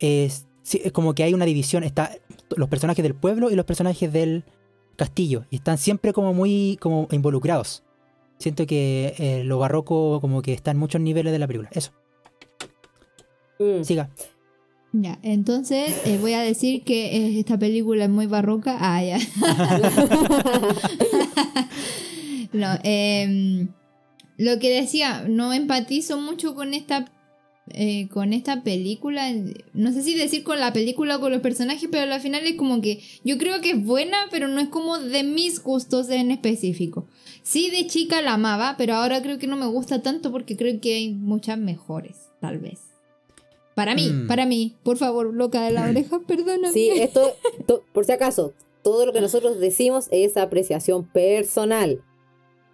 Es 0.00 0.46
como 0.92 1.14
que 1.14 1.22
hay 1.22 1.32
una 1.32 1.44
división. 1.44 1.84
Está 1.84 2.10
los 2.56 2.68
personajes 2.68 3.04
del 3.04 3.14
pueblo 3.14 3.52
y 3.52 3.54
los 3.54 3.66
personajes 3.66 4.12
del 4.12 4.42
castillo. 4.98 5.46
Y 5.48 5.56
están 5.56 5.78
siempre 5.78 6.12
como 6.12 6.34
muy 6.34 6.76
como 6.80 7.08
involucrados. 7.12 7.84
Siento 8.38 8.66
que 8.66 9.14
eh, 9.18 9.44
lo 9.44 9.58
barroco 9.58 10.20
como 10.20 10.42
que 10.42 10.52
está 10.52 10.72
en 10.72 10.76
muchos 10.76 11.00
niveles 11.00 11.32
de 11.32 11.38
la 11.38 11.46
película. 11.46 11.70
Eso, 11.72 11.92
Mm. 13.58 13.82
siga. 13.82 14.10
Ya, 14.92 15.18
entonces 15.22 16.00
eh, 16.06 16.18
voy 16.20 16.32
a 16.32 16.40
decir 16.40 16.82
que 16.84 17.16
eh, 17.16 17.38
esta 17.40 17.58
película 17.58 18.04
es 18.04 18.10
muy 18.10 18.26
barroca. 18.26 18.76
Ah, 18.80 19.02
ya. 19.02 19.18
no, 22.52 22.78
em, 22.84 23.68
lo 24.36 24.58
que 24.58 24.70
decía, 24.80 25.24
no 25.28 25.52
empatizo 25.52 26.20
mucho 26.20 26.54
con 26.54 26.74
esta 26.74 27.06
eh, 27.72 28.08
con 28.12 28.32
esta 28.32 28.62
película. 28.62 29.32
No 29.74 29.92
sé 29.92 30.02
si 30.02 30.14
decir 30.16 30.42
con 30.44 30.58
la 30.60 30.72
película 30.72 31.16
o 31.16 31.20
con 31.20 31.32
los 31.32 31.40
personajes, 31.40 31.88
pero 31.90 32.12
al 32.12 32.20
final 32.20 32.46
es 32.46 32.56
como 32.56 32.80
que 32.80 33.00
yo 33.24 33.38
creo 33.38 33.60
que 33.60 33.70
es 33.70 33.84
buena, 33.84 34.16
pero 34.30 34.48
no 34.48 34.60
es 34.60 34.68
como 34.68 34.98
de 34.98 35.22
mis 35.24 35.62
gustos 35.62 36.10
en 36.10 36.30
específico. 36.30 37.06
Sí, 37.42 37.70
de 37.70 37.86
chica 37.86 38.20
la 38.22 38.34
amaba, 38.34 38.74
pero 38.76 38.94
ahora 38.94 39.22
creo 39.22 39.38
que 39.38 39.46
no 39.46 39.56
me 39.56 39.66
gusta 39.66 40.02
tanto 40.02 40.30
porque 40.32 40.56
creo 40.56 40.80
que 40.80 40.94
hay 40.94 41.10
muchas 41.14 41.58
mejores, 41.58 42.16
tal 42.40 42.58
vez. 42.58 42.80
Para 43.74 43.94
mí, 43.94 44.08
Mm. 44.08 44.26
para 44.26 44.44
mí, 44.44 44.74
por 44.82 44.96
favor, 44.96 45.32
loca 45.32 45.62
de 45.62 45.70
la 45.70 45.88
oreja, 45.88 46.18
perdóname. 46.26 46.72
Sí, 46.72 46.90
esto, 46.94 47.36
to- 47.66 47.84
por 47.92 48.04
si 48.04 48.12
acaso, 48.12 48.52
todo 48.82 49.06
lo 49.06 49.12
que 49.12 49.20
nosotros 49.20 49.60
decimos 49.60 50.08
es 50.10 50.36
apreciación 50.36 51.04
personal. 51.06 52.02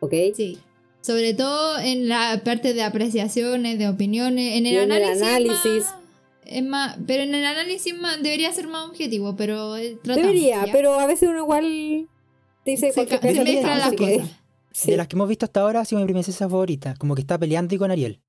¿Ok? 0.01 0.13
Sí. 0.35 0.59
Sobre 1.05 1.35
todo 1.35 1.79
en 1.79 2.09
la 2.09 2.41
parte 2.45 2.73
de 2.73 2.83
apreciaciones, 2.83 3.79
de 3.79 3.89
opiniones, 3.89 4.57
en 4.57 4.65
el 4.67 4.73
Y 4.73 4.77
en 4.77 4.91
el 4.91 5.03
análisis. 5.05 5.21
es 5.21 5.29
análisis. 5.29 5.85
más- 5.85 5.95
Es 6.47 6.63
más, 6.65 6.97
pero 7.07 7.23
en 7.25 7.35
el 7.35 7.45
análisis 7.45 7.95
más, 7.95 8.23
debería 8.23 8.51
ser 8.53 8.69
más 8.69 8.89
objetivo, 8.89 9.35
pero 9.37 9.77
eh, 9.77 9.99
tratamos, 10.03 10.29
Debería, 10.29 10.67
¿ya? 10.67 10.73
pero 10.73 10.99
a 11.01 11.07
veces 11.07 11.29
uno 11.29 11.39
igual 11.41 12.07
dice 12.67 12.89
se, 12.89 12.95
cualquier 12.95 13.21
se 13.21 13.29
cosa. 13.29 13.45
mezclan 13.45 13.79
las 13.79 13.93
cosas. 13.95 14.29
sí. 14.73 14.91
De 14.91 14.97
las 14.97 15.09
que 15.09 15.17
hemos 15.17 15.29
visto 15.29 15.45
hasta 15.47 15.61
ahora 15.61 15.81
ha 15.81 15.85
sido 15.85 16.01
mi 16.01 16.11
princesa 16.11 16.49
favorita. 16.49 16.95
Como 16.99 17.15
que 17.15 17.21
está 17.23 17.39
peleando 17.39 17.75
y 17.75 17.79
con 17.79 17.91
Ariel. 17.91 18.21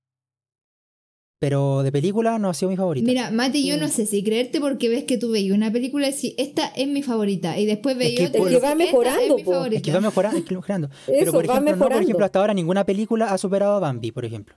Pero 1.37 1.83
de 1.83 1.91
película 1.91 2.39
no 2.39 2.49
ha 2.49 2.53
sido 2.53 2.69
mi 2.69 2.77
favorita. 2.77 3.05
Mira, 3.05 3.29
Mati, 3.29 3.67
yo 3.67 3.75
Mm. 3.75 3.79
no 3.81 3.87
sé 3.89 4.05
si 4.05 4.23
creerte 4.23 4.61
porque 4.61 4.87
ves 4.87 5.03
que 5.03 5.17
tú 5.17 5.31
veis 5.31 5.51
una 5.51 5.69
película 5.71 6.07
y 6.07 6.11
decís, 6.13 6.33
esta 6.37 6.67
es 6.67 6.87
mi 6.87 7.03
favorita, 7.03 7.59
y 7.59 7.65
después 7.65 7.97
veis 7.97 8.17
que 8.17 8.27
otra 8.27 8.41
Es 8.41 8.47
que 8.47 8.59
va 8.59 8.73
mejorando, 8.75 9.21
es 9.37 9.45
mi 9.45 9.75
es 9.75 9.81
que 9.81 9.91
va 9.91 9.99
mejorando. 10.01 10.37
es 10.37 10.45
que 10.45 10.55
va 10.55 10.59
mejorando. 10.61 10.87
Eso, 10.87 11.13
Pero 11.19 11.31
por 11.33 11.43
ejemplo, 11.45 11.59
no, 11.59 11.65
por 11.65 11.75
mejorando. 11.77 12.03
ejemplo, 12.03 12.25
hasta 12.25 12.39
ahora 12.39 12.53
ninguna 12.53 12.85
película 12.85 13.31
ha 13.33 13.37
superado 13.37 13.75
a 13.75 13.79
Bambi, 13.79 14.11
por 14.11 14.23
ejemplo. 14.23 14.55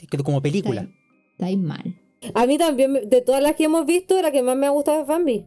Es 0.00 0.22
como 0.22 0.42
película. 0.42 0.82
Estáis- 0.82 1.30
estáis 1.32 1.58
mal. 1.58 2.00
A 2.34 2.46
mí 2.46 2.58
también, 2.58 3.08
de 3.08 3.20
todas 3.20 3.42
las 3.42 3.54
que 3.54 3.64
hemos 3.64 3.86
visto, 3.86 4.20
la 4.20 4.32
que 4.32 4.42
más 4.42 4.56
me 4.56 4.66
ha 4.66 4.70
gustado 4.70 5.00
es 5.02 5.06
Bambi. 5.06 5.46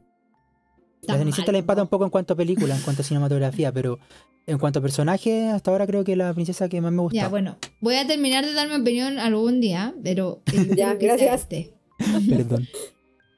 La 1.04 1.18
Cenicienta 1.18 1.52
le 1.52 1.60
empata 1.60 1.82
un 1.82 1.88
poco 1.88 2.04
en 2.04 2.10
cuanto 2.10 2.34
a 2.34 2.38
película, 2.38 2.76
en 2.76 2.82
cuanto 2.82 3.02
a 3.02 3.06
cinematografía, 3.06 3.72
pero 3.72 4.00
en 4.46 4.58
cuanto 4.58 4.80
a 4.80 4.82
personaje, 4.82 5.48
hasta 5.48 5.72
ahora 5.72 5.86
creo 5.86 6.04
que 6.04 6.16
la 6.16 6.34
princesa 6.34 6.70
que 6.70 6.82
más 6.82 6.92
me 6.92 7.02
gusta. 7.02 7.18
Ya, 7.18 7.28
bueno, 7.28 7.58
voy 7.82 7.96
a 7.96 8.08
terminar 8.08 8.46
de 8.46 8.54
dar 8.54 8.68
mi 8.68 8.76
opinión 8.76 9.20
algún 9.20 9.60
día, 9.60 9.94
pero... 10.04 10.42
Ya, 10.76 10.96
gracias. 10.96 11.42
este. 11.42 11.74
Perdón. 12.30 12.68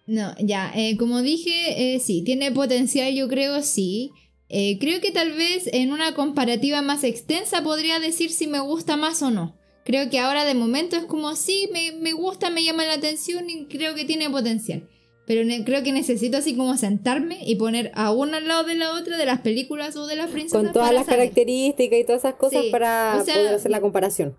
No, 0.08 0.34
ya, 0.40 0.72
eh, 0.76 0.98
como 0.98 1.22
dije, 1.22 1.96
eh, 1.96 2.00
sí, 2.00 2.24
tiene 2.24 2.52
potencial, 2.52 3.14
yo 3.14 3.28
creo, 3.28 3.62
sí. 3.62 4.12
Eh, 4.50 4.80
creo 4.80 5.02
que 5.02 5.12
tal 5.12 5.34
vez 5.34 5.70
en 5.72 5.92
una 5.92 6.16
comparativa 6.16 6.82
más 6.82 7.04
extensa 7.04 7.64
podría 7.64 8.00
decir 8.00 8.32
si 8.32 8.48
me 8.48 8.60
gusta 8.60 8.98
más 8.98 9.22
o 9.22 9.30
no. 9.30 9.56
Creo 9.86 10.10
que 10.10 10.20
ahora 10.20 10.46
de 10.46 10.56
momento 10.56 10.96
es 10.96 11.06
como, 11.06 11.36
sí, 11.36 11.70
me, 11.72 11.92
me 11.92 12.14
gusta, 12.14 12.50
me 12.50 12.64
llama 12.64 12.86
la 12.86 12.94
atención 12.94 13.50
y 13.50 13.66
creo 13.66 13.94
que 13.96 14.06
tiene 14.06 14.30
potencial. 14.30 14.88
Pero 15.30 15.48
creo 15.64 15.84
que 15.84 15.92
necesito 15.92 16.38
así 16.38 16.56
como 16.56 16.76
sentarme 16.76 17.38
y 17.46 17.54
poner 17.54 17.92
a 17.94 18.12
una 18.12 18.38
al 18.38 18.48
lado 18.48 18.64
de 18.64 18.74
la 18.74 18.94
otra 18.94 19.16
de 19.16 19.28
las 19.28 19.42
películas 19.42 19.96
o 19.96 20.08
de 20.08 20.16
las 20.16 20.32
princesas. 20.32 20.64
Con 20.64 20.74
todas 20.74 20.92
las 20.92 21.06
saber. 21.06 21.20
características 21.20 22.00
y 22.00 22.04
todas 22.04 22.22
esas 22.24 22.34
cosas 22.34 22.64
Sí, 22.64 22.72
para 22.72 23.20
o 23.22 23.24
sea- 23.24 23.36
poder 23.36 23.54
hacer 23.54 23.70
la 23.70 23.80
comparación. 23.80 24.34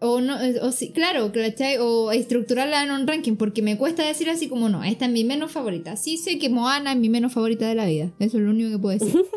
O 0.00 0.22
no, 0.22 0.38
o 0.62 0.72
sí, 0.72 0.92
claro, 0.92 1.30
¿cachai? 1.30 1.76
O 1.78 2.10
estructurarla 2.10 2.84
en 2.84 2.90
un 2.90 3.06
ranking, 3.06 3.36
porque 3.36 3.60
me 3.60 3.76
cuesta 3.76 4.02
decir 4.06 4.30
así 4.30 4.48
como 4.48 4.70
no, 4.70 4.82
esta 4.82 5.04
es 5.04 5.10
mi 5.10 5.24
menos 5.24 5.52
favorita. 5.52 5.96
Sí 5.96 6.16
sé 6.16 6.38
que 6.38 6.48
Moana 6.48 6.92
es 6.92 6.98
mi 6.98 7.10
menos 7.10 7.34
favorita 7.34 7.68
de 7.68 7.74
la 7.74 7.84
vida, 7.84 8.10
eso 8.18 8.38
es 8.38 8.42
lo 8.44 8.50
único 8.50 8.70
que 8.70 8.78
puedo 8.78 8.98
decir. 8.98 9.22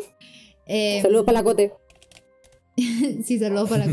Eh, 0.74 1.00
Saludos 1.02 1.26
para 1.26 1.40
la 1.40 1.44
Cote. 1.44 1.74
sí, 3.24 3.40
saludos 3.40 3.70
para. 3.70 3.86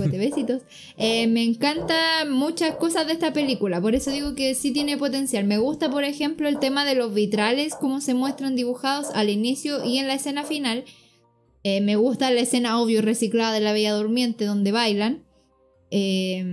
Eh, 0.97 1.27
me 1.27 1.43
encantan 1.43 2.31
muchas 2.31 2.77
cosas 2.77 3.06
de 3.06 3.12
esta 3.12 3.32
película, 3.32 3.81
por 3.81 3.94
eso 3.94 4.10
digo 4.10 4.35
que 4.35 4.55
sí 4.55 4.73
tiene 4.73 4.97
potencial. 4.97 5.44
Me 5.44 5.59
gusta, 5.59 5.90
por 5.90 6.05
ejemplo, 6.05 6.48
el 6.48 6.59
tema 6.59 6.85
de 6.85 6.94
los 6.94 7.15
vitrales, 7.15 7.74
cómo 7.74 8.01
se 8.01 8.15
muestran 8.15 8.56
dibujados 8.56 9.09
al 9.15 9.31
inicio 9.31 9.85
y 9.85 9.98
en 9.98 10.06
la 10.06 10.15
escena 10.15 10.44
final. 10.44 10.85
Eh, 11.65 11.81
me 11.81 11.97
gusta 11.97 12.31
la 12.31 12.40
escena 12.40 12.81
obvio 12.81 13.02
reciclada 13.02 13.52
de 13.52 13.60
la 13.60 13.73
Bella 13.73 13.94
Durmiente 13.94 14.44
donde 14.44 14.73
bailan. 14.73 15.24
Eh, 15.90 16.44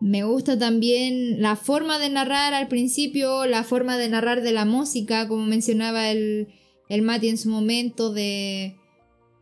me 0.00 0.24
gusta 0.24 0.58
también 0.58 1.40
la 1.40 1.54
forma 1.54 1.98
de 2.00 2.10
narrar 2.10 2.54
al 2.54 2.66
principio, 2.66 3.46
la 3.46 3.62
forma 3.62 3.96
de 3.96 4.08
narrar 4.08 4.42
de 4.42 4.50
la 4.50 4.64
música, 4.64 5.28
como 5.28 5.46
mencionaba 5.46 6.10
el, 6.10 6.48
el 6.88 7.02
Mati 7.02 7.28
en 7.28 7.38
su 7.38 7.48
momento, 7.48 8.12
de, 8.12 8.76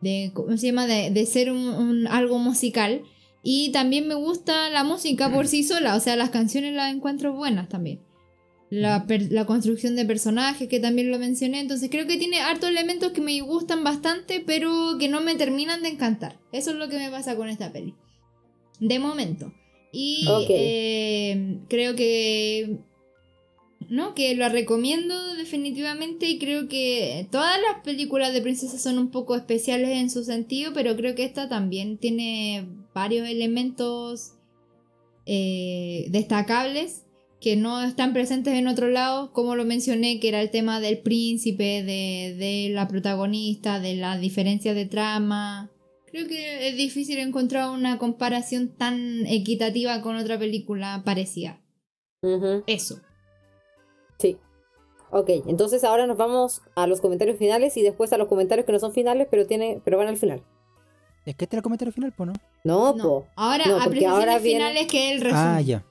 de 0.01 0.31
¿cómo 0.33 0.57
se 0.57 0.67
llama? 0.67 0.87
De, 0.87 1.09
de 1.11 1.25
ser 1.25 1.51
un, 1.51 1.67
un- 1.69 2.07
algo 2.07 2.37
musical. 2.39 3.01
Y 3.43 3.71
también 3.71 4.07
me 4.07 4.13
gusta 4.15 4.69
la 4.69 4.83
música 4.83 5.31
por 5.33 5.47
sí 5.47 5.63
sola, 5.63 5.95
o 5.95 5.99
sea, 5.99 6.15
las 6.15 6.29
canciones 6.29 6.73
las 6.73 6.93
encuentro 6.93 7.33
buenas 7.33 7.69
también. 7.69 7.99
La, 8.69 9.05
la 9.07 9.45
construcción 9.45 9.95
de 9.95 10.05
personajes, 10.05 10.69
que 10.69 10.79
también 10.79 11.09
lo 11.11 11.17
mencioné. 11.19 11.59
Entonces 11.59 11.89
creo 11.89 12.05
que 12.07 12.17
tiene 12.17 12.39
hartos 12.39 12.69
elementos 12.69 13.11
que 13.11 13.19
me 13.21 13.41
gustan 13.41 13.83
bastante, 13.83 14.41
pero 14.45 14.97
que 14.99 15.09
no 15.09 15.21
me 15.21 15.35
terminan 15.35 15.81
de 15.81 15.89
encantar. 15.89 16.39
Eso 16.51 16.69
es 16.71 16.77
lo 16.77 16.87
que 16.87 16.97
me 16.97 17.09
pasa 17.09 17.35
con 17.35 17.49
esta 17.49 17.73
peli. 17.73 17.95
De 18.79 18.99
momento. 18.99 19.53
Y 19.91 20.25
eh, 20.49 21.57
creo 21.67 21.95
que... 21.95 22.77
No, 23.91 24.15
que 24.15 24.33
la 24.37 24.47
recomiendo 24.47 25.35
definitivamente 25.35 26.29
y 26.29 26.39
creo 26.39 26.69
que 26.69 27.27
todas 27.29 27.57
las 27.59 27.83
películas 27.83 28.31
de 28.31 28.41
princesas 28.41 28.81
son 28.81 28.97
un 28.97 29.11
poco 29.11 29.35
especiales 29.35 29.89
en 29.89 30.09
su 30.09 30.23
sentido, 30.23 30.71
pero 30.73 30.95
creo 30.95 31.13
que 31.13 31.25
esta 31.25 31.49
también 31.49 31.97
tiene 31.97 32.69
varios 32.95 33.27
elementos 33.27 34.35
eh, 35.25 36.05
destacables 36.07 37.03
que 37.41 37.57
no 37.57 37.83
están 37.83 38.13
presentes 38.13 38.53
en 38.53 38.69
otro 38.69 38.89
lado, 38.89 39.33
como 39.33 39.57
lo 39.57 39.65
mencioné, 39.65 40.21
que 40.21 40.29
era 40.29 40.41
el 40.41 40.51
tema 40.51 40.79
del 40.79 40.99
príncipe, 40.99 41.83
de, 41.83 42.33
de 42.39 42.69
la 42.71 42.87
protagonista, 42.87 43.81
de 43.81 43.95
las 43.95 44.21
diferencias 44.21 44.73
de 44.73 44.85
trama. 44.85 45.69
Creo 46.09 46.29
que 46.29 46.69
es 46.69 46.77
difícil 46.77 47.17
encontrar 47.17 47.69
una 47.71 47.97
comparación 47.97 48.69
tan 48.69 49.25
equitativa 49.27 50.01
con 50.01 50.15
otra 50.15 50.39
película 50.39 51.01
parecida. 51.03 51.61
Eso. 52.67 53.01
Sí. 54.21 54.37
Ok, 55.09 55.29
entonces 55.47 55.83
ahora 55.83 56.07
nos 56.07 56.15
vamos 56.17 56.61
a 56.75 56.87
los 56.87 57.01
comentarios 57.01 57.37
finales 57.37 57.75
y 57.75 57.81
después 57.81 58.13
a 58.13 58.17
los 58.17 58.27
comentarios 58.29 58.65
que 58.65 58.71
no 58.71 58.79
son 58.79 58.93
finales, 58.93 59.27
pero 59.29 59.45
tiene, 59.45 59.81
pero 59.83 59.97
van 59.97 60.07
al 60.07 60.17
final. 60.17 60.43
Es 61.25 61.35
que 61.35 61.45
este 61.45 61.55
era 61.55 61.59
el 61.59 61.63
comentario 61.63 61.91
final, 61.93 62.13
pues, 62.15 62.27
¿no? 62.27 62.33
No, 62.63 62.93
No. 62.95 63.03
po. 63.03 63.27
Ahora, 63.35 63.65
No, 63.67 63.79
porque 63.83 64.05
ahora 64.07 64.39
viene- 64.39 64.59
finales 64.59 64.87
que 64.87 65.11
el 65.11 65.21
resumen. 65.21 65.45
Ah, 65.45 65.61
ya. 65.61 65.85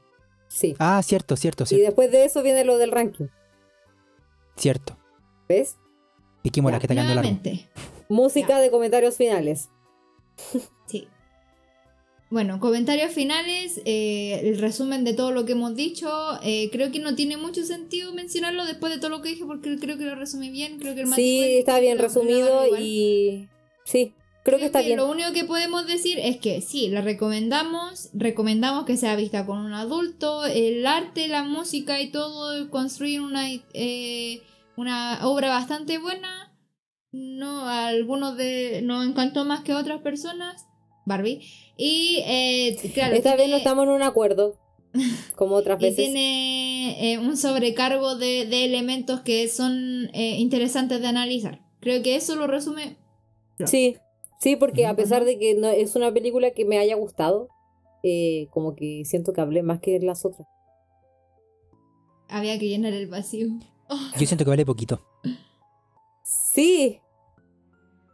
Sí. 0.49 0.75
Ah, 0.79 1.01
cierto, 1.03 1.37
cierto, 1.37 1.65
Y 1.65 1.67
cierto. 1.67 1.85
después 1.87 2.11
de 2.11 2.25
eso 2.25 2.43
viene 2.43 2.65
lo 2.65 2.79
del 2.79 2.91
ranking. 2.93 3.27
Cierto. 4.57 4.97
¿Ves? 5.49 5.77
Piquemos 6.43 6.71
la 6.73 6.79
Ya, 6.79 6.81
que 6.87 6.93
está 6.93 7.03
quedando. 7.03 7.61
Música 8.09 8.49
Ya. 8.49 8.59
de 8.61 8.71
comentarios 8.71 9.17
finales. 9.17 9.69
Sí. 10.87 11.07
Bueno, 12.31 12.61
comentarios 12.61 13.13
finales, 13.13 13.83
eh, 13.85 14.41
el 14.45 14.59
resumen 14.61 15.03
de 15.03 15.15
todo 15.15 15.33
lo 15.33 15.45
que 15.45 15.53
hemos 15.53 15.75
dicho. 15.75 16.09
eh, 16.45 16.71
creo 16.71 16.93
que 16.93 17.01
no 17.01 17.17
tiene 17.17 17.37
mucho 17.37 17.65
sentido 17.65 18.13
mencionarlo 18.13 18.65
después 18.65 18.93
de 18.93 19.01
todo 19.01 19.11
lo 19.11 19.21
que 19.21 19.31
dije 19.31 19.45
porque 19.45 19.77
creo 19.81 19.99
que 19.99 20.05
lo 20.05 20.15
resumí 20.15 20.49
bien. 20.49 20.79
Creo 20.79 20.95
que 20.95 21.01
el 21.03 21.13
Sí, 21.13 21.59
está 21.59 21.81
bien 21.81 21.99
resumido 21.99 22.79
y... 22.79 23.49
Sí, 23.85 24.13
creo 24.45 24.61
que 24.61 24.67
está 24.67 24.81
bien. 24.81 24.99
Lo 24.99 25.11
único 25.11 25.33
que 25.33 25.43
podemos 25.43 25.89
decir 25.89 26.21
es 26.21 26.37
que 26.37 26.61
sí, 26.61 26.89
la 26.89 27.01
recomendamos. 27.01 28.11
Recomendamos 28.15 28.85
que 28.85 28.97
sea 28.97 29.17
vista 29.17 29.45
con 29.45 29.59
un 29.59 29.73
adulto. 29.73 30.47
El 30.47 30.87
arte, 30.87 31.27
la 31.27 31.43
música 31.43 32.01
y 32.01 32.13
todo 32.13 32.71
construyen 32.71 33.23
una, 33.23 33.49
eh, 33.75 34.41
una 34.77 35.27
obra 35.27 35.49
bastante 35.49 35.99
buena. 35.99 36.57
No, 37.11 37.67
a 37.67 37.89
algunos 37.89 38.37
de 38.37 38.83
nos 38.85 39.05
encantó 39.05 39.45
más 39.45 39.63
que 39.63 39.73
a 39.73 39.79
otras 39.79 40.01
personas. 40.01 40.65
Barbie. 41.07 41.41
Y 41.83 42.23
eh, 42.27 42.77
claro, 42.93 43.15
Esta 43.15 43.31
vez 43.37 43.39
no 43.39 43.45
tiene- 43.45 43.57
estamos 43.57 43.85
en 43.85 43.91
un 43.93 44.03
acuerdo, 44.03 44.57
como 45.37 45.55
otras 45.55 45.81
y 45.81 45.85
veces. 45.85 45.97
tiene 46.05 47.13
eh, 47.15 47.19
un 47.19 47.39
sobrecargo 47.39 48.17
de, 48.17 48.45
de 48.45 48.67
elementos 48.67 49.21
que 49.21 49.49
son 49.49 50.11
eh, 50.13 50.37
interesantes 50.39 51.01
de 51.01 51.07
analizar. 51.07 51.63
Creo 51.81 52.03
que 52.03 52.17
eso 52.17 52.37
lo 52.37 52.47
resume. 52.47 52.99
Sí, 53.65 53.97
sí, 54.41 54.57
porque 54.57 54.87
a 54.87 54.95
pesar 54.95 55.25
de 55.25 55.39
que 55.39 55.55
no 55.55 55.69
es 55.69 55.97
una 55.97 56.13
película 56.13 56.51
que 56.51 56.67
me 56.67 56.77
haya 56.79 56.97
gustado, 56.97 57.49
eh, 58.03 58.49
como 58.51 58.75
que 58.77 59.03
siento 59.07 59.33
que 59.33 59.41
hablé 59.41 59.63
más 59.63 59.81
que 59.81 59.99
las 60.01 60.27
otras. 60.27 60.47
Había 62.29 62.59
que 62.59 62.69
llenar 62.69 62.93
el 62.93 63.07
vacío. 63.07 63.49
Yo 64.19 64.27
siento 64.27 64.45
que 64.45 64.51
vale 64.51 64.67
poquito. 64.67 65.01
Sí, 66.23 67.01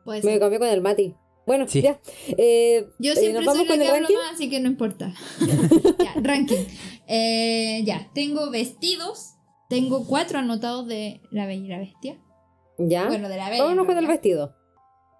Puede 0.05 0.22
me 0.22 0.38
cambié 0.38 0.59
con 0.60 0.68
el 0.68 0.80
Mati. 0.80 1.14
Bueno, 1.47 1.68
Sí. 1.68 1.81
ya. 1.81 2.01
Eh, 2.36 2.89
Yo 2.98 3.12
eh, 3.12 3.16
siempre 3.16 3.44
¿Nos 3.44 3.47
vamos 3.47 3.59
soy 3.59 3.66
la 3.66 3.70
con 3.73 3.78
que 3.78 3.85
el 3.85 3.90
hablo 3.90 4.01
ranking? 4.09 4.16
más, 4.16 4.32
así 4.35 4.51
que 4.51 4.60
no 4.60 4.68
importa. 4.68 5.14
ya, 5.98 6.12
ranking. 6.20 6.64
Eh, 7.06 7.82
ya, 7.85 8.10
tengo 8.14 8.51
vestidos. 8.51 9.35
Tengo 9.68 10.06
cuatro 10.06 10.39
anotados 10.40 10.86
de 10.86 11.23
La 11.31 11.47
Bella 11.47 11.64
y 11.64 11.68
la 11.68 11.78
Bestia. 11.78 12.18
Ya. 12.78 13.06
Bueno, 13.06 13.28
de 13.28 13.36
la 13.36 13.48
Bella. 13.51 13.62
Vámonos 13.64 13.86
con 13.86 13.97
el 13.98 14.06
vestido. 14.06 14.56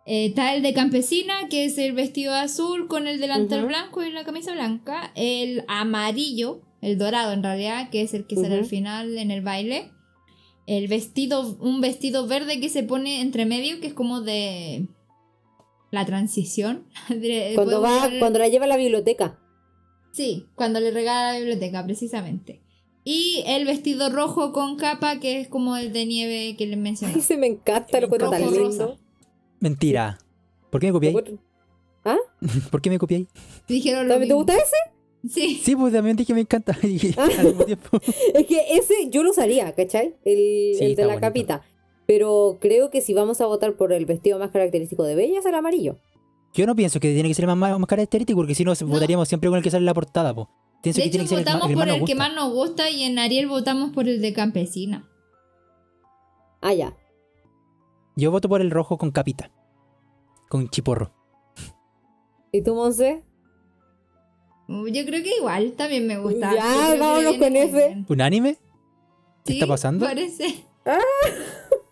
Eh, 0.05 0.27
está 0.27 0.55
el 0.55 0.63
de 0.63 0.73
campesina, 0.73 1.49
que 1.49 1.65
es 1.65 1.79
el 1.79 1.93
vestido 1.93 2.33
azul 2.35 2.87
con 2.87 3.07
el 3.09 3.19
delantal 3.21 3.67
blanco 3.67 4.05
y 4.05 4.11
la 4.13 4.25
camisa 4.25 4.53
blanca. 4.53 5.11
El 5.17 5.65
amarillo, 5.69 6.63
el 6.81 6.97
dorado 6.99 7.33
en 7.33 7.43
realidad, 7.43 7.91
que 7.91 8.03
es 8.03 8.15
el 8.15 8.27
que 8.27 8.37
sale 8.37 8.55
al 8.57 8.67
final 8.67 9.19
en 9.19 9.31
el 9.33 9.41
baile. 9.43 9.91
El 10.67 10.87
vestido, 10.89 11.57
un 11.61 11.81
vestido 11.81 12.27
verde 12.27 12.61
que 12.61 12.69
se 12.69 12.83
pone 12.83 13.21
entre 13.21 13.47
medio, 13.47 13.81
que 13.81 13.89
es 13.89 13.95
como 13.95 14.21
de 14.21 14.87
la 15.91 16.05
transición. 16.07 16.87
De- 17.09 17.53
Cuando 17.55 17.81
va, 17.81 18.11
cuando 18.19 18.39
la 18.39 18.49
lleva 18.49 18.65
a 18.65 18.69
la 18.69 18.77
biblioteca. 18.77 19.39
Sí, 20.13 20.47
cuando 20.55 20.81
le 20.81 20.91
regala 20.91 21.33
la 21.33 21.39
biblioteca, 21.39 21.85
precisamente. 21.85 22.63
Y 23.05 23.45
el 23.47 23.67
vestido 23.67 24.09
rojo 24.11 24.53
con 24.53 24.77
capa, 24.77 25.21
que 25.21 25.41
es 25.41 25.49
como 25.49 25.77
el 25.77 25.93
de 25.93 26.07
nieve 26.07 26.57
que 26.57 26.67
les 26.67 26.79
mencioné. 26.79 27.13
Ay, 27.17 27.21
se 27.21 27.37
me 27.37 27.47
encanta, 27.47 28.01
lo 28.01 28.07
encuentro 28.07 28.31
tan 28.31 28.41
Rojo, 28.43 28.53
lindo. 28.53 28.69
rosa. 28.69 28.97
Mentira. 29.61 30.19
¿Por 30.71 30.81
qué 30.81 30.87
me 30.89 30.93
copiáis? 30.93 31.17
¿Ah? 32.05 32.17
¿Por 32.71 32.81
qué 32.81 32.91
me 32.91 32.99
copiáis? 32.99 33.27
Dijeron 33.69 34.07
lo 34.09 34.15
¿También 34.15 34.29
te 34.29 34.35
gusta 34.35 34.55
ese? 34.57 34.77
Sí. 35.29 35.61
Sí, 35.65 35.75
pues 35.77 35.93
también 35.93 36.17
dije 36.17 36.29
que 36.29 36.35
me 36.35 36.41
encanta. 36.41 36.77
Y 36.83 37.15
al 37.19 37.45
mismo 37.47 37.65
tiempo. 37.65 37.99
Es 38.35 38.47
que 38.47 38.65
ese 38.77 39.09
yo 39.11 39.23
lo 39.23 39.31
usaría, 39.31 39.73
¿cachai? 39.75 40.15
El, 40.25 40.75
Sí, 40.79 40.85
el 40.85 40.95
de 40.97 41.03
la 41.03 41.09
bonito. 41.09 41.21
capita. 41.21 41.63
Pero 42.07 42.59
creo 42.61 42.91
que 42.91 43.01
si 43.01 43.15
vamos 43.15 43.41
a 43.41 43.47
votar 43.47 43.75
por 43.75 43.93
el 43.93 44.07
vestido 44.07 44.39
más 44.39 44.51
característico 44.51 45.03
de 45.05 45.15
Bella 45.17 45.39
es 45.41 45.47
el 45.47 45.55
amarillo. 45.55 45.97
Yo 46.55 46.67
no 46.67 46.75
pienso 46.77 47.01
que 47.01 47.13
tiene 47.13 47.29
que 47.29 47.35
ser 47.35 47.45
el 47.49 47.55
más, 47.57 47.79
más 47.79 47.89
característico, 47.89 48.39
porque 48.39 48.55
si 48.55 48.65
no, 48.65 48.73
votaríamos 48.87 49.29
siempre 49.29 49.51
con 49.51 49.59
el 49.59 49.63
que 49.65 49.71
sale 49.71 49.83
en 49.83 49.87
la 49.87 49.95
portada, 49.95 50.35
po. 50.35 50.49
Pienso 50.83 50.99
De 50.99 51.03
que 51.03 51.09
hecho, 51.09 51.11
tiene 51.19 51.25
que 51.25 51.29
ser 51.29 51.39
el, 51.39 51.45
más- 51.45 51.55
votamos 51.55 51.71
el 51.71 51.77
por 51.77 51.89
el 52.01 52.05
que 52.05 52.15
más 52.15 52.35
nos 52.35 52.53
gusta 52.53 52.89
y 52.91 53.03
en 53.03 53.19
Ariel 53.19 53.47
votamos 53.49 53.91
por 53.91 54.09
el 54.09 54.21
de 54.23 54.33
campesina. 54.33 55.09
Ah, 56.63 56.73
ya. 56.75 56.97
Yo 58.15 58.31
voto 58.31 58.49
por 58.49 58.61
el 58.61 58.71
rojo 58.71 58.97
con 58.97 59.11
capita. 59.11 59.51
Con 60.49 60.69
chiporro. 60.71 61.13
¿Y 62.53 62.63
tú, 62.63 62.75
Monse? 62.75 63.23
Uh, 64.69 64.87
Yo 64.89 65.05
creo 65.05 65.23
que 65.23 65.37
igual 65.37 65.73
también 65.77 66.07
me 66.07 66.19
gusta. 66.19 66.55
Ya, 66.55 66.97
vámonos 66.99 67.37
con 67.37 67.55
ese. 67.57 68.05
¿Unánime? 68.09 68.55
¿Qué 69.45 69.53
Sí, 69.53 69.59
está 69.59 69.67
pasando? 69.67 70.07
Parece. 70.07 70.65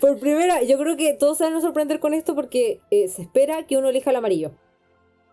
Por 0.00 0.18
primera, 0.18 0.62
yo 0.62 0.78
creo 0.78 0.96
que 0.96 1.14
todos 1.14 1.38
se 1.38 1.44
van 1.44 1.54
a 1.54 1.60
sorprender 1.60 2.00
con 2.00 2.14
esto 2.14 2.34
porque 2.34 2.80
eh, 2.90 3.08
se 3.08 3.22
espera 3.22 3.66
que 3.66 3.76
uno 3.76 3.88
elija 3.88 4.10
el 4.10 4.16
amarillo. 4.16 4.52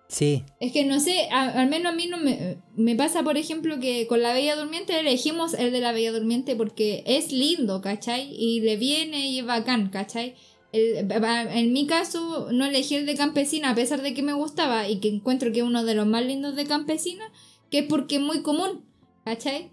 Sí. 0.07 0.43
Es 0.59 0.73
que 0.73 0.83
no 0.83 0.99
sé, 0.99 1.29
a- 1.31 1.59
al 1.61 1.69
menos 1.69 1.93
a 1.93 1.95
mí 1.95 2.07
no 2.07 2.17
me, 2.17 2.57
me 2.75 2.95
pasa, 2.95 3.23
por 3.23 3.37
ejemplo, 3.37 3.79
que 3.79 4.07
con 4.07 4.21
la 4.21 4.33
Bella 4.33 4.57
Durmiente 4.57 4.99
elegimos 4.99 5.53
el 5.53 5.71
de 5.71 5.79
la 5.79 5.93
Bella 5.93 6.11
Durmiente 6.11 6.55
porque 6.57 7.03
es 7.05 7.31
lindo, 7.31 7.81
¿cachai? 7.81 8.27
Y 8.35 8.59
le 8.59 8.75
viene 8.75 9.29
y 9.29 9.39
es 9.39 9.45
bacán, 9.45 9.89
¿cachai? 9.89 10.35
El- 10.73 11.09
en 11.11 11.73
mi 11.73 11.87
caso, 11.87 12.49
no 12.51 12.65
elegí 12.65 12.95
el 12.95 13.05
de 13.05 13.15
Campesina 13.15 13.69
a 13.71 13.75
pesar 13.75 14.01
de 14.01 14.13
que 14.13 14.21
me 14.21 14.33
gustaba 14.33 14.87
y 14.89 14.99
que 14.99 15.07
encuentro 15.07 15.51
que 15.53 15.59
es 15.59 15.65
uno 15.65 15.85
de 15.85 15.95
los 15.95 16.05
más 16.07 16.25
lindos 16.25 16.55
de 16.57 16.65
Campesina, 16.65 17.23
que 17.69 17.79
es 17.79 17.85
porque 17.85 18.15
es 18.15 18.21
muy 18.21 18.41
común, 18.41 18.83
¿cachai? 19.23 19.71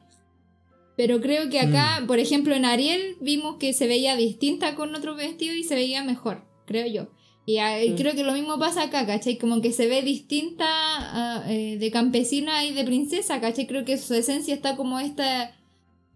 Pero 0.98 1.20
creo 1.20 1.48
que 1.48 1.60
acá, 1.60 2.02
por 2.08 2.18
ejemplo, 2.18 2.54
en 2.56 2.64
Ariel 2.64 3.16
vimos 3.20 3.56
que 3.56 3.72
se 3.72 3.86
veía 3.86 4.16
distinta 4.16 4.74
con 4.74 4.94
otro 4.96 5.14
vestido 5.14 5.54
y 5.54 5.62
se 5.62 5.76
veía 5.76 6.02
mejor, 6.02 6.42
creo 6.66 6.86
yo. 6.88 7.06
Y 7.46 7.58
Mm. 7.60 7.96
creo 7.96 8.14
que 8.14 8.24
lo 8.24 8.32
mismo 8.32 8.58
pasa 8.58 8.82
acá, 8.82 9.06
¿cachai? 9.06 9.38
Como 9.38 9.62
que 9.62 9.72
se 9.72 9.86
ve 9.86 10.02
distinta 10.02 10.66
ah, 10.68 11.44
eh, 11.48 11.76
de 11.78 11.90
campesina 11.92 12.64
y 12.66 12.74
de 12.74 12.84
princesa, 12.84 13.40
¿cachai? 13.40 13.68
Creo 13.68 13.84
que 13.84 13.96
su 13.96 14.12
esencia 14.12 14.52
está 14.52 14.76
como 14.76 14.98
este 14.98 15.22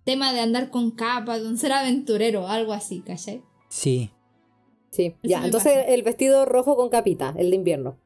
tema 0.05 0.33
de 0.33 0.41
andar 0.41 0.69
con 0.71 0.91
capa, 0.91 1.39
de 1.39 1.47
un 1.47 1.57
ser 1.59 1.71
aventurero, 1.73 2.49
algo 2.49 2.73
así, 2.73 3.03
¿cachai? 3.07 3.41
Sí. 3.69 4.11
Sí, 4.91 5.07
Eso 5.07 5.17
ya. 5.23 5.45
Entonces 5.45 5.75
pasa. 5.75 5.87
el 5.87 6.03
vestido 6.03 6.45
rojo 6.45 6.75
con 6.77 6.89
capita, 6.91 7.35
el 7.39 7.51
de 7.51 7.57
invierno. 7.57 7.97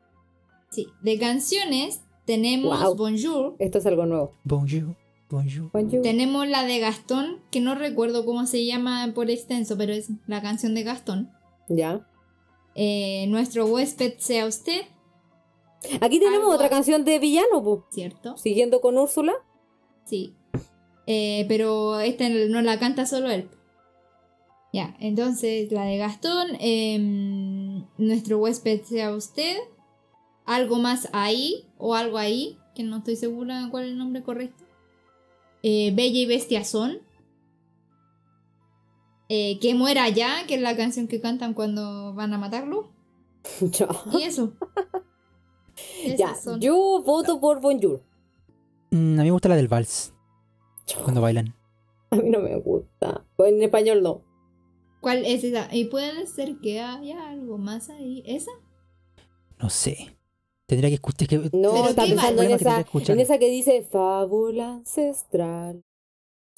Sí. 0.70 0.86
De 1.02 1.18
canciones 1.18 2.02
tenemos 2.26 2.78
Wow. 2.80 2.94
Bonjour, 2.96 3.56
Esto 3.58 3.78
es 3.78 3.86
algo 3.86 4.04
nuevo. 4.04 4.32
Bonjour. 4.44 4.94
Bonjour. 5.28 5.70
Bonjour. 5.72 6.02
tenemos 6.02 6.46
la 6.46 6.64
de 6.64 6.78
Gastón, 6.78 7.40
que 7.50 7.60
no 7.60 7.74
recuerdo 7.74 8.24
cómo 8.24 8.46
se 8.46 8.64
llama 8.64 9.10
por 9.14 9.28
extenso, 9.30 9.76
pero 9.76 9.92
es 9.92 10.08
la 10.26 10.40
canción 10.40 10.74
de 10.74 10.84
Gastón. 10.84 11.30
Ya. 11.68 12.06
Eh, 12.74 13.26
nuestro 13.28 13.66
huésped 13.66 14.14
sea 14.18 14.46
usted, 14.46 14.82
Aquí 16.00 16.18
tenemos 16.18 16.46
Algo- 16.46 16.54
otra 16.54 16.68
canción 16.68 17.04
de 17.04 17.18
villano, 17.20 17.62
po. 17.62 17.86
¿cierto? 17.90 18.36
siguiendo 18.38 18.80
con 18.80 18.96
Úrsula. 18.98 19.34
Sí. 20.04 20.34
Eh, 21.06 21.44
pero 21.48 22.00
esta 22.00 22.28
no 22.28 22.60
la 22.62 22.78
canta 22.80 23.06
solo 23.06 23.30
él. 23.30 23.48
Ya, 24.72 24.96
entonces 24.98 25.70
la 25.70 25.84
de 25.84 25.98
Gastón, 25.98 26.48
em, 26.58 27.84
nuestro 27.98 28.38
huésped 28.38 28.82
sea 28.82 29.14
usted, 29.14 29.56
algo 30.44 30.76
más 30.78 31.08
ahí 31.12 31.66
o 31.78 31.94
algo 31.94 32.18
ahí, 32.18 32.58
que 32.74 32.82
no 32.82 32.96
estoy 32.98 33.14
segura 33.16 33.68
cuál 33.70 33.84
es 33.84 33.90
el 33.92 33.98
nombre 33.98 34.22
correcto. 34.22 34.64
Eh, 35.68 35.90
Bella 35.92 36.20
y 36.20 36.26
Bestia 36.26 36.62
son. 36.62 37.00
Eh, 39.28 39.58
que 39.58 39.74
muera 39.74 40.08
ya, 40.08 40.46
que 40.46 40.54
es 40.54 40.60
la 40.60 40.76
canción 40.76 41.08
que 41.08 41.20
cantan 41.20 41.54
cuando 41.54 42.14
van 42.14 42.32
a 42.32 42.38
matarlo. 42.38 42.92
Ya. 43.72 43.88
Y 44.12 44.22
eso. 44.22 44.52
Ya, 46.16 46.36
son. 46.36 46.60
yo 46.60 47.02
voto 47.04 47.40
por 47.40 47.60
Bonjour. 47.60 48.00
Mm, 48.92 49.18
a 49.18 49.22
mí 49.22 49.24
me 49.24 49.30
gusta 49.32 49.48
la 49.48 49.56
del 49.56 49.66
vals. 49.66 50.14
Cuando 51.02 51.20
bailan. 51.20 51.52
A 52.10 52.16
mí 52.16 52.30
no 52.30 52.38
me 52.38 52.56
gusta. 52.60 53.24
Pues 53.36 53.52
en 53.52 53.60
español 53.60 54.04
no. 54.04 54.22
¿Cuál 55.00 55.26
es 55.26 55.42
esa? 55.42 55.68
Y 55.74 55.86
puede 55.86 56.28
ser 56.28 56.58
que 56.60 56.80
haya 56.80 57.28
algo 57.28 57.58
más 57.58 57.90
ahí. 57.90 58.22
¿Esa? 58.24 58.52
No 59.58 59.68
sé. 59.68 60.15
Tendría 60.66 60.90
que 60.90 60.94
escuchar. 60.94 61.28
Que, 61.28 61.38
No, 61.38 61.50
¿Pero 61.52 61.88
está 61.88 62.02
pensando 62.04 62.42
en 62.42 62.50
esa, 62.50 62.84
en 63.08 63.20
esa 63.20 63.38
que 63.38 63.50
dice 63.50 63.82
fábula 63.82 64.74
ancestral. 64.74 65.82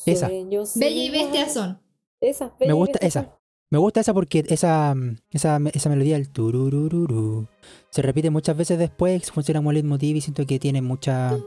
Esa. 0.06 0.28
Bella 0.28 0.68
y 0.80 1.10
bestia 1.10 1.40
igual". 1.40 1.50
son. 1.50 1.80
Esa. 2.20 2.46
Me 2.46 2.52
Bella 2.60 2.72
y 2.72 2.76
gusta 2.76 2.98
esa. 3.06 3.38
Me 3.70 3.78
gusta 3.78 4.00
esa 4.00 4.14
porque 4.14 4.44
esa, 4.48 4.94
esa, 5.30 5.58
esa 5.74 5.88
melodía, 5.90 6.16
el 6.16 6.30
tururururu, 6.30 7.48
se 7.90 8.00
repite 8.00 8.30
muchas 8.30 8.56
veces 8.56 8.78
después, 8.78 9.30
funciona 9.30 9.60
como 9.60 9.72
leitmotiv 9.72 10.16
y 10.16 10.20
siento 10.22 10.46
que 10.46 10.58
tiene 10.58 10.80
mucha, 10.80 11.38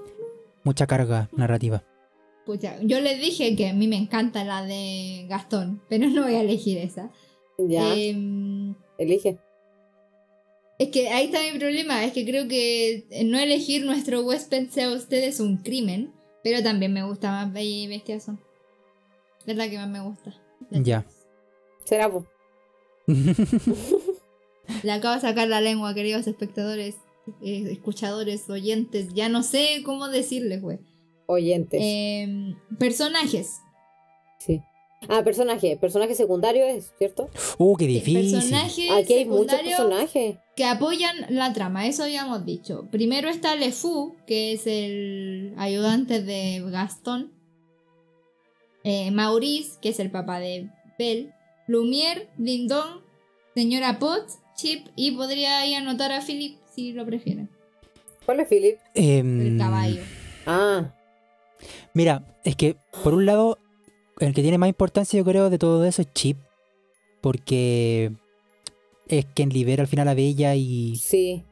mucha 0.63 0.85
carga 0.85 1.29
narrativa. 1.35 1.83
Pucha, 2.45 2.77
yo 2.83 2.99
les 2.99 3.19
dije 3.19 3.55
que 3.55 3.69
a 3.69 3.73
mí 3.73 3.87
me 3.87 3.97
encanta 3.97 4.43
la 4.43 4.63
de 4.63 5.25
Gastón, 5.29 5.81
pero 5.89 6.07
no 6.09 6.23
voy 6.23 6.35
a 6.35 6.41
elegir 6.41 6.77
esa. 6.77 7.09
Ya, 7.57 7.95
Em, 7.95 8.75
elige. 8.99 9.39
Es 10.81 10.89
que 10.89 11.09
ahí 11.09 11.25
está 11.25 11.39
mi 11.43 11.59
problema, 11.59 12.03
es 12.03 12.11
que 12.11 12.25
creo 12.25 12.47
que 12.47 13.05
no 13.25 13.37
elegir 13.37 13.85
nuestro 13.85 14.23
huésped 14.23 14.69
sea 14.69 14.91
usted 14.91 15.23
es 15.23 15.39
un 15.39 15.57
crimen, 15.57 16.11
pero 16.43 16.63
también 16.63 16.91
me 16.91 17.03
gusta 17.03 17.29
más 17.29 17.53
Bella 17.53 17.69
y 17.69 17.85
Bestia 17.85 18.19
son. 18.19 18.39
Es 19.45 19.55
la 19.55 19.69
que 19.69 19.77
más 19.77 19.87
me 19.87 19.99
gusta. 20.01 20.33
Ya. 20.71 21.05
Será 21.83 22.11
po. 22.11 22.25
Le 24.83 24.91
acabo 24.91 25.13
de 25.13 25.21
sacar 25.21 25.47
la 25.47 25.61
lengua, 25.61 25.93
queridos 25.93 26.25
espectadores, 26.25 26.95
eh, 27.43 27.67
escuchadores, 27.69 28.49
oyentes, 28.49 29.13
ya 29.13 29.29
no 29.29 29.43
sé 29.43 29.83
cómo 29.85 30.07
decirles, 30.07 30.63
güey. 30.63 30.79
oyentes. 31.27 31.79
Em, 31.83 32.55
personajes. 32.79 33.59
sí. 34.39 34.61
Ah, 35.09 35.23
personaje. 35.23 35.77
Personaje 35.77 36.13
secundario 36.15 36.63
es, 36.65 36.93
¿cierto? 36.97 37.29
uh, 37.57 37.75
qué 37.75 37.87
difícil. 37.87 38.31
Personajes 38.33 38.91
Aquí 38.91 39.13
hay 39.13 39.25
muchos 39.25 39.59
personajes. 39.59 40.37
que 40.55 40.65
apoyan 40.65 41.15
la 41.29 41.51
trama, 41.53 41.87
eso 41.87 42.03
habíamos 42.03 42.45
dicho. 42.45 42.87
Primero 42.91 43.27
está 43.29 43.55
Le 43.55 43.71
Fou, 43.71 44.15
que 44.27 44.53
es 44.53 44.67
el 44.67 45.53
ayudante 45.57 46.21
de 46.21 46.61
Gastón. 46.69 47.31
Eh, 48.83 49.11
Maurice, 49.11 49.77
que 49.81 49.89
es 49.89 49.99
el 49.99 50.11
papá 50.11 50.39
de 50.39 50.69
Belle. 50.97 51.31
Lumière, 51.67 52.27
Dindon, 52.37 53.01
Señora 53.55 53.99
Potts, 53.99 54.39
Chip 54.55 54.87
y 54.95 55.11
podría 55.11 55.59
ahí 55.59 55.73
anotar 55.73 56.11
a 56.11 56.21
Philip 56.21 56.57
si 56.75 56.91
lo 56.93 57.05
prefieren. 57.05 57.49
¿Cuál 58.25 58.39
es 58.41 58.47
Philip? 58.47 58.77
Em, 58.93 59.53
El 59.53 59.57
caballo. 59.57 60.01
Ah, 60.45 60.93
Mira, 61.93 62.23
es 62.43 62.55
que 62.55 62.75
por 63.03 63.13
un 63.13 63.25
lado, 63.25 63.57
el 64.27 64.33
que 64.33 64.41
tiene 64.41 64.57
más 64.57 64.69
importancia 64.69 65.17
yo 65.17 65.25
creo 65.25 65.49
de 65.49 65.57
todo 65.57 65.83
eso 65.85 66.01
es 66.01 66.13
Chip, 66.13 66.37
porque 67.21 68.11
es 69.07 69.25
quien 69.33 69.49
libera 69.49 69.81
al 69.81 69.87
final 69.87 70.07
a 70.07 70.13
Bella 70.13 70.55
y... 70.55 70.95
sí. 70.97 71.43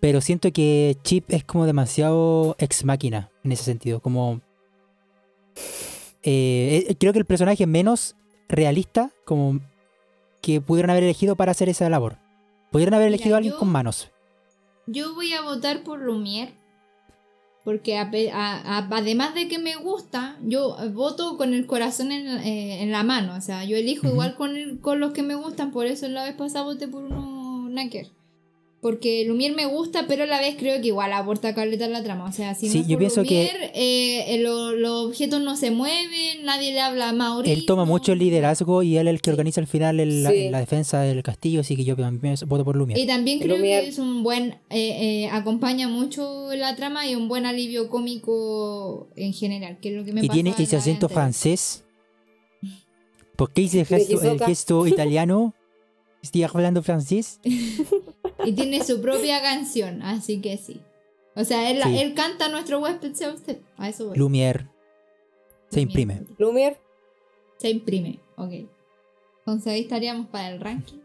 Pero 0.00 0.20
siento 0.20 0.52
que 0.52 0.96
Chip 1.02 1.24
es 1.32 1.44
como 1.44 1.64
demasiado 1.64 2.54
ex 2.58 2.84
máquina 2.84 3.30
en 3.42 3.52
ese 3.52 3.64
sentido, 3.64 4.00
como... 4.00 4.40
eh, 6.22 6.84
eh, 6.88 6.94
creo 6.98 7.12
que 7.12 7.18
el 7.18 7.24
personaje 7.24 7.66
menos 7.66 8.14
realista 8.48 9.10
como 9.24 9.60
que 10.40 10.60
pudieron 10.60 10.90
haber 10.90 11.04
elegido 11.04 11.36
para 11.36 11.52
hacer 11.52 11.68
esa 11.68 11.88
labor. 11.88 12.18
Pudieron 12.70 12.94
haber 12.94 13.06
Mira, 13.06 13.16
elegido 13.16 13.34
a 13.34 13.38
alguien 13.38 13.54
yo- 13.54 13.58
con 13.58 13.68
manos. 13.68 14.10
Yo 14.86 15.14
voy 15.14 15.32
a 15.32 15.42
votar 15.42 15.84
por 15.84 16.00
Lumière. 16.00 16.52
Porque 17.64 17.96
a 17.96 18.10
a- 18.32 18.78
a- 18.78 18.88
además 18.90 19.34
de 19.34 19.46
que 19.48 19.58
me 19.58 19.76
gusta, 19.76 20.36
yo 20.42 20.76
voto 20.92 21.36
con 21.36 21.54
el 21.54 21.66
corazón 21.66 22.10
en, 22.10 22.26
eh, 22.26 22.82
en 22.82 22.90
la 22.90 23.02
mano. 23.04 23.34
O 23.36 23.40
sea, 23.40 23.64
yo 23.64 23.76
elijo 23.76 24.08
igual 24.08 24.34
con, 24.34 24.56
el- 24.56 24.80
con 24.80 24.98
los 25.00 25.12
que 25.12 25.22
me 25.22 25.34
gustan. 25.36 25.70
Por 25.70 25.86
eso 25.86 26.08
la 26.08 26.24
vez 26.24 26.34
pasada 26.34 26.64
voté 26.64 26.88
por 26.88 27.04
uno 27.04 27.68
ver. 27.70 28.10
Porque 28.82 29.24
Lumière 29.28 29.54
me 29.54 29.64
gusta, 29.66 30.08
pero 30.08 30.24
a 30.24 30.26
la 30.26 30.40
vez 30.40 30.56
creo 30.58 30.80
que 30.80 30.88
igual 30.88 31.12
aporta 31.12 31.54
caleta 31.54 31.84
a 31.84 31.88
la 31.88 32.02
trama. 32.02 32.24
O 32.24 32.32
sea, 32.32 32.56
si 32.56 32.68
Sí, 32.68 32.80
no 32.80 32.84
yo 32.88 32.88
por 32.94 32.98
pienso 32.98 33.22
que- 33.22 33.44
eh, 33.44 34.34
eh, 34.34 34.38
lo- 34.42 34.72
los 34.72 35.06
objetos 35.06 35.40
no 35.40 35.56
se 35.56 35.70
mueven, 35.70 36.44
nadie 36.44 36.72
le 36.72 36.80
habla 36.80 37.10
a 37.10 37.12
Mauricio. 37.12 37.54
Él 37.56 37.64
toma 37.64 37.84
mucho 37.84 38.10
el 38.12 38.18
liderazgo 38.18 38.82
y 38.82 38.96
él 38.96 39.06
es 39.06 39.14
el 39.14 39.20
que 39.20 39.30
organiza 39.30 39.60
al 39.60 39.68
final 39.68 40.00
el- 40.00 40.24
la, 40.24 40.30
Sí. 40.32 40.48
la 40.50 40.58
defensa 40.58 41.00
del 41.02 41.22
castillo, 41.22 41.60
así 41.60 41.76
que 41.76 41.84
yo 41.84 41.94
también 41.94 42.34
voto 42.48 42.64
por 42.64 42.74
Lumière. 42.76 42.98
Y 42.98 43.06
también 43.06 43.38
creo 43.38 43.56
Lumière. 43.56 43.82
que 43.82 43.88
es 43.90 43.98
un 44.00 44.24
buen. 44.24 44.56
eh, 44.70 45.24
eh, 45.24 45.28
acompaña 45.30 45.86
mucho 45.86 46.48
la 46.56 46.74
trama 46.74 47.06
y 47.06 47.14
un 47.14 47.28
buen 47.28 47.46
alivio 47.46 47.88
cómico 47.88 49.10
en 49.14 49.32
general, 49.32 49.78
que 49.80 49.90
es 49.90 49.94
lo 49.94 50.04
que 50.04 50.12
me 50.12 50.24
Y 50.24 50.28
tiene 50.28 50.54
ese 50.58 50.76
acento 50.76 51.08
francés. 51.08 51.84
¿Por 53.36 53.52
qué 53.52 53.62
hice 53.62 53.86
el 53.88 54.40
gesto 54.40 54.88
italiano? 54.88 55.54
Estoy 56.20 56.42
hablando 56.42 56.82
francés. 56.82 57.38
Y 58.44 58.52
tiene 58.52 58.82
su 58.84 59.00
propia 59.00 59.40
canción, 59.42 60.02
así 60.02 60.40
que 60.40 60.56
sí. 60.56 60.80
O 61.34 61.44
sea, 61.44 61.70
él, 61.70 61.80
Sí. 61.82 61.98
él 61.98 62.14
canta 62.14 62.48
nuestro 62.48 62.80
huésped 62.80 63.14
sea 63.14 63.30
usted. 63.32 63.58
A 63.76 63.88
eso 63.88 64.08
voy. 64.08 64.18
Lumière 64.18 64.68
se 65.70 65.80
imprime. 65.80 66.22
Lumière, 66.38 66.76
Se 67.58 67.70
imprime, 67.70 68.18
ok. 68.36 68.52
Entonces 69.38 69.72
ahí 69.72 69.80
estaríamos 69.82 70.26
para 70.26 70.50
el 70.50 70.60
ranking. 70.60 70.98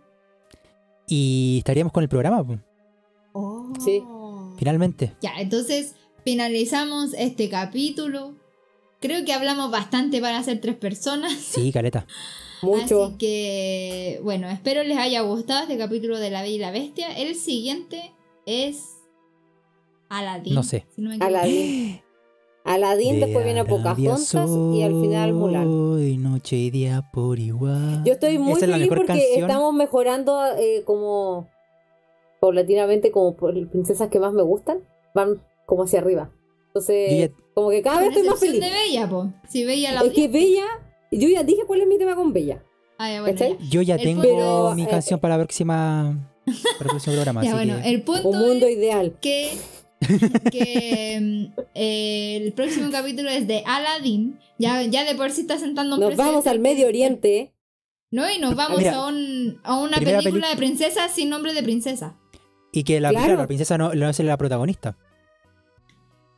Y 1.07 1.57
estaríamos 1.59 1.93
con 1.93 2.03
el 2.03 2.09
programa, 2.09 2.43
Oh. 3.33 3.71
Sí. 3.79 4.03
finalmente. 4.57 5.15
Ya, 5.21 5.33
entonces 5.37 5.95
finalizamos 6.25 7.13
este 7.13 7.49
capítulo. 7.49 8.33
Creo 8.99 9.23
que 9.25 9.33
hablamos 9.33 9.69
bastante 9.71 10.19
para 10.21 10.41
ser 10.43 10.59
tres 10.59 10.75
personas. 10.75 11.33
Sí, 11.33 11.71
caleta. 11.71 12.05
mucho. 12.61 13.03
Así 13.05 13.17
que, 13.17 14.19
bueno, 14.23 14.49
espero 14.49 14.83
les 14.83 14.97
haya 14.97 15.21
gustado 15.21 15.61
este 15.61 15.77
capítulo 15.77 16.19
de 16.19 16.29
La 16.29 16.41
Bella 16.41 16.55
y 16.55 16.59
la 16.59 16.71
Bestia. 16.71 17.15
El 17.17 17.35
siguiente 17.35 18.13
es 18.45 18.83
Aladdin. 20.09 20.55
No 20.55 20.63
sé. 20.63 20.85
si 20.95 21.01
no 21.01 21.09
me. 21.09 21.23
Aladdin. 21.23 22.01
Aladdin, 22.63 23.21
después 23.21 23.45
viene 23.45 23.63
Pocahontas 23.63 24.49
y 24.73 24.83
al 24.83 24.91
final 24.99 25.31
Mulan. 25.33 25.67
Hoy 25.67 26.17
noche 26.17 26.57
y 26.57 26.69
día 26.69 27.01
por 27.13 27.39
igual. 27.39 28.03
Yo 28.03 28.11
estoy 28.11 28.37
muy 28.39 28.53
es 28.53 28.59
feliz 28.59 28.89
porque 28.89 29.05
canción. 29.05 29.41
estamos 29.49 29.73
mejorando 29.73 30.37
eh, 30.57 30.83
como 30.83 31.47
paulatinamente 32.41 33.09
como 33.09 33.37
por 33.37 33.55
las 33.55 33.69
princesas 33.69 34.09
que 34.09 34.19
más 34.19 34.33
me 34.33 34.41
gustan, 34.41 34.79
van 35.13 35.41
como 35.65 35.83
hacia 35.83 35.99
arriba. 35.99 36.29
Entonces, 36.67 37.09
Yo 37.09 37.17
ya- 37.27 37.31
como 37.57 37.71
que 37.71 37.81
cada 37.81 38.01
vez 38.01 38.09
estoy 38.09 38.29
más 38.29 38.39
feliz. 38.39 38.61
de 38.61 38.69
Bella, 38.69 39.09
po. 39.09 39.33
Si 39.49 39.63
Bella 39.65 39.91
la 39.93 40.01
Es 40.01 40.13
que 40.13 40.27
Bella, 40.27 40.65
yo 41.11 41.27
ya 41.27 41.41
dije 41.41 41.63
cuál 41.65 41.81
es 41.81 41.87
mi 41.87 41.97
tema 41.97 42.15
con 42.15 42.31
Bella. 42.31 42.63
Ah, 42.99 43.09
ya, 43.11 43.21
bueno. 43.21 43.57
Yo 43.71 43.81
ya 43.81 43.95
El 43.95 44.01
tengo 44.03 44.21
punto- 44.21 44.73
mi 44.75 44.83
eh, 44.83 44.87
canción 44.87 45.19
para 45.19 45.37
la 45.37 45.43
próxima 45.43 46.29
para 46.45 46.57
el 46.81 46.87
próximo 46.89 47.15
programa. 47.15 47.43
Ya, 47.43 47.55
así 47.55 47.65
bueno, 47.65 47.81
que- 47.81 47.89
el 47.89 48.01
punto 48.03 48.29
Un 48.29 48.37
mundo 48.39 48.67
es 48.67 48.77
ideal. 48.77 49.17
que, 49.19 49.57
que 50.51 51.17
mm, 51.19 51.59
eh, 51.73 52.37
el 52.43 52.53
próximo 52.53 52.91
capítulo 52.91 53.29
es 53.29 53.47
de 53.47 53.63
Aladdin. 53.65 54.39
Ya, 54.59 54.83
ya 54.83 55.03
de 55.03 55.15
por 55.15 55.31
sí 55.31 55.41
está 55.41 55.57
sentando 55.57 55.95
un 55.95 56.01
Nos 56.01 56.09
precedente. 56.09 56.31
vamos 56.31 56.47
al 56.47 56.59
Medio 56.59 56.85
Oriente. 56.87 57.53
No, 58.11 58.29
y 58.31 58.39
nos 58.39 58.55
vamos 58.55 58.77
Mira, 58.77 58.95
a, 58.95 59.07
un, 59.07 59.59
a 59.63 59.79
una 59.79 59.97
película 59.97 60.21
peli- 60.21 60.41
de 60.51 60.55
princesas 60.55 61.11
sin 61.11 61.29
nombre 61.29 61.53
de 61.53 61.61
princesa. 61.63 62.17
Y 62.71 62.83
que 62.83 62.99
la, 62.99 63.09
Claro. 63.09 63.25
claro, 63.25 63.41
la 63.41 63.47
princesa 63.47 63.77
no, 63.77 63.93
no 63.93 64.09
es 64.09 64.19
la 64.19 64.37
protagonista. 64.37 64.95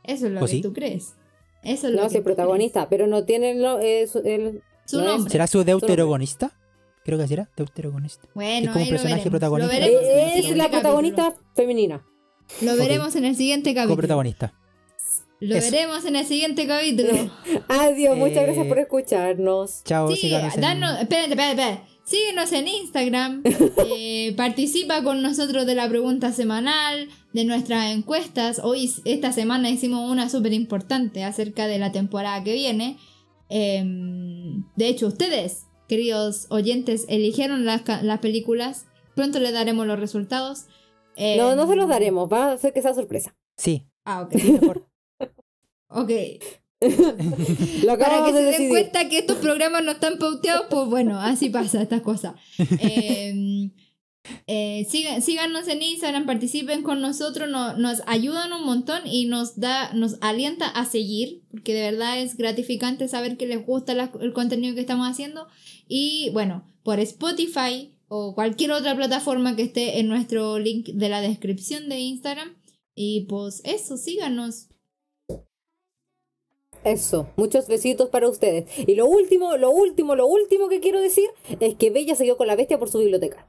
Eso 0.04 0.26
es 0.26 0.32
lo 0.32 0.40
¿O 0.40 0.44
que 0.46 0.50
sí? 0.50 0.62
tú 0.62 0.72
crees. 0.72 1.14
Eso 1.62 1.88
es 1.88 1.92
lo 1.94 1.98
No, 2.02 2.02
que 2.02 2.08
es 2.08 2.14
el 2.16 2.22
protagonista, 2.22 2.88
pero 2.88 3.06
no 3.06 3.24
tiene 3.24 3.52
el, 3.52 3.64
eh, 3.82 4.06
su- 4.06 4.18
el- 4.18 4.24
crees. 4.24 4.62
Su 4.86 4.96
no 4.98 5.02
es- 5.04 5.08
nombre. 5.08 5.30
¿Será 5.30 5.46
su 5.46 5.62
deuterogonista? 5.64 6.52
Creo 7.04 7.18
que 7.18 7.28
será 7.28 7.48
deuterogonista. 7.56 8.28
Bueno, 8.34 8.66
Es 8.66 8.72
como 8.72 8.84
lo 8.84 8.90
personaje 8.90 9.16
veremos. 9.24 9.30
protagonista. 9.40 9.76
Eh, 9.76 10.38
es 10.38 10.44
la 10.56 10.64
capítulo. 10.64 10.70
protagonista 10.70 11.34
femenina. 11.54 12.06
Lo 12.62 12.76
veremos 12.76 13.14
en 13.16 13.24
el 13.26 13.36
siguiente 13.36 13.74
capítulo. 13.74 13.94
Coprotagonista. 13.96 14.52
Lo 15.38 15.56
Eso. 15.56 15.70
veremos 15.70 16.04
en 16.04 16.16
el 16.16 16.26
siguiente 16.26 16.66
capítulo. 16.66 17.08
Adiós, 17.68 18.16
muchas 18.16 18.36
Eh, 18.38 18.42
gracias 18.46 18.66
por 18.66 18.78
escucharnos. 18.78 19.82
Chao, 19.84 20.10
Sí, 20.10 20.16
síganos 20.16 20.54
en- 20.54 20.60
danos, 20.60 21.00
espérate, 21.00 21.30
espérate, 21.30 21.50
espérate. 21.62 21.80
Síguenos 22.10 22.50
en 22.50 22.66
Instagram, 22.66 23.44
eh, 23.86 24.34
participa 24.36 25.04
con 25.04 25.22
nosotros 25.22 25.64
de 25.64 25.76
la 25.76 25.88
pregunta 25.88 26.32
semanal, 26.32 27.08
de 27.32 27.44
nuestras 27.44 27.92
encuestas. 27.92 28.60
Hoy, 28.64 28.92
esta 29.04 29.30
semana 29.30 29.70
hicimos 29.70 30.10
una 30.10 30.28
súper 30.28 30.52
importante 30.52 31.22
acerca 31.22 31.68
de 31.68 31.78
la 31.78 31.92
temporada 31.92 32.42
que 32.42 32.54
viene. 32.54 32.98
Em, 33.48 34.64
de 34.74 34.88
hecho, 34.88 35.06
ustedes, 35.06 35.66
queridos 35.86 36.48
oyentes, 36.50 37.06
eligieron 37.08 37.64
las, 37.64 37.82
películas. 38.20 38.86
Pronto 39.14 39.38
les 39.38 39.52
daremos 39.52 39.86
los 39.86 40.00
resultados. 40.00 40.66
Em, 41.14 41.38
No, 41.38 41.54
no 41.54 41.68
se 41.68 41.76
los 41.76 41.88
daremos, 41.88 42.28
va 42.28 42.50
a 42.50 42.58
ser 42.58 42.72
que 42.72 42.82
sea 42.82 42.92
sorpresa. 42.92 43.36
Sí, 43.56 43.86
Ah, 44.04 44.22
ok. 44.22 44.34
mejor. 44.34 44.88
Ok. 45.92 46.10
Lo 47.84 47.98
Para 47.98 48.24
que 48.26 48.32
se 48.32 48.42
de 48.42 48.52
den 48.52 48.68
cuenta 48.70 49.08
que 49.08 49.18
estos 49.18 49.36
programas 49.38 49.84
no 49.84 49.92
están 49.92 50.18
pauteados, 50.18 50.66
pues 50.70 50.86
bueno, 50.88 51.20
así 51.20 51.50
pasa 51.50 51.82
estas 51.82 52.02
cosas. 52.02 52.34
Eh, 52.80 53.70
eh, 54.46 54.86
sigan- 54.88 55.22
síganos 55.22 55.66
en 55.68 55.82
Instagram, 55.82 56.26
participen 56.26 56.82
con 56.82 57.00
nosotros, 57.00 57.48
no- 57.48 57.76
nos 57.76 58.02
ayudan 58.06 58.52
un 58.52 58.64
montón 58.64 59.00
y 59.06 59.24
nos 59.24 59.58
da, 59.58 59.92
nos 59.94 60.16
alienta 60.20 60.66
a 60.68 60.84
seguir, 60.84 61.42
porque 61.50 61.72
de 61.74 61.90
verdad 61.90 62.20
es 62.20 62.36
gratificante 62.36 63.08
saber 63.08 63.36
que 63.36 63.46
les 63.46 63.64
gusta 63.64 63.94
la- 63.94 64.12
el 64.20 64.32
contenido 64.32 64.74
que 64.74 64.82
estamos 64.82 65.08
haciendo. 65.08 65.46
Y 65.88 66.30
bueno, 66.32 66.64
por 66.82 67.00
Spotify 67.00 67.94
o 68.08 68.34
cualquier 68.34 68.72
otra 68.72 68.94
plataforma 68.94 69.56
que 69.56 69.62
esté 69.62 69.98
en 70.00 70.08
nuestro 70.08 70.58
link 70.58 70.88
de 70.88 71.08
la 71.08 71.20
descripción 71.22 71.88
de 71.88 72.00
Instagram. 72.00 72.56
Y 72.94 73.22
pues 73.28 73.62
eso, 73.64 73.96
síganos. 73.96 74.68
Eso, 76.84 77.28
muchos 77.36 77.68
besitos 77.68 78.08
para 78.08 78.28
ustedes. 78.28 78.66
Y 78.86 78.94
lo 78.94 79.06
último, 79.06 79.56
lo 79.56 79.70
último, 79.70 80.14
lo 80.16 80.26
último 80.26 80.68
que 80.68 80.80
quiero 80.80 81.00
decir 81.00 81.28
es 81.60 81.74
que 81.74 81.90
Bella 81.90 82.14
se 82.14 82.24
quedó 82.24 82.36
con 82.36 82.46
la 82.46 82.56
bestia 82.56 82.78
por 82.78 82.90
su 82.90 82.98
biblioteca. 82.98 83.46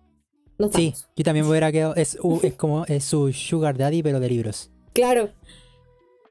No 0.57 0.69
Sí, 0.71 0.93
yo 1.15 1.23
también 1.23 1.45
me 1.45 1.51
hubiera 1.51 1.71
quedado. 1.71 1.95
Es, 1.95 2.17
es 2.43 2.53
como 2.53 2.85
es 2.85 3.03
su 3.05 3.31
Sugar 3.33 3.77
Daddy, 3.77 4.03
pero 4.03 4.19
de 4.19 4.29
libros. 4.29 4.69
Claro. 4.93 5.29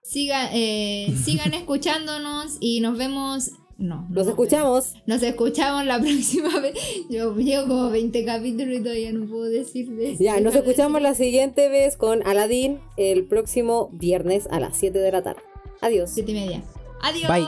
Siga, 0.02 0.50
eh, 0.52 1.14
sigan 1.24 1.54
escuchándonos 1.54 2.56
y 2.60 2.80
nos 2.80 2.96
vemos. 2.98 3.52
No, 3.78 4.06
Los 4.10 4.26
no, 4.26 4.32
escuchamos. 4.32 4.94
Nos 5.06 5.22
escuchamos 5.22 5.86
la 5.86 5.98
próxima 6.00 6.60
vez. 6.60 6.74
Yo 7.08 7.34
llevo 7.34 7.66
como 7.66 7.90
20 7.90 8.24
capítulos 8.26 8.78
y 8.78 8.82
todavía 8.82 9.12
no 9.12 9.26
puedo 9.26 9.44
decir 9.44 9.90
de 9.90 10.16
Ya, 10.18 10.38
nos 10.40 10.54
escuchamos 10.54 11.00
la 11.00 11.14
siguiente 11.14 11.70
vez 11.70 11.96
con 11.96 12.24
Aladdin 12.26 12.78
el 12.98 13.24
próximo 13.24 13.88
viernes 13.92 14.46
a 14.50 14.60
las 14.60 14.76
7 14.76 14.98
de 14.98 15.12
la 15.12 15.22
tarde. 15.22 15.40
Adiós. 15.80 16.10
Siete 16.10 16.32
y 16.32 16.34
media. 16.34 16.62
Adiós. 17.02 17.28
Bye. 17.28 17.46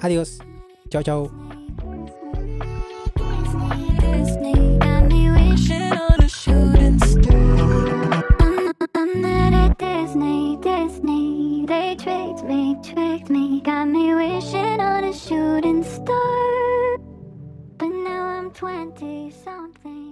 Adiós. 0.00 0.38
Chao, 0.90 1.02
chao. 1.02 1.30
Disney 4.00 4.78
got 4.78 5.04
me 5.08 5.30
wishing 5.30 5.92
on 5.92 6.20
a 6.20 6.28
shooting 6.28 6.98
star. 7.00 8.24
I'm 8.94 9.20
not 9.20 9.52
at 9.54 9.78
Disney, 9.78 10.56
Disney. 10.60 11.64
They 11.66 11.96
tricked 11.96 12.44
me, 12.44 12.76
tricked 12.82 13.30
me. 13.30 13.60
Got 13.62 13.88
me 13.88 14.14
wishing 14.14 14.80
on 14.80 15.04
a 15.04 15.12
shooting 15.12 15.82
star. 15.82 16.98
But 17.78 17.88
now 17.88 18.24
I'm 18.24 18.50
20 18.50 19.30
something. 19.44 20.11